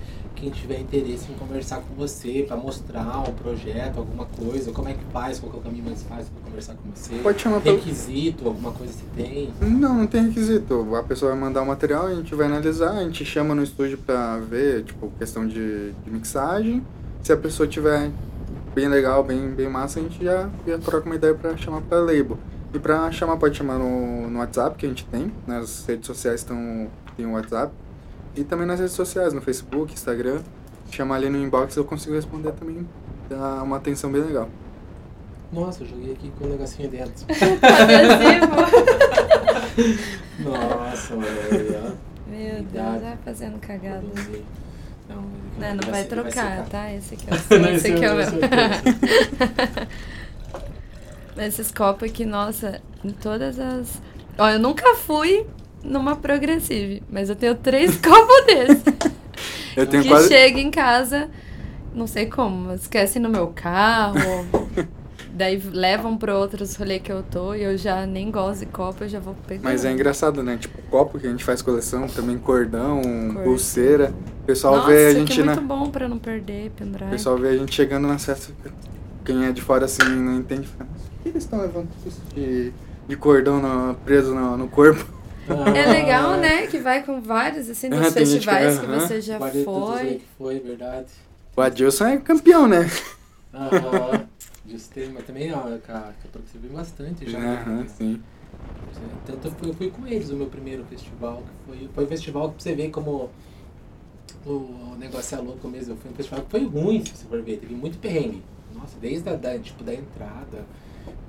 Quem 0.44 0.52
tiver 0.52 0.82
interesse 0.82 1.32
em 1.32 1.36
conversar 1.36 1.78
com 1.78 1.95
você 1.95 2.44
para 2.45 2.57
mostrar 2.57 3.22
um 3.22 3.32
projeto, 3.32 3.99
alguma 3.99 4.26
coisa, 4.26 4.74
como 4.74 4.90
é 4.90 4.94
que 4.94 5.06
faz, 5.06 5.40
qual 5.40 5.53
é 5.53 5.56
o 5.56 5.61
caminho 5.61 5.86
mais 5.86 6.03
fácil 6.03 6.34
para 6.34 6.44
conversar 6.44 6.74
com 6.74 6.90
você. 6.94 7.15
Pode 7.24 7.40
chamar 7.40 7.61
pelo... 7.61 7.78
Requisito, 7.78 8.45
alguma 8.45 8.74
coisa 8.74 8.91
que 8.91 9.24
tem. 9.24 9.53
Não, 9.61 9.99
não 9.99 10.06
tem 10.06 10.28
requisito. 10.28 10.94
A 10.98 11.03
pessoa 11.03 11.32
vai 11.32 11.40
mandar 11.40 11.61
o 11.61 11.65
material, 11.65 12.07
a 12.07 12.15
gente 12.15 12.36
vai 12.36 12.48
analisar, 12.48 12.91
a 12.91 13.03
gente 13.06 13.24
chama 13.24 13.56
no 13.56 13.64
estúdio 13.64 13.98
pra 13.98 14.38
ver, 14.38 14.84
tipo, 14.84 15.10
questão 15.18 15.48
de, 15.48 15.94
de 15.94 16.11
mixagem. 16.11 16.86
Se 17.22 17.32
a 17.32 17.38
pessoa 17.38 17.65
tiver 17.65 18.11
bem 18.76 18.90
legal, 18.90 19.24
bem, 19.24 19.49
bem 19.52 19.70
massa, 19.70 20.02
a 20.02 20.03
gente 20.03 20.22
já, 20.22 20.49
já 20.68 20.78
troca 20.78 21.06
uma 21.06 21.15
ideia 21.15 21.34
pra 21.34 21.56
chamar 21.56 21.80
pra 21.84 21.99
label. 21.99 22.38
E 22.74 22.80
pra 22.80 23.10
chamar, 23.14 23.38
pode 23.38 23.56
chamar 23.56 23.78
no, 23.78 24.30
no 24.30 24.40
WhatsApp 24.40 24.76
que 24.76 24.86
a 24.86 24.90
gente 24.90 25.06
tem, 25.06 25.32
nas 25.48 25.86
redes 25.86 26.06
sociais 26.06 26.41
estão, 26.41 26.90
tem 27.15 27.26
o 27.26 27.32
WhatsApp. 27.32 27.72
E 28.35 28.43
também 28.43 28.65
nas 28.65 28.80
redes 28.80 28.95
sociais, 28.95 29.34
no 29.34 29.41
Facebook, 29.41 29.93
Instagram. 29.93 30.41
Chamar 30.91 31.15
ali 31.15 31.30
no 31.30 31.38
inbox 31.38 31.76
eu 31.76 31.85
consigo 31.85 32.15
responder 32.15 32.51
também. 32.53 32.88
Dá 33.30 33.61
uma 33.64 33.77
atenção 33.77 34.11
bem 34.11 34.22
legal. 34.22 34.49
Nossa, 35.51 35.84
eu 35.84 35.88
joguei 35.88 36.14
aqui 36.14 36.31
com 36.38 36.45
o 36.45 36.49
negocinho 36.49 36.89
dentro. 36.89 37.26
Nossa, 40.39 41.15
velho. 41.15 41.81
ó. 41.84 41.91
Meu 42.30 42.64
Deus, 42.64 43.01
vai 43.01 43.18
fazendo 43.23 43.60
cagada. 43.60 44.01
Não, 44.01 44.23
ele 44.23 44.45
Não, 45.60 45.76
não 45.76 45.81
vai 45.84 45.91
vai 45.91 46.03
trocar, 46.05 46.31
secar. 46.31 46.65
tá? 46.69 46.91
Esse 46.93 47.14
aqui 47.15 47.26
é 47.30 47.34
o 47.34 47.38
seu, 47.39 47.60
Não, 47.60 47.69
esse 47.69 47.91
aqui 47.91 48.05
é 48.05 48.11
o 48.11 48.15
meu. 48.15 48.22
esse 48.22 48.35
é 51.38 51.47
Esses 51.47 51.72
copos 51.72 52.10
aqui, 52.10 52.26
nossa, 52.26 52.81
em 53.03 53.11
todas 53.11 53.60
as. 53.60 54.01
Ó, 54.38 54.49
eu 54.49 54.60
nunca 54.60 54.95
fui 54.95 55.45
numa 55.84 56.15
progressive, 56.15 57.03
mas 57.10 57.30
eu 57.30 57.35
tenho 57.35 57.55
três 57.55 57.97
copos 58.01 58.45
desses. 58.45 58.84
Eu 59.76 59.88
tenho 59.88 60.03
que 60.03 60.10
quase. 60.10 60.27
chega 60.27 60.60
em 60.60 60.72
casa, 60.72 61.30
não 61.93 62.07
sei 62.07 62.27
como, 62.27 62.68
mas 62.68 62.81
esquecem 62.81 63.22
no 63.22 63.30
meu 63.30 63.47
carro. 63.47 64.15
daí 65.35 65.57
levam 65.73 66.15
pra 66.15 66.38
outros 66.38 66.76
rolês 66.76 67.01
que 67.01 67.11
eu 67.11 67.23
tô 67.23 67.55
e 67.55 67.64
eu 67.64 67.76
já 67.76 68.05
nem 68.05 68.30
gosto 68.30 68.60
de 68.60 68.65
copo, 68.68 69.03
eu 69.03 69.10
já 69.10 69.19
vou 69.19 69.35
pegar. 69.47 69.64
Mas 69.64 69.84
é 69.84 69.91
engraçado, 69.91 70.43
né? 70.43 70.57
Tipo, 70.57 70.80
copo 70.91 71.18
que 71.19 71.26
a 71.26 71.30
gente 71.31 71.43
faz 71.43 71.61
coleção, 71.61 72.07
também 72.07 72.38
cordão, 72.38 73.01
pulseira. 73.43 74.14
O 74.43 74.45
pessoal 74.45 74.76
Nossa, 74.76 74.89
vê 74.89 75.07
a 75.07 75.14
gente 75.14 75.31
aqui 75.31 75.41
é 75.41 75.43
na. 75.43 75.55
muito 75.55 75.68
bom 75.68 75.89
pra 75.89 76.07
não 76.07 76.19
perder, 76.19 76.72
pendrive. 76.76 77.05
O 77.07 77.11
pessoal 77.11 77.38
vê 77.38 77.47
a 77.49 77.57
gente 77.57 77.73
chegando 77.73 78.07
na 78.07 78.19
festa. 78.19 78.53
Quem 79.26 79.45
é 79.45 79.51
de 79.51 79.61
fora 79.61 79.85
assim 79.85 80.03
não 80.03 80.35
entende. 80.35 80.68
Fala, 80.68 80.88
Por 80.89 81.23
que 81.23 81.30
eles 81.30 81.43
estão 81.43 81.60
levando 81.61 81.88
isso 82.05 82.22
de, 82.35 82.72
de 83.07 83.15
cordão 83.15 83.60
no- 83.61 83.95
preso 83.95 84.35
no, 84.35 84.55
no 84.57 84.68
corpo? 84.68 85.03
É 85.76 85.86
legal, 85.91 86.38
né? 86.38 86.68
Que 86.68 86.80
vai 86.80 87.03
com 87.03 87.22
vários, 87.22 87.70
assim, 87.70 87.90
dos 87.90 87.99
Ah, 87.99 88.11
tem 88.11 88.26
gente 88.26 88.40
que- 88.48 88.53
festivais 88.53 88.80
que, 88.80 88.86
você 88.86 89.22
já 89.22 89.40
foi. 89.40 90.15
que 90.15 90.26
foi, 90.38 90.60
verdade. 90.60 91.07
O 91.56 91.61
Adilson 91.61 92.06
é 92.07 92.18
campeão, 92.18 92.68
né? 92.68 92.90
Aham. 93.53 94.26
Justei, 94.65 95.10
mas 95.10 95.26
também 95.26 95.53
ó, 95.53 95.60
com 95.61 95.91
a, 95.91 96.11
com 96.22 96.74
bastante 96.74 97.30
já. 97.30 97.38
né? 97.40 97.64
Aham, 97.68 97.88
sim. 97.88 98.22
Tanto 99.26 99.48
eu 99.48 99.52
fui, 99.52 99.70
eu 99.70 99.74
fui 99.74 99.90
com 99.91 100.07
eles 100.07 100.30
o 100.30 100.36
meu 100.36 100.48
primeiro 100.48 100.84
festival, 100.86 101.38
que 101.44 101.65
foi, 101.65 101.90
foi 101.94 102.03
um 102.06 102.07
festival 102.07 102.52
que 102.52 102.64
você 102.64 102.74
ver 102.74 102.90
como 102.90 103.30
o, 104.45 104.49
o 104.49 104.95
negócio 104.98 105.38
é 105.38 105.41
louco 105.41 105.68
mesmo. 105.68 105.95
Foi 105.98 106.11
um 106.11 106.14
festival 106.15 106.44
que 106.44 106.52
foi 106.52 106.65
ruim, 106.65 107.03
se 107.06 107.15
você 107.15 107.26
for 107.26 107.41
ver, 107.41 107.57
teve 107.57 107.74
muito 107.76 107.98
perrengue. 107.99 108.41
Nossa, 108.74 108.98
desde 108.99 109.30
a 109.30 109.36
da, 109.36 109.57
tipo, 109.60 109.84
da 109.84 109.94
entrada, 109.94 110.65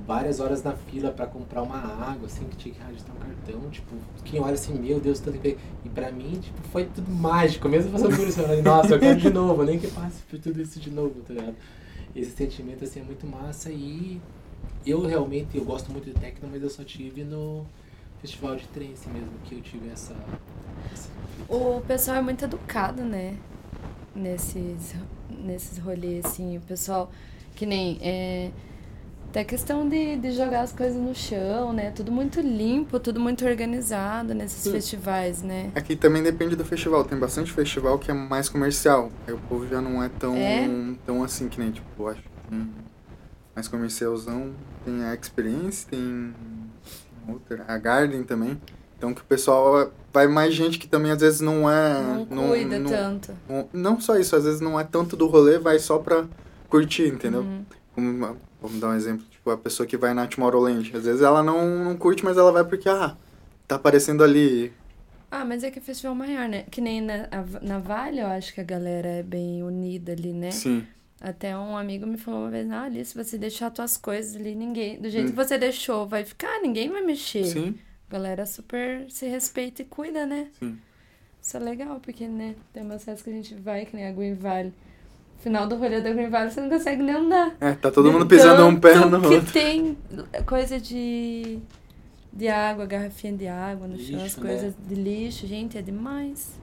várias 0.07 0.41
horas 0.41 0.63
na 0.63 0.73
fila 0.73 1.11
pra 1.11 1.27
comprar 1.27 1.63
uma 1.63 1.79
água, 1.79 2.27
assim, 2.27 2.45
que 2.47 2.57
tinha 2.57 2.75
que 2.75 2.83
registrar 2.83 3.15
um 3.15 3.19
cartão, 3.19 3.71
tipo, 3.71 3.95
quem 4.25 4.41
olha 4.41 4.55
assim, 4.55 4.75
meu 4.75 5.01
Deus, 5.01 5.19
tanto 5.21 5.39
que... 5.39 5.57
E 5.85 5.89
pra 5.89 6.13
mim, 6.13 6.39
tipo, 6.41 6.61
foi 6.69 6.85
tudo 6.85 7.11
mágico, 7.11 7.69
mesmo 7.69 7.93
passando 7.93 8.17
por 8.17 8.27
isso, 8.27 8.41
eu 8.41 8.47
falei, 8.47 8.63
nossa, 8.63 8.95
eu 8.95 9.01
quero 9.01 9.19
de 9.19 9.31
novo, 9.31 9.63
nem 9.65 9.79
que 9.79 9.89
passe 9.89 10.23
por 10.23 10.39
tudo 10.39 10.61
isso 10.61 10.79
de 10.79 10.91
novo, 10.91 11.21
tá 11.27 11.33
ligado? 11.33 11.57
Esse 12.15 12.31
sentimento, 12.33 12.85
assim, 12.85 13.01
é 13.01 13.03
muito 13.03 13.27
massa 13.27 13.71
e 13.71 14.21
eu 14.87 15.01
realmente, 15.07 15.57
eu 15.57 15.65
gosto 15.65 15.91
muito 15.91 16.05
de 16.05 16.13
techno, 16.13 16.49
mas 16.53 16.63
eu 16.63 16.71
só 16.71 16.85
tive 16.85 17.25
no 17.25 17.65
festival 18.21 18.57
de 18.57 18.67
trance 18.69 19.09
mesmo, 19.09 19.33
que 19.45 19.55
eu 19.55 19.61
tive 19.63 19.89
essa... 19.89 20.15
essa 20.93 21.09
O 21.49 21.81
pessoal 21.87 22.19
é 22.19 22.23
muito 22.23 22.45
educado, 22.45 23.03
né? 23.03 23.37
Nesses, 24.15 24.95
nesses 25.29 25.79
rolês, 25.79 26.25
assim. 26.25 26.57
O 26.57 26.61
pessoal, 26.61 27.11
que 27.57 27.67
nem. 27.67 27.99
É, 28.01 28.51
até 29.35 29.43
questão 29.43 29.89
de, 29.89 30.15
de 30.15 30.31
jogar 30.31 30.61
as 30.61 30.73
coisas 30.73 30.97
no 30.97 31.13
chão, 31.13 31.73
né? 31.73 31.91
Tudo 31.91 32.13
muito 32.13 32.41
limpo, 32.41 33.01
tudo 33.01 33.19
muito 33.19 33.45
organizado 33.45 34.33
nesses 34.33 34.63
Sim. 34.63 34.71
festivais, 34.71 35.43
né? 35.43 35.73
Aqui 35.75 35.97
também 35.97 36.23
depende 36.23 36.55
do 36.55 36.65
festival. 36.65 37.03
Tem 37.05 37.19
bastante 37.19 37.51
festival 37.51 37.99
que 37.99 38.13
é 38.13 38.15
mais 38.15 38.49
comercial. 38.49 39.11
Aí 39.27 39.35
o 39.35 39.39
povo 39.49 39.67
já 39.67 39.81
não 39.81 40.01
é 40.01 40.09
tão, 40.09 40.37
É? 40.37 40.69
tão 41.05 41.25
assim 41.25 41.49
que 41.49 41.59
nem, 41.59 41.73
tipo, 41.73 41.85
eu 41.99 42.09
acho. 42.11 42.23
hum, 42.53 42.69
mais 43.57 43.67
comercialzão. 43.67 44.53
Tem 44.85 45.03
a 45.05 45.13
Experience, 45.15 45.85
tem 45.85 46.33
outra, 47.27 47.65
a 47.67 47.77
Garden 47.77 48.23
também. 48.23 48.57
Então 48.97 49.13
que 49.13 49.21
o 49.21 49.25
pessoal 49.25 49.91
vai 50.13 50.29
mais 50.29 50.55
gente 50.55 50.79
que 50.79 50.87
também 50.87 51.11
às 51.11 51.21
vezes 51.21 51.41
não 51.41 51.69
é. 51.69 52.25
não 52.31 52.49
cuida 52.51 52.79
não, 52.79 52.89
tanto. 52.89 53.33
não- 53.49 53.69
não 53.73 54.01
só 54.01 54.17
isso, 54.17 54.37
às 54.37 54.45
vezes 54.45 54.61
não 54.61 54.79
é 54.79 54.85
tanto 54.85 55.17
do 55.17 55.27
rolê, 55.27 55.59
vai 55.59 55.81
só 55.81 55.99
pra 55.99 56.25
curtir, 56.69 57.09
entendeu? 57.09 57.41
Uhum. 57.41 57.65
Como 57.97 58.37
vamos 58.67 58.81
dar 58.81 58.89
um 58.89 58.95
exemplo, 58.95 59.25
tipo, 59.31 59.51
a 59.51 59.59
pessoa 59.59 59.87
que 59.87 59.97
vai 59.97 60.15
na 60.15 60.27
Tomorrowland. 60.27 60.97
Às 60.97 61.05
vezes 61.05 61.21
ela 61.21 61.43
não, 61.43 61.85
não 61.85 61.97
curte, 61.97 62.25
mas 62.25 62.37
ela 62.39 62.51
vai 62.51 62.65
porque, 62.65 62.89
ah, 62.89 63.17
tá 63.69 63.77
aparecendo 63.77 64.25
ali. 64.25 64.73
Ah, 65.31 65.45
mas 65.45 65.63
é 65.65 65.71
que 65.71 65.79
é 65.79 65.83
festival 65.83 66.15
maior, 66.15 66.49
né? 66.49 66.65
Que 66.71 66.81
nem 66.81 67.01
na, 67.01 67.29
na 67.61 67.79
Vale, 67.79 68.21
eu 68.21 68.27
acho 68.27 68.55
que 68.55 68.61
a 68.61 68.65
galera 68.65 69.09
é 69.09 69.23
bem 69.23 69.63
unida 69.63 70.13
ali, 70.13 70.33
né? 70.33 70.51
Sim. 70.51 70.87
Até 71.21 71.57
um 71.57 71.77
amigo 71.77 72.07
me 72.07 72.17
falou 72.17 72.43
uma 72.43 72.51
vez, 72.51 72.71
ah, 72.71 72.83
ali, 72.83 73.05
se 73.05 73.15
você 73.15 73.37
deixar 73.37 73.71
tuas 73.71 73.97
coisas 73.97 74.37
ali, 74.37 74.55
ninguém. 74.55 75.01
Do 75.01 75.09
jeito 75.11 75.27
Hum. 75.29 75.31
que 75.31 75.37
você 75.37 75.59
deixou, 75.59 76.07
vai 76.07 76.25
ficar, 76.25 76.61
ninguém 76.63 76.89
vai 76.91 77.03
mexer. 77.03 77.45
Sim, 77.45 77.75
A 78.09 78.13
galera 78.13 78.47
super 78.47 79.07
se 79.11 79.27
respeita 79.27 79.83
e 79.83 79.85
cuida, 79.85 80.25
né? 80.27 80.49
sim. 80.59 80.79
Isso 81.43 81.59
é 81.59 81.61
legal, 81.61 82.01
porque, 82.01 82.27
né, 82.27 82.55
tem 82.73 82.83
umas 82.83 83.05
festas 83.05 83.23
que 83.23 83.29
a 83.29 83.33
gente 83.35 83.55
vai, 83.57 83.85
que 83.85 83.95
nem 83.95 84.07
a 84.07 84.13
Green 84.13 84.33
Valley. 84.33 84.73
Final 85.45 85.67
do 85.67 85.77
rolê 85.77 86.01
da 86.01 86.11
Green 86.11 86.31
Valley, 86.31 86.51
você 86.51 86.61
não 86.63 86.71
consegue 86.71 87.03
nem 87.03 87.17
andar. 87.17 87.55
É, 87.61 87.73
tá 87.73 87.91
todo 87.91 88.11
mundo 88.11 88.27
pisando 88.27 88.65
um 88.65 88.81
pé 88.81 88.95
no 88.95 89.21
que 89.21 89.27
outro. 89.27 89.53
tem 89.53 89.95
coisa 90.47 90.81
de, 90.81 91.59
de 92.33 92.49
água, 92.49 92.87
garrafinha 92.87 93.35
de 93.35 93.47
água 93.47 93.87
no 93.87 93.99
chão, 93.99 94.25
as 94.25 94.39
né? 94.39 94.43
coisas 94.49 94.75
de 94.89 94.95
lixo. 94.95 95.47
Gente, 95.47 95.77
é 95.77 95.83
demais. 95.83 96.59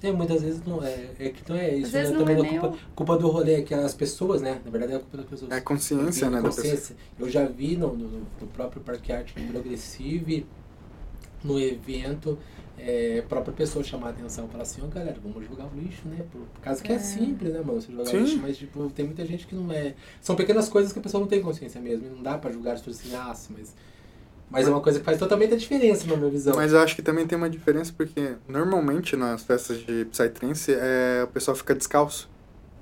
É, 0.00 0.12
muitas 0.12 0.42
vezes 0.42 0.62
não 0.64 0.80
é. 0.80 1.08
É 1.18 1.28
que 1.30 1.42
não 1.50 1.58
é 1.58 1.74
isso, 1.74 1.86
Às 1.88 1.92
né? 1.92 1.98
vezes 1.98 2.12
não 2.14 2.20
Também 2.20 2.36
é 2.36 2.38
é 2.38 2.42
nem 2.42 2.60
culpa, 2.60 2.78
culpa 2.94 3.18
do 3.18 3.28
rolê, 3.28 3.54
é 3.54 3.62
que 3.62 3.74
as 3.74 3.94
pessoas, 3.94 4.40
né? 4.40 4.60
Na 4.64 4.70
verdade 4.70 4.92
é 4.92 4.96
a 4.96 5.00
culpa 5.00 5.16
das 5.16 5.26
pessoas. 5.26 5.50
É 5.50 5.60
consciência, 5.60 6.30
né, 6.30 6.40
consciência. 6.40 6.94
Eu 7.18 7.28
já 7.28 7.44
vi 7.46 7.76
no, 7.76 7.96
no, 7.96 8.20
no 8.40 8.46
próprio 8.46 8.80
Parque 8.80 9.12
Arte 9.12 9.34
Progressive, 9.50 10.46
no 11.42 11.58
evento, 11.58 12.38
é, 12.86 13.20
a 13.20 13.22
própria 13.22 13.54
pessoa 13.54 13.82
chamar 13.82 14.08
a 14.08 14.10
atenção, 14.10 14.46
falar 14.48 14.62
assim, 14.62 14.82
ó 14.84 14.86
galera, 14.88 15.16
vamos 15.22 15.46
jogar 15.48 15.64
o 15.64 15.70
lixo, 15.74 16.06
né? 16.06 16.22
Por, 16.30 16.42
causa 16.60 16.82
que 16.82 16.92
é. 16.92 16.96
É. 16.96 16.98
simples, 16.98 17.52
né, 17.54 17.60
mano? 17.64 17.80
Você 17.80 17.90
jogar 17.90 18.04
Sim. 18.06 18.18
lixo, 18.18 18.38
mas 18.42 18.58
tipo, 18.58 18.90
tem 18.90 19.06
muita 19.06 19.24
gente 19.24 19.46
que 19.46 19.54
não 19.54 19.72
é. 19.72 19.94
São 20.20 20.36
pequenas 20.36 20.68
coisas 20.68 20.92
que 20.92 20.98
a 20.98 21.02
pessoa 21.02 21.20
não 21.20 21.28
tem 21.28 21.40
consciência 21.40 21.80
mesmo. 21.80 22.06
E 22.06 22.10
não 22.10 22.22
dá 22.22 22.36
pra 22.36 22.52
julgar 22.52 22.74
as 22.74 22.80
pessoas 22.82 23.00
assim, 23.00 23.16
ah, 23.16 23.34
mas. 23.56 23.74
Mas 24.50 24.68
é 24.68 24.70
uma 24.70 24.82
coisa 24.82 24.98
que 24.98 25.04
faz 25.04 25.18
totalmente 25.18 25.54
a 25.54 25.56
diferença 25.56 26.06
na 26.06 26.16
minha 26.16 26.30
visão. 26.30 26.54
Mas 26.54 26.72
eu 26.72 26.78
acho 26.78 26.94
que 26.94 27.02
também 27.02 27.26
tem 27.26 27.36
uma 27.36 27.48
diferença 27.48 27.92
porque 27.96 28.34
normalmente 28.46 29.16
nas 29.16 29.42
festas 29.42 29.78
de 29.78 30.04
Psytrance 30.04 30.70
é, 30.70 31.24
o 31.24 31.28
pessoal 31.28 31.56
fica 31.56 31.74
descalço. 31.74 32.30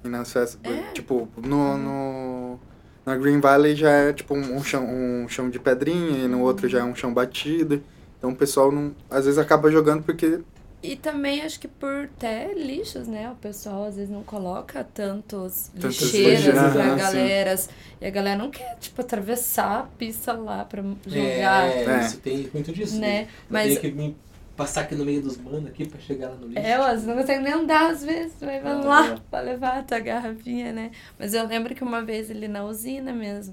E 0.04 0.08
nas 0.08 0.32
festas, 0.32 0.58
É? 0.64 0.90
tipo, 0.92 1.28
no, 1.36 1.78
no, 1.78 2.60
na 3.06 3.16
Green 3.16 3.40
Valley 3.40 3.76
já 3.76 3.90
é 3.90 4.12
tipo 4.12 4.34
um, 4.34 4.56
um 4.56 4.62
chão, 4.64 4.84
um 4.84 5.28
chão 5.28 5.48
de 5.48 5.60
pedrinha 5.60 6.24
e 6.24 6.28
no 6.28 6.40
outro 6.40 6.68
já 6.68 6.80
é 6.80 6.84
um 6.84 6.94
chão 6.94 7.14
batido. 7.14 7.80
Então 8.22 8.30
o 8.30 8.36
pessoal 8.36 8.70
não, 8.70 8.94
às 9.10 9.24
vezes 9.24 9.36
acaba 9.36 9.68
jogando 9.68 10.04
porque 10.04 10.38
E 10.80 10.94
também 10.94 11.42
acho 11.42 11.58
que 11.58 11.66
por 11.66 12.08
ter 12.20 12.54
lixos, 12.56 13.08
né? 13.08 13.28
O 13.30 13.34
pessoal 13.34 13.84
às 13.84 13.96
vezes 13.96 14.10
não 14.10 14.22
coloca 14.22 14.84
tantos 14.84 15.70
Tantas 15.74 16.00
lixeiras 16.00 16.44
lixeiras, 16.44 16.72
pra 16.72 16.84
ah, 16.84 16.90
sim. 16.90 16.96
galera. 16.96 17.56
E 18.00 18.06
a 18.06 18.10
galera 18.10 18.38
não 18.38 18.48
quer, 18.48 18.76
tipo, 18.78 19.00
atravessar 19.00 19.80
a 19.80 19.82
pista 19.82 20.32
lá 20.34 20.64
pra 20.64 20.82
jogar. 21.04 21.66
É, 21.66 21.84
É. 21.84 22.00
isso 22.06 22.18
tem 22.18 22.48
muito 22.54 22.72
disso. 22.72 22.96
Né? 23.00 23.26
Mas... 23.50 23.70
Mas- 23.72 23.78
Tem 23.80 23.90
que 23.90 23.96
me 23.96 24.16
passar 24.56 24.82
aqui 24.82 24.94
no 24.94 25.04
meio 25.04 25.20
dos 25.22 25.36
manos 25.36 25.66
aqui 25.66 25.88
pra 25.88 25.98
chegar 25.98 26.28
lá 26.28 26.36
no 26.36 26.46
lixo. 26.46 26.60
É, 26.60 26.70
elas 26.70 27.04
não 27.04 27.16
conseguem 27.16 27.42
nem 27.42 27.52
andar 27.54 27.90
às 27.90 28.04
vezes, 28.04 28.34
vai 28.40 28.58
Ah, 28.60 28.74
lá 28.84 29.06
é. 29.14 29.16
pra 29.28 29.40
levar 29.40 29.78
a 29.78 29.82
tua 29.82 29.98
garrafinha, 29.98 30.72
né? 30.72 30.92
Mas 31.18 31.34
eu 31.34 31.44
lembro 31.44 31.74
que 31.74 31.82
uma 31.82 32.02
vez 32.04 32.30
ali 32.30 32.46
na 32.46 32.62
usina 32.64 33.12
mesmo, 33.12 33.52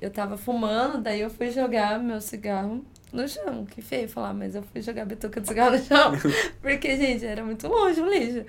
eu 0.00 0.10
tava 0.10 0.36
fumando, 0.36 0.98
daí 1.00 1.20
eu 1.20 1.30
fui 1.30 1.50
jogar 1.52 2.00
meu 2.00 2.20
cigarro 2.20 2.84
no 3.12 3.28
chão. 3.28 3.64
Que 3.66 3.82
feio 3.82 4.08
falar, 4.08 4.32
mas 4.32 4.54
eu 4.54 4.62
fui 4.62 4.80
jogar 4.80 5.02
a 5.02 5.04
bituca 5.04 5.40
de 5.40 5.46
cigarro 5.46 5.76
no 5.76 5.82
chão. 5.82 6.12
Porque, 6.60 6.96
gente, 6.96 7.24
era 7.24 7.44
muito 7.44 7.68
longe 7.68 8.00
o 8.00 8.08
lixo. 8.08 8.44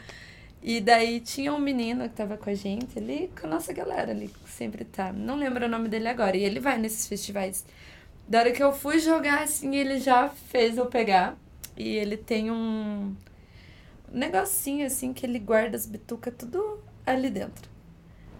E 0.61 0.79
daí 0.79 1.19
tinha 1.19 1.53
um 1.53 1.59
menino 1.59 2.07
que 2.07 2.15
tava 2.15 2.37
com 2.37 2.49
a 2.49 2.55
gente 2.55 2.97
ali, 2.97 3.29
com 3.39 3.45
a 3.45 3.49
nossa 3.49 3.73
galera 3.73 4.11
ali, 4.11 4.29
que 4.29 4.49
sempre 4.49 4.85
tá. 4.85 5.11
Não 5.11 5.35
lembro 5.35 5.65
o 5.65 5.69
nome 5.69 5.89
dele 5.89 6.07
agora. 6.07 6.37
E 6.37 6.43
ele 6.43 6.59
vai 6.59 6.77
nesses 6.77 7.07
festivais. 7.07 7.65
Da 8.27 8.39
hora 8.39 8.51
que 8.51 8.63
eu 8.63 8.71
fui 8.71 8.99
jogar, 8.99 9.43
assim, 9.43 9.75
ele 9.75 9.99
já 9.99 10.29
fez 10.29 10.77
eu 10.77 10.85
pegar. 10.85 11.35
E 11.75 11.97
ele 11.97 12.15
tem 12.15 12.49
um 12.49 13.13
negocinho, 14.09 14.85
assim, 14.85 15.11
que 15.11 15.25
ele 15.25 15.39
guarda 15.39 15.75
as 15.75 15.85
bitucas 15.85 16.33
tudo 16.37 16.79
ali 17.05 17.29
dentro. 17.29 17.72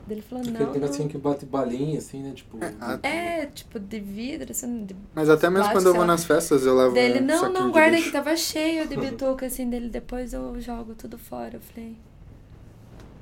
Ele 0.10 0.22
falou, 0.22 0.44
Aquele 0.44 0.58
não, 0.60 0.74
negocinho 0.74 1.04
não. 1.04 1.08
que 1.10 1.18
bate 1.18 1.46
balinha, 1.46 1.98
assim, 1.98 2.22
né? 2.22 2.34
Tipo. 2.36 2.58
a- 2.82 3.00
É, 3.08 3.46
tipo, 3.46 3.80
de 3.80 4.00
vidro, 4.02 4.52
assim, 4.52 4.86
de 4.86 4.96
Mas 5.16 5.30
até 5.30 5.48
mesmo 5.50 5.64
Plástico, 5.64 5.80
quando 5.80 5.88
eu 5.88 5.96
vou 5.96 6.06
nas 6.06 6.26
festas, 6.26 6.66
eu 6.66 6.76
levo 6.76 6.94
Dele, 6.94 7.20
um 7.20 7.26
não, 7.26 7.52
não, 7.54 7.72
guarda 7.72 7.96
que 8.02 8.12
tava 8.12 8.36
cheio 8.36 8.86
de 8.88 8.96
bituca, 9.00 9.46
assim, 9.46 9.70
dele, 9.70 9.88
depois 9.90 10.34
eu 10.34 10.60
jogo 10.60 10.94
tudo 10.94 11.18
fora. 11.18 11.56
Eu 11.56 11.62
falei, 11.62 11.96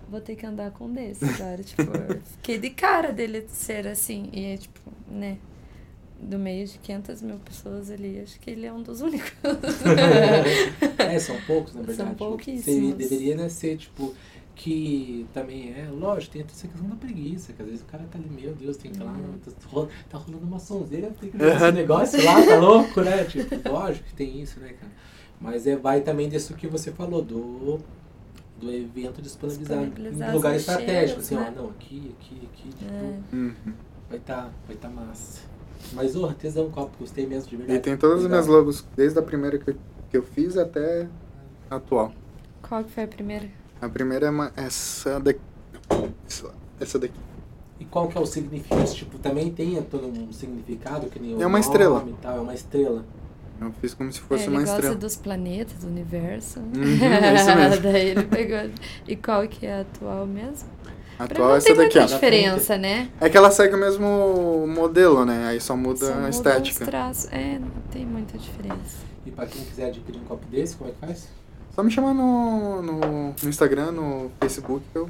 vou 0.09 0.19
ter 0.19 0.35
que 0.35 0.43
andar 0.45 0.71
com 0.71 0.85
um 0.85 0.91
desse 0.93 1.23
agora, 1.23 1.61
tipo, 1.63 1.83
fiquei 2.37 2.57
de 2.57 2.71
cara 2.71 3.11
dele 3.13 3.45
ser 3.47 3.87
assim, 3.87 4.29
e 4.33 4.45
é, 4.45 4.57
tipo, 4.57 4.79
né, 5.07 5.37
do 6.19 6.37
meio 6.39 6.65
de 6.67 6.77
500 6.79 7.21
mil 7.21 7.37
pessoas 7.37 7.89
ali, 7.91 8.19
acho 8.21 8.39
que 8.39 8.49
ele 8.49 8.65
é 8.65 8.73
um 8.73 8.81
dos 8.81 9.01
únicos. 9.01 9.31
é, 10.97 11.19
são 11.19 11.35
poucos, 11.47 11.73
na 11.73 11.81
São 11.81 11.95
verdade. 11.95 12.15
pouquíssimos. 12.15 12.63
Seria- 12.65 12.93
deveria 12.95 13.35
né, 13.35 13.49
ser, 13.49 13.77
tipo, 13.77 14.13
que 14.55 15.25
também 15.33 15.73
é, 15.73 15.89
lógico, 15.89 16.33
tem 16.33 16.41
essa 16.43 16.67
questão 16.67 16.87
da 16.87 16.95
preguiça, 16.95 17.53
que 17.53 17.61
às 17.61 17.67
vezes 17.67 17.81
o 17.81 17.85
cara 17.85 18.03
tá 18.11 18.19
ali, 18.19 18.29
meu 18.29 18.53
Deus, 18.53 18.77
tem 18.77 18.91
que 18.91 18.99
ir 18.99 19.03
lá, 19.03 19.11
Uhum. 19.13 19.39
tá, 19.43 19.51
ro- 19.69 19.89
tá 20.09 20.17
rolando 20.17 20.45
uma 20.45 20.59
sonzeira, 20.59 21.09
tem 21.19 21.29
que 21.31 21.37
fazer 21.37 21.55
esse 21.55 21.71
negócio 21.71 22.23
lá, 22.23 22.45
tá 22.45 22.59
louco, 22.59 23.01
né? 23.01 23.23
Tipo, 23.25 23.69
lógico 23.69 24.05
que 24.07 24.13
tem 24.13 24.41
isso, 24.41 24.59
né, 24.59 24.73
cara? 24.73 24.91
Mas 25.39 25.65
é, 25.65 25.75
vai 25.75 26.01
também 26.01 26.29
disso 26.29 26.53
que 26.53 26.67
você 26.67 26.91
falou, 26.91 27.21
do, 27.23 27.79
do 28.59 28.71
evento 28.71 29.21
disponibilizado 29.21 29.85
Disponibilizar 29.85 30.29
em 30.29 30.33
lugar 30.33 30.55
estratégico, 30.55 31.19
assim, 31.21 31.35
lixeiras, 31.35 31.57
ó, 31.57 31.61
não, 31.63 31.69
aqui, 31.71 32.15
aqui, 32.19 32.49
aqui, 32.53 32.69
tipo, 32.69 32.93
É. 32.93 33.35
Uhum. 33.35 33.73
vai 34.09 34.19
tá, 34.19 34.49
vai 34.67 34.75
tá 34.75 34.89
massa. 34.89 35.41
Mas, 35.93 36.15
ô, 36.15 36.31
tesão, 36.33 36.69
copo, 36.69 36.91
gostei 36.99 37.25
mesmo, 37.25 37.49
de 37.49 37.55
verdade. 37.57 37.79
E 37.79 37.81
tem 37.81 37.97
todas 37.97 38.23
as 38.23 38.29
minhas 38.29 38.45
logos, 38.45 38.85
desde 38.95 39.17
a 39.17 39.21
primeira 39.23 39.57
que 39.57 39.71
eu, 39.71 39.75
que 40.11 40.17
eu 40.17 40.21
fiz 40.23 40.55
até 40.57 41.07
a 41.69 41.77
atual. 41.77 42.13
Qual 42.61 42.83
que 42.83 42.91
foi 42.91 43.03
a 43.03 43.07
primeira? 43.07 43.49
A 43.81 43.89
primeira 43.89 44.27
é 44.27 44.29
uma, 44.29 44.51
essa 44.55 45.19
daqui. 45.19 45.39
Essa 46.79 46.99
daqui. 46.99 47.13
E 47.79 47.85
qual 47.85 48.07
que 48.07 48.17
é 48.17 48.21
o 48.21 48.25
significado? 48.25 48.85
Tipo, 48.93 49.17
também 49.17 49.51
tem 49.51 49.81
todo 49.83 50.07
um 50.07 50.31
significado 50.31 51.07
que 51.07 51.19
nem 51.19 51.31
o 51.31 51.41
É 51.41 51.45
uma 51.45 51.57
nome 51.57 51.59
estrela. 51.61 52.05
E 52.07 52.13
tal, 52.21 52.37
é 52.37 52.39
uma 52.41 52.53
estrela. 52.53 53.03
Eu 53.59 53.71
fiz 53.79 53.93
como 53.93 54.11
se 54.11 54.19
fosse 54.19 54.45
é, 54.45 54.47
uma 54.49 54.57
ele 54.59 54.65
gosta 54.65 54.75
estrela. 54.77 54.95
dos 54.95 55.15
planetas, 55.15 55.73
do 55.79 55.87
universo. 55.87 56.59
Uhum, 56.59 56.73
é 57.03 57.35
isso 57.35 57.55
mesmo. 57.55 57.81
Daí 57.83 58.07
ele 58.09 58.23
pegou. 58.23 58.71
E 59.07 59.15
qual 59.15 59.47
que 59.47 59.65
é 59.65 59.73
a 59.77 59.81
atual 59.81 60.25
mesmo? 60.27 60.69
A 61.19 61.23
atual 61.25 61.53
é 61.55 61.57
essa 61.57 61.67
tem 61.67 61.75
daqui, 61.75 61.99
muita 61.99 62.13
ó. 62.13 62.15
diferença, 62.15 62.77
né? 62.77 63.09
É 63.19 63.29
que 63.29 63.37
ela 63.37 63.51
segue 63.51 63.75
o 63.75 63.79
mesmo 63.79 64.65
modelo, 64.67 65.25
né? 65.25 65.47
Aí 65.47 65.59
só 65.61 65.75
muda 65.75 66.05
Só 66.05 66.11
a 66.13 66.15
muda 66.17 66.29
os 66.29 66.35
estética. 66.35 66.85
traços. 66.85 67.31
É, 67.31 67.59
não 67.59 67.69
tem 67.91 68.05
muita 68.05 68.37
diferença. 68.37 68.97
E 69.25 69.31
pra 69.31 69.45
quem 69.45 69.63
quiser 69.63 69.85
adquirir 69.87 70.19
um 70.19 70.25
copo 70.25 70.45
desse, 70.47 70.75
como 70.75 70.89
é 70.89 70.93
que 70.93 70.99
faz? 70.99 71.27
Só 71.73 71.83
me 71.83 71.89
chamar 71.91 72.13
no, 72.13 72.81
no, 72.81 72.99
no 73.41 73.49
Instagram, 73.49 73.91
no 73.91 74.31
Facebook, 74.39 74.83
que 74.91 74.97
eu. 74.97 75.09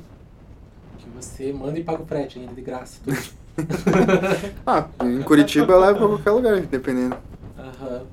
Que 0.99 1.09
você 1.09 1.51
manda 1.51 1.79
e 1.79 1.83
paga 1.83 2.03
o 2.03 2.05
frete 2.05 2.39
ainda 2.39 2.53
de 2.53 2.61
graça. 2.61 2.99
Tudo. 3.03 3.17
Ah, 4.65 4.87
em 5.03 5.21
Curitiba 5.23 5.73
eu 5.73 5.79
levo 5.81 5.97
pra 5.99 6.07
qualquer 6.07 6.31
lugar, 6.31 6.61
dependendo. 6.61 7.17
Aham. 7.57 7.89
Não, 7.89 8.07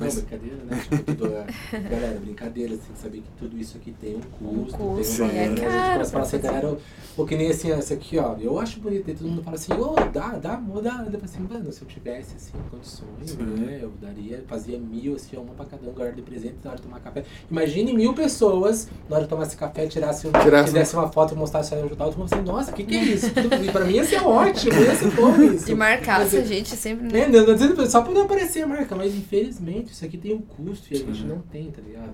Mas- 0.00 0.14
brincadeira, 0.16 0.56
né? 0.64 0.80
Tipo, 0.82 1.02
tudo, 1.04 1.26
é- 1.26 1.46
galera, 1.78 2.20
brincadeira, 2.20 2.74
assim, 2.74 2.92
saber 2.94 3.18
que 3.18 3.30
tudo 3.38 3.58
isso 3.58 3.76
aqui 3.76 3.92
tem 4.00 4.16
um 4.16 4.20
custo, 4.20 4.76
custo, 4.76 5.16
tem 5.16 5.26
um 5.26 5.28
valor. 5.28 5.34
é 5.34 5.34
né? 5.34 5.44
A 5.44 5.48
gente 5.48 5.60
caro 5.60 5.72
começa 5.72 5.92
a 5.92 5.98
pra 5.98 6.04
falar 6.06 6.22
assim, 6.24 6.38
galera, 6.40 6.78
ou 7.16 7.26
que 7.26 7.36
nem 7.36 7.50
assim, 7.50 7.70
essa 7.70 7.94
aqui, 7.94 8.18
ó, 8.18 8.36
eu 8.40 8.58
acho 8.58 8.80
bonito, 8.80 9.08
e 9.08 9.14
todo 9.14 9.28
mundo 9.28 9.42
fala 9.42 9.56
assim, 9.56 9.72
ô, 9.72 9.94
dá, 10.12 10.28
dá, 10.38 10.56
dá. 10.56 10.60
Eu 11.06 11.12
falo 11.12 11.24
assim, 11.24 11.40
mano, 11.48 11.72
se 11.72 11.82
eu 11.82 11.88
tivesse, 11.88 12.34
assim, 12.36 12.52
condições, 12.70 13.30
Sim. 13.30 13.36
né, 13.42 13.78
eu 13.82 13.92
daria, 14.00 14.44
fazia 14.48 14.78
mil, 14.78 15.14
assim, 15.14 15.36
uma 15.36 15.54
pra 15.54 15.64
cada 15.66 15.88
um, 15.88 15.92
guarda 15.92 16.14
de 16.14 16.22
presente 16.22 16.56
na 16.64 16.70
hora 16.70 16.76
de 16.80 16.82
tomar 16.86 17.00
café. 17.00 17.24
Imagine 17.50 17.92
mil 17.94 18.12
pessoas, 18.14 18.88
na 19.08 19.16
hora 19.16 19.24
de 19.24 19.30
tomar 19.30 19.44
esse 19.44 19.56
café, 19.56 19.86
tirasse, 19.86 20.26
um, 20.26 20.32
Tirasse 20.32 20.72
fizesse 20.72 20.94
uma 20.96 21.08
foto 21.10 21.34
e 21.34 21.36
mostrasse 21.38 21.74
aí 21.74 21.82
onde 21.82 21.94
tal, 21.96 22.08
todo 22.10 22.18
mundo 22.18 22.34
assim, 22.34 22.42
nossa, 22.44 22.70
o 22.70 22.74
que 22.74 22.84
que 22.84 22.96
é 22.96 23.02
isso? 23.04 23.26
E 23.64 23.70
pra 23.70 23.84
mim 23.84 23.94
ia 23.94 24.04
ser 24.04 24.22
ótimo, 24.22 24.74
ia 24.80 24.94
ser 24.94 25.10
bom 25.12 25.40
isso. 25.42 25.70
E 25.70 25.74
marcasse 25.74 26.36
a 26.36 26.44
gente 26.44 26.70
sempre, 26.76 27.06
é, 27.08 27.26
né? 27.26 27.28
não, 27.28 27.46
não 27.46 27.54
dizendo 27.54 27.86
só 27.90 28.02
pra 28.02 28.12
não 28.12 28.22
aparecer 28.22 28.62
a 28.62 28.66
marca, 28.66 28.94
mas 28.96 29.14
infelizmente 29.14 29.83
isso 29.90 30.04
aqui 30.04 30.18
tem 30.18 30.34
um 30.34 30.40
custo 30.42 30.92
e 30.92 30.96
a 30.96 31.00
gente 31.00 31.24
não 31.24 31.38
tem, 31.40 31.70
tá 31.70 31.80
ligado? 31.82 32.12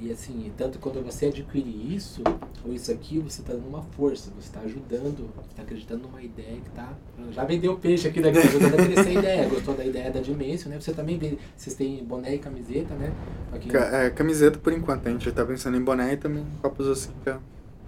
E 0.00 0.10
assim, 0.10 0.50
tanto 0.56 0.78
quando 0.78 1.04
você 1.04 1.26
adquire 1.26 1.94
isso, 1.94 2.22
ou 2.64 2.72
isso 2.72 2.90
aqui, 2.90 3.18
você 3.18 3.42
tá 3.42 3.52
dando 3.52 3.68
uma 3.68 3.82
força, 3.82 4.30
você 4.34 4.50
tá 4.50 4.60
ajudando, 4.60 5.28
você 5.36 5.54
tá 5.54 5.62
acreditando 5.62 6.04
numa 6.08 6.22
ideia 6.22 6.56
que 6.56 6.70
tá. 6.70 6.94
Já 7.32 7.44
vendeu 7.44 7.76
peixe 7.76 8.08
aqui 8.08 8.20
daqui, 8.22 8.40
tá 8.40 8.48
ajudando 8.48 8.74
a 8.80 8.86
crescer 8.86 9.10
a 9.10 9.12
ideia. 9.12 9.48
Gostou 9.48 9.74
da 9.74 9.84
ideia 9.84 10.10
da 10.10 10.20
Dimensio, 10.20 10.70
né? 10.70 10.80
Você 10.80 10.94
também 10.94 11.18
vê, 11.18 11.36
vocês 11.54 11.76
têm 11.76 12.02
boné 12.02 12.36
e 12.36 12.38
camiseta, 12.38 12.94
né? 12.94 13.12
Ca- 13.68 13.96
É, 14.04 14.10
camiseta 14.10 14.58
por 14.58 14.72
enquanto, 14.72 15.06
a 15.06 15.10
gente 15.10 15.24
já 15.24 15.32
tá 15.32 15.44
pensando 15.44 15.76
em 15.76 15.82
boné 15.82 16.14
e 16.14 16.16
também 16.16 16.46
copos 16.62 16.86
assim 16.88 17.10
pra, 17.22 17.38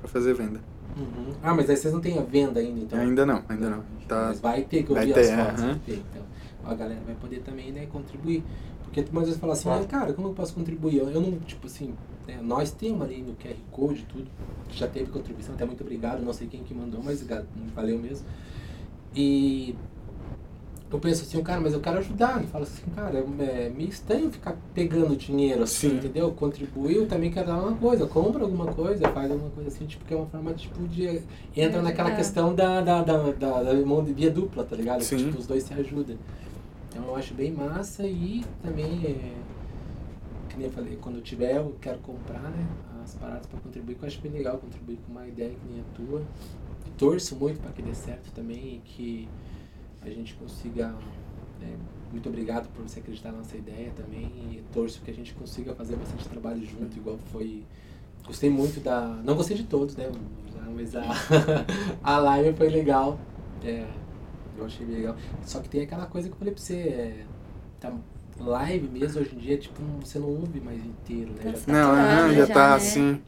pra 0.00 0.08
fazer 0.08 0.34
venda. 0.34 0.60
Uhum. 0.96 1.32
Ah, 1.42 1.54
mas 1.54 1.70
aí 1.70 1.76
vocês 1.76 1.94
não 1.94 2.00
têm 2.00 2.18
a 2.18 2.22
venda 2.22 2.60
ainda, 2.60 2.80
então. 2.80 2.98
Ainda 3.00 3.24
não, 3.24 3.42
ainda 3.48 3.70
não. 3.70 3.84
Tá, 4.06 4.26
Mas 4.28 4.40
vai 4.40 4.62
ter, 4.62 4.82
que 4.82 4.90
eu 4.90 4.96
vai 4.96 5.06
vi 5.06 5.14
ter, 5.14 5.20
as 5.20 5.30
fotos. 5.30 5.62
ter, 5.86 5.94
então, 5.94 6.22
a 6.64 6.74
galera 6.74 7.00
vai 7.06 7.14
poder 7.14 7.40
também, 7.40 7.72
né, 7.72 7.86
contribuir. 7.90 8.44
Porque 8.92 9.00
muitas 9.10 9.28
vezes 9.28 9.40
fala 9.40 9.54
assim, 9.54 9.70
ah, 9.70 9.82
cara, 9.88 10.12
como 10.12 10.28
eu 10.28 10.32
posso 10.34 10.52
contribuir? 10.52 10.98
Eu, 10.98 11.08
eu 11.08 11.18
não, 11.20 11.38
tipo 11.40 11.66
assim, 11.66 11.94
né, 12.28 12.38
nós 12.42 12.70
temos 12.72 13.00
ali 13.00 13.22
no 13.22 13.32
QR 13.34 13.56
Code 13.70 14.04
tudo, 14.06 14.26
já 14.70 14.86
teve 14.86 15.10
contribuição, 15.10 15.54
até 15.54 15.64
muito 15.64 15.80
obrigado, 15.80 16.22
não 16.22 16.32
sei 16.34 16.46
quem 16.46 16.62
que 16.62 16.74
mandou, 16.74 17.00
mas 17.02 17.24
valeu 17.74 17.98
mesmo. 17.98 18.26
E 19.16 19.74
eu 20.90 20.98
penso 20.98 21.22
assim, 21.22 21.42
cara, 21.42 21.58
mas 21.58 21.72
eu 21.72 21.80
quero 21.80 21.98
ajudar. 22.00 22.42
Eu 22.42 22.48
falo 22.48 22.64
assim, 22.64 22.82
cara, 22.94 23.18
é 23.18 23.70
meio 23.70 23.88
estranho 23.88 24.30
ficar 24.30 24.54
pegando 24.74 25.16
dinheiro 25.16 25.62
assim, 25.62 25.88
Sim. 25.88 25.96
entendeu? 25.96 26.30
Contribuiu, 26.32 27.06
também 27.06 27.30
quero 27.30 27.46
dar 27.46 27.62
uma 27.62 27.74
coisa, 27.74 28.06
compra 28.06 28.42
alguma 28.42 28.66
coisa, 28.66 29.08
faz 29.08 29.30
alguma 29.30 29.48
coisa 29.50 29.70
assim, 29.70 29.86
tipo, 29.86 30.04
que 30.04 30.12
é 30.12 30.16
uma 30.18 30.26
forma 30.26 30.52
tipo 30.52 30.86
de. 30.86 31.22
Entra 31.56 31.80
naquela 31.80 32.10
É. 32.12 32.16
questão 32.16 32.54
da, 32.54 32.82
da, 32.82 33.02
da, 33.02 33.30
da, 33.32 33.62
da 33.62 33.74
mão 33.86 34.04
de 34.04 34.12
via 34.12 34.30
dupla, 34.30 34.64
tá 34.64 34.76
ligado? 34.76 34.98
Que, 34.98 35.04
Sim. 35.06 35.16
tipo, 35.16 35.38
os 35.38 35.46
dois 35.46 35.62
se 35.62 35.72
ajudam. 35.72 36.16
Então 36.92 37.06
eu 37.06 37.16
acho 37.16 37.32
bem 37.32 37.50
massa 37.50 38.06
e 38.06 38.44
também 38.62 39.00
é. 39.04 39.34
Que 40.48 40.58
nem 40.58 40.66
eu 40.66 40.72
falei, 40.72 40.98
quando 41.00 41.16
eu 41.16 41.22
tiver, 41.22 41.56
eu 41.56 41.74
quero 41.80 41.98
comprar, 42.00 42.42
né? 42.42 42.66
As 43.02 43.14
paradas 43.14 43.46
pra 43.46 43.58
contribuir, 43.58 43.94
que 43.94 44.04
eu 44.04 44.06
acho 44.06 44.20
bem 44.20 44.30
legal 44.30 44.58
contribuir 44.58 44.98
com 44.98 45.12
uma 45.12 45.26
ideia 45.26 45.50
que 45.50 45.66
nem 45.66 45.80
a 45.80 45.84
tua. 45.96 46.22
E 46.86 46.90
torço 46.90 47.34
muito 47.36 47.58
para 47.60 47.72
que 47.72 47.80
dê 47.80 47.94
certo 47.94 48.30
também 48.32 48.76
e 48.76 48.82
que 48.84 49.28
a 50.02 50.10
gente 50.10 50.34
consiga. 50.34 50.88
né, 51.58 51.78
muito 52.12 52.28
obrigado 52.28 52.68
por 52.74 52.86
você 52.86 53.00
acreditar 53.00 53.32
na 53.32 53.38
nossa 53.38 53.56
ideia 53.56 53.90
também 53.96 54.26
e 54.26 54.62
torço 54.70 55.00
que 55.00 55.10
a 55.10 55.14
gente 55.14 55.32
consiga 55.32 55.74
fazer 55.74 55.96
bastante 55.96 56.28
trabalho 56.28 56.62
junto, 56.66 56.94
igual 56.94 57.16
foi. 57.32 57.64
Gostei 58.26 58.50
muito 58.50 58.80
da. 58.80 59.06
Não 59.24 59.34
gostei 59.34 59.56
de 59.56 59.64
todos, 59.64 59.96
né? 59.96 60.10
Mas 60.74 60.94
a, 60.94 61.02
a 62.04 62.18
live 62.18 62.54
foi 62.56 62.68
legal. 62.68 63.18
É, 63.64 63.86
eu 64.58 64.64
achei 64.66 64.86
bem 64.86 64.96
legal. 64.96 65.16
Só 65.44 65.60
que 65.60 65.68
tem 65.68 65.82
aquela 65.82 66.06
coisa 66.06 66.28
que 66.28 66.34
eu 66.34 66.38
falei 66.38 66.54
pra 66.54 66.62
você. 66.62 66.74
É, 66.74 67.24
tá, 67.80 67.92
live 68.38 68.88
mesmo 68.88 69.20
hoje 69.20 69.34
em 69.34 69.38
dia, 69.38 69.58
tipo, 69.58 69.80
não- 69.82 70.00
você 70.00 70.18
não 70.18 70.28
ouve 70.28 70.60
mais 70.60 70.84
inteiro, 70.84 71.32
né? 71.34 71.52
Já 71.52 71.60
tá 71.60 71.72
Não, 71.72 71.92
Ah, 71.92 72.02
aham, 72.22 72.34
já 72.34 72.46
já, 72.46 72.54
tá 72.54 72.68
né? 72.70 72.74
assim. 72.76 73.20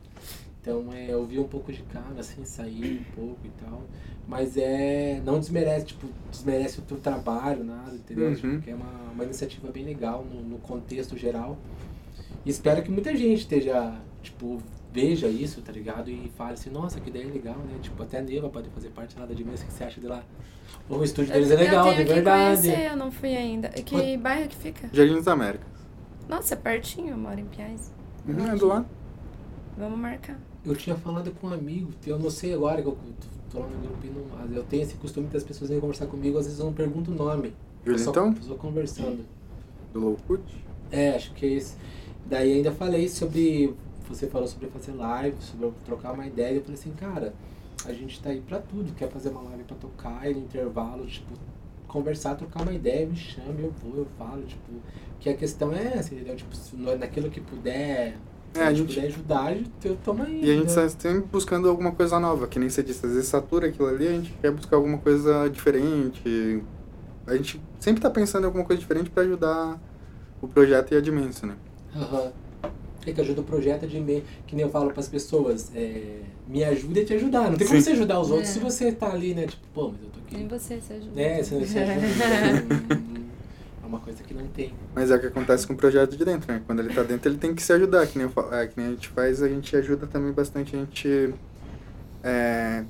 então 0.61 0.93
é, 0.93 1.11
eu 1.13 1.25
vi 1.27 1.39
um 1.39 1.47
pouco 1.49 1.73
de 1.73 1.83
cara, 1.83 2.19
assim, 2.19 2.45
sair 2.45 3.01
um 3.01 3.15
pouco 3.15 3.39
e 3.45 3.51
tal. 3.65 3.83
Mas 4.27 4.57
é. 4.57 5.21
Não 5.25 5.39
desmerece, 5.39 5.87
tipo, 5.87 6.07
desmerece 6.31 6.79
o 6.79 6.83
teu 6.83 6.97
trabalho, 6.99 7.63
nada, 7.63 7.95
entendeu? 7.95 8.29
Uhum. 8.29 8.35
Tipo, 8.35 8.61
que 8.63 8.71
é 8.71 8.75
uma, 8.75 9.13
uma 9.13 9.25
iniciativa 9.25 9.71
bem 9.71 9.85
legal 9.85 10.25
no, 10.25 10.41
no 10.43 10.59
contexto 10.59 11.17
geral. 11.19 11.59
E 12.45 12.51
espero 12.51 12.83
que 12.83 12.91
muita 12.91 13.15
gente 13.15 13.41
esteja, 13.41 13.95
tipo, 14.23 14.63
veja 14.95 15.27
isso, 15.27 15.61
tá 15.61 15.73
ligado? 15.73 16.09
E 16.09 16.31
fale 16.39 16.53
assim, 16.53 16.71
nossa, 16.71 17.01
que 17.01 17.11
ideia 17.11 17.27
legal, 17.27 17.57
né? 17.57 17.77
Tipo, 17.83 18.05
até 18.05 18.23
Neva 18.23 18.49
pode 18.49 18.69
fazer 18.71 18.91
parte 18.91 19.19
lá 19.19 19.27
da 19.27 19.35
dimensão, 19.35 19.67
o 19.67 19.69
que 19.69 19.75
você 19.75 19.85
acha 19.85 20.01
de 20.01 20.07
lá? 20.07 20.23
O 20.89 21.03
estúdio 21.03 21.33
deles 21.33 21.51
é 21.51 21.57
legal, 21.57 21.89
eu 21.89 21.97
de 21.97 22.05
verdade. 22.05 22.63
conhecer, 22.63 22.91
eu 22.91 22.97
não 22.97 23.11
fui 23.11 23.37
ainda. 23.37 23.69
Que 23.71 24.17
bairro 24.17 24.49
que 24.49 24.57
fica? 24.57 24.89
Jardim 24.93 25.17
das 25.17 25.27
Américas. 25.27 25.67
Nossa, 26.29 26.55
é 26.55 26.57
pertinho, 26.57 27.11
eu 27.11 27.17
moro 27.17 27.41
em 27.41 27.45
Piais. 27.47 27.93
Uhum, 28.27 28.49
é 28.49 28.57
do 28.57 28.67
lado. 28.67 28.87
Vamos 29.77 29.99
marcar. 29.99 30.39
Eu 30.65 30.77
tinha 30.77 30.95
falado 30.97 31.33
com 31.33 31.49
um 31.49 31.53
amigo, 31.53 31.91
eu 32.07 32.19
não 32.19 32.31
sei 32.31 32.55
agora 32.55 32.81
que 32.81 32.87
eu 32.89 32.97
tô 33.51 33.59
lá 33.59 33.67
no 33.67 33.79
grupo 33.81 34.07
não, 34.07 34.39
mas 34.39 34.57
eu 34.57 34.63
tenho 34.63 34.85
esse 34.85 34.95
costume 34.95 35.27
das 35.27 35.43
pessoas 35.43 35.69
virem 35.69 35.81
conversar 35.81 36.07
comigo, 36.07 36.39
às 36.39 36.47
vezes 36.47 36.61
eu 36.61 36.67
não 36.67 36.73
pergunto 36.73 37.11
o 37.11 37.15
nome. 37.15 37.53
Eu 37.85 37.99
só, 37.99 38.13
Julitão? 38.15 38.43
só 38.43 38.55
conversando. 38.55 39.25
Do 39.93 40.01
Low 40.01 40.17
Cut? 40.27 40.43
É, 40.91 41.11
acho 41.11 41.35
que 41.35 41.45
é 41.45 41.49
isso. 41.51 41.77
Daí 42.27 42.53
ainda 42.55 42.73
falei 42.73 43.09
sobre. 43.09 43.75
Você 44.09 44.27
falou 44.27 44.47
sobre 44.47 44.69
fazer 44.69 44.93
live, 44.93 45.37
sobre 45.41 45.67
eu 45.67 45.75
trocar 45.85 46.13
uma 46.13 46.27
ideia. 46.27 46.57
Eu 46.57 46.61
falei 46.63 46.75
assim, 46.79 46.93
cara, 46.93 47.33
a 47.87 47.93
gente 47.93 48.21
tá 48.21 48.31
aí 48.31 48.41
pra 48.41 48.59
tudo. 48.59 48.93
Quer 48.95 49.09
fazer 49.11 49.31
uma 49.31 49.43
live 49.43 49.65
pra 49.65 49.77
tocar 49.77 50.31
e 50.31 50.35
no 50.35 50.41
intervalo, 50.41 51.07
tipo, 51.07 51.33
conversar, 51.89 52.35
trocar 52.35 52.63
uma 52.63 52.73
ideia, 52.73 53.07
me 53.07 53.17
chama, 53.17 53.61
eu 53.61 53.73
vou, 53.83 53.99
eu 53.99 54.07
falo, 54.19 54.43
tipo. 54.43 54.73
Que 55.21 55.31
a 55.31 55.35
questão 55.35 55.73
é 55.73 55.95
essa, 55.97 56.15
entendeu? 56.15 56.37
Tipo, 56.37 56.55
se 56.55 56.77
no- 56.77 56.97
naquilo 56.97 57.31
que 57.31 57.41
puder. 57.41 58.17
É, 58.55 58.63
a 58.63 58.73
gente 58.73 58.95
puder 58.95 59.07
ajudar, 59.09 59.57
eu 59.85 59.97
tomo 60.05 60.23
aí. 60.23 60.45
E 60.45 60.51
a 60.51 60.55
gente 60.55 60.75
né? 60.77 60.85
está 60.87 60.89
sempre 60.89 61.27
buscando 61.33 61.69
alguma 61.69 61.91
coisa 61.93 62.21
nova, 62.21 62.47
que 62.47 62.59
nem 62.59 62.69
você 62.69 62.83
disse, 62.85 63.05
às 63.05 63.13
vezes 63.13 63.29
satura 63.29 63.67
aquilo 63.69 63.89
ali, 63.89 64.07
a 64.07 64.13
gente 64.13 64.33
quer 64.41 64.53
buscar 64.53 64.77
alguma 64.77 64.99
coisa 64.99 65.49
diferente. 65.49 66.63
A 67.27 67.35
gente 67.37 67.61
sempre 67.81 68.01
tá 68.03 68.11
pensando 68.11 68.43
em 68.45 68.47
alguma 68.47 68.65
coisa 68.65 68.79
diferente 68.79 69.11
para 69.11 69.23
ajudar 69.25 69.81
o 70.41 70.47
projeto 70.47 70.93
e 70.93 70.97
a 70.97 71.01
Dimension, 71.01 71.49
né? 71.49 71.57
Aham. 71.97 72.19
É 72.29 72.44
que 73.13 73.21
ajuda 73.21 73.41
o 73.41 73.45
projeto 73.45 73.87
de 73.87 74.01
me... 74.01 74.23
que 74.47 74.55
nem 74.57 74.65
eu 74.65 74.71
falo 74.71 74.91
pras 74.93 75.09
pessoas, 75.09 75.71
é... 75.75 76.21
me 76.49 76.63
ajuda 76.65 77.01
a 77.01 77.05
te 77.05 77.15
ajudar. 77.15 77.51
Não 77.51 77.57
tem 77.57 77.67
como 77.67 77.79
Sim. 77.81 77.85
você 77.85 77.91
ajudar 77.93 78.21
os 78.21 78.31
outros 78.31 78.49
É. 78.51 78.53
se 78.53 78.59
você 78.59 78.93
tá 78.93 79.13
ali, 79.13 79.35
né? 79.35 79.47
Tipo, 79.47 79.63
pô, 79.75 79.89
mas 79.91 80.01
eu 80.03 80.09
tô 80.11 80.21
aqui. 80.21 80.37
Nem 80.37 80.49
você 80.49 80.81
se 80.81 80.93
ajuda. 80.93 81.21
É, 81.21 81.43
você, 81.43 81.59
você 81.59 81.79
ajuda. 81.79 83.05
É 83.83 83.87
uma 83.87 84.01
coisa 84.01 84.23
que 84.23 84.33
não 84.33 84.47
tem. 84.47 84.73
Mas 84.95 85.11
é 85.11 85.15
o 85.17 85.21
que 85.21 85.27
acontece 85.27 85.67
com 85.67 85.75
o 85.75 85.77
projeto 85.77 86.17
de 86.17 86.25
dentro, 86.25 86.51
né? 86.51 86.63
Quando 86.67 86.81
ele 86.81 86.93
tá 86.95 87.03
dentro, 87.03 87.29
ele 87.31 87.37
tem 87.37 87.55
que 87.55 87.63
se 87.63 87.71
ajudar, 87.75 88.07
que 88.07 88.17
nem, 88.17 88.27
eu 88.27 88.33
fa- 88.33 88.49
é, 88.63 88.67
que 88.67 88.73
nem 88.79 88.87
a 88.87 88.91
gente 88.93 89.09
faz, 89.09 89.43
a 89.43 89.49
gente 89.49 89.77
ajuda 89.77 90.07
também 90.07 90.33
bastante 90.33 90.75
a 90.75 90.79
gente. 90.79 91.35
É, 92.23 92.83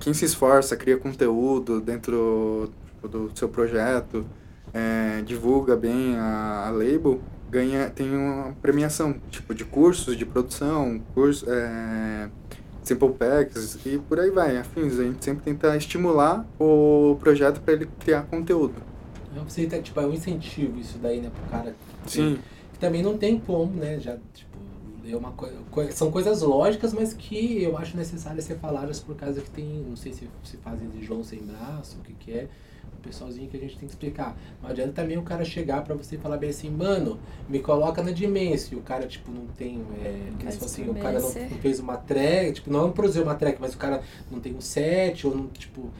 quem 0.00 0.12
se 0.12 0.26
esforça, 0.26 0.76
cria 0.76 0.98
conteúdo 0.98 1.80
dentro 1.80 2.70
tipo, 2.94 3.08
do 3.08 3.30
seu 3.34 3.48
projeto, 3.48 4.26
é, 4.72 5.22
divulga 5.22 5.74
bem 5.74 6.14
a, 6.16 6.66
a 6.66 6.70
label, 6.70 7.20
ganha, 7.54 7.88
tem 7.88 8.10
uma 8.10 8.52
premiação, 8.60 9.14
tipo, 9.30 9.54
de 9.54 9.64
cursos 9.64 10.16
de 10.16 10.26
produção, 10.26 11.00
curso, 11.14 11.46
é, 11.48 12.28
sample 12.82 13.12
packs 13.12 13.78
e 13.86 13.96
por 13.98 14.18
aí 14.18 14.30
vai, 14.30 14.56
afins. 14.56 14.98
A 14.98 15.04
gente 15.04 15.24
sempre 15.24 15.44
tenta 15.44 15.76
estimular 15.76 16.44
o 16.58 17.16
projeto 17.20 17.60
para 17.60 17.74
ele 17.74 17.88
criar 18.00 18.22
conteúdo. 18.24 18.74
Então, 19.30 19.44
Você 19.48 19.66
tá, 19.66 19.78
tipo, 19.80 20.00
é 20.00 20.06
um 20.06 20.12
incentivo 20.12 20.78
isso 20.80 20.98
daí, 20.98 21.20
né, 21.20 21.30
pro 21.32 21.48
cara. 21.50 21.74
Sim. 22.06 22.38
Que 22.72 22.78
também 22.80 23.02
não 23.02 23.16
tem 23.16 23.38
como, 23.38 23.72
né? 23.72 24.00
Já, 24.00 24.16
tipo, 24.32 24.58
é 25.06 25.16
uma 25.16 25.32
coi- 25.70 25.92
são 25.92 26.10
coisas 26.10 26.42
lógicas, 26.42 26.92
mas 26.92 27.12
que 27.14 27.62
eu 27.62 27.76
acho 27.78 27.96
necessário 27.96 28.42
ser 28.42 28.56
faladas 28.58 28.98
por 29.00 29.14
causa 29.14 29.40
que 29.40 29.50
tem, 29.50 29.84
não 29.88 29.96
sei 29.96 30.12
se 30.12 30.28
se 30.42 30.56
fazem 30.56 30.88
de 30.88 31.04
João 31.04 31.22
sem 31.22 31.40
braço, 31.40 31.98
o 31.98 32.02
que 32.02 32.14
que 32.14 32.32
é, 32.32 32.48
pessoalzinho 33.04 33.48
que 33.48 33.56
a 33.56 33.60
gente 33.60 33.76
tem 33.76 33.86
que 33.88 33.94
explicar. 33.94 34.36
Não 34.62 34.70
adianta 34.70 34.92
também 34.92 35.16
o 35.18 35.22
cara 35.22 35.44
chegar 35.44 35.82
pra 35.84 35.94
você 35.94 36.16
e 36.16 36.18
falar 36.18 36.36
bem 36.36 36.50
assim, 36.50 36.70
mano, 36.70 37.18
me 37.48 37.60
coloca 37.60 38.02
na 38.02 38.10
dimensão, 38.10 38.70
e 38.72 38.76
o 38.76 38.82
cara, 38.82 39.06
tipo, 39.06 39.30
não 39.30 39.46
tem, 39.56 39.82
é, 40.02 40.52
fosse, 40.52 40.82
o 40.82 40.94
cara 40.94 41.20
não, 41.20 41.28
não 41.28 41.58
fez 41.60 41.78
uma 41.80 41.96
track, 41.96 42.52
tipo, 42.54 42.70
não 42.70 42.90
produziu 42.92 43.22
uma 43.22 43.34
track, 43.34 43.60
mas 43.60 43.74
o 43.74 43.78
cara 43.78 44.02
não 44.30 44.40
tem 44.40 44.54
um 44.54 44.60
set, 44.60 45.26
ou 45.26 45.34
não, 45.34 45.46
tipo, 45.48 45.90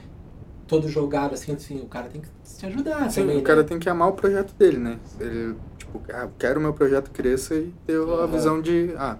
todo 0.66 0.88
jogado 0.88 1.34
assim, 1.34 1.52
assim, 1.52 1.80
o 1.80 1.86
cara 1.86 2.08
tem 2.08 2.20
que 2.20 2.28
te 2.58 2.66
ajudar 2.66 3.10
Sim, 3.10 3.22
também, 3.22 3.38
o 3.38 3.42
cara 3.42 3.62
né? 3.62 3.68
tem 3.68 3.78
que 3.78 3.88
amar 3.88 4.08
o 4.08 4.12
projeto 4.12 4.54
dele, 4.54 4.78
né? 4.78 4.98
Ele, 5.20 5.54
tipo, 5.78 6.00
ah, 6.12 6.28
quero 6.38 6.60
meu 6.60 6.72
projeto 6.72 7.10
cresça 7.10 7.54
e 7.54 7.72
ter 7.86 7.96
a 7.96 8.04
Aham. 8.04 8.26
visão 8.26 8.60
de, 8.60 8.94
ah, 8.96 9.18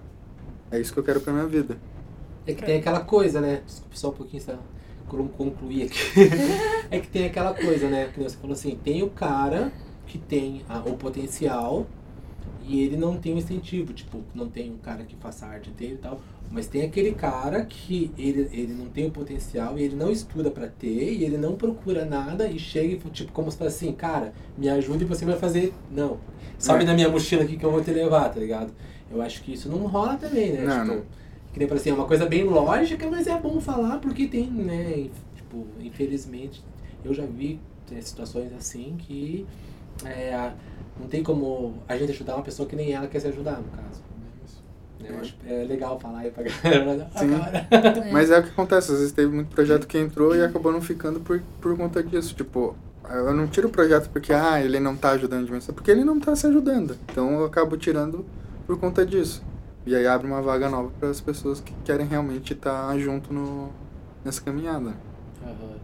é 0.71 0.79
isso 0.79 0.93
que 0.93 0.99
eu 0.99 1.03
quero 1.03 1.21
pra 1.21 1.33
minha 1.33 1.45
vida. 1.47 1.77
É 2.45 2.53
que 2.53 2.63
tem 2.63 2.79
aquela 2.79 2.99
coisa, 3.03 3.41
né? 3.41 3.61
Desculpa 3.65 3.95
só 3.95 4.09
um 4.09 4.13
pouquinho, 4.13 4.43
con- 4.43 4.57
concluir 5.07 5.83
aqui. 5.83 5.99
é 6.91 6.99
que 6.99 7.07
tem 7.07 7.25
aquela 7.25 7.53
coisa, 7.53 7.87
né? 7.89 8.09
Que 8.13 8.19
você 8.21 8.35
falou 8.37 8.53
assim, 8.53 8.77
tem 8.83 9.03
o 9.03 9.09
cara 9.09 9.71
que 10.07 10.17
tem 10.17 10.61
a- 10.69 10.79
o 10.79 10.97
potencial 10.97 11.85
e 12.67 12.81
ele 12.81 12.97
não 12.97 13.17
tem 13.17 13.33
o 13.33 13.37
incentivo. 13.37 13.93
Tipo, 13.93 14.19
não 14.33 14.49
tem 14.49 14.71
um 14.71 14.77
cara 14.77 15.03
que 15.03 15.15
faça 15.15 15.45
arte 15.45 15.69
dele 15.71 15.93
e 15.95 15.97
tal. 15.97 16.19
Mas 16.51 16.67
tem 16.67 16.83
aquele 16.83 17.11
cara 17.11 17.65
que 17.65 18.11
ele, 18.17 18.47
ele 18.53 18.73
não 18.73 18.85
tem 18.85 19.07
o 19.07 19.11
potencial 19.11 19.77
e 19.79 19.83
ele 19.83 19.95
não 19.95 20.11
estuda 20.11 20.51
pra 20.51 20.67
ter 20.67 21.13
e 21.13 21.23
ele 21.23 21.37
não 21.37 21.55
procura 21.55 22.05
nada 22.05 22.47
e 22.47 22.59
chega 22.59 22.93
e, 22.93 22.97
tipo, 23.09 23.31
como 23.31 23.49
se 23.51 23.57
fosse 23.57 23.85
assim, 23.85 23.91
cara, 23.93 24.31
me 24.57 24.69
ajuda 24.69 25.03
e 25.03 25.07
você 25.07 25.25
vai 25.25 25.35
fazer. 25.37 25.73
Não. 25.91 26.17
Sobe 26.59 26.83
É. 26.83 26.85
na 26.85 26.93
minha 26.93 27.09
mochila 27.09 27.43
aqui 27.43 27.57
que 27.57 27.63
eu 27.65 27.71
vou 27.71 27.83
te 27.83 27.91
levar, 27.91 28.29
tá 28.29 28.39
ligado? 28.39 28.71
Eu 29.11 29.21
acho 29.21 29.41
que 29.43 29.53
isso 29.53 29.67
não 29.69 29.79
rola 29.87 30.15
também, 30.17 30.53
né? 30.53 30.61
Não, 30.63 30.83
tipo, 30.83 30.95
não. 30.97 31.03
Que 31.55 31.59
nem 31.59 31.69
pra 31.69 31.77
assim, 31.77 31.89
é 31.89 31.93
uma 31.93 32.03
coisa 32.03 32.25
bem 32.25 32.43
lógica, 32.43 33.09
mas 33.09 33.27
é 33.27 33.39
bom 33.39 33.61
falar 33.61 33.99
porque 33.99 34.27
tem, 34.27 34.51
né, 34.51 35.09
tipo, 35.37 35.65
infelizmente, 35.79 36.61
eu 37.01 37.13
já 37.13 37.25
vi 37.25 37.61
é, 37.95 38.01
situações 38.01 38.51
assim 38.51 38.97
que 38.99 39.45
é, 40.03 40.51
não 40.99 41.07
tem 41.07 41.23
como 41.23 41.75
a 41.87 41.95
gente 41.95 42.11
ajudar 42.11 42.35
uma 42.35 42.43
pessoa 42.43 42.67
que 42.67 42.75
nem 42.75 42.91
ela 42.91 43.07
quer 43.07 43.21
se 43.21 43.27
ajudar, 43.27 43.61
no 43.61 43.69
caso. 43.69 44.03
Eu 45.01 45.19
acho 45.19 45.37
é 45.47 45.63
legal 45.63 45.97
falar 45.97 46.19
aí 46.19 46.31
pra 46.31 46.43
galera. 46.43 47.09
Sim. 47.15 47.35
É. 47.71 48.11
Mas 48.11 48.31
é 48.31 48.39
o 48.39 48.43
que 48.43 48.49
acontece, 48.49 48.91
às 48.91 48.97
vezes 48.97 49.13
teve 49.13 49.33
muito 49.33 49.47
projeto 49.47 49.87
que 49.87 49.97
entrou 49.97 50.35
e 50.35 50.43
acabou 50.43 50.73
não 50.73 50.81
ficando 50.81 51.21
por, 51.21 51.41
por 51.61 51.77
conta 51.77 52.03
disso. 52.03 52.35
Tipo, 52.35 52.75
eu 53.09 53.33
não 53.33 53.47
tiro 53.47 53.69
o 53.69 53.71
projeto 53.71 54.09
porque, 54.09 54.33
ah, 54.33 54.61
ele 54.61 54.79
não 54.81 54.97
tá 54.97 55.11
ajudando 55.11 55.43
a 55.43 55.45
dimensão, 55.45 55.73
porque 55.73 55.89
ele 55.91 56.03
não 56.03 56.19
tá 56.19 56.35
se 56.35 56.47
ajudando. 56.47 56.97
Então 57.09 57.31
eu 57.39 57.45
acabo 57.45 57.77
tirando 57.77 58.25
por 58.67 58.77
conta 58.77 59.05
disso. 59.05 59.41
E 59.85 59.95
aí 59.95 60.07
abre 60.07 60.25
uma 60.27 60.41
vaga 60.41 60.69
nova 60.69 60.89
para 60.99 61.09
as 61.09 61.21
pessoas 61.21 61.59
que 61.61 61.73
querem 61.83 62.07
realmente 62.07 62.53
estar 62.53 62.97
junto 62.97 63.31
no, 63.33 63.69
nessa 64.23 64.41
caminhada. 64.41 64.93
Aham. 65.43 65.75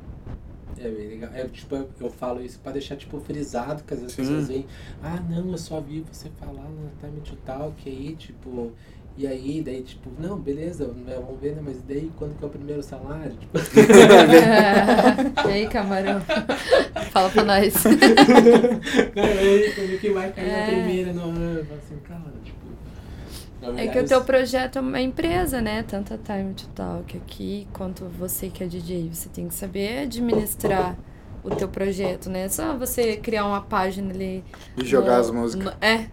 É 0.79 0.89
bem 0.89 1.09
legal. 1.09 1.29
É, 1.35 1.43
tipo, 1.45 1.75
eu, 1.75 1.87
eu 1.99 2.09
falo 2.09 2.41
isso 2.41 2.59
pra 2.59 2.71
deixar, 2.71 2.95
tipo, 2.95 3.19
frisado, 3.19 3.83
que 3.83 3.93
às 3.93 3.99
vezes 3.99 4.17
as 4.19 4.25
pessoas 4.25 4.47
veem, 4.47 4.65
ah, 5.03 5.19
não, 5.29 5.51
eu 5.51 5.57
só 5.57 5.79
vi 5.79 6.03
você 6.11 6.27
falar 6.39 6.63
no 6.63 6.89
Time 6.99 7.21
to 7.21 7.35
Talk 7.45 7.87
aí, 7.87 8.15
tipo, 8.15 8.71
e 9.15 9.27
aí, 9.27 9.61
daí, 9.63 9.83
tipo, 9.83 10.09
não, 10.19 10.39
beleza, 10.39 10.87
né, 10.87 11.13
vamos 11.23 11.39
ver, 11.39 11.53
né, 11.55 11.61
mas 11.63 11.77
daí 11.87 12.09
quando 12.17 12.35
que 12.35 12.43
é 12.43 12.47
o 12.47 12.49
primeiro 12.49 12.81
salário? 12.81 13.33
Tipo, 13.33 13.59
e 15.47 15.51
aí, 15.51 15.67
camarão? 15.67 16.19
Fala 17.11 17.29
pra 17.29 17.43
nós. 17.43 17.73
não, 17.83 19.23
aí, 19.23 19.71
quando 19.75 19.99
que 19.99 20.09
vai 20.09 20.31
cair 20.31 20.49
É. 20.49 20.63
a 20.63 20.65
primeira 20.67 21.13
no 21.13 21.23
ano? 21.25 21.59
Eu 21.59 21.65
falo 21.65 21.79
assim, 21.85 21.97
cara, 22.07 22.23
É 23.77 23.87
que 23.87 23.99
o 23.99 24.05
teu 24.05 24.23
projeto 24.23 24.77
é 24.77 24.81
uma 24.81 24.99
empresa, 25.01 25.61
né? 25.61 25.83
Tanto 25.83 26.13
a 26.13 26.17
Time 26.17 26.53
to 26.53 26.67
Talk 26.69 27.15
aqui, 27.17 27.67
quanto 27.73 28.05
você 28.05 28.49
que 28.49 28.63
é 28.63 28.67
DJ. 28.67 29.09
Você 29.13 29.29
tem 29.29 29.47
que 29.47 29.53
saber 29.53 29.99
administrar 30.03 30.97
o 31.43 31.49
teu 31.55 31.67
projeto, 31.67 32.29
né? 32.29 32.49
Só 32.49 32.75
você 32.75 33.17
criar 33.17 33.45
uma 33.45 33.61
página 33.61 34.11
ali. 34.11 34.43
E 34.77 34.83
jogar 34.85 35.13
no- 35.15 35.19
as 35.21 35.31
músicas. 35.31 35.65
no- 35.65 35.73
é. 35.85 36.07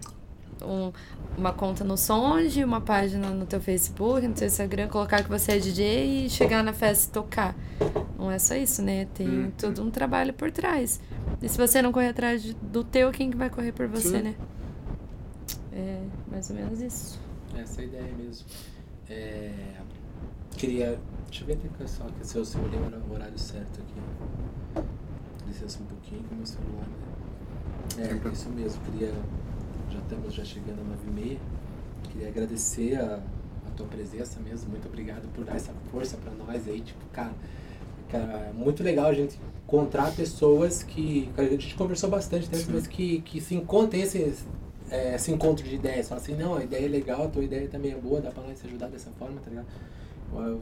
Um- 0.61 0.91
uma 1.37 1.53
conta 1.53 1.83
no 1.85 1.95
Songe, 1.95 2.63
uma 2.65 2.81
página 2.81 3.29
no 3.29 3.45
teu 3.45 3.61
Facebook, 3.61 4.27
no 4.27 4.33
teu 4.33 4.45
Instagram, 4.47 4.87
colocar 4.89 5.23
que 5.23 5.29
você 5.29 5.53
é 5.53 5.57
DJ 5.57 6.25
e 6.25 6.29
chegar 6.29 6.61
na 6.63 6.73
festa 6.73 7.09
e 7.09 7.13
tocar. 7.13 7.55
Não 8.17 8.29
é 8.29 8.37
só 8.37 8.55
isso, 8.55 8.81
né? 8.81 9.07
Tem 9.13 9.27
Hum. 9.27 9.51
todo 9.57 9.81
um 9.81 9.89
trabalho 9.89 10.33
por 10.33 10.51
trás. 10.51 10.99
E 11.41 11.47
se 11.47 11.57
você 11.57 11.81
não 11.81 11.91
correr 11.93 12.09
atrás 12.09 12.43
do 12.61 12.83
teu, 12.83 13.09
quem 13.11 13.31
que 13.31 13.37
vai 13.37 13.49
correr 13.49 13.71
por 13.71 13.87
você, 13.87 14.17
Sim. 14.17 14.21
né? 14.21 14.35
É 15.71 15.99
mais 16.29 16.49
ou 16.49 16.55
menos 16.57 16.81
isso. 16.81 17.19
Essa 17.61 17.81
é 17.81 17.83
a 17.83 17.87
ideia 17.87 18.15
mesmo. 18.15 18.45
É, 19.09 19.51
queria. 20.51 20.99
Deixa 21.27 21.43
eu 21.43 21.47
ver 21.47 21.53
até 21.53 21.67
que 21.67 21.89
só 21.89 22.05
que 22.05 22.25
se 22.25 22.35
eu 22.37 22.45
se 22.45 22.57
eu 22.57 22.63
olhei 22.63 22.79
o 22.79 23.13
horário 23.13 23.37
certo 23.37 23.81
aqui. 23.81 24.85
Licença 25.47 25.79
um 25.81 25.85
pouquinho 25.85 26.23
com 26.23 26.35
o 26.35 26.37
meu 26.37 26.45
celular, 26.45 26.87
né? 26.87 28.03
É, 28.03 28.07
Sempre. 28.09 28.31
isso 28.31 28.49
mesmo. 28.49 28.81
Queria. 28.83 29.13
Já 29.91 29.99
estamos 29.99 30.33
já 30.33 30.45
chegando 30.45 30.79
a 30.79 31.11
9h30. 31.11 31.37
Queria 32.11 32.27
agradecer 32.29 32.95
a, 32.95 33.15
a 33.67 33.71
tua 33.75 33.87
presença 33.87 34.39
mesmo. 34.39 34.69
Muito 34.69 34.87
obrigado 34.87 35.27
por 35.33 35.43
dar 35.43 35.55
essa 35.55 35.73
força 35.91 36.17
pra 36.17 36.31
nós 36.31 36.67
aí. 36.67 36.81
Tipo, 36.81 37.05
cara, 37.11 37.33
cara, 38.09 38.49
é 38.49 38.53
muito 38.53 38.83
legal 38.83 39.07
a 39.07 39.13
gente 39.13 39.39
encontrar 39.63 40.15
pessoas 40.15 40.83
que. 40.83 41.29
A 41.35 41.43
gente 41.43 41.75
conversou 41.75 42.09
bastante, 42.09 42.47
né? 42.55 42.63
Mas 42.69 42.87
que, 42.87 43.21
que 43.21 43.41
se 43.41 43.55
encontrem 43.55 44.03
esse, 44.03 44.33
é, 44.91 45.15
esse 45.15 45.31
encontro 45.31 45.63
de 45.63 45.75
ideias. 45.75 46.07
Fala 46.09 46.21
assim, 46.21 46.35
não, 46.35 46.55
a 46.55 46.63
ideia 46.63 46.85
é 46.85 46.89
legal, 46.89 47.25
a 47.25 47.29
tua 47.29 47.43
ideia 47.43 47.67
também 47.67 47.91
é 47.91 47.95
boa, 47.95 48.21
dá 48.21 48.31
pra 48.31 48.43
nós 48.43 48.57
se 48.57 48.67
ajudar 48.67 48.87
dessa 48.87 49.09
forma, 49.11 49.39
tá 49.41 49.49
ligado? 49.49 49.67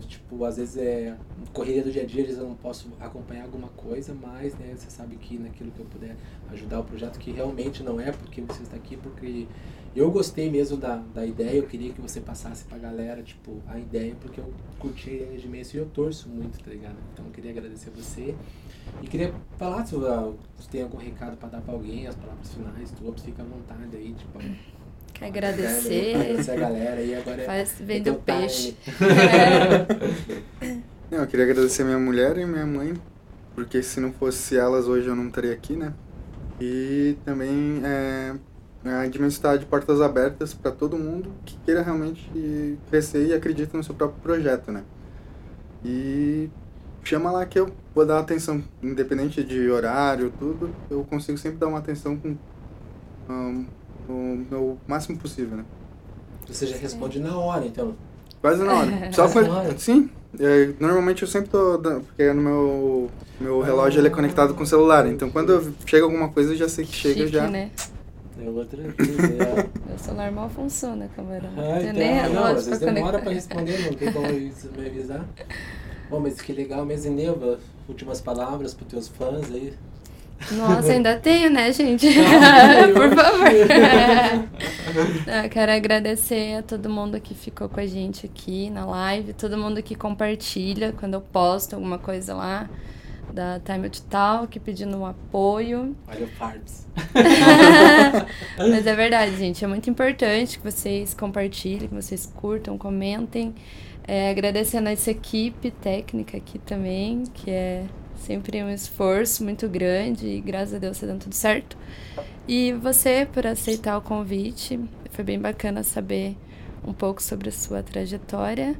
Tipo, 0.07 0.45
às 0.45 0.57
vezes 0.57 0.77
é 0.77 1.17
correria 1.53 1.83
do 1.83 1.91
dia 1.91 2.03
a 2.03 2.05
dia, 2.05 2.21
às 2.21 2.27
vezes 2.27 2.41
eu 2.41 2.47
não 2.47 2.55
posso 2.55 2.89
acompanhar 2.99 3.43
alguma 3.43 3.67
coisa, 3.69 4.13
mas, 4.13 4.53
né, 4.55 4.73
você 4.75 4.89
sabe 4.89 5.15
que 5.17 5.37
naquilo 5.37 5.71
que 5.71 5.79
eu 5.79 5.85
puder 5.85 6.15
ajudar 6.51 6.79
o 6.79 6.83
projeto, 6.83 7.19
que 7.19 7.31
realmente 7.31 7.83
não 7.83 7.99
é 7.99 8.11
porque 8.11 8.41
você 8.41 8.63
está 8.63 8.75
aqui, 8.75 8.95
porque 8.97 9.47
eu 9.95 10.11
gostei 10.11 10.49
mesmo 10.49 10.77
da, 10.77 10.97
da 10.97 11.25
ideia, 11.25 11.57
eu 11.57 11.63
queria 11.63 11.91
que 11.91 11.99
você 11.99 12.21
passasse 12.21 12.63
pra 12.65 12.77
galera, 12.77 13.21
tipo, 13.23 13.61
a 13.67 13.79
ideia, 13.79 14.15
porque 14.21 14.39
eu 14.39 14.53
curti 14.79 15.23
a 15.23 15.45
imenso 15.45 15.75
e 15.75 15.79
eu 15.79 15.85
torço 15.87 16.29
muito, 16.29 16.63
tá 16.63 16.69
ligado? 16.69 16.97
Então 17.13 17.25
eu 17.25 17.31
queria 17.31 17.51
agradecer 17.51 17.89
você 17.89 18.35
e 19.01 19.07
queria 19.07 19.33
falar 19.57 19.85
se, 19.85 19.95
ah, 19.95 20.33
se 20.59 20.69
tem 20.69 20.83
algum 20.83 20.97
recado 20.97 21.35
pra 21.37 21.49
dar 21.49 21.61
pra 21.61 21.73
alguém, 21.73 22.07
as 22.07 22.15
palavras 22.15 22.53
finais, 22.53 22.91
todos, 22.91 23.23
fica 23.23 23.41
à 23.41 23.45
vontade 23.45 23.95
aí, 23.95 24.13
tipo, 24.13 24.39
Quer 25.17 25.25
agradecer. 25.25 26.15
Agradecer 26.15 26.51
a 26.51 26.55
galera 26.55 27.01
e 27.01 27.15
agora 27.15 27.43
Faz, 27.43 27.81
é 27.81 27.83
vende 27.83 28.03
teu 28.03 28.13
o 28.13 28.19
peixe. 28.19 28.77
Não, 31.09 31.19
eu 31.19 31.27
queria 31.27 31.45
agradecer 31.45 31.83
minha 31.83 31.97
mulher 31.97 32.37
e 32.37 32.45
minha 32.45 32.65
mãe, 32.65 32.93
porque 33.55 33.81
se 33.81 33.99
não 33.99 34.11
fosse 34.11 34.57
elas 34.57 34.87
hoje 34.87 35.07
eu 35.07 35.15
não 35.15 35.27
estaria 35.27 35.53
aqui, 35.53 35.77
né? 35.77 35.93
E 36.59 37.17
também 37.23 37.81
é, 37.85 38.35
a 38.83 39.07
Dimensão 39.07 39.57
de 39.57 39.65
portas 39.65 40.01
abertas 40.01 40.53
para 40.53 40.69
todo 40.69 40.97
mundo 40.97 41.33
que 41.45 41.57
queira 41.59 41.81
realmente 41.81 42.77
crescer 42.89 43.25
e 43.25 43.33
acredita 43.33 43.77
no 43.77 43.83
seu 43.83 43.95
próprio 43.95 44.21
projeto, 44.21 44.71
né? 44.71 44.83
E 45.83 46.49
chama 47.03 47.31
lá 47.31 47.45
que 47.45 47.57
eu 47.57 47.71
vou 47.95 48.05
dar 48.05 48.19
atenção, 48.19 48.61
independente 48.83 49.43
de 49.43 49.69
horário, 49.69 50.31
tudo, 50.37 50.75
eu 50.89 51.05
consigo 51.05 51.37
sempre 51.37 51.57
dar 51.57 51.67
uma 51.67 51.79
atenção 51.79 52.17
com 52.17 52.35
um, 53.29 53.65
o 54.13 54.45
meu 54.49 54.77
máximo 54.87 55.17
possível, 55.17 55.57
né? 55.57 55.65
Você 56.47 56.65
já 56.67 56.77
responde 56.77 57.19
na 57.19 57.37
hora, 57.37 57.65
então. 57.65 57.93
Quase 58.41 58.63
na 58.63 58.73
hora. 58.73 58.89
Só 59.11 59.23
Quase 59.23 59.33
quando, 59.33 59.47
na 59.47 59.57
hora? 59.59 59.77
Sim. 59.77 60.09
É, 60.39 60.69
normalmente 60.79 61.21
eu 61.23 61.27
sempre 61.27 61.49
tô. 61.49 61.77
dando- 61.77 62.01
Porque 62.05 62.31
no 62.33 62.41
meu, 62.41 63.09
meu 63.39 63.61
relógio 63.61 63.99
ele 63.99 64.07
é 64.07 64.11
conectado 64.11 64.53
com 64.53 64.63
o 64.63 64.65
celular. 64.67 65.07
Então 65.07 65.29
quando 65.29 65.51
eu- 65.53 65.73
chega 65.85 66.03
alguma 66.05 66.29
coisa 66.29 66.53
eu 66.53 66.57
já 66.57 66.69
sei 66.69 66.85
que 66.85 66.93
chega 66.95 67.15
Chique, 67.21 67.31
já. 67.33 67.47
né? 67.49 67.71
É 68.39 68.47
outra 68.49 68.77
coisa. 68.93 69.67
Meu 69.87 69.97
celular 69.97 70.31
mal 70.31 70.47
funciona, 70.47 71.09
camarão. 71.15 71.49
Não 71.53 71.63
Ah, 71.73 71.77
tem 71.79 71.89
então, 71.89 71.93
nem 71.93 72.33
não, 72.35 72.43
às 72.43 72.65
vezes 72.67 72.83
pra 72.83 72.91
demora 72.93 73.19
conectar. 73.19 73.55
pra 73.55 73.63
responder, 73.63 73.89
não 73.89 73.97
tem 73.97 74.13
como 74.13 74.27
isso 74.31 74.69
me 74.77 74.85
avisar. 74.85 75.25
Bom, 76.07 76.19
mas 76.19 76.39
que 76.39 76.53
legal 76.53 76.85
mesmo, 76.85 77.15
Neva, 77.15 77.57
últimas 77.89 78.21
palavras 78.21 78.75
pros 78.75 78.87
teus 78.87 79.07
fãs 79.07 79.49
aí. 79.51 79.73
Nossa, 80.51 80.91
ainda 80.91 81.17
tenho, 81.17 81.49
né, 81.49 81.71
gente? 81.71 82.07
Ah, 82.07 82.87
Por 82.93 83.15
favor. 83.15 83.47
Eu 85.43 85.49
quero 85.49 85.71
agradecer 85.71 86.57
a 86.57 86.63
todo 86.63 86.89
mundo 86.89 87.19
que 87.19 87.33
ficou 87.33 87.67
com 87.67 87.79
a 87.79 87.85
gente 87.85 88.25
aqui 88.25 88.69
na 88.69 88.85
live, 88.85 89.33
todo 89.33 89.57
mundo 89.57 89.81
que 89.83 89.95
compartilha 89.95 90.93
quando 90.97 91.15
eu 91.15 91.21
posto 91.21 91.75
alguma 91.75 91.99
coisa 91.99 92.33
lá 92.33 92.69
da 93.31 93.59
Time 93.59 93.89
to 93.89 94.01
Talk, 94.03 94.59
pedindo 94.59 94.97
um 94.97 95.05
apoio. 95.05 95.95
Olha 96.07 96.25
o 96.25 96.27
Farbs. 96.27 96.87
Mas 98.57 98.87
é 98.87 98.95
verdade, 98.95 99.35
gente. 99.35 99.63
É 99.63 99.67
muito 99.67 99.89
importante 99.89 100.57
que 100.57 100.63
vocês 100.63 101.13
compartilhem, 101.13 101.87
que 101.87 101.93
vocês 101.93 102.25
curtam, 102.25 102.77
comentem. 102.77 103.53
É, 104.07 104.29
agradecendo 104.29 104.87
a 104.87 104.93
essa 104.93 105.11
equipe 105.11 105.69
técnica 105.69 106.37
aqui 106.37 106.57
também, 106.59 107.23
que 107.33 107.51
é 107.51 107.83
sempre 108.17 108.63
um 108.63 108.69
esforço 108.69 109.43
muito 109.43 109.67
grande 109.67 110.27
e 110.27 110.41
graças 110.41 110.75
a 110.75 110.77
Deus 110.77 110.97
está 110.97 111.07
dando 111.07 111.21
tudo 111.21 111.35
certo. 111.35 111.77
E 112.47 112.73
você 112.73 113.27
por 113.31 113.45
aceitar 113.45 113.97
o 113.97 114.01
convite. 114.01 114.79
Foi 115.11 115.23
bem 115.23 115.39
bacana 115.39 115.83
saber 115.83 116.35
um 116.85 116.93
pouco 116.93 117.21
sobre 117.21 117.49
a 117.49 117.51
sua 117.51 117.81
trajetória. 117.83 118.75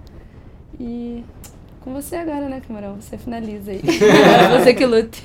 E 0.80 1.24
com 1.82 1.94
você 1.94 2.16
agora, 2.16 2.48
né, 2.48 2.62
Camarão? 2.66 3.00
Você 3.00 3.18
finaliza 3.18 3.72
aí. 3.72 3.82
você 4.60 4.74
que 4.74 4.86
lute. 4.86 5.24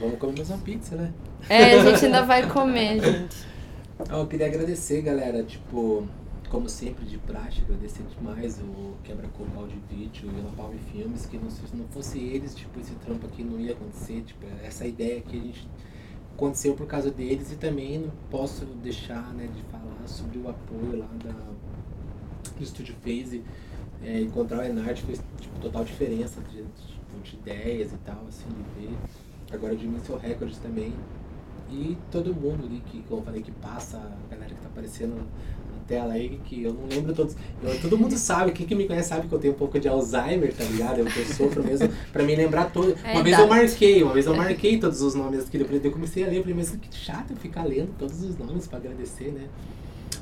Vamos 0.00 0.18
comer 0.18 0.36
mais 0.36 0.50
uma 0.50 0.58
pizza, 0.58 0.96
né? 0.96 1.12
É, 1.48 1.74
a 1.74 1.84
gente 1.84 2.04
ainda 2.04 2.22
vai 2.22 2.46
comer, 2.48 3.00
gente. 3.00 3.36
Eu 4.10 4.26
queria 4.26 4.46
agradecer, 4.46 5.02
galera, 5.02 5.42
tipo, 5.42 6.06
como 6.48 6.68
sempre, 6.68 7.04
de 7.04 7.18
praxe, 7.18 7.60
agradecer 7.60 8.02
demais 8.04 8.58
o 8.60 8.94
e 9.04 9.94
Vídeo 9.94 10.30
e 10.30 10.40
o 10.40 10.42
Napalm 10.44 10.74
Filmes, 10.90 11.26
que 11.26 11.36
não, 11.36 11.50
se 11.50 11.76
não 11.76 11.86
fosse 11.88 12.18
eles, 12.18 12.54
tipo, 12.54 12.80
esse 12.80 12.94
trampo 12.96 13.26
aqui 13.26 13.44
não 13.44 13.60
ia 13.60 13.72
acontecer, 13.72 14.22
tipo, 14.22 14.46
essa 14.62 14.86
ideia 14.86 15.20
que 15.20 15.36
a 15.36 15.40
gente 15.40 15.68
aconteceu 16.34 16.74
por 16.74 16.86
causa 16.86 17.10
deles 17.10 17.52
e 17.52 17.56
também 17.56 17.98
não 17.98 18.10
posso 18.30 18.64
deixar, 18.64 19.34
né, 19.34 19.48
de 19.54 19.62
falar 19.64 20.06
sobre 20.06 20.38
o 20.38 20.48
apoio 20.48 20.98
lá 20.98 21.08
da, 21.22 21.32
do 22.56 22.62
Estúdio 22.62 22.94
Phase, 23.02 23.42
é, 24.02 24.20
encontrar 24.20 24.60
o 24.60 24.62
Enart 24.62 25.00
fez, 25.02 25.20
tipo, 25.40 25.58
total 25.60 25.84
diferença 25.84 26.40
de, 26.42 26.62
tipo, 26.62 27.22
de 27.22 27.36
ideias 27.36 27.92
e 27.92 27.96
tal, 27.98 28.24
assim, 28.28 28.46
de 28.48 28.80
ver. 28.80 28.96
Agora 29.52 29.74
o 29.74 29.76
Dimension 29.76 30.16
Records 30.16 30.58
também, 30.58 30.94
e 31.70 31.98
todo 32.10 32.34
mundo 32.34 32.64
ali 32.64 32.80
que, 32.86 33.02
como 33.02 33.20
eu 33.20 33.24
falei, 33.24 33.42
que 33.42 33.52
passa, 33.52 33.98
a 33.98 34.34
galera 34.34 34.54
que 34.54 34.60
tá 34.60 34.68
aparecendo 34.68 35.26
tela 35.88 36.12
aí, 36.12 36.38
que 36.44 36.62
eu 36.64 36.72
não 36.74 36.86
lembro 36.88 37.12
todos. 37.14 37.34
eu- 37.62 37.80
todo 37.80 37.96
mundo 37.98 38.16
sabe, 38.16 38.52
quem 38.52 38.66
que 38.66 38.74
me 38.74 38.86
conhece 38.86 39.08
sabe 39.08 39.26
que 39.26 39.34
eu 39.34 39.38
tenho 39.38 39.54
um 39.54 39.56
pouco 39.56 39.80
de 39.80 39.88
Alzheimer, 39.88 40.52
tá 40.54 40.62
ligado? 40.64 40.98
Eu, 40.98 41.06
eu 41.06 41.24
sofro 41.34 41.64
mesmo, 41.64 41.88
pra 42.12 42.22
me 42.22 42.36
lembrar 42.36 42.70
todo. 42.70 42.94
É 43.02 43.12
Uma 43.14 43.22
vez 43.22 43.38
eu 43.38 43.46
idade. 43.46 43.60
marquei, 43.62 44.02
uma 44.02 44.12
vez 44.12 44.26
eu 44.26 44.36
marquei 44.36 44.78
todos 44.78 45.00
os 45.02 45.14
nomes 45.14 45.48
que 45.48 45.56
depois 45.58 45.82
eu 45.84 45.90
comecei 45.90 46.22
a 46.24 46.26
ler, 46.28 46.36
eu 46.36 46.42
falei, 46.42 46.56
mas 46.56 46.70
que 46.70 46.96
chato 46.96 47.30
eu 47.30 47.36
ficar 47.36 47.64
lendo 47.64 47.88
todos 47.98 48.22
os 48.22 48.38
nomes 48.38 48.66
pra 48.66 48.78
agradecer, 48.78 49.32
né? 49.32 49.46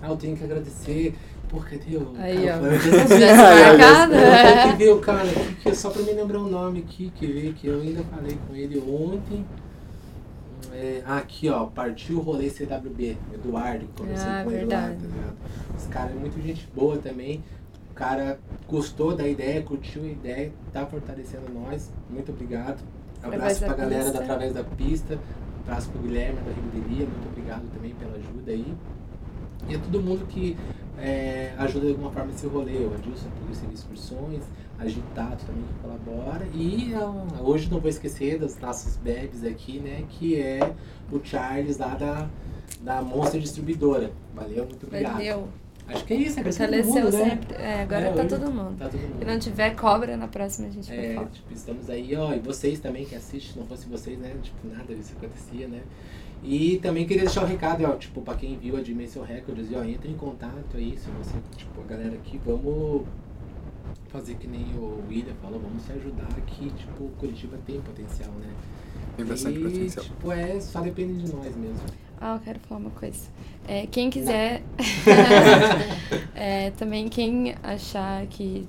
Ah, 0.00 0.08
eu 0.08 0.16
tenho 0.16 0.36
que 0.36 0.44
agradecer. 0.44 1.14
Pô, 1.48 1.58
cadê 1.60 1.96
o. 1.96 2.12
Aí, 2.18 2.44
cara, 2.44 2.56
ó. 2.56 2.60
falando- 2.60 2.80
Se 3.08 3.14
tivesse 3.14 3.36
marcado. 3.36 4.14
eu 4.14 4.20
tenho 4.62 4.72
que 4.72 4.76
ver 4.84 4.90
o 4.92 4.98
cara 4.98 5.28
que 5.62 5.68
é 5.68 5.74
só 5.74 5.90
pra 5.90 6.02
me 6.02 6.12
lembrar 6.12 6.38
o 6.40 6.48
nome 6.48 6.80
aqui, 6.80 7.12
que 7.14 7.26
ver 7.26 7.52
que 7.54 7.68
eu 7.68 7.80
ainda 7.80 8.02
falei 8.04 8.36
com 8.48 8.54
ele 8.56 8.78
ontem. 8.80 9.44
É, 10.72 11.02
aqui 11.06 11.48
ó, 11.48 11.66
partiu 11.66 12.18
o 12.18 12.20
rolê 12.20 12.48
CWB, 12.50 13.16
Eduardo, 13.34 13.86
conversei 13.96 14.28
Ah, 14.28 14.42
com 14.44 14.50
ele 14.50 14.64
lá, 14.66 14.82
tá 14.82 14.88
ligado? 14.88 15.36
Esse 15.76 15.88
cara 15.88 16.10
é 16.10 16.14
muito 16.14 16.40
gente 16.42 16.68
boa 16.74 16.98
também. 16.98 17.42
O 17.90 17.94
cara 17.94 18.38
gostou 18.68 19.14
da 19.14 19.26
ideia, 19.26 19.62
curtiu 19.62 20.02
a 20.02 20.06
ideia, 20.06 20.52
tá 20.72 20.86
fortalecendo 20.86 21.50
nós. 21.52 21.90
Muito 22.10 22.30
obrigado. 22.32 22.82
Abraço 23.22 23.64
pra 23.64 23.74
galera 23.74 24.12
da. 24.12 24.20
Através 24.20 24.52
da 24.52 24.64
Pista. 24.64 25.18
Abraço 25.66 25.90
pro 25.90 26.00
Guilherme 26.00 26.38
da 26.42 26.52
Riberia, 26.52 27.06
muito 27.06 27.28
obrigado 27.28 27.64
também 27.74 27.92
pela 27.94 28.12
ajuda 28.16 28.52
aí. 28.52 28.72
E 29.68 29.74
a 29.74 29.78
todo 29.78 30.00
mundo 30.00 30.24
que 30.26 30.56
é, 30.98 31.52
ajuda 31.58 31.86
de 31.86 31.92
alguma 31.92 32.10
forma 32.12 32.30
esse 32.30 32.46
rolê. 32.46 32.76
O 32.78 32.94
Adilson, 32.94 33.28
por 33.30 33.54
serviço 33.54 33.82
excursões, 33.82 34.44
a 34.78 34.86
Gitato 34.86 35.44
também 35.46 35.62
que 35.64 35.74
colabora. 35.82 36.46
E 36.54 36.92
ah, 36.94 37.40
hoje 37.42 37.70
não 37.70 37.80
vou 37.80 37.88
esquecer 37.90 38.38
dos 38.38 38.58
nossos 38.58 38.96
bebes 38.96 39.42
aqui, 39.44 39.78
né? 39.78 40.04
Que 40.08 40.40
é 40.40 40.74
o 41.10 41.20
Charles 41.24 41.78
lá 41.78 41.94
da, 41.94 42.28
da 42.82 43.00
Monster 43.02 43.40
Distribuidora. 43.40 44.10
Valeu, 44.34 44.66
muito 44.66 44.86
obrigado. 44.86 45.14
Valeu. 45.14 45.48
Acho 45.88 46.04
que 46.04 46.14
é 46.14 46.16
isso, 46.16 46.34
todo 46.36 46.44
Fortaleceu 46.52 47.04
mundo, 47.04 47.16
né? 47.16 47.30
sempre. 47.30 47.54
É, 47.62 47.82
agora 47.82 48.06
É, 48.06 48.12
tá 48.12 48.24
todo 48.24 48.50
mundo. 48.52 48.76
Tá 48.76 48.88
todo 48.88 49.00
mundo. 49.00 49.18
Se 49.20 49.24
não 49.24 49.38
tiver 49.38 49.70
cobra, 49.76 50.16
na 50.16 50.26
próxima 50.26 50.66
a 50.66 50.70
gente 50.70 50.88
vai 50.88 51.06
É, 51.06 51.14
falar. 51.14 51.26
tipo, 51.28 51.52
estamos 51.54 51.88
aí, 51.88 52.16
ó, 52.16 52.34
e 52.34 52.40
vocês 52.40 52.80
também 52.80 53.04
que 53.04 53.14
assistem, 53.14 53.52
se 53.52 53.58
não 53.58 53.66
fosse 53.66 53.86
vocês, 53.88 54.18
né, 54.18 54.34
tipo, 54.42 54.66
nada 54.66 54.92
disso 54.92 55.12
acontecia, 55.16 55.68
né. 55.68 55.80
E 56.42 56.78
também 56.82 57.06
queria 57.06 57.22
deixar 57.22 57.44
o 57.44 57.46
recado, 57.46 57.84
ó, 57.84 57.92
tipo, 57.94 58.20
pra 58.20 58.34
quem 58.34 58.58
viu 58.58 58.76
a 58.76 58.80
Dimension 58.80 59.22
Records, 59.22 59.68
ó, 59.74 59.84
entre 59.84 60.10
em 60.10 60.16
contato 60.16 60.76
aí, 60.76 60.98
se 60.98 61.08
você, 61.10 61.36
tipo, 61.56 61.80
a 61.80 61.84
galera 61.84 62.14
aqui, 62.16 62.40
vamos 62.44 63.02
fazer 64.08 64.34
que 64.36 64.46
nem 64.46 64.64
o 64.76 65.04
William 65.08 65.34
falou, 65.42 65.60
vamos 65.60 65.82
se 65.82 65.92
ajudar 65.92 66.28
aqui, 66.36 66.70
tipo, 66.70 67.08
Curitiba 67.18 67.58
tem 67.66 67.80
potencial, 67.80 68.30
né. 68.32 68.48
Tem 69.16 69.24
bastante 69.24 69.58
e, 69.58 69.62
potencial. 69.62 70.04
tipo, 70.04 70.32
é, 70.32 70.60
só 70.60 70.80
depende 70.80 71.22
de 71.22 71.32
nós 71.32 71.56
mesmo. 71.56 71.80
Ah, 72.20 72.34
eu 72.34 72.40
quero 72.40 72.60
falar 72.60 72.80
uma 72.80 72.90
coisa. 72.90 73.28
É, 73.68 73.86
quem 73.86 74.08
quiser. 74.08 74.62
é, 76.34 76.70
também 76.72 77.08
quem 77.08 77.54
achar 77.62 78.26
que 78.26 78.66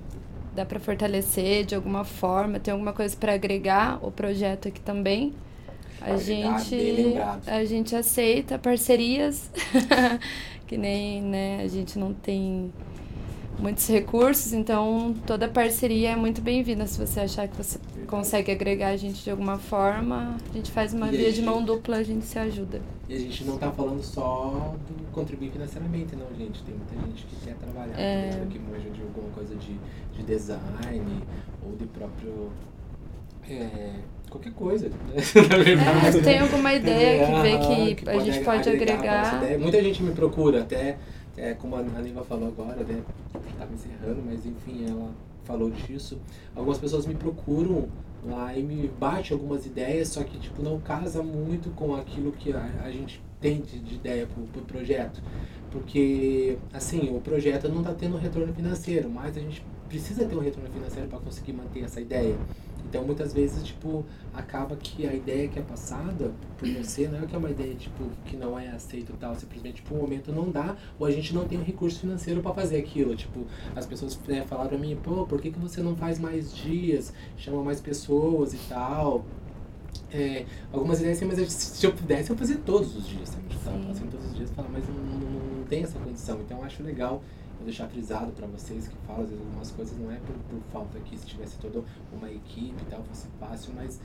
dá 0.53 0.65
pra 0.65 0.79
fortalecer 0.79 1.65
de 1.65 1.75
alguma 1.75 2.03
forma, 2.03 2.59
tem 2.59 2.71
alguma 2.71 2.91
coisa 2.91 3.15
pra 3.15 3.33
agregar 3.33 3.99
o 4.05 4.11
projeto 4.11 4.67
aqui 4.67 4.81
também. 4.81 5.33
A 6.01 6.17
gente, 6.17 7.15
a 7.45 7.65
gente 7.65 7.95
aceita 7.95 8.57
parcerias, 8.57 9.51
que 10.67 10.77
nem, 10.77 11.21
né, 11.21 11.61
a 11.63 11.67
gente 11.67 11.97
não 11.97 12.13
tem 12.13 12.71
muitos 13.59 13.87
recursos, 13.87 14.53
então 14.53 15.15
toda 15.25 15.47
parceria 15.47 16.11
é 16.11 16.15
muito 16.15 16.41
bem-vinda. 16.41 16.85
Se 16.85 16.99
você 16.99 17.21
achar 17.21 17.47
que 17.47 17.57
você 17.57 17.79
consegue 18.07 18.51
agregar 18.51 18.89
a 18.89 18.97
gente 18.97 19.23
de 19.23 19.31
alguma 19.31 19.57
forma, 19.57 20.37
a 20.49 20.53
gente 20.55 20.71
faz 20.71 20.93
uma 20.93 21.07
E 21.07 21.17
via 21.17 21.29
de 21.29 21.37
gente- 21.37 21.45
mão 21.45 21.63
dupla, 21.63 21.97
a 21.97 22.03
gente 22.03 22.25
se 22.25 22.37
ajuda. 22.37 22.81
E 23.09 23.15
a 23.15 23.19
gente 23.19 23.43
não 23.45 23.57
tá 23.57 23.71
falando 23.71 24.01
só 24.03 24.75
do 24.87 25.11
contribuir 25.11 25.49
financeiramente, 25.51 26.15
não, 26.15 26.27
gente. 26.37 26.61
Tem 26.63 26.75
muita 26.75 26.95
gente 27.07 27.25
que 27.25 27.35
quer 27.45 27.55
trabalhar, 27.55 27.97
É. 27.99 28.41
que 28.49 28.59
manja 28.59 28.89
de 28.89 29.01
alguma 29.01 29.29
coisa 29.33 29.55
de, 29.55 29.73
de 30.15 30.23
design 30.23 31.23
ou 31.65 31.75
de 31.75 31.85
próprio. 31.87 32.49
É, 33.49 33.91
qualquer 34.29 34.51
coisa, 34.51 34.89
né? 34.89 34.95
Na 35.49 35.57
verdade. 35.63 36.17
É, 36.17 36.21
tem 36.21 36.39
alguma 36.39 36.73
ideia 36.73 37.25
que 37.25 37.31
vê 37.41 37.53
ah, 37.53 37.95
que, 37.95 38.09
a 38.09 38.19
gente 38.19 38.43
pode 38.43 38.69
agregar. 38.69 39.37
ideia. 39.41 39.57
Muita 39.57 39.81
gente 39.81 40.03
me 40.03 40.11
procura, 40.11 40.63
até, 40.63 40.97
até 41.37 41.53
como 41.53 41.75
a 41.75 41.83
Niva 41.83 42.23
falou 42.23 42.47
agora, 42.47 42.83
né? 42.83 43.03
Tava 43.59 43.71
encerrando, 43.71 44.23
mas 44.25 44.43
enfim, 44.43 44.87
ela 44.89 45.11
falou 45.45 45.69
disso. 45.69 46.17
Algumas 46.55 46.79
pessoas 46.79 47.05
me 47.05 47.13
procuram 47.13 47.87
lá 48.25 48.57
e 48.57 48.63
me 48.63 48.87
bate 48.87 49.33
algumas 49.33 49.67
ideias, 49.67 50.07
só 50.09 50.23
que 50.23 50.39
tipo 50.39 50.63
não 50.63 50.79
casa 50.79 51.21
muito 51.21 51.69
com 51.75 51.95
aquilo 51.95 52.31
que 52.31 52.51
a, 52.51 52.65
a 52.83 52.91
gente 52.91 53.21
tem 53.39 53.61
de, 53.61 53.77
de 53.79 53.95
ideia 53.95 54.25
pro, 54.25 54.43
pro 54.45 54.61
projeto. 54.63 55.21
Porque, 55.69 56.57
assim, 56.73 57.15
o 57.15 57.21
projeto 57.21 57.69
não 57.69 57.79
está 57.79 57.93
tendo 57.93 58.17
retorno 58.17 58.51
financeiro, 58.51 59.07
mas 59.07 59.37
a 59.37 59.39
gente 59.39 59.63
precisa 59.87 60.25
ter 60.25 60.35
um 60.35 60.39
retorno 60.39 60.69
financeiro 60.69 61.07
para 61.07 61.19
conseguir 61.19 61.53
manter 61.53 61.83
essa 61.83 62.01
ideia. 62.01 62.35
Então, 62.89 63.03
muitas 63.03 63.33
vezes, 63.33 63.63
tipo, 63.63 64.05
acaba 64.33 64.75
que 64.75 65.05
a 65.05 65.13
ideia 65.13 65.47
que 65.47 65.59
é 65.59 65.61
passada 65.61 66.31
por 66.57 66.67
você 66.69 67.07
não 67.07 67.19
é 67.19 67.25
que 67.25 67.35
é 67.35 67.37
uma 67.37 67.49
ideia, 67.49 67.75
tipo, 67.75 68.05
que 68.25 68.37
não 68.37 68.57
é 68.57 68.69
aceita 68.69 69.13
tal, 69.19 69.35
simplesmente, 69.35 69.77
tipo, 69.77 69.93
o 69.93 69.97
momento 69.97 70.31
não 70.31 70.49
dá, 70.49 70.75
ou 70.97 71.05
a 71.05 71.11
gente 71.11 71.33
não 71.33 71.45
tem 71.45 71.59
um 71.59 71.63
recurso 71.63 71.99
financeiro 71.99 72.41
para 72.41 72.53
fazer 72.53 72.77
aquilo. 72.77 73.15
Tipo, 73.15 73.45
as 73.75 73.85
pessoas 73.85 74.17
né, 74.27 74.43
falaram 74.47 74.69
pra 74.69 74.77
mim, 74.77 74.97
pô, 75.03 75.25
por 75.25 75.41
que, 75.41 75.51
que 75.51 75.59
você 75.59 75.81
não 75.81 75.95
faz 75.95 76.17
mais 76.17 76.55
dias, 76.55 77.13
chama 77.37 77.63
mais 77.63 77.81
pessoas 77.81 78.53
e 78.53 78.57
tal? 78.69 79.25
É, 80.11 80.45
algumas 80.71 80.99
ideias 80.99 81.17
assim, 81.17 81.25
mas 81.25 81.51
se 81.51 81.85
eu 81.85 81.91
pudesse, 81.91 82.29
eu 82.29 82.37
fazia 82.37 82.57
todos 82.57 82.95
os 82.95 83.07
dias, 83.07 83.29
sabe? 83.29 83.43
Tipo, 83.49 84.09
todos 84.09 84.25
os 84.27 84.35
dias, 84.35 84.49
falar, 84.51 84.69
mas 84.69 84.87
não, 84.87 84.95
não, 84.95 85.57
não 85.57 85.63
tem 85.65 85.83
essa 85.83 85.99
condição. 85.99 86.39
Então, 86.41 86.59
eu 86.59 86.63
acho 86.63 86.81
legal 86.81 87.21
vou 87.57 87.65
deixar 87.65 87.87
frisado 87.87 88.31
para 88.31 88.47
vocês 88.47 88.87
que 88.87 88.95
falam, 89.05 89.23
às 89.23 89.29
vezes 89.29 89.45
algumas 89.45 89.71
coisas 89.71 89.97
não 89.97 90.11
é 90.11 90.15
por, 90.17 90.35
por 90.49 90.59
falta 90.71 90.97
aqui, 90.97 91.17
se 91.17 91.25
tivesse 91.25 91.57
toda 91.57 91.83
uma 92.13 92.29
equipe 92.29 92.81
e 92.81 92.85
tal, 92.89 93.03
fosse 93.03 93.27
fácil, 93.39 93.73
mas 93.75 93.99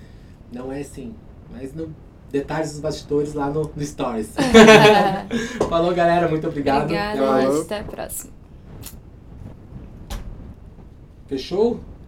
não 0.52 0.72
é 0.72 0.80
assim. 0.80 1.14
Mas 1.50 1.74
no, 1.74 1.94
detalhes 2.32 2.72
dos 2.72 2.80
bastidores 2.80 3.34
lá 3.34 3.50
no, 3.50 3.70
no 3.76 3.84
Stories. 3.84 4.34
Falou, 5.68 5.94
galera, 5.94 6.28
muito 6.28 6.48
obrigado. 6.48 6.84
Obrigada, 6.84 7.60
até 7.60 7.80
a 7.80 7.84
próxima. 7.84 8.32
Fechou? 11.26 11.80